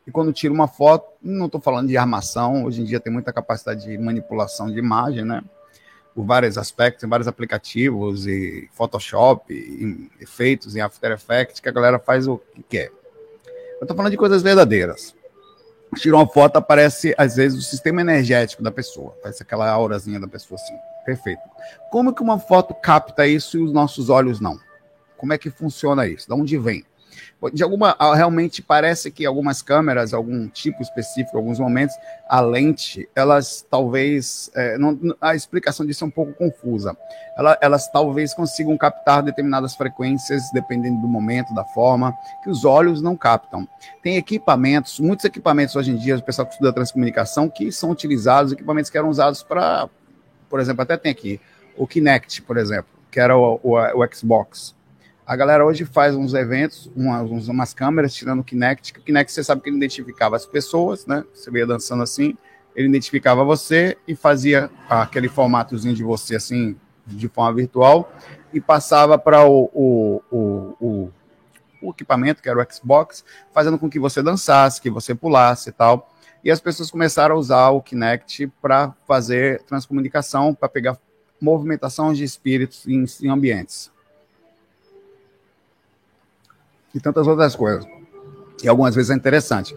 e 0.09 0.11
quando 0.11 0.33
tira 0.33 0.51
uma 0.51 0.67
foto, 0.67 1.07
não 1.21 1.45
estou 1.45 1.61
falando 1.61 1.87
de 1.87 1.95
armação, 1.95 2.65
hoje 2.65 2.81
em 2.81 2.83
dia 2.83 2.99
tem 2.99 3.13
muita 3.13 3.31
capacidade 3.31 3.85
de 3.85 3.95
manipulação 3.95 4.71
de 4.71 4.79
imagem, 4.79 5.23
né? 5.23 5.43
Por 6.15 6.25
vários 6.25 6.57
aspectos, 6.57 7.03
em 7.03 7.07
vários 7.07 7.27
aplicativos, 7.27 8.25
e 8.25 8.67
Photoshop, 8.73 9.53
e 9.53 10.09
efeitos 10.19 10.75
em 10.75 10.81
After 10.81 11.11
Effects, 11.11 11.59
que 11.59 11.69
a 11.69 11.71
galera 11.71 11.99
faz 11.99 12.27
o 12.27 12.39
que 12.39 12.63
quer. 12.63 12.91
Eu 13.79 13.85
estou 13.85 13.95
falando 13.95 14.11
de 14.11 14.17
coisas 14.17 14.41
verdadeiras. 14.41 15.15
Tira 15.95 16.15
uma 16.15 16.27
foto, 16.27 16.57
aparece, 16.57 17.15
às 17.17 17.35
vezes, 17.35 17.57
o 17.57 17.61
sistema 17.61 18.01
energético 18.01 18.61
da 18.61 18.71
pessoa. 18.71 19.15
Parece 19.23 19.41
aquela 19.41 19.69
aurazinha 19.69 20.19
da 20.19 20.27
pessoa 20.27 20.59
assim. 20.59 20.75
Perfeito. 21.05 21.41
Como 21.89 22.13
que 22.13 22.21
uma 22.21 22.37
foto 22.37 22.73
capta 22.75 23.25
isso 23.25 23.57
e 23.57 23.63
os 23.63 23.71
nossos 23.71 24.09
olhos 24.09 24.39
não? 24.39 24.59
Como 25.17 25.33
é 25.33 25.37
que 25.37 25.49
funciona 25.49 26.07
isso? 26.07 26.27
De 26.27 26.33
onde 26.33 26.57
vem? 26.57 26.85
De 27.53 27.63
alguma 27.63 27.95
ah, 27.97 28.15
realmente 28.15 28.61
parece 28.61 29.09
que 29.11 29.25
algumas 29.25 29.61
câmeras, 29.61 30.13
algum 30.13 30.47
tipo 30.47 30.81
específico, 30.81 31.37
alguns 31.37 31.59
momentos, 31.59 31.95
a 32.27 32.41
lente, 32.41 33.07
elas 33.15 33.65
talvez 33.69 34.51
é, 34.53 34.77
não, 34.77 34.97
a 35.21 35.35
explicação 35.35 35.85
disso 35.85 36.03
é 36.03 36.07
um 36.07 36.11
pouco 36.11 36.33
confusa. 36.33 36.97
Ela, 37.37 37.57
elas 37.61 37.89
talvez 37.89 38.33
consigam 38.33 38.77
captar 38.77 39.23
determinadas 39.23 39.75
frequências, 39.75 40.43
dependendo 40.53 40.99
do 41.01 41.07
momento, 41.07 41.53
da 41.53 41.63
forma, 41.63 42.13
que 42.43 42.49
os 42.49 42.65
olhos 42.65 43.01
não 43.01 43.15
captam. 43.15 43.67
Tem 44.03 44.17
equipamentos, 44.17 44.99
muitos 44.99 45.23
equipamentos 45.23 45.75
hoje 45.75 45.91
em 45.91 45.95
dia, 45.95 46.17
o 46.17 46.21
pessoal 46.21 46.45
que 46.45 46.53
estuda 46.53 46.73
transcomunicação, 46.73 47.49
que 47.49 47.71
são 47.71 47.91
utilizados, 47.91 48.51
equipamentos 48.51 48.89
que 48.89 48.97
eram 48.97 49.09
usados 49.09 49.41
para, 49.41 49.89
por 50.49 50.59
exemplo, 50.59 50.81
até 50.81 50.97
tem 50.97 51.11
aqui 51.11 51.39
o 51.77 51.87
Kinect, 51.87 52.41
por 52.41 52.57
exemplo, 52.57 52.89
que 53.09 53.19
era 53.19 53.37
o, 53.37 53.59
o, 53.63 53.77
o 53.77 54.13
Xbox 54.13 54.75
a 55.29 55.35
galera 55.35 55.63
hoje 55.63 55.85
faz 55.85 56.15
uns 56.15 56.33
eventos, 56.33 56.91
umas, 56.95 57.47
umas 57.47 57.71
câmeras 57.71 58.15
tirando 58.15 58.39
o 58.39 58.43
Kinect, 58.43 58.93
o 58.97 59.03
Kinect 59.03 59.31
você 59.31 59.43
sabe 59.43 59.61
que 59.61 59.69
ele 59.69 59.77
identificava 59.77 60.35
as 60.35 60.43
pessoas, 60.43 61.05
né? 61.05 61.23
Você 61.31 61.51
veio 61.51 61.67
dançando 61.67 62.01
assim, 62.01 62.35
ele 62.75 62.87
identificava 62.87 63.43
você 63.43 63.95
e 64.07 64.15
fazia 64.15 64.71
aquele 64.89 65.29
formatozinho 65.29 65.93
de 65.93 66.03
você 66.03 66.35
assim, 66.35 66.75
de 67.05 67.27
forma 67.27 67.53
virtual, 67.57 68.11
e 68.51 68.59
passava 68.59 69.19
para 69.19 69.45
o, 69.45 69.69
o, 69.71 70.21
o, 70.31 70.75
o, 70.79 71.11
o 71.79 71.91
equipamento, 71.91 72.41
que 72.41 72.49
era 72.49 72.59
o 72.59 72.73
Xbox, 72.73 73.23
fazendo 73.53 73.77
com 73.77 73.87
que 73.87 73.99
você 73.99 74.23
dançasse, 74.23 74.81
que 74.81 74.89
você 74.89 75.13
pulasse 75.13 75.69
e 75.69 75.73
tal. 75.73 76.11
E 76.43 76.49
as 76.49 76.59
pessoas 76.59 76.89
começaram 76.89 77.35
a 77.35 77.37
usar 77.37 77.69
o 77.69 77.83
Kinect 77.83 78.51
para 78.59 78.95
fazer 79.07 79.61
transcomunicação, 79.61 80.55
para 80.55 80.67
pegar 80.67 80.97
movimentação 81.39 82.13
de 82.13 82.23
espíritos 82.23 82.87
em, 82.87 83.05
em 83.21 83.29
ambientes 83.29 83.91
e 86.93 86.99
tantas 86.99 87.27
outras 87.27 87.55
coisas. 87.55 87.85
E 88.63 88.67
algumas 88.67 88.95
vezes 88.95 89.11
é 89.11 89.13
interessante. 89.13 89.75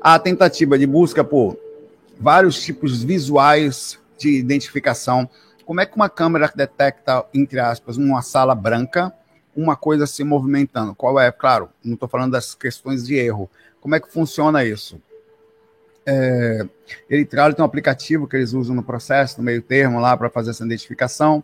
A 0.00 0.18
tentativa 0.18 0.78
de 0.78 0.86
busca 0.86 1.24
por 1.24 1.56
vários 2.18 2.62
tipos 2.62 3.02
visuais 3.02 3.98
de 4.18 4.38
identificação. 4.38 5.28
Como 5.64 5.80
é 5.80 5.86
que 5.86 5.96
uma 5.96 6.08
câmera 6.08 6.50
detecta, 6.54 7.24
entre 7.34 7.58
aspas, 7.58 7.96
uma 7.96 8.22
sala 8.22 8.54
branca, 8.54 9.12
uma 9.56 9.76
coisa 9.76 10.06
se 10.06 10.22
movimentando? 10.22 10.94
Qual 10.94 11.18
é? 11.18 11.30
Claro, 11.32 11.68
não 11.84 11.94
estou 11.94 12.08
falando 12.08 12.32
das 12.32 12.54
questões 12.54 13.06
de 13.06 13.16
erro. 13.16 13.50
Como 13.80 13.94
é 13.94 14.00
que 14.00 14.10
funciona 14.10 14.64
isso? 14.64 15.00
É, 16.04 16.66
ele 17.08 17.24
tem 17.24 17.38
um 17.60 17.64
aplicativo 17.64 18.26
que 18.26 18.36
eles 18.36 18.52
usam 18.52 18.74
no 18.74 18.82
processo, 18.82 19.38
no 19.38 19.44
meio 19.44 19.62
termo 19.62 20.00
lá, 20.00 20.16
para 20.16 20.30
fazer 20.30 20.50
essa 20.50 20.64
identificação. 20.64 21.42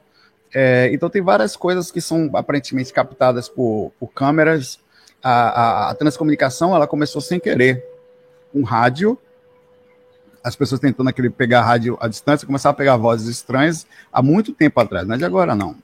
É, 0.55 0.89
então 0.93 1.11
tem 1.11 1.23
várias 1.23 1.57
coisas 1.57 1.91
que 1.91 2.01
são 2.01 2.31
aparentemente 2.35 2.93
captadas 2.93 3.49
por, 3.49 3.93
por 3.99 4.09
câmeras 4.13 4.79
a, 5.23 5.31
a, 5.31 5.91
a 5.91 5.95
transcomunicação 5.95 6.75
ela 6.75 6.87
começou 6.87 7.21
sem 7.21 7.39
querer. 7.41 7.85
Um 8.55 8.63
rádio, 8.63 9.19
as 10.43 10.57
pessoas 10.57 10.81
tentando 10.81 11.09
aquele 11.09 11.29
pegar 11.29 11.63
rádio 11.63 11.99
à 12.01 12.09
distância, 12.09 12.47
começaram 12.47 12.73
a 12.73 12.77
pegar 12.77 12.97
vozes 12.97 13.29
estranhas 13.29 13.87
há 14.13 14.23
muito 14.23 14.53
tempo 14.53 14.81
atrás, 14.81 15.07
não 15.07 15.15
é 15.15 15.19
de 15.19 15.25
agora 15.25 15.55
não. 15.55 15.77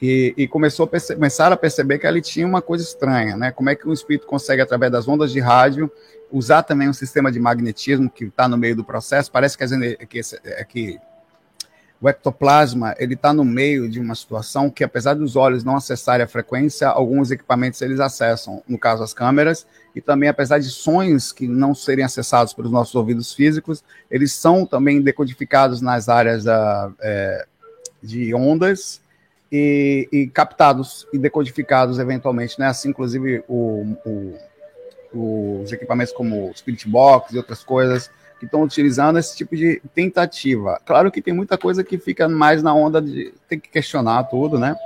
E, 0.00 0.32
e 0.36 0.48
começou 0.48 0.84
a 0.84 0.86
perce- 0.86 1.14
começaram 1.14 1.54
a 1.54 1.56
perceber 1.56 1.98
que 1.98 2.06
ali 2.06 2.20
tinha 2.22 2.46
uma 2.46 2.62
coisa 2.62 2.84
estranha, 2.84 3.36
né? 3.36 3.50
Como 3.50 3.68
é 3.68 3.74
que 3.74 3.86
um 3.88 3.92
espírito 3.92 4.26
consegue, 4.26 4.62
através 4.62 4.92
das 4.92 5.08
ondas 5.08 5.32
de 5.32 5.40
rádio, 5.40 5.90
usar 6.30 6.62
também 6.62 6.88
um 6.88 6.92
sistema 6.92 7.32
de 7.32 7.40
magnetismo 7.40 8.08
que 8.08 8.24
está 8.24 8.46
no 8.48 8.56
meio 8.56 8.76
do 8.76 8.84
processo? 8.84 9.30
Parece 9.30 9.58
que, 9.58 9.64
as, 9.64 9.72
que, 10.08 10.20
que 10.68 10.98
o 12.00 12.08
ectoplasma 12.08 12.94
ele 12.98 13.14
está 13.14 13.32
no 13.32 13.44
meio 13.44 13.88
de 13.88 13.98
uma 13.98 14.14
situação 14.14 14.70
que, 14.70 14.84
apesar 14.84 15.14
dos 15.14 15.34
olhos 15.34 15.64
não 15.64 15.76
acessarem 15.76 16.24
a 16.24 16.28
frequência, 16.28 16.88
alguns 16.88 17.30
equipamentos 17.30 17.82
eles 17.82 17.98
acessam, 17.98 18.62
no 18.68 18.78
caso 18.78 19.02
as 19.02 19.12
câmeras, 19.12 19.66
e 19.94 20.00
também 20.00 20.28
apesar 20.28 20.58
de 20.58 20.70
sonhos 20.70 21.32
que 21.32 21.48
não 21.48 21.74
serem 21.74 22.04
acessados 22.04 22.52
pelos 22.52 22.70
nossos 22.70 22.94
ouvidos 22.94 23.34
físicos, 23.34 23.82
eles 24.08 24.32
são 24.32 24.64
também 24.64 25.02
decodificados 25.02 25.80
nas 25.80 26.08
áreas 26.08 26.44
da, 26.44 26.92
é, 27.00 27.46
de 28.00 28.32
ondas 28.32 29.00
e, 29.50 30.08
e, 30.12 30.26
captados 30.28 31.06
e 31.12 31.18
decodificados 31.18 31.98
eventualmente, 31.98 32.58
né? 32.60 32.66
Assim, 32.68 32.90
inclusive 32.90 33.42
o, 33.48 33.96
o, 35.12 35.62
os 35.62 35.72
equipamentos 35.72 36.12
como 36.12 36.50
o 36.50 36.56
Spirit 36.56 36.88
Box 36.88 37.34
e 37.34 37.38
outras 37.38 37.64
coisas 37.64 38.08
que 38.38 38.44
estão 38.44 38.62
utilizando 38.62 39.18
esse 39.18 39.36
tipo 39.36 39.56
de 39.56 39.82
tentativa. 39.94 40.80
Claro 40.84 41.10
que 41.10 41.20
tem 41.20 41.34
muita 41.34 41.58
coisa 41.58 41.82
que 41.82 41.98
fica 41.98 42.28
mais 42.28 42.62
na 42.62 42.74
onda 42.74 43.02
de 43.02 43.34
ter 43.48 43.58
que 43.58 43.68
questionar 43.68 44.24
tudo, 44.24 44.58
né? 44.58 44.76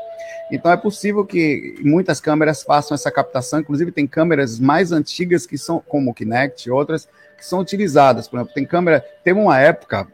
Então 0.51 0.71
é 0.71 0.77
possível 0.77 1.25
que 1.25 1.77
muitas 1.83 2.21
câmeras 2.21 2.63
façam 2.63 2.95
essa 2.95 3.11
captação, 3.11 3.61
inclusive 3.61 3.91
tem 3.91 4.07
câmeras 4.07 4.59
mais 4.59 4.93
antigas 4.93 5.47
que 5.47 5.57
são, 5.57 5.81
como 5.81 6.11
o 6.11 6.15
Kinect 6.15 6.69
e 6.69 6.71
outras, 6.71 7.09
que 7.39 7.45
são 7.45 7.59
utilizadas. 7.59 8.29
Por 8.29 8.37
exemplo, 8.37 8.55
tem 8.55 8.65
câmera, 8.65 9.05
teve 9.25 9.39
uma 9.39 9.59
época 9.59 10.07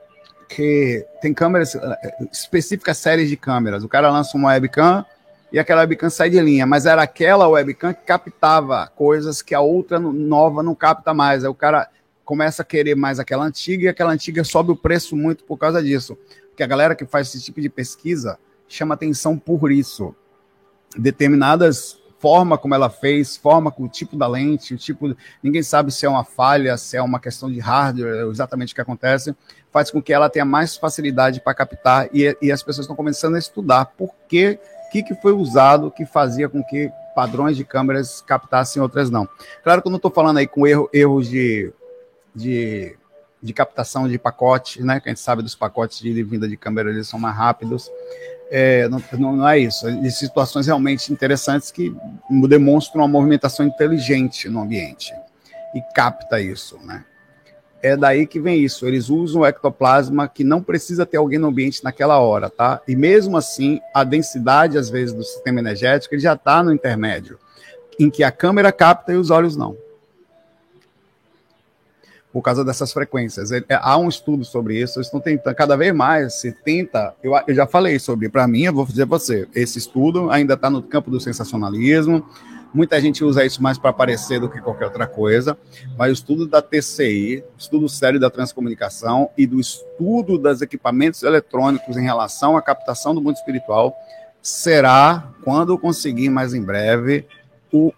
que 0.49 1.05
tem 1.20 1.34
câmeras, 1.34 1.74
eh, 1.74 2.14
específicas 2.32 2.99
séries 2.99 3.28
de 3.28 3.36
câmeras. 3.36 3.84
O 3.84 3.89
cara 3.89 4.11
lança 4.11 4.36
uma 4.36 4.51
webcam 4.51 5.05
e 5.53 5.59
aquela 5.59 5.80
webcam 5.80 6.09
sai 6.09 6.30
de 6.30 6.41
linha, 6.41 6.66
mas 6.66 6.86
era 6.86 7.03
aquela 7.03 7.49
webcam 7.49 7.93
que 7.93 8.05
captava 8.05 8.86
coisas 8.95 9.43
que 9.43 9.55
a 9.55 9.61
outra 9.61 9.99
nova 9.99 10.62
não 10.62 10.74
capta 10.74 11.12
mais. 11.12 11.45
Aí 11.45 11.51
o 11.51 11.55
cara 11.55 11.89
começa 12.29 12.61
a 12.61 12.64
querer 12.64 12.95
mais 12.95 13.18
aquela 13.18 13.43
antiga 13.43 13.85
e 13.85 13.89
aquela 13.89 14.12
antiga 14.12 14.45
sobe 14.45 14.70
o 14.70 14.76
preço 14.76 15.16
muito 15.16 15.45
por 15.45 15.57
causa 15.57 15.83
disso. 15.83 16.14
Porque 16.51 16.62
a 16.62 16.66
galera 16.66 16.95
que 16.95 17.07
faz 17.07 17.29
esse 17.29 17.43
tipo 17.43 17.59
de 17.59 17.70
pesquisa 17.70 18.39
chama 18.68 18.93
atenção 18.93 19.39
por 19.39 19.72
isso. 19.72 20.14
Determinadas 20.95 21.99
forma 22.18 22.59
como 22.59 22.74
ela 22.74 22.91
fez, 22.91 23.35
forma 23.35 23.70
com 23.70 23.85
o 23.85 23.89
tipo 23.89 24.14
da 24.14 24.26
lente, 24.26 24.74
o 24.74 24.76
tipo, 24.76 25.16
ninguém 25.43 25.62
sabe 25.62 25.91
se 25.91 26.05
é 26.05 26.09
uma 26.09 26.22
falha, 26.22 26.76
se 26.76 26.99
é 26.99 27.03
uma 27.03 27.18
questão 27.18 27.51
de 27.51 27.61
hardware, 27.61 28.29
exatamente 28.31 28.72
o 28.72 28.74
que 28.74 28.83
acontece, 28.83 29.35
faz 29.72 29.91
com 29.91 30.03
que 30.03 30.12
ela 30.12 30.29
tenha 30.29 30.45
mais 30.45 30.76
facilidade 30.76 31.41
para 31.41 31.55
captar 31.55 32.11
e, 32.12 32.37
e, 32.43 32.53
as 32.53 32.62
pessoas 32.62 32.85
estão 32.85 32.97
começando 32.97 33.37
a 33.37 33.39
estudar 33.39 33.87
por 33.97 34.14
que 34.29 34.59
que, 34.91 35.03
que 35.03 35.14
foi 35.14 35.33
usado 35.33 35.91
que 35.91 36.05
fazia 36.05 36.49
com 36.49 36.62
que 36.62 36.91
padrões 37.14 37.57
de 37.57 37.64
câmeras 37.64 38.20
captassem 38.20 38.83
outras 38.83 39.11
não. 39.11 39.29
Claro 39.64 39.81
que 39.81 39.89
eu 39.89 39.91
não 39.91 39.97
estou 39.97 40.11
falando 40.11 40.39
aí 40.39 40.47
com 40.47 40.66
erro, 40.66 40.91
erros 40.93 41.29
de 41.29 41.72
de, 42.35 42.97
de 43.43 43.53
captação 43.53 44.09
de 44.09 44.18
pacote, 44.18 44.83
né? 44.83 45.01
Que 45.01 45.09
a 45.09 45.12
gente 45.12 45.20
sabe 45.20 45.43
dos 45.43 45.55
pacotes 45.55 46.01
de 46.01 46.22
vinda 46.22 46.49
de 46.49 46.57
câmera, 46.57 46.91
eles 46.91 47.09
são 47.09 47.18
mais 47.18 47.37
rápidos. 47.37 47.91
É, 48.51 48.89
não, 48.89 49.03
não, 49.18 49.49
é 49.49 49.59
isso. 49.59 49.91
De 50.01 50.11
situações 50.11 50.66
realmente 50.66 51.12
interessantes 51.12 51.70
que 51.70 51.95
demonstram 52.49 53.03
uma 53.03 53.09
movimentação 53.09 53.66
inteligente 53.66 54.49
no 54.49 54.61
ambiente 54.61 55.12
e 55.74 55.83
capta 55.95 56.41
isso, 56.41 56.79
né? 56.85 57.05
É 57.81 57.97
daí 57.97 58.26
que 58.26 58.41
vem 58.41 58.59
isso. 58.64 58.87
Eles 58.87 59.09
usam 59.09 59.43
o 59.43 59.47
ectoplasma 59.47 60.26
que 60.26 60.43
não 60.43 60.61
precisa 60.61 61.07
ter 61.07 61.18
alguém 61.18 61.39
no 61.39 61.49
ambiente 61.49 61.85
naquela 61.85 62.18
hora, 62.18 62.51
tá? 62.51 62.81
E 62.89 62.97
mesmo 62.97 63.37
assim, 63.37 63.81
a 63.95 64.03
densidade, 64.03 64.76
às 64.76 64.91
vezes, 64.91 65.14
do 65.14 65.22
sistema 65.22 65.61
energético 65.61 66.14
ele 66.14 66.22
já 66.22 66.33
está 66.33 66.61
no 66.62 66.72
intermédio, 66.72 67.39
em 68.01 68.11
que 68.11 68.24
a 68.24 68.33
câmera 68.33 68.72
capta 68.72 69.12
e 69.12 69.16
os 69.16 69.31
olhos 69.31 69.55
não 69.55 69.76
por 72.33 72.43
causa 72.43 72.64
dessas 72.64 72.93
frequências. 72.93 73.51
É, 73.53 73.62
há 73.70 73.97
um 73.97 74.09
estudo 74.09 74.45
sobre 74.45 74.81
isso, 74.81 74.99
eles 74.99 75.07
estão 75.07 75.20
tentando, 75.20 75.55
cada 75.55 75.76
vez 75.76 75.95
mais 75.95 76.35
se 76.35 76.53
tenta, 76.53 77.14
eu, 77.22 77.33
eu 77.47 77.55
já 77.55 77.66
falei 77.66 77.99
sobre, 77.99 78.29
para 78.29 78.47
mim, 78.47 78.64
eu 78.64 78.72
vou 78.72 78.85
dizer 78.87 79.07
você, 79.07 79.49
esse 79.55 79.79
estudo 79.79 80.31
ainda 80.31 80.55
está 80.55 80.68
no 80.68 80.83
campo 80.83 81.11
do 81.11 81.20
sensacionalismo, 81.20 82.24
muita 82.72 83.01
gente 83.01 83.24
usa 83.24 83.45
isso 83.45 83.62
mais 83.62 83.79
para 83.79 83.91
aparecer 83.91 84.41
do 84.41 84.49
que 84.49 84.61
qualquer 84.61 84.87
outra 84.87 85.07
coisa, 85.07 85.57
mas 85.97 86.11
o 86.11 86.14
estudo 86.14 86.47
da 86.47 86.61
TCI, 86.61 87.43
estudo 87.57 87.89
sério 87.89 88.20
da 88.20 88.31
transcomunicação 88.31 89.31
e 89.37 89.47
do 89.47 89.59
estudo 89.59 90.39
dos 90.39 90.61
equipamentos 90.61 91.22
eletrônicos 91.22 91.97
em 91.97 92.03
relação 92.03 92.57
à 92.57 92.62
captação 92.62 93.14
do 93.14 93.22
mundo 93.22 93.37
espiritual, 93.37 93.97
será, 94.43 95.29
quando 95.43 95.79
conseguir 95.79 96.29
mais 96.29 96.55
em 96.55 96.62
breve, 96.62 97.26
o, 97.72 97.93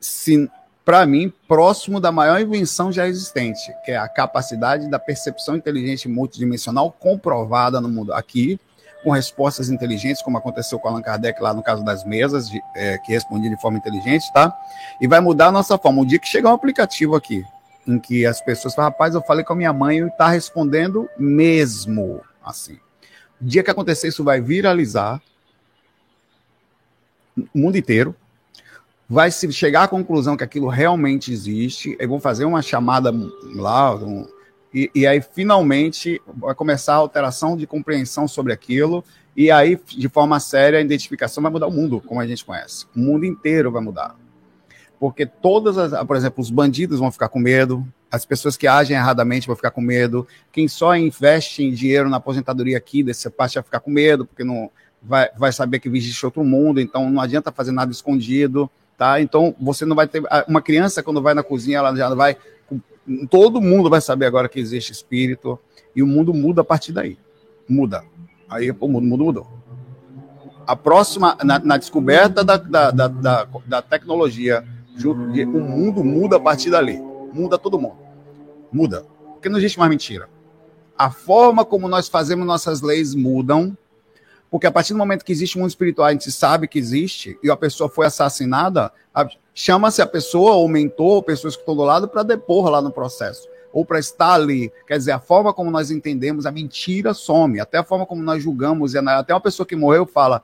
se, 0.00 0.50
para 0.84 1.06
mim, 1.06 1.32
próximo 1.46 2.00
da 2.00 2.10
maior 2.10 2.40
invenção 2.40 2.90
já 2.90 3.06
existente, 3.06 3.72
que 3.84 3.92
é 3.92 3.96
a 3.96 4.08
capacidade 4.08 4.90
da 4.90 4.98
percepção 4.98 5.56
inteligente 5.56 6.08
multidimensional 6.08 6.90
comprovada 6.90 7.80
no 7.80 7.88
mundo 7.88 8.12
aqui, 8.12 8.58
com 9.04 9.10
respostas 9.10 9.68
inteligentes, 9.68 10.22
como 10.22 10.38
aconteceu 10.38 10.78
com 10.78 10.88
Allan 10.88 11.02
Kardec 11.02 11.40
lá 11.42 11.52
no 11.52 11.62
caso 11.62 11.84
das 11.84 12.04
mesas, 12.04 12.48
de, 12.48 12.60
é, 12.74 12.98
que 12.98 13.12
respondia 13.12 13.50
de 13.50 13.60
forma 13.60 13.78
inteligente, 13.78 14.32
tá? 14.32 14.56
E 15.00 15.08
vai 15.08 15.20
mudar 15.20 15.48
a 15.48 15.52
nossa 15.52 15.76
forma. 15.76 16.02
Um 16.02 16.06
dia 16.06 16.18
que 16.18 16.28
chegar 16.28 16.50
um 16.50 16.54
aplicativo 16.54 17.16
aqui, 17.16 17.44
em 17.86 17.98
que 17.98 18.24
as 18.24 18.40
pessoas 18.40 18.74
falam, 18.74 18.90
rapaz, 18.90 19.14
eu 19.14 19.22
falei 19.22 19.44
com 19.44 19.52
a 19.52 19.56
minha 19.56 19.72
mãe 19.72 19.98
e 19.98 20.06
está 20.06 20.28
respondendo 20.28 21.08
mesmo 21.18 22.20
assim. 22.44 22.78
O 23.40 23.44
dia 23.44 23.62
que 23.62 23.70
acontecer 23.70 24.08
isso 24.08 24.22
vai 24.22 24.40
viralizar 24.40 25.20
o 27.36 27.58
mundo 27.58 27.76
inteiro, 27.76 28.14
vai 29.12 29.30
se 29.30 29.52
chegar 29.52 29.82
à 29.82 29.88
conclusão 29.88 30.38
que 30.38 30.42
aquilo 30.42 30.68
realmente 30.68 31.30
existe, 31.30 31.94
e 32.00 32.06
vão 32.06 32.18
fazer 32.18 32.46
uma 32.46 32.62
chamada 32.62 33.12
lá, 33.54 33.94
um, 33.94 34.26
e, 34.72 34.90
e, 34.94 35.06
aí 35.06 35.20
finalmente 35.20 36.18
vai 36.26 36.54
começar 36.54 36.94
a 36.94 36.96
alteração 36.96 37.54
de 37.54 37.66
compreensão 37.66 38.26
sobre 38.26 38.54
aquilo, 38.54 39.04
e 39.36 39.50
aí, 39.50 39.78
de 39.86 40.08
forma 40.08 40.40
séria, 40.40 40.78
a 40.78 40.82
identificação 40.82 41.42
vai 41.42 41.52
mudar 41.52 41.66
o 41.66 41.70
mundo, 41.70 42.00
como 42.00 42.22
a 42.22 42.26
gente 42.26 42.42
conhece. 42.42 42.86
O 42.96 43.00
mundo 43.00 43.26
inteiro 43.26 43.70
vai 43.70 43.82
mudar. 43.82 44.16
Porque 44.98 45.26
todas 45.26 45.76
as, 45.76 46.06
por 46.06 46.16
exemplo, 46.16 46.40
os 46.40 46.50
bandidos 46.50 46.98
vão 46.98 47.12
ficar 47.12 47.28
com 47.28 47.38
medo, 47.38 47.86
as 48.10 48.24
pessoas 48.24 48.56
que 48.56 48.66
agem 48.66 48.96
erradamente 48.96 49.46
vão 49.46 49.54
ficar 49.54 49.72
com 49.72 49.82
medo, 49.82 50.26
quem 50.50 50.66
só 50.66 50.96
investe 50.96 51.62
em 51.62 51.70
dinheiro 51.70 52.08
na 52.08 52.16
aposentadoria 52.16 52.78
aqui, 52.78 53.02
desse 53.02 53.28
parte 53.28 53.56
vai 53.56 53.62
ficar 53.62 53.80
com 53.80 53.90
medo, 53.90 54.24
porque 54.24 54.42
não 54.42 54.70
vai, 55.02 55.28
vai 55.36 55.52
saber 55.52 55.80
que 55.80 55.88
existe 55.90 56.24
outro 56.24 56.42
mundo, 56.42 56.80
então 56.80 57.10
não 57.10 57.20
adianta 57.20 57.52
fazer 57.52 57.72
nada 57.72 57.92
escondido 57.92 58.70
tá? 58.96 59.20
Então 59.20 59.54
você 59.60 59.84
não 59.84 59.96
vai 59.96 60.06
ter 60.06 60.22
uma 60.48 60.62
criança 60.62 61.02
quando 61.02 61.22
vai 61.22 61.34
na 61.34 61.42
cozinha, 61.42 61.78
ela 61.78 61.94
já 61.94 62.14
vai 62.14 62.36
todo 63.28 63.60
mundo 63.60 63.90
vai 63.90 64.00
saber 64.00 64.26
agora 64.26 64.48
que 64.48 64.60
existe 64.60 64.92
espírito 64.92 65.58
e 65.94 66.02
o 66.02 66.06
mundo 66.06 66.32
muda 66.32 66.62
a 66.62 66.64
partir 66.64 66.92
daí. 66.92 67.18
Muda. 67.68 68.04
Aí 68.48 68.70
o 68.70 68.88
mundo, 68.88 69.06
mudou. 69.06 69.46
A 70.66 70.76
próxima, 70.76 71.36
na, 71.42 71.58
na 71.58 71.76
descoberta 71.76 72.44
da, 72.44 72.56
da, 72.56 72.90
da, 72.90 73.48
da, 73.66 73.82
tecnologia, 73.82 74.64
o 75.04 75.60
mundo 75.60 76.04
muda 76.04 76.36
a 76.36 76.40
partir 76.40 76.70
dali. 76.70 77.00
Muda 77.32 77.58
todo 77.58 77.80
mundo. 77.80 77.96
Muda. 78.70 79.04
Porque 79.32 79.48
não 79.48 79.58
existe 79.58 79.78
mais 79.78 79.90
mentira. 79.90 80.28
A 80.96 81.10
forma 81.10 81.64
como 81.64 81.88
nós 81.88 82.08
fazemos 82.08 82.46
nossas 82.46 82.80
leis 82.80 83.14
mudam 83.14 83.76
porque 84.52 84.66
a 84.66 84.70
partir 84.70 84.92
do 84.92 84.98
momento 84.98 85.24
que 85.24 85.32
existe 85.32 85.56
um 85.56 85.62
mundo 85.62 85.70
espiritual, 85.70 86.08
a 86.08 86.12
gente 86.12 86.30
sabe 86.30 86.68
que 86.68 86.78
existe, 86.78 87.38
e 87.42 87.50
a 87.50 87.56
pessoa 87.56 87.88
foi 87.88 88.04
assassinada, 88.04 88.92
chama-se 89.54 90.02
a 90.02 90.06
pessoa, 90.06 90.52
ou 90.52 90.68
mentor, 90.68 91.22
pessoas 91.22 91.56
que 91.56 91.62
estão 91.62 91.74
do 91.74 91.82
lado, 91.82 92.06
para 92.06 92.22
depor 92.22 92.68
lá 92.68 92.82
no 92.82 92.92
processo. 92.92 93.48
Ou 93.72 93.82
para 93.82 93.98
estar 93.98 94.34
ali. 94.34 94.70
Quer 94.86 94.98
dizer, 94.98 95.12
a 95.12 95.18
forma 95.18 95.54
como 95.54 95.70
nós 95.70 95.90
entendemos, 95.90 96.44
a 96.44 96.52
mentira 96.52 97.14
some. 97.14 97.60
Até 97.60 97.78
a 97.78 97.82
forma 97.82 98.04
como 98.04 98.22
nós 98.22 98.42
julgamos. 98.42 98.94
Até 98.94 99.32
uma 99.32 99.40
pessoa 99.40 99.66
que 99.66 99.74
morreu 99.74 100.04
fala: 100.04 100.42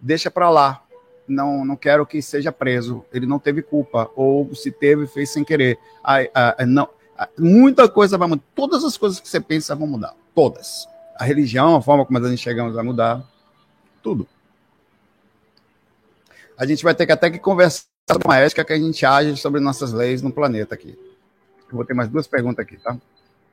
deixa 0.00 0.30
para 0.30 0.48
lá. 0.48 0.82
Não, 1.28 1.62
não 1.62 1.76
quero 1.76 2.06
que 2.06 2.22
seja 2.22 2.50
preso. 2.50 3.04
Ele 3.12 3.26
não 3.26 3.38
teve 3.38 3.60
culpa. 3.60 4.10
Ou 4.16 4.54
se 4.54 4.70
teve, 4.70 5.06
fez 5.06 5.28
sem 5.28 5.44
querer. 5.44 5.78
Ai, 6.02 6.30
ai, 6.34 6.64
não, 6.64 6.88
muita 7.38 7.86
coisa 7.86 8.16
vai 8.16 8.26
mudar. 8.26 8.42
Todas 8.54 8.82
as 8.82 8.96
coisas 8.96 9.20
que 9.20 9.28
você 9.28 9.38
pensa 9.38 9.76
vão 9.76 9.86
mudar. 9.86 10.14
Todas. 10.34 10.88
A 11.18 11.24
religião, 11.24 11.76
a 11.76 11.82
forma 11.82 12.06
como 12.06 12.18
nós 12.18 12.32
enxergamos 12.32 12.74
vai 12.74 12.82
mudar 12.82 13.22
tudo. 14.02 14.26
A 16.56 16.66
gente 16.66 16.82
vai 16.82 16.94
ter 16.94 17.06
que 17.06 17.12
até 17.12 17.30
que 17.30 17.38
conversar 17.38 17.84
com 18.22 18.30
a 18.30 18.36
ética 18.36 18.64
que 18.64 18.72
a 18.72 18.78
gente 18.78 19.04
age 19.06 19.36
sobre 19.36 19.60
nossas 19.60 19.92
leis 19.92 20.20
no 20.22 20.32
planeta 20.32 20.74
aqui. 20.74 20.98
Eu 21.70 21.76
vou 21.76 21.84
ter 21.84 21.94
mais 21.94 22.08
duas 22.08 22.26
perguntas 22.26 22.64
aqui, 22.64 22.76
tá? 22.76 22.96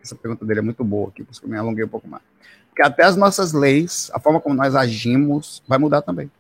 Essa 0.04 0.16
pergunta 0.16 0.45
dele 0.45 0.60
é 0.60 0.64
muito 0.64 0.84
boa 0.84 1.10
aqui, 1.10 1.24
por 1.24 1.32
isso 1.32 1.39
que 1.39 1.48
eu 1.48 1.52
me 1.52 1.58
alonguei 1.58 1.86
um 1.86 1.89
pouco 1.89 2.08
mais. 2.08 2.24
Porque 2.70 2.82
até 2.82 3.04
as 3.04 3.16
nossas 3.16 3.54
leis, 3.54 4.10
a 4.14 4.20
forma 4.20 4.41
como 4.41 4.56
nós 4.56 4.76
agimos, 4.76 5.64
vai 5.68 5.78
mudar 5.78 6.02
também. 6.02 6.32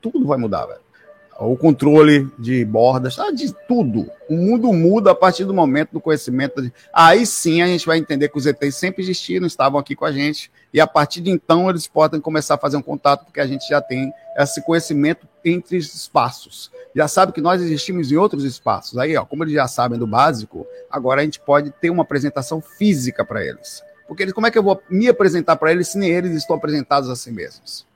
Tudo 0.00 0.26
vai 0.26 0.38
mudar, 0.38 0.66
velho 0.66 0.91
o 1.38 1.56
controle 1.56 2.28
de 2.38 2.64
bordas, 2.64 3.16
tá? 3.16 3.30
de 3.30 3.52
tudo. 3.66 4.10
O 4.28 4.36
mundo 4.36 4.72
muda 4.72 5.10
a 5.10 5.14
partir 5.14 5.44
do 5.44 5.54
momento 5.54 5.92
do 5.92 6.00
conhecimento. 6.00 6.62
De... 6.62 6.72
Aí 6.92 7.26
sim 7.26 7.62
a 7.62 7.66
gente 7.66 7.86
vai 7.86 7.98
entender 7.98 8.28
que 8.28 8.38
os 8.38 8.46
ETs 8.46 8.76
sempre 8.76 9.02
existiram, 9.02 9.46
estavam 9.46 9.78
aqui 9.78 9.96
com 9.96 10.04
a 10.04 10.12
gente, 10.12 10.50
e 10.72 10.80
a 10.80 10.86
partir 10.86 11.20
de 11.20 11.30
então 11.30 11.68
eles 11.68 11.86
podem 11.86 12.20
começar 12.20 12.54
a 12.54 12.58
fazer 12.58 12.76
um 12.76 12.82
contato, 12.82 13.24
porque 13.24 13.40
a 13.40 13.46
gente 13.46 13.68
já 13.68 13.80
tem 13.80 14.12
esse 14.36 14.62
conhecimento 14.62 15.26
entre 15.44 15.76
espaços. 15.76 16.70
Já 16.94 17.08
sabe 17.08 17.32
que 17.32 17.40
nós 17.40 17.60
existimos 17.60 18.12
em 18.12 18.16
outros 18.16 18.44
espaços. 18.44 18.98
Aí, 18.98 19.16
ó, 19.16 19.24
como 19.24 19.44
eles 19.44 19.54
já 19.54 19.66
sabem 19.66 19.98
do 19.98 20.06
básico, 20.06 20.66
agora 20.90 21.22
a 21.22 21.24
gente 21.24 21.40
pode 21.40 21.70
ter 21.70 21.90
uma 21.90 22.02
apresentação 22.02 22.60
física 22.60 23.24
para 23.24 23.44
eles. 23.44 23.82
Porque 24.06 24.22
eles, 24.22 24.34
como 24.34 24.46
é 24.46 24.50
que 24.50 24.58
eu 24.58 24.62
vou 24.62 24.80
me 24.90 25.08
apresentar 25.08 25.56
para 25.56 25.72
eles 25.72 25.88
se 25.88 25.98
nem 25.98 26.10
eles 26.10 26.32
estão 26.32 26.56
apresentados 26.56 27.08
a 27.08 27.16
si 27.16 27.32
mesmos? 27.32 27.86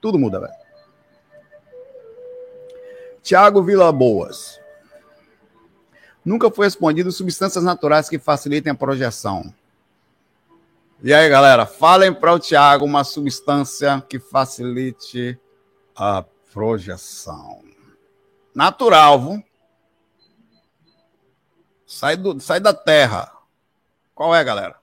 Tudo 0.00 0.18
muda, 0.18 0.40
velho. 0.40 0.52
Tiago 3.22 3.62
Vila 3.62 3.92
Boas. 3.92 4.60
Nunca 6.24 6.50
foi 6.50 6.66
respondido 6.66 7.10
substâncias 7.10 7.64
naturais 7.64 8.08
que 8.08 8.18
facilitem 8.18 8.72
a 8.72 8.74
projeção. 8.74 9.52
E 11.02 11.14
aí, 11.14 11.28
galera, 11.30 11.64
falem 11.64 12.12
para 12.12 12.32
o 12.34 12.38
Tiago 12.38 12.84
uma 12.84 13.04
substância 13.04 14.02
que 14.06 14.18
facilite 14.18 15.40
a 15.96 16.22
projeção. 16.52 17.62
Natural, 18.54 19.18
viu? 19.18 19.42
Sai, 21.86 22.16
do, 22.16 22.38
sai 22.38 22.60
da 22.60 22.74
terra. 22.74 23.32
Qual 24.14 24.34
é, 24.34 24.44
galera? 24.44 24.78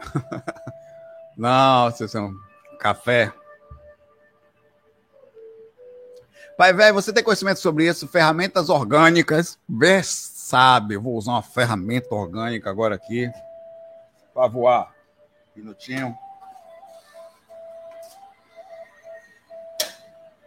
Não, 1.36 1.90
vocês 1.90 2.10
são 2.10 2.34
café. 2.78 3.32
Pai 6.56 6.72
velho, 6.72 6.94
você 6.94 7.12
tem 7.12 7.22
conhecimento 7.22 7.60
sobre 7.60 7.86
isso? 7.86 8.08
Ferramentas 8.08 8.70
orgânicas. 8.70 9.58
Vê, 9.68 10.02
sabe. 10.02 10.96
vou 10.96 11.14
usar 11.14 11.32
uma 11.32 11.42
ferramenta 11.42 12.14
orgânica 12.14 12.70
agora 12.70 12.94
aqui. 12.94 13.30
Para 14.32 14.48
voar. 14.48 14.94
Minutinho. 15.54 16.16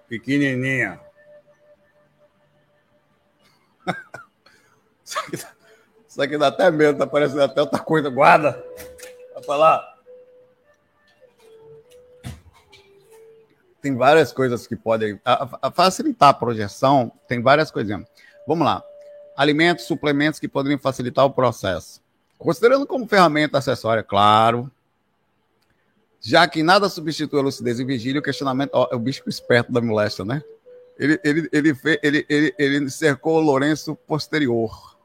Pequenininha. 0.08 1.00
Isso 5.06 5.20
aqui, 5.20 5.38
dá, 5.38 5.48
isso 6.08 6.22
aqui 6.22 6.38
dá 6.38 6.48
até 6.48 6.70
medo, 6.70 7.00
tá 7.00 7.08
parecendo 7.08 7.42
até 7.42 7.62
outra 7.62 7.80
coisa. 7.80 8.10
Guarda. 8.12 8.64
Vai 9.34 9.44
pra 9.44 9.56
lá. 9.56 9.99
Tem 13.82 13.96
várias 13.96 14.32
coisas 14.32 14.68
que 14.68 14.76
podem 14.76 15.20
a, 15.24 15.58
a 15.64 15.72
facilitar 15.72 16.30
a 16.30 16.34
projeção, 16.34 17.12
tem 17.28 17.42
várias 17.42 17.72
coisinhas. 17.72 18.06
Vamos 18.48 18.66
lá. 18.66 18.84
Alimentos, 19.36 19.86
suplementos 19.86 20.40
que 20.40 20.48
poderiam 20.48 20.80
facilitar 20.80 21.26
o 21.26 21.32
processo. 21.32 22.02
Considerando 22.38 22.86
como 22.86 23.08
ferramenta 23.08 23.58
acessória, 23.58 24.04
claro. 24.04 24.72
Já 26.22 26.48
que 26.48 26.62
nada 26.62 26.90
substitui 26.90 27.40
a 27.40 27.44
lucidez 27.44 27.80
e 27.80 27.86
vigília, 27.86 28.20
o 28.20 28.24
questionamento. 28.24 28.72
Ó, 28.74 28.88
é 28.92 28.96
o 28.96 29.00
bicho 29.00 29.24
esperto 29.28 29.72
da 29.72 29.82
moléstia, 29.82 30.26
né? 30.26 30.44
Ele, 30.98 31.20
ele, 31.24 31.50
ele, 31.54 31.76
fez, 31.76 31.98
ele, 32.04 32.26
ele, 32.28 32.54
ele 32.58 32.90
cercou 32.90 33.38
o 33.38 33.42
Lourenço 33.42 33.96
posterior. 33.96 34.98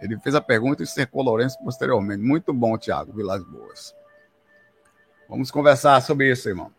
Ele 0.00 0.18
fez 0.20 0.34
a 0.34 0.40
pergunta 0.40 0.82
e 0.82 0.86
cercou 0.86 1.22
o 1.22 1.24
Lourenço 1.24 1.58
posteriormente. 1.62 2.22
Muito 2.22 2.54
bom, 2.54 2.78
Tiago 2.78 3.12
Vilas 3.12 3.42
Boas. 3.44 3.94
Vamos 5.28 5.50
conversar 5.50 6.00
sobre 6.00 6.30
isso, 6.30 6.48
irmão. 6.48 6.72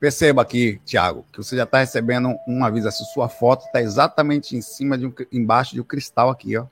Perceba 0.00 0.42
aqui, 0.42 0.80
Tiago, 0.84 1.26
que 1.32 1.38
você 1.38 1.56
já 1.56 1.64
está 1.64 1.78
recebendo 1.78 2.36
um 2.46 2.64
aviso. 2.64 2.86
Essa 2.86 3.02
sua 3.04 3.28
foto 3.28 3.66
está 3.66 3.82
exatamente 3.82 4.56
em 4.56 4.60
cima 4.60 4.96
de 4.96 5.06
um, 5.06 5.12
embaixo 5.32 5.74
de 5.74 5.80
um 5.80 5.84
cristal 5.84 6.30
aqui, 6.30 6.56
ó, 6.56 6.66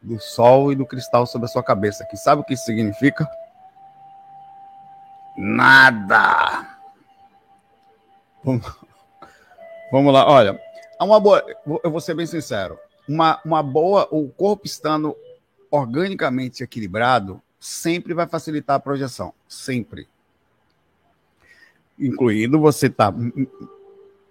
do 0.00 0.20
sol 0.20 0.70
e 0.72 0.76
do 0.76 0.86
cristal 0.86 1.26
sobre 1.26 1.46
a 1.46 1.48
sua 1.48 1.62
cabeça. 1.62 2.04
Aqui, 2.04 2.16
sabe 2.16 2.40
o 2.40 2.44
que 2.44 2.54
isso 2.54 2.64
significa? 2.64 3.28
Nada. 5.36 6.78
Vamos, 8.44 8.76
vamos 9.90 10.12
lá, 10.12 10.28
olha, 10.28 10.60
uma 11.00 11.18
boa. 11.18 11.44
Eu 11.82 11.90
vou 11.90 12.00
ser 12.00 12.14
bem 12.14 12.26
sincero. 12.26 12.78
Uma, 13.08 13.40
uma 13.44 13.62
boa, 13.62 14.06
o 14.12 14.28
corpo 14.28 14.66
estando 14.66 15.16
organicamente 15.68 16.62
equilibrado 16.62 17.42
sempre 17.58 18.14
vai 18.14 18.28
facilitar 18.28 18.76
a 18.76 18.80
projeção, 18.80 19.34
sempre 19.48 20.08
incluído 22.06 22.58
você 22.58 22.90
tá 22.90 23.14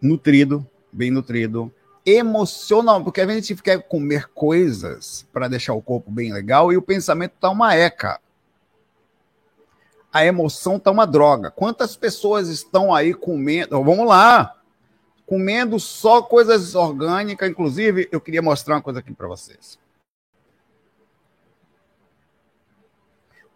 nutrido, 0.01 0.67
bem 0.91 1.11
nutrido, 1.11 1.71
emocional, 2.05 3.03
porque 3.03 3.21
a 3.21 3.27
gente 3.27 3.55
quer 3.55 3.81
comer 3.83 4.27
coisas 4.29 5.27
para 5.31 5.47
deixar 5.47 5.73
o 5.73 5.81
corpo 5.81 6.11
bem 6.11 6.33
legal 6.33 6.71
e 6.71 6.77
o 6.77 6.81
pensamento 6.81 7.33
tá 7.39 7.49
uma 7.49 7.75
eca. 7.75 8.19
A 10.11 10.25
emoção 10.25 10.77
tá 10.77 10.91
uma 10.91 11.07
droga. 11.07 11.49
Quantas 11.51 11.95
pessoas 11.95 12.49
estão 12.49 12.93
aí 12.93 13.13
comendo? 13.13 13.81
Vamos 13.81 14.05
lá. 14.05 14.57
Comendo 15.25 15.79
só 15.79 16.21
coisas 16.21 16.75
orgânicas. 16.75 17.49
Inclusive, 17.49 18.09
eu 18.11 18.19
queria 18.19 18.41
mostrar 18.41 18.75
uma 18.75 18.81
coisa 18.81 18.99
aqui 18.99 19.13
para 19.13 19.27
vocês. 19.27 19.79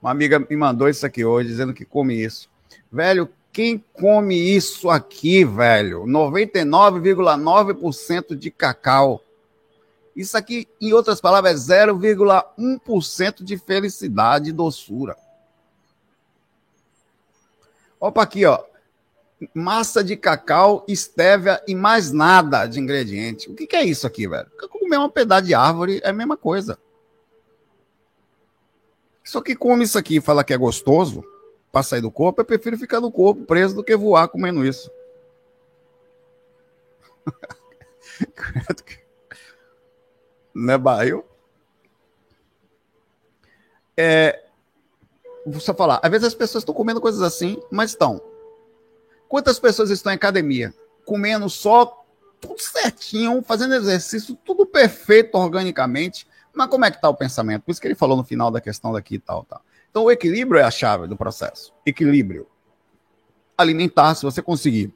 Uma 0.02 0.12
amiga 0.12 0.40
me 0.40 0.56
mandou 0.56 0.88
isso 0.88 1.06
aqui 1.06 1.26
hoje, 1.26 1.50
dizendo 1.50 1.74
que 1.74 1.84
come 1.84 2.14
isso. 2.14 2.50
Velho, 2.90 3.28
quem 3.56 3.82
come 3.94 4.36
isso 4.36 4.90
aqui, 4.90 5.46
velho? 5.46 6.04
99,9% 6.04 8.36
de 8.36 8.52
cacau. 8.52 9.24
Isso 10.14 10.38
aqui, 10.38 10.68
em 10.82 10.92
outras 10.92 11.22
palavras, 11.22 11.70
é 11.70 11.86
0,1% 11.86 13.46
de 13.46 13.58
felicidade 13.58 14.50
e 14.50 14.52
doçura. 14.52 15.16
Opa, 17.98 18.24
aqui, 18.24 18.46
ó. 18.46 18.62
Massa 19.54 20.04
de 20.04 20.18
cacau, 20.18 20.84
estévia 20.86 21.64
e 21.66 21.74
mais 21.74 22.12
nada 22.12 22.66
de 22.66 22.82
ingrediente. 22.82 23.50
O 23.50 23.56
que, 23.56 23.66
que 23.66 23.78
é 23.78 23.86
isso 23.86 24.06
aqui, 24.06 24.28
velho? 24.28 24.52
Comer 24.70 24.98
uma 24.98 25.10
pedaço 25.10 25.46
de 25.46 25.54
árvore 25.54 26.02
é 26.04 26.10
a 26.10 26.14
mesma 26.14 26.36
coisa. 26.36 26.78
Só 29.24 29.40
que 29.40 29.56
come 29.56 29.86
isso 29.86 29.98
aqui 29.98 30.18
e 30.18 30.22
fala 30.22 30.44
que 30.44 30.54
é 30.54 30.58
gostoso 30.58 31.24
para 31.76 31.84
sair 31.84 32.00
do 32.00 32.10
corpo, 32.10 32.40
eu 32.40 32.46
prefiro 32.46 32.78
ficar 32.78 33.02
no 33.02 33.12
corpo 33.12 33.44
preso 33.44 33.76
do 33.76 33.84
que 33.84 33.98
voar 33.98 34.30
comendo 34.30 34.66
isso. 34.66 34.90
né, 40.56 40.78
barril? 40.78 41.26
É, 43.98 44.46
vou 45.46 45.60
só 45.60 45.74
falar, 45.74 46.00
às 46.02 46.10
vezes 46.10 46.28
as 46.28 46.34
pessoas 46.34 46.62
estão 46.62 46.74
comendo 46.74 47.02
coisas 47.02 47.22
assim, 47.22 47.62
mas 47.70 47.90
estão. 47.90 48.22
Quantas 49.28 49.60
pessoas 49.60 49.90
estão 49.90 50.14
em 50.14 50.16
academia 50.16 50.74
comendo 51.04 51.50
só 51.50 52.06
tudo 52.40 52.62
certinho, 52.62 53.44
fazendo 53.44 53.76
exercício, 53.76 54.34
tudo 54.46 54.66
perfeito 54.66 55.36
organicamente, 55.36 56.26
mas 56.54 56.70
como 56.70 56.86
é 56.86 56.90
que 56.92 56.96
está 56.96 57.10
o 57.10 57.16
pensamento? 57.16 57.64
Por 57.64 57.72
isso 57.72 57.82
que 57.82 57.88
ele 57.88 57.96
falou 57.96 58.16
no 58.16 58.24
final 58.24 58.50
da 58.50 58.62
questão 58.62 58.94
daqui 58.94 59.16
e 59.16 59.20
tal, 59.20 59.44
tal. 59.44 59.62
Então 59.96 60.04
o 60.04 60.12
equilíbrio 60.12 60.60
é 60.60 60.64
a 60.66 60.70
chave 60.70 61.08
do 61.08 61.16
processo. 61.16 61.74
Equilíbrio. 61.86 62.46
Alimentar, 63.58 64.14
se 64.14 64.24
você 64.24 64.42
conseguir 64.42 64.94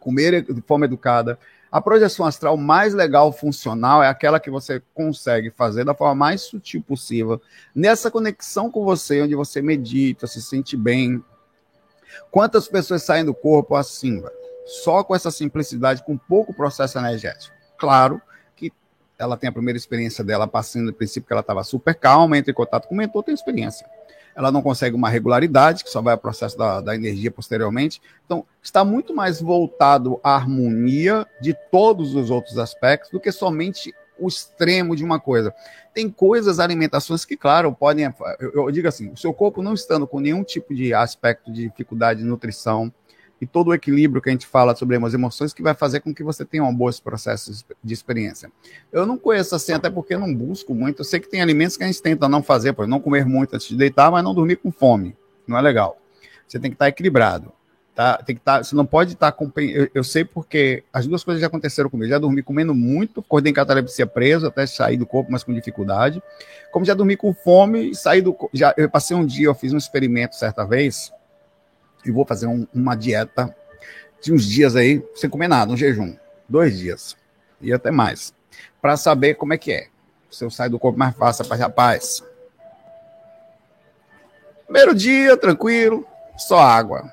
comer 0.00 0.42
de 0.42 0.60
forma 0.60 0.86
educada, 0.86 1.38
a 1.70 1.80
projeção 1.80 2.26
astral 2.26 2.56
mais 2.56 2.92
legal, 2.94 3.32
funcional, 3.32 4.02
é 4.02 4.08
aquela 4.08 4.40
que 4.40 4.50
você 4.50 4.82
consegue 4.92 5.52
fazer 5.52 5.84
da 5.84 5.94
forma 5.94 6.16
mais 6.16 6.40
sutil 6.40 6.82
possível, 6.82 7.40
nessa 7.72 8.10
conexão 8.10 8.68
com 8.68 8.84
você, 8.84 9.22
onde 9.22 9.36
você 9.36 9.62
medita, 9.62 10.26
se 10.26 10.42
sente 10.42 10.76
bem. 10.76 11.22
Quantas 12.28 12.66
pessoas 12.66 13.04
saem 13.04 13.24
do 13.24 13.32
corpo 13.32 13.76
assim, 13.76 14.20
só 14.82 15.04
com 15.04 15.14
essa 15.14 15.30
simplicidade, 15.30 16.02
com 16.02 16.18
pouco 16.18 16.52
processo 16.52 16.98
energético? 16.98 17.54
Claro 17.78 18.20
ela 19.18 19.36
tem 19.36 19.48
a 19.48 19.52
primeira 19.52 19.76
experiência 19.76 20.22
dela 20.22 20.46
passando 20.46 20.86
no 20.86 20.92
princípio 20.92 21.26
que 21.26 21.32
ela 21.32 21.40
estava 21.40 21.64
super 21.64 21.94
calma, 21.94 22.38
entra 22.38 22.50
em 22.50 22.54
contato 22.54 22.86
com 22.86 22.94
o 22.94 22.98
mentor, 22.98 23.22
tem 23.22 23.34
experiência 23.34 23.86
ela 24.38 24.52
não 24.52 24.62
consegue 24.62 24.94
uma 24.94 25.08
regularidade, 25.08 25.82
que 25.82 25.90
só 25.90 26.00
vai 26.00 26.14
ao 26.14 26.18
processo 26.18 26.56
da, 26.56 26.80
da 26.80 26.94
energia 26.94 27.28
posteriormente. 27.28 28.00
Então, 28.24 28.46
está 28.62 28.84
muito 28.84 29.12
mais 29.12 29.40
voltado 29.40 30.20
à 30.22 30.36
harmonia 30.36 31.26
de 31.40 31.56
todos 31.72 32.14
os 32.14 32.30
outros 32.30 32.56
aspectos 32.56 33.10
do 33.10 33.18
que 33.18 33.32
somente 33.32 33.92
o 34.16 34.28
extremo 34.28 34.94
de 34.94 35.02
uma 35.02 35.18
coisa. 35.18 35.52
Tem 35.92 36.08
coisas, 36.08 36.60
alimentações 36.60 37.24
que, 37.24 37.36
claro, 37.36 37.72
podem. 37.72 38.04
Eu, 38.38 38.52
eu 38.66 38.70
digo 38.70 38.86
assim: 38.86 39.10
o 39.10 39.16
seu 39.16 39.34
corpo 39.34 39.60
não 39.60 39.74
estando 39.74 40.06
com 40.06 40.20
nenhum 40.20 40.44
tipo 40.44 40.72
de 40.72 40.94
aspecto 40.94 41.50
de 41.50 41.68
dificuldade 41.68 42.20
de 42.20 42.26
nutrição, 42.26 42.92
e 43.40 43.46
todo 43.46 43.68
o 43.68 43.74
equilíbrio 43.74 44.20
que 44.20 44.28
a 44.28 44.32
gente 44.32 44.46
fala 44.46 44.74
sobre 44.74 44.96
as 44.96 45.14
emoções 45.14 45.52
que 45.52 45.62
vai 45.62 45.74
fazer 45.74 46.00
com 46.00 46.12
que 46.12 46.22
você 46.22 46.44
tenha 46.44 46.64
um 46.64 46.74
bom 46.74 46.90
processo 47.02 47.64
de 47.82 47.94
experiência. 47.94 48.50
Eu 48.90 49.06
não 49.06 49.16
conheço 49.16 49.54
assim, 49.54 49.72
até 49.72 49.88
porque 49.88 50.16
não 50.16 50.34
busco 50.34 50.74
muito. 50.74 51.00
Eu 51.00 51.04
sei 51.04 51.20
que 51.20 51.28
tem 51.28 51.40
alimentos 51.40 51.76
que 51.76 51.84
a 51.84 51.86
gente 51.86 52.02
tenta 52.02 52.28
não 52.28 52.42
fazer, 52.42 52.72
por 52.72 52.86
não 52.88 53.00
comer 53.00 53.24
muito 53.24 53.54
antes 53.54 53.68
de 53.68 53.76
deitar, 53.76 54.10
mas 54.10 54.24
não 54.24 54.34
dormir 54.34 54.56
com 54.56 54.72
fome. 54.72 55.16
Não 55.46 55.56
é 55.56 55.62
legal. 55.62 55.98
Você 56.46 56.58
tem 56.58 56.70
que 56.70 56.74
estar 56.74 56.88
equilibrado. 56.88 57.52
Tá? 57.94 58.16
Tem 58.18 58.36
que 58.36 58.40
estar, 58.40 58.62
você 58.62 58.76
não 58.76 58.86
pode 58.86 59.14
estar 59.14 59.32
com. 59.32 59.50
Eu, 59.56 59.88
eu, 59.92 60.04
sei 60.04 60.24
porque 60.24 60.84
as 60.92 61.04
duas 61.06 61.24
coisas 61.24 61.40
já 61.40 61.48
aconteceram 61.48 61.90
comigo. 61.90 62.08
Já 62.08 62.18
dormi 62.18 62.42
comendo 62.42 62.72
muito, 62.72 63.18
acordei 63.18 63.50
em 63.50 63.54
catalepsia 63.54 64.06
preso, 64.06 64.46
até 64.46 64.64
sair 64.66 64.96
do 64.96 65.04
corpo, 65.04 65.32
mas 65.32 65.42
com 65.42 65.52
dificuldade. 65.52 66.22
Como 66.70 66.84
já 66.84 66.94
dormi 66.94 67.16
com 67.16 67.34
fome 67.34 67.94
saí 67.96 68.22
do. 68.22 68.36
Já, 68.52 68.72
eu 68.76 68.88
passei 68.88 69.16
um 69.16 69.26
dia, 69.26 69.46
eu 69.46 69.54
fiz 69.54 69.72
um 69.72 69.76
experimento 69.76 70.36
certa 70.36 70.64
vez 70.64 71.12
e 72.04 72.10
vou 72.10 72.24
fazer 72.24 72.46
um, 72.46 72.66
uma 72.74 72.94
dieta 72.94 73.54
de 74.20 74.32
uns 74.32 74.44
dias 74.44 74.74
aí, 74.76 75.04
sem 75.14 75.30
comer 75.30 75.48
nada, 75.48 75.72
um 75.72 75.76
jejum. 75.76 76.16
Dois 76.48 76.78
dias. 76.78 77.16
E 77.60 77.72
até 77.72 77.90
mais. 77.90 78.32
Para 78.80 78.96
saber 78.96 79.34
como 79.34 79.52
é 79.52 79.58
que 79.58 79.72
é. 79.72 79.88
Se 80.30 80.44
eu 80.44 80.50
saio 80.50 80.70
do 80.70 80.78
corpo 80.78 80.98
mais 80.98 81.14
fácil, 81.16 81.44
rapaz, 81.44 81.60
rapaz. 81.60 82.24
Primeiro 84.64 84.94
dia, 84.94 85.36
tranquilo, 85.36 86.06
só 86.36 86.58
água. 86.58 87.10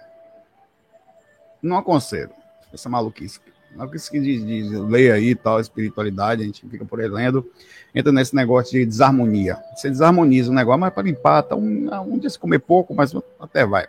Não 1.61 1.77
aconselho. 1.77 2.31
Essa 2.73 2.89
maluquice. 2.89 3.39
Maluquice 3.75 4.11
que 4.11 4.19
diz, 4.19 4.45
diz 4.45 4.71
aí 5.11 5.35
tal, 5.35 5.59
espiritualidade, 5.59 6.41
a 6.41 6.45
gente 6.45 6.67
fica 6.67 6.85
por 6.85 6.99
aí 6.99 7.07
lendo. 7.07 7.49
Entra 7.93 8.11
nesse 8.11 8.35
negócio 8.35 8.73
de 8.73 8.85
desarmonia. 8.85 9.57
Você 9.75 9.89
desarmoniza 9.89 10.51
o 10.51 10.53
negócio, 10.53 10.79
mas 10.79 10.93
para 10.93 11.03
limpar, 11.03 11.43
tá 11.43 11.55
um, 11.55 11.89
um 12.07 12.19
dia 12.19 12.29
se 12.29 12.37
comer 12.37 12.59
pouco, 12.59 12.93
mas 12.93 13.13
até 13.39 13.65
vai. 13.65 13.87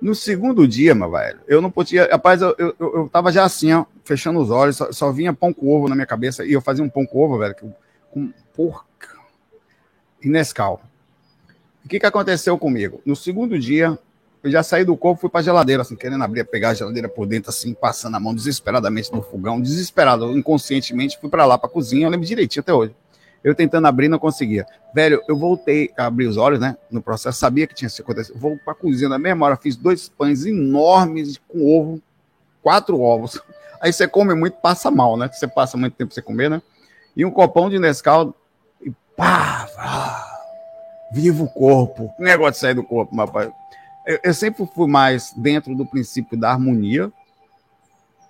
No 0.00 0.14
segundo 0.14 0.66
dia, 0.66 0.94
meu 0.94 1.10
velho, 1.10 1.40
eu 1.46 1.60
não 1.60 1.70
podia. 1.70 2.08
Rapaz, 2.10 2.40
eu, 2.40 2.54
eu, 2.58 2.74
eu 2.78 3.08
tava 3.12 3.30
já 3.30 3.44
assim, 3.44 3.72
ó, 3.72 3.84
fechando 4.04 4.40
os 4.40 4.50
olhos, 4.50 4.76
só, 4.76 4.90
só, 4.92 5.12
vinha 5.12 5.32
pão 5.32 5.52
com 5.52 5.68
ovo 5.68 5.88
na 5.88 5.94
minha 5.94 6.06
cabeça, 6.06 6.44
e 6.44 6.52
eu 6.52 6.60
fazia 6.60 6.82
um 6.82 6.88
pão 6.88 7.04
com 7.04 7.22
ovo, 7.22 7.38
velho, 7.38 7.54
com 8.10 8.32
porca 8.54 9.08
e 10.22 10.28
Nescau. 10.28 10.82
O 11.84 11.88
que, 11.88 11.98
que 11.98 12.06
aconteceu 12.06 12.56
comigo? 12.58 13.00
No 13.04 13.16
segundo 13.16 13.58
dia, 13.58 13.98
eu 14.42 14.50
já 14.50 14.62
saí 14.62 14.84
do 14.84 14.96
corpo, 14.96 15.22
fui 15.22 15.30
pra 15.30 15.42
geladeira, 15.42 15.82
assim, 15.82 15.96
querendo 15.96 16.22
abrir, 16.22 16.44
pegar 16.44 16.70
a 16.70 16.74
geladeira 16.74 17.08
por 17.08 17.26
dentro, 17.26 17.50
assim, 17.50 17.74
passando 17.74 18.16
a 18.16 18.20
mão 18.20 18.34
desesperadamente 18.34 19.12
no 19.12 19.22
fogão, 19.22 19.60
desesperado, 19.60 20.36
inconscientemente, 20.36 21.18
fui 21.20 21.28
para 21.28 21.46
lá, 21.46 21.58
pra 21.58 21.68
cozinha, 21.68 22.06
eu 22.06 22.10
lembro 22.10 22.26
direitinho 22.26 22.60
até 22.60 22.72
hoje. 22.72 22.94
Eu 23.42 23.54
tentando 23.54 23.86
abrir, 23.86 24.08
não 24.08 24.18
conseguia. 24.18 24.66
Velho, 24.94 25.22
eu 25.26 25.36
voltei 25.36 25.90
a 25.96 26.06
abrir 26.06 26.26
os 26.26 26.36
olhos, 26.36 26.60
né? 26.60 26.76
No 26.90 27.00
processo, 27.00 27.38
sabia 27.38 27.66
que 27.66 27.74
tinha 27.74 27.88
se 27.88 28.02
acontecido. 28.02 28.38
Vou 28.38 28.58
para 28.58 28.72
a 28.72 28.76
cozinha 28.76 29.08
na 29.08 29.18
mesma 29.18 29.46
hora, 29.46 29.56
fiz 29.56 29.76
dois 29.76 30.08
pães 30.08 30.44
enormes 30.44 31.38
com 31.48 31.64
ovo, 31.66 32.02
quatro 32.62 33.00
ovos. 33.00 33.40
Aí 33.80 33.92
você 33.92 34.06
come 34.06 34.34
muito, 34.34 34.58
passa 34.58 34.90
mal, 34.90 35.16
né? 35.16 35.28
Você 35.32 35.48
passa 35.48 35.76
muito 35.76 35.94
tempo 35.94 36.12
sem 36.12 36.22
comer, 36.22 36.50
né? 36.50 36.60
E 37.16 37.24
um 37.24 37.30
copão 37.30 37.70
de 37.70 37.78
Nescau 37.78 38.34
e 38.82 38.92
pá, 39.16 39.66
viva 41.10 41.42
o 41.42 41.48
corpo. 41.48 42.12
negócio 42.18 42.52
de 42.52 42.58
sair 42.58 42.74
do 42.74 42.84
corpo, 42.84 43.16
pai. 43.28 43.50
Eu, 44.06 44.20
eu, 44.24 44.34
sempre 44.34 44.66
fui 44.74 44.86
mais 44.86 45.32
dentro 45.34 45.74
do 45.74 45.86
princípio 45.86 46.38
da 46.38 46.50
harmonia 46.50 47.10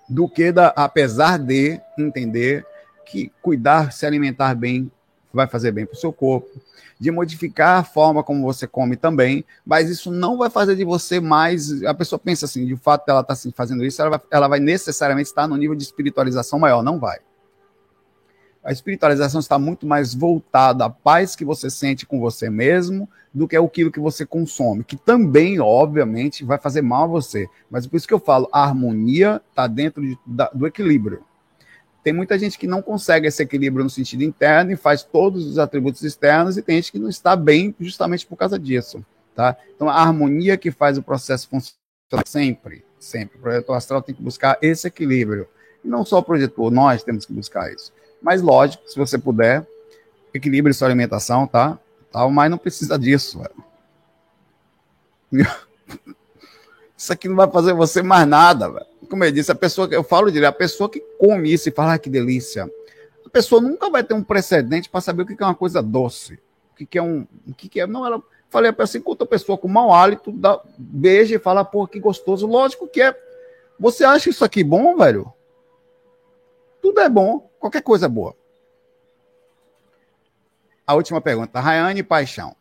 do 0.07 0.27
que 0.27 0.51
da, 0.51 0.67
apesar 0.75 1.37
de 1.37 1.79
entender 1.97 2.65
que 3.05 3.31
cuidar, 3.41 3.91
se 3.91 4.05
alimentar 4.05 4.53
bem 4.55 4.91
vai 5.33 5.47
fazer 5.47 5.71
bem 5.71 5.85
para 5.85 5.95
o 5.95 5.99
seu 5.99 6.11
corpo, 6.11 6.49
de 6.99 7.09
modificar 7.09 7.79
a 7.79 7.83
forma 7.83 8.23
como 8.23 8.43
você 8.43 8.67
come 8.67 8.95
também, 8.95 9.43
mas 9.65 9.89
isso 9.89 10.11
não 10.11 10.37
vai 10.37 10.49
fazer 10.49 10.75
de 10.75 10.83
você 10.83 11.19
mais. 11.19 11.83
A 11.83 11.93
pessoa 11.93 12.19
pensa 12.19 12.45
assim, 12.45 12.65
de 12.65 12.75
fato 12.75 13.09
ela 13.09 13.21
está 13.21 13.33
assim, 13.33 13.51
fazendo 13.51 13.83
isso, 13.83 14.01
ela 14.01 14.11
vai, 14.11 14.21
ela 14.29 14.47
vai 14.47 14.59
necessariamente 14.59 15.29
estar 15.29 15.47
no 15.47 15.57
nível 15.57 15.75
de 15.75 15.83
espiritualização 15.83 16.59
maior. 16.59 16.83
Não 16.83 16.99
vai. 16.99 17.19
A 18.63 18.71
espiritualização 18.71 19.39
está 19.39 19.57
muito 19.57 19.87
mais 19.87 20.13
voltada 20.13 20.85
à 20.85 20.89
paz 20.89 21.35
que 21.35 21.43
você 21.43 21.69
sente 21.69 22.05
com 22.05 22.19
você 22.19 22.47
mesmo 22.47 23.09
do 23.33 23.47
que 23.47 23.55
aquilo 23.55 23.91
que 23.91 23.99
você 23.99 24.25
consome, 24.25 24.83
que 24.83 24.95
também, 24.95 25.59
obviamente, 25.59 26.43
vai 26.43 26.59
fazer 26.59 26.81
mal 26.83 27.05
a 27.05 27.07
você. 27.07 27.47
Mas 27.69 27.87
por 27.87 27.97
isso 27.97 28.07
que 28.07 28.13
eu 28.13 28.19
falo, 28.19 28.47
a 28.51 28.63
harmonia 28.63 29.41
está 29.49 29.65
dentro 29.65 30.01
de, 30.01 30.17
da, 30.25 30.51
do 30.53 30.67
equilíbrio. 30.67 31.23
Tem 32.03 32.11
muita 32.11 32.37
gente 32.37 32.57
que 32.57 32.65
não 32.65 32.81
consegue 32.81 33.27
esse 33.27 33.43
equilíbrio 33.43 33.83
no 33.83 33.89
sentido 33.89 34.23
interno 34.23 34.71
e 34.71 34.75
faz 34.75 35.03
todos 35.03 35.45
os 35.45 35.59
atributos 35.59 36.01
externos, 36.03 36.57
e 36.57 36.61
tem 36.61 36.77
gente 36.77 36.91
que 36.91 36.99
não 36.99 37.09
está 37.09 37.35
bem 37.35 37.75
justamente 37.79 38.25
por 38.25 38.35
causa 38.35 38.57
disso. 38.57 39.05
Tá? 39.35 39.55
Então, 39.75 39.89
a 39.89 39.95
harmonia 39.95 40.57
que 40.57 40.71
faz 40.71 40.97
o 40.97 41.03
processo 41.03 41.47
funcionar 41.47 42.25
sempre, 42.25 42.83
sempre. 42.99 43.37
O 43.37 43.41
projetor 43.41 43.75
astral 43.75 44.01
tem 44.01 44.15
que 44.15 44.21
buscar 44.21 44.57
esse 44.61 44.87
equilíbrio. 44.87 45.47
E 45.83 45.87
não 45.87 46.03
só 46.03 46.19
o 46.19 46.23
projetor, 46.23 46.71
nós 46.71 47.03
temos 47.03 47.25
que 47.25 47.33
buscar 47.33 47.71
isso. 47.71 47.93
Mas, 48.21 48.41
lógico, 48.41 48.83
se 48.87 48.97
você 48.97 49.17
puder, 49.17 49.65
equilibre 50.33 50.73
sua 50.73 50.87
alimentação, 50.87 51.47
tá? 51.47 51.79
Tal, 52.11 52.29
mas 52.29 52.51
não 52.51 52.57
precisa 52.57 52.99
disso. 52.99 53.41
Velho. 55.31 55.47
Isso 57.01 57.13
aqui 57.13 57.27
não 57.27 57.35
vai 57.35 57.49
fazer 57.49 57.73
você 57.73 58.01
mais 58.01 58.27
nada, 58.27 58.69
velho 58.69 58.91
como 59.11 59.25
eu 59.25 59.31
disse, 59.31 59.51
a 59.51 59.55
pessoa 59.55 59.89
que 59.89 59.95
eu 59.95 60.03
falo 60.03 60.31
direto, 60.31 60.49
a 60.49 60.57
pessoa 60.57 60.89
que 60.89 61.01
come 61.19 61.51
isso 61.51 61.67
e 61.67 61.71
fala 61.71 61.95
ah, 61.95 61.99
que 61.99 62.09
delícia, 62.09 62.71
a 63.25 63.29
pessoa 63.29 63.61
nunca 63.61 63.89
vai 63.89 64.01
ter 64.05 64.13
um 64.13 64.23
precedente 64.23 64.89
para 64.89 65.01
saber 65.01 65.23
o 65.23 65.25
que 65.25 65.43
é 65.43 65.45
uma 65.45 65.53
coisa 65.53 65.83
doce, 65.83 66.39
o 66.71 66.85
que 66.85 66.97
é 66.97 67.01
um, 67.01 67.27
o 67.45 67.53
que 67.53 67.79
é, 67.79 67.85
não, 67.85 68.05
ela 68.05 68.23
Falei 68.49 68.73
assim, 68.79 68.97
encontra 68.97 69.23
a 69.23 69.29
pessoa 69.29 69.57
com 69.57 69.69
mau 69.69 69.93
hálito, 69.93 70.29
dá, 70.29 70.59
beija 70.77 71.35
e 71.35 71.39
fala, 71.39 71.63
pô, 71.63 71.87
que 71.87 72.01
gostoso. 72.01 72.45
Lógico 72.45 72.85
que 72.85 73.01
é. 73.01 73.17
Você 73.79 74.03
acha 74.03 74.29
isso 74.29 74.43
aqui 74.43 74.61
bom, 74.61 74.97
velho? 74.97 75.31
Tudo 76.81 76.99
é 76.99 77.07
bom, 77.07 77.49
qualquer 77.57 77.81
coisa 77.81 78.07
é 78.07 78.09
boa. 78.09 78.35
A 80.85 80.95
última 80.95 81.21
pergunta, 81.21 81.61
Rayane 81.61 82.03
Paixão. 82.03 82.53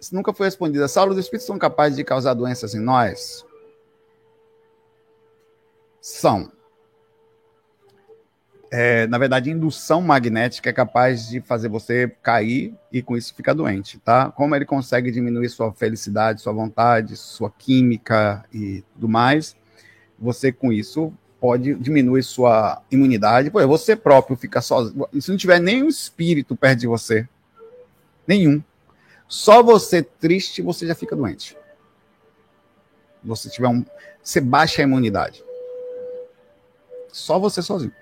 Isso 0.00 0.12
nunca 0.16 0.32
foi 0.32 0.48
respondida. 0.48 0.88
Saulo, 0.88 1.12
os 1.12 1.18
espíritos 1.18 1.46
são 1.46 1.60
capazes 1.60 1.96
de 1.96 2.02
causar 2.02 2.34
doenças 2.34 2.74
em 2.74 2.80
nós? 2.80 3.46
São. 6.06 6.52
É, 8.70 9.08
na 9.08 9.18
verdade, 9.18 9.50
indução 9.50 10.00
magnética 10.00 10.70
é 10.70 10.72
capaz 10.72 11.28
de 11.28 11.40
fazer 11.40 11.68
você 11.68 12.08
cair 12.22 12.72
e 12.92 13.02
com 13.02 13.16
isso 13.16 13.34
ficar 13.34 13.54
doente, 13.54 13.98
tá? 13.98 14.30
Como 14.30 14.54
ele 14.54 14.64
consegue 14.64 15.10
diminuir 15.10 15.48
sua 15.48 15.72
felicidade, 15.72 16.40
sua 16.40 16.52
vontade, 16.52 17.16
sua 17.16 17.50
química 17.50 18.44
e 18.54 18.84
tudo 18.94 19.08
mais, 19.08 19.56
você 20.16 20.52
com 20.52 20.72
isso 20.72 21.12
pode 21.40 21.74
diminuir 21.74 22.22
sua 22.22 22.80
imunidade. 22.88 23.50
Pô, 23.50 23.66
você 23.66 23.96
próprio 23.96 24.36
fica 24.36 24.60
sozinho. 24.60 25.08
Se 25.20 25.28
não 25.28 25.36
tiver 25.36 25.58
nenhum 25.58 25.88
espírito 25.88 26.54
perto 26.54 26.78
de 26.78 26.86
você, 26.86 27.28
nenhum, 28.28 28.62
só 29.26 29.60
você 29.60 30.04
triste, 30.04 30.62
você 30.62 30.86
já 30.86 30.94
fica 30.94 31.16
doente. 31.16 31.56
Você 33.24 33.50
tiver 33.50 33.66
um, 33.66 33.84
você 34.22 34.40
baixa 34.40 34.82
a 34.82 34.84
imunidade. 34.84 35.44
Só 37.16 37.38
você 37.38 37.62
sozinho. 37.62 37.92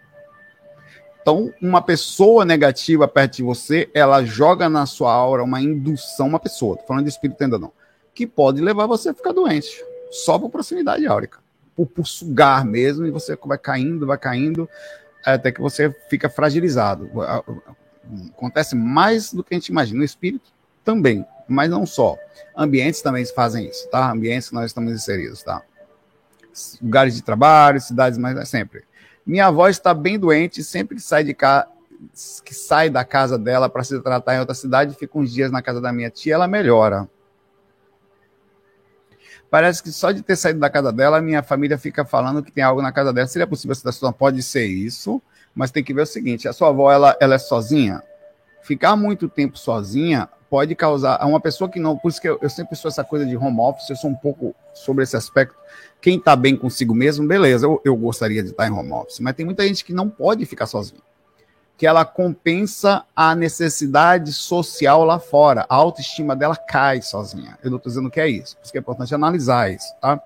Então, 1.22 1.54
uma 1.62 1.80
pessoa 1.80 2.44
negativa 2.44 3.06
perto 3.06 3.36
de 3.36 3.42
você, 3.44 3.88
ela 3.94 4.24
joga 4.24 4.68
na 4.68 4.86
sua 4.86 5.12
aura 5.12 5.44
uma 5.44 5.60
indução, 5.62 6.26
uma 6.26 6.40
pessoa, 6.40 6.76
tô 6.76 6.84
falando 6.84 7.04
de 7.04 7.10
espírito 7.10 7.42
ainda 7.42 7.56
não, 7.56 7.72
que 8.12 8.26
pode 8.26 8.60
levar 8.60 8.86
você 8.86 9.10
a 9.10 9.14
ficar 9.14 9.32
doente, 9.32 9.82
só 10.10 10.36
por 10.36 10.50
proximidade 10.50 11.06
áurica, 11.06 11.38
por, 11.76 11.86
por 11.86 12.06
sugar 12.06 12.64
mesmo, 12.64 13.06
e 13.06 13.10
você 13.10 13.38
vai 13.42 13.56
caindo, 13.56 14.04
vai 14.04 14.18
caindo, 14.18 14.68
até 15.24 15.52
que 15.52 15.60
você 15.60 15.90
fica 16.10 16.28
fragilizado. 16.28 17.08
Acontece 18.36 18.74
mais 18.74 19.32
do 19.32 19.44
que 19.44 19.54
a 19.54 19.56
gente 19.56 19.68
imagina. 19.68 20.00
O 20.00 20.04
espírito 20.04 20.52
também, 20.84 21.24
mas 21.48 21.70
não 21.70 21.86
só. 21.86 22.18
Ambientes 22.54 23.00
também 23.00 23.24
fazem 23.24 23.66
isso, 23.66 23.88
tá? 23.88 24.10
Ambientes 24.10 24.50
nós 24.50 24.66
estamos 24.66 24.92
inseridos, 24.92 25.42
tá? 25.42 25.62
Lugares 26.82 27.14
de 27.14 27.22
trabalho, 27.22 27.80
cidades 27.80 28.18
mais 28.18 28.36
é 28.36 28.44
sempre. 28.44 28.84
Minha 29.26 29.46
avó 29.46 29.68
está 29.68 29.94
bem 29.94 30.18
doente, 30.18 30.62
sempre 30.62 30.96
que 30.96 31.02
sai 31.02 31.24
de 31.24 31.32
casa, 31.32 31.68
que 32.44 32.54
sai 32.54 32.90
da 32.90 33.04
casa 33.04 33.38
dela 33.38 33.68
para 33.68 33.82
se 33.82 33.98
tratar 34.00 34.36
em 34.36 34.40
outra 34.40 34.54
cidade, 34.54 34.94
fica 34.94 35.18
uns 35.18 35.32
dias 35.32 35.50
na 35.50 35.62
casa 35.62 35.80
da 35.80 35.92
minha 35.92 36.10
tia, 36.10 36.34
ela 36.34 36.46
melhora. 36.46 37.08
Parece 39.50 39.82
que 39.82 39.92
só 39.92 40.10
de 40.10 40.20
ter 40.20 40.36
saído 40.36 40.58
da 40.58 40.68
casa 40.68 40.92
dela, 40.92 41.20
minha 41.20 41.42
família 41.42 41.78
fica 41.78 42.04
falando 42.04 42.42
que 42.42 42.50
tem 42.50 42.64
algo 42.64 42.82
na 42.82 42.90
casa 42.90 43.12
dela. 43.12 43.26
Seria 43.26 43.46
possível 43.46 43.72
essa 43.72 43.80
situação? 43.80 44.12
Pode 44.12 44.42
ser 44.42 44.66
isso, 44.66 45.22
mas 45.54 45.70
tem 45.70 45.84
que 45.84 45.94
ver 45.94 46.02
o 46.02 46.06
seguinte: 46.06 46.48
a 46.48 46.52
sua 46.52 46.70
avó 46.70 46.90
ela, 46.90 47.16
ela 47.20 47.36
é 47.36 47.38
sozinha. 47.38 48.02
Ficar 48.62 48.96
muito 48.96 49.28
tempo 49.28 49.56
sozinha 49.56 50.28
pode 50.48 50.74
causar 50.74 51.16
a 51.20 51.26
uma 51.26 51.40
pessoa 51.40 51.68
que 51.68 51.78
não. 51.78 51.96
Por 51.96 52.08
isso 52.08 52.20
que 52.20 52.28
eu, 52.28 52.38
eu, 52.40 52.50
sempre 52.50 52.76
sou 52.76 52.88
essa 52.88 53.04
coisa 53.04 53.26
de 53.26 53.36
home 53.36 53.60
office, 53.60 53.90
eu 53.90 53.96
sou 53.96 54.10
um 54.10 54.14
pouco 54.14 54.54
sobre 54.72 55.04
esse 55.04 55.16
aspecto. 55.16 55.54
Quem 56.00 56.18
está 56.18 56.36
bem 56.36 56.56
consigo 56.56 56.94
mesmo, 56.94 57.26
beleza, 57.26 57.66
eu, 57.66 57.80
eu 57.84 57.96
gostaria 57.96 58.42
de 58.42 58.50
estar 58.50 58.66
em 58.66 58.70
home 58.70 58.92
office, 58.92 59.20
mas 59.20 59.34
tem 59.34 59.44
muita 59.44 59.66
gente 59.66 59.84
que 59.84 59.92
não 59.92 60.08
pode 60.08 60.44
ficar 60.46 60.66
sozinha. 60.66 61.00
Que 61.76 61.86
ela 61.86 62.04
compensa 62.04 63.04
a 63.16 63.34
necessidade 63.34 64.32
social 64.32 65.04
lá 65.04 65.18
fora. 65.18 65.66
A 65.68 65.74
autoestima 65.74 66.36
dela 66.36 66.56
cai 66.56 67.02
sozinha. 67.02 67.58
Eu 67.64 67.70
não 67.70 67.78
estou 67.78 67.90
dizendo 67.90 68.10
que 68.10 68.20
é 68.20 68.28
isso. 68.28 68.56
Por 68.56 68.62
isso 68.62 68.72
que 68.72 68.78
é 68.78 68.80
importante 68.80 69.14
analisar 69.14 69.72
isso, 69.72 69.92
tá? 70.00 70.22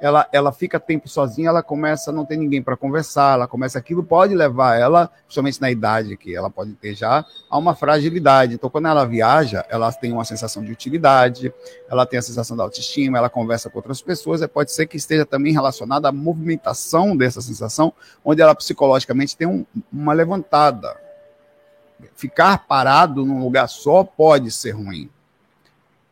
Ela, 0.00 0.28
ela 0.30 0.52
fica 0.52 0.78
tempo 0.78 1.08
sozinha, 1.08 1.48
ela 1.48 1.62
começa 1.62 2.10
a 2.10 2.12
não 2.12 2.24
ter 2.24 2.36
ninguém 2.36 2.62
para 2.62 2.76
conversar, 2.76 3.34
ela 3.34 3.48
começa 3.48 3.78
aquilo, 3.78 4.04
pode 4.04 4.34
levar 4.34 4.78
ela, 4.78 5.10
principalmente 5.24 5.60
na 5.60 5.70
idade 5.70 6.16
que 6.16 6.34
ela 6.34 6.50
pode 6.50 6.72
ter 6.74 6.94
já, 6.94 7.24
a 7.48 7.58
uma 7.58 7.74
fragilidade. 7.74 8.54
Então, 8.54 8.68
quando 8.68 8.88
ela 8.88 9.06
viaja, 9.06 9.64
ela 9.68 9.90
tem 9.92 10.12
uma 10.12 10.24
sensação 10.24 10.62
de 10.62 10.70
utilidade, 10.70 11.52
ela 11.88 12.04
tem 12.04 12.18
a 12.18 12.22
sensação 12.22 12.56
da 12.56 12.64
autoestima, 12.64 13.18
ela 13.18 13.30
conversa 13.30 13.70
com 13.70 13.78
outras 13.78 14.02
pessoas, 14.02 14.46
pode 14.46 14.72
ser 14.72 14.86
que 14.86 14.96
esteja 14.96 15.24
também 15.24 15.52
relacionada 15.52 16.08
à 16.08 16.12
movimentação 16.12 17.16
dessa 17.16 17.40
sensação, 17.40 17.92
onde 18.24 18.42
ela 18.42 18.54
psicologicamente 18.54 19.36
tem 19.36 19.46
um, 19.46 19.64
uma 19.92 20.12
levantada. 20.12 20.96
Ficar 22.14 22.66
parado 22.66 23.24
num 23.24 23.42
lugar 23.42 23.68
só 23.68 24.04
pode 24.04 24.50
ser 24.50 24.72
ruim. 24.72 25.10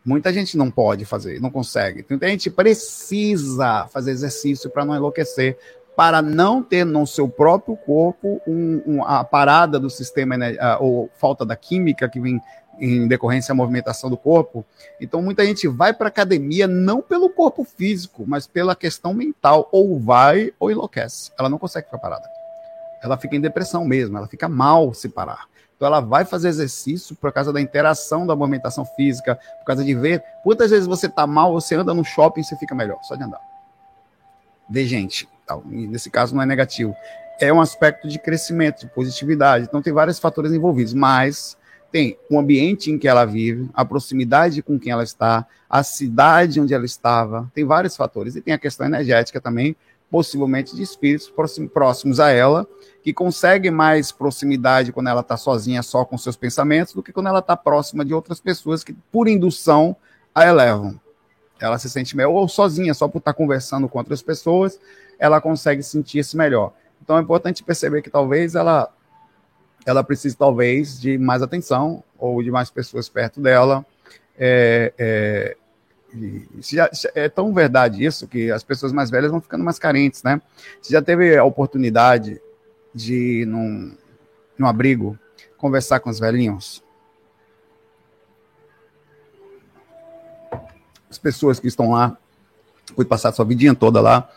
Muita 0.05 0.33
gente 0.33 0.57
não 0.57 0.71
pode 0.71 1.05
fazer, 1.05 1.41
não 1.41 1.51
consegue. 1.51 2.05
Então 2.09 2.29
a 2.29 2.31
gente 2.31 2.51
precisa 2.51 3.87
fazer 3.87 4.11
exercício 4.11 4.69
para 4.69 4.85
não 4.85 4.95
enlouquecer, 4.95 5.57
para 5.97 6.21
não 6.21 6.63
ter 6.63 6.85
no 6.85 7.07
seu 7.07 7.29
próprio 7.29 7.77
corpo 7.77 8.41
um, 8.47 8.83
um, 8.87 9.05
a 9.05 9.25
parada 9.25 9.79
do 9.79 9.89
sistema 9.89 10.35
ou 10.81 11.09
falta 11.17 11.47
da 11.47 11.57
química 11.57 12.09
que 12.09 12.21
vem 12.21 12.41
em 12.79 13.07
decorrência 13.07 13.49
da 13.49 13.55
movimentação 13.55 14.11
do 14.11 14.17
corpo. 14.17 14.65
Então 15.01 15.23
muita 15.23 15.45
gente 15.45 15.67
vai 15.69 15.95
para 15.95 16.09
academia 16.09 16.67
não 16.67 17.01
pelo 17.01 17.31
corpo 17.31 17.65
físico, 17.65 18.25
mas 18.27 18.47
pela 18.47 18.75
questão 18.75 19.15
mental, 19.15 19.69
ou 19.73 19.99
vai 19.99 20.53
ou 20.59 20.71
enlouquece. 20.71 21.31
Ela 21.39 21.49
não 21.49 21.59
consegue 21.59 21.87
ficar 21.87 21.99
parada. 21.99 22.29
Ela 23.03 23.17
fica 23.17 23.37
em 23.37 23.41
depressão 23.41 23.85
mesmo, 23.85 24.17
ela 24.17 24.27
fica 24.27 24.49
mal 24.49 24.93
se 24.93 25.09
parar. 25.09 25.47
Então 25.77 25.87
ela 25.87 26.01
vai 26.01 26.25
fazer 26.25 26.49
exercício 26.49 27.17
por 27.17 27.33
causa 27.33 27.53
da 27.53 27.61
interação 27.61 28.27
da 28.27 28.37
movimentação 28.37 28.85
física, 28.85 29.39
por 29.59 29.67
causa 29.67 29.85
de 29.85 29.95
ver. 29.95 30.23
Quantas 30.43 30.71
vezes 30.71 30.87
você 30.87 31.09
tá 31.09 31.27
mal, 31.27 31.53
você 31.53 31.75
anda 31.75 31.93
no 31.93 32.05
shopping 32.05 32.43
você 32.43 32.57
fica 32.57 32.75
melhor, 32.75 32.99
só 33.03 33.15
de 33.15 33.23
andar. 33.23 33.41
Ver 34.69 34.87
gente. 34.87 35.29
Tal. 35.47 35.63
nesse 35.67 36.11
caso 36.11 36.35
não 36.35 36.43
é 36.43 36.47
negativo. 36.47 36.97
É 37.39 37.53
um 37.53 37.61
aspecto 37.61 38.09
de 38.09 38.19
crescimento, 38.19 38.81
de 38.81 38.87
positividade. 38.87 39.67
Então 39.67 39.83
tem 39.83 39.93
vários 39.93 40.19
fatores 40.19 40.53
envolvidos, 40.53 40.95
mas 40.95 41.57
tem 41.93 42.19
o 42.31 42.39
ambiente 42.39 42.91
em 42.91 42.99
que 42.99 43.07
ela 43.07 43.25
vive, 43.25 43.69
a 43.73 43.85
proximidade 43.85 44.63
com 44.63 44.79
quem 44.79 44.91
ela 44.91 45.05
está, 45.05 45.47
a 45.69 45.83
cidade 45.83 46.61
onde 46.61 46.75
ela 46.75 46.85
estava, 46.85 47.51
tem 47.55 47.65
vários 47.65 47.97
fatores. 47.97 48.35
E 48.35 48.41
tem 48.41 48.55
a 48.55 48.59
questão 48.59 48.87
energética 48.87 49.41
também, 49.41 49.77
possivelmente 50.15 50.77
de 50.77 50.82
espíritos 50.85 51.28
próximos 51.73 52.20
a 52.20 52.31
ela, 52.31 52.69
que 53.03 53.12
consegue 53.12 53.69
mais 53.69 54.12
proximidade 54.12 54.93
quando 54.93 55.09
ela 55.09 55.23
está 55.23 55.36
sozinha 55.36 55.82
só 55.82 56.05
com 56.05 56.16
seus 56.16 56.36
pensamentos 56.36 56.95
do 56.95 57.03
que 57.03 57.12
quando 57.12 57.27
ela 57.27 57.41
está 57.41 57.57
próxima 57.57 58.05
de 58.05 58.15
outras 58.15 58.41
pessoas 58.41 58.85
que, 58.85 58.93
por 59.11 59.27
indução, 59.27 59.97
a 60.32 60.47
elevam. 60.47 61.01
Ela 61.59 61.81
se 61.81 61.91
sente 61.91 62.16
melhor, 62.16 62.31
ou 62.31 62.47
sozinha, 62.47 62.95
só 62.95 63.09
por 63.09 63.19
estar 63.19 63.32
tá 63.32 63.36
conversando 63.36 63.89
com 63.89 63.99
outras 63.99 64.23
pessoas, 64.23 64.78
ela 65.19 65.41
consegue 65.41 65.82
sentir-se 65.82 66.36
melhor. 66.36 66.73
Então 67.03 67.19
é 67.19 67.20
importante 67.20 67.65
perceber 67.65 68.01
que 68.01 68.09
talvez 68.09 68.55
ela, 68.55 68.89
ela 69.85 70.05
precise, 70.05 70.36
talvez, 70.36 71.01
de 71.01 71.19
mais 71.19 71.43
atenção, 71.43 72.05
ou 72.16 72.41
de 72.41 72.53
mais 72.53 72.70
pessoas 72.70 73.09
perto 73.09 73.41
dela. 73.41 73.85
É, 74.39 74.93
é, 74.97 75.57
já, 76.61 76.91
é 77.15 77.28
tão 77.28 77.53
verdade 77.53 78.05
isso 78.05 78.28
que 78.28 78.51
as 78.51 78.62
pessoas 78.62 78.93
mais 78.93 79.11
velhas 79.11 79.31
vão 79.31 79.41
ficando 79.41 79.65
mais 79.65 79.78
carentes, 79.78 80.23
né? 80.23 80.41
Você 80.81 80.93
já 80.93 81.03
teve 81.03 81.36
a 81.36 81.45
oportunidade 81.45 82.41
de 82.95 83.41
ir 83.43 83.47
num, 83.47 83.97
num 84.57 84.66
abrigo, 84.66 85.19
conversar 85.57 86.01
com 86.01 86.11
os 86.11 86.19
velhinhos. 86.19 86.82
As 91.11 91.19
pessoas 91.19 91.59
que 91.59 91.69
estão 91.69 91.93
lá, 91.93 92.16
fui 92.95 93.05
passar 93.05 93.32
sua 93.32 93.45
vidinha 93.45 93.74
toda 93.74 94.01
lá, 94.01 94.28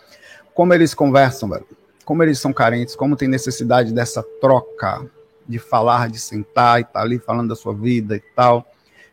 como 0.53 0.73
eles 0.73 0.93
conversam, 0.93 1.49
velho. 1.49 1.67
Como 2.03 2.23
eles 2.23 2.39
são 2.39 2.53
carentes, 2.53 2.95
como 2.95 3.15
tem 3.15 3.27
necessidade 3.27 3.93
dessa 3.93 4.23
troca, 4.39 5.05
de 5.47 5.59
falar, 5.59 6.09
de 6.09 6.19
sentar 6.19 6.79
e 6.79 6.81
estar 6.81 6.93
tá 6.93 7.01
ali 7.01 7.19
falando 7.19 7.49
da 7.49 7.55
sua 7.55 7.73
vida 7.73 8.15
e 8.15 8.19
tal. 8.35 8.65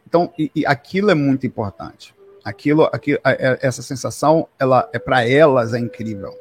Então, 0.06 0.32
e, 0.38 0.50
e 0.54 0.64
aquilo 0.64 1.10
é 1.10 1.14
muito 1.14 1.46
importante. 1.46 2.13
Aquilo, 2.44 2.88
aquilo, 2.92 3.18
é, 3.24 3.58
essa 3.62 3.82
sensação, 3.82 4.46
ela 4.58 4.88
é 4.92 4.98
para 4.98 5.26
elas 5.26 5.72
é 5.72 5.78
incrível 5.78 6.34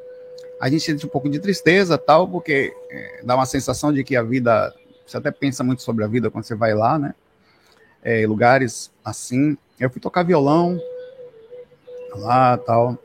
a 0.64 0.70
gente 0.70 0.86
sente 0.86 1.06
um 1.06 1.10
pouco 1.10 1.30
de 1.30 1.40
tristeza, 1.40 1.98
tal, 1.98 2.26
porque 2.26 2.74
é, 2.90 3.22
dá 3.22 3.36
uma 3.36 3.46
sensação 3.46 3.92
de 3.92 4.02
que 4.02 4.16
a 4.16 4.24
vida, 4.24 4.74
você 5.06 5.18
até 5.18 5.30
pensa 5.30 5.62
muito 5.62 5.82
sobre 5.82 6.06
a 6.06 6.08
vida 6.08 6.32
quando 6.32 6.46
você 6.46 6.56
vai 6.56 6.74
lá, 6.74 6.98
né? 6.98 7.14
É, 8.02 8.26
lugares 8.26 8.90
assim. 9.04 9.58
Eu 9.78 9.90
fui 9.90 10.00
tocar 10.00 10.24
violão 10.24 10.80
lá, 12.16 12.58
tal, 12.58 12.98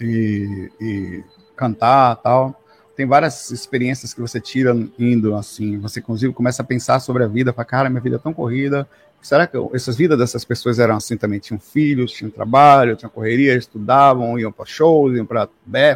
e, 0.00 0.70
e 0.80 1.24
cantar, 1.56 2.14
tal. 2.22 2.62
Tem 2.94 3.04
várias 3.04 3.50
experiências 3.50 4.14
que 4.14 4.20
você 4.20 4.40
tira 4.40 4.72
indo 4.96 5.34
assim. 5.34 5.80
Você, 5.80 5.98
inclusive, 5.98 6.32
começa 6.32 6.62
a 6.62 6.64
pensar 6.64 7.00
sobre 7.00 7.24
a 7.24 7.26
vida, 7.26 7.52
fala, 7.52 7.64
cara, 7.64 7.90
minha 7.90 8.00
vida 8.00 8.14
é 8.14 8.20
tão 8.20 8.32
corrida, 8.32 8.88
Será 9.20 9.46
que 9.46 9.56
essas 9.74 9.96
vidas 9.96 10.18
dessas 10.18 10.44
pessoas 10.44 10.78
eram 10.78 10.96
assim 10.96 11.16
também? 11.16 11.38
Tinham 11.38 11.58
filhos, 11.58 12.12
tinham 12.12 12.30
trabalho, 12.30 12.96
tinham 12.96 13.10
correria, 13.10 13.54
estudavam, 13.54 14.38
iam 14.38 14.52
para 14.52 14.64
shows, 14.64 15.16
iam 15.16 15.26
para 15.26 15.48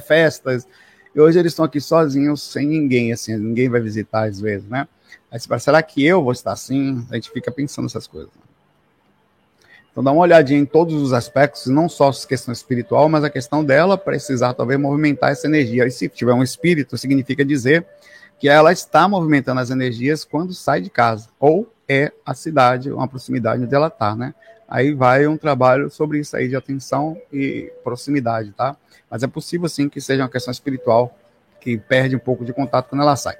festas. 0.06 0.66
E 1.14 1.20
hoje 1.20 1.38
eles 1.38 1.52
estão 1.52 1.64
aqui 1.64 1.80
sozinhos, 1.80 2.42
sem 2.42 2.66
ninguém, 2.66 3.12
assim, 3.12 3.36
ninguém 3.36 3.68
vai 3.68 3.80
visitar 3.80 4.28
às 4.28 4.40
vezes, 4.40 4.68
né? 4.68 4.88
Aí 5.30 5.38
você 5.38 5.46
fala, 5.46 5.60
será 5.60 5.82
que 5.82 6.04
eu 6.04 6.22
vou 6.22 6.32
estar 6.32 6.52
assim? 6.52 7.06
A 7.10 7.14
gente 7.14 7.30
fica 7.30 7.50
pensando 7.50 7.86
essas 7.86 8.06
coisas. 8.06 8.30
Então 9.90 10.02
dá 10.02 10.10
uma 10.10 10.22
olhadinha 10.22 10.58
em 10.58 10.64
todos 10.64 10.94
os 10.94 11.12
aspectos, 11.12 11.66
não 11.66 11.86
só 11.88 12.08
a 12.08 12.26
questão 12.26 12.52
espiritual, 12.52 13.08
mas 13.10 13.24
a 13.24 13.30
questão 13.30 13.62
dela 13.62 13.98
precisar 13.98 14.54
talvez 14.54 14.80
movimentar 14.80 15.30
essa 15.30 15.46
energia. 15.46 15.86
E 15.86 15.90
se 15.90 16.08
tiver 16.08 16.32
um 16.32 16.42
espírito, 16.42 16.96
significa 16.96 17.44
dizer 17.44 17.86
que 18.38 18.48
ela 18.48 18.72
está 18.72 19.06
movimentando 19.06 19.60
as 19.60 19.70
energias 19.70 20.24
quando 20.24 20.54
sai 20.54 20.80
de 20.80 20.88
casa, 20.90 21.28
ou 21.38 21.70
é 21.88 22.12
a 22.24 22.34
cidade, 22.34 22.90
uma 22.90 23.08
proximidade 23.08 23.62
onde 23.62 23.74
ela 23.74 23.88
está, 23.88 24.14
né? 24.14 24.34
Aí 24.68 24.94
vai 24.94 25.26
um 25.26 25.36
trabalho 25.36 25.90
sobre 25.90 26.18
isso 26.18 26.36
aí 26.36 26.48
de 26.48 26.56
atenção 26.56 27.20
e 27.32 27.70
proximidade, 27.84 28.52
tá? 28.52 28.76
Mas 29.10 29.22
é 29.22 29.26
possível 29.26 29.68
sim 29.68 29.88
que 29.88 30.00
seja 30.00 30.22
uma 30.22 30.30
questão 30.30 30.50
espiritual 30.50 31.14
que 31.60 31.76
perde 31.76 32.16
um 32.16 32.18
pouco 32.18 32.44
de 32.44 32.52
contato 32.52 32.88
quando 32.88 33.02
ela 33.02 33.14
sai. 33.14 33.36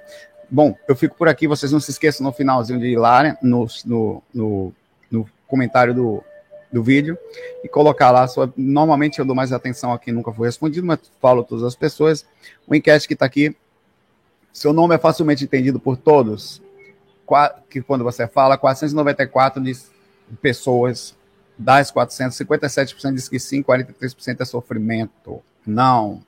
Bom, 0.49 0.77
eu 0.87 0.95
fico 0.95 1.15
por 1.15 1.27
aqui. 1.27 1.47
Vocês 1.47 1.71
não 1.71 1.79
se 1.79 1.89
esqueçam 1.89 2.23
no 2.23 2.31
finalzinho 2.31 2.79
de 2.79 2.85
ir 2.85 2.97
lá 2.97 3.23
né, 3.23 3.37
no, 3.41 3.65
no, 3.85 4.23
no, 4.33 4.73
no 5.09 5.29
comentário 5.47 5.93
do, 5.93 6.23
do 6.71 6.83
vídeo 6.83 7.17
e 7.63 7.67
colocar 7.67 8.11
lá. 8.11 8.27
Sua, 8.27 8.53
normalmente 8.55 9.17
eu 9.17 9.25
dou 9.25 9.35
mais 9.35 9.51
atenção 9.51 9.91
a 9.91 9.97
quem 9.97 10.13
nunca 10.13 10.31
foi 10.31 10.47
respondido, 10.47 10.85
mas 10.85 10.99
falo 11.19 11.43
todas 11.43 11.63
as 11.63 11.75
pessoas. 11.75 12.25
O 12.67 12.75
enquete 12.75 13.07
que 13.07 13.13
está 13.13 13.25
aqui. 13.25 13.55
Seu 14.53 14.71
nome 14.71 14.93
é 14.93 14.99
facilmente 14.99 15.43
entendido 15.43 15.79
por 15.79 15.97
todos. 15.97 16.61
Que 17.69 17.81
quando 17.81 18.03
você 18.03 18.27
fala, 18.27 18.57
494 18.57 19.61
de 19.61 19.77
pessoas 20.41 21.15
das 21.57 21.91
400, 21.91 22.37
57% 22.37 23.13
diz 23.13 23.29
que 23.29 23.39
sim, 23.39 23.61
43% 23.61 24.41
é 24.41 24.45
sofrimento. 24.45 25.41
Não. 25.65 26.21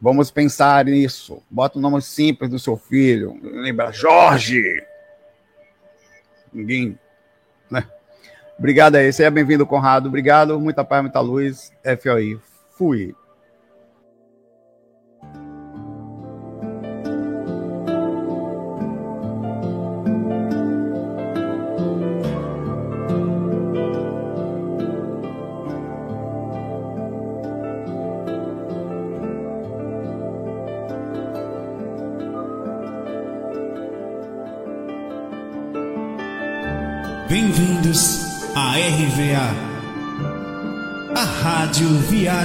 Vamos 0.00 0.30
pensar 0.30 0.84
nisso. 0.84 1.42
Bota 1.50 1.78
o 1.78 1.80
nome 1.80 2.00
simples 2.02 2.50
do 2.50 2.58
seu 2.58 2.76
filho. 2.76 3.38
Lembra, 3.42 3.92
Jorge. 3.92 4.82
Ninguém. 6.52 6.98
Né? 7.70 7.88
Obrigado 8.58 8.96
aí. 8.96 9.12
Seja 9.12 9.30
bem-vindo, 9.30 9.66
Conrado. 9.66 10.08
Obrigado. 10.08 10.60
Muita 10.60 10.84
paz, 10.84 11.02
muita 11.02 11.20
luz. 11.20 11.72
FOI. 12.00 12.38
Fui. 12.70 13.14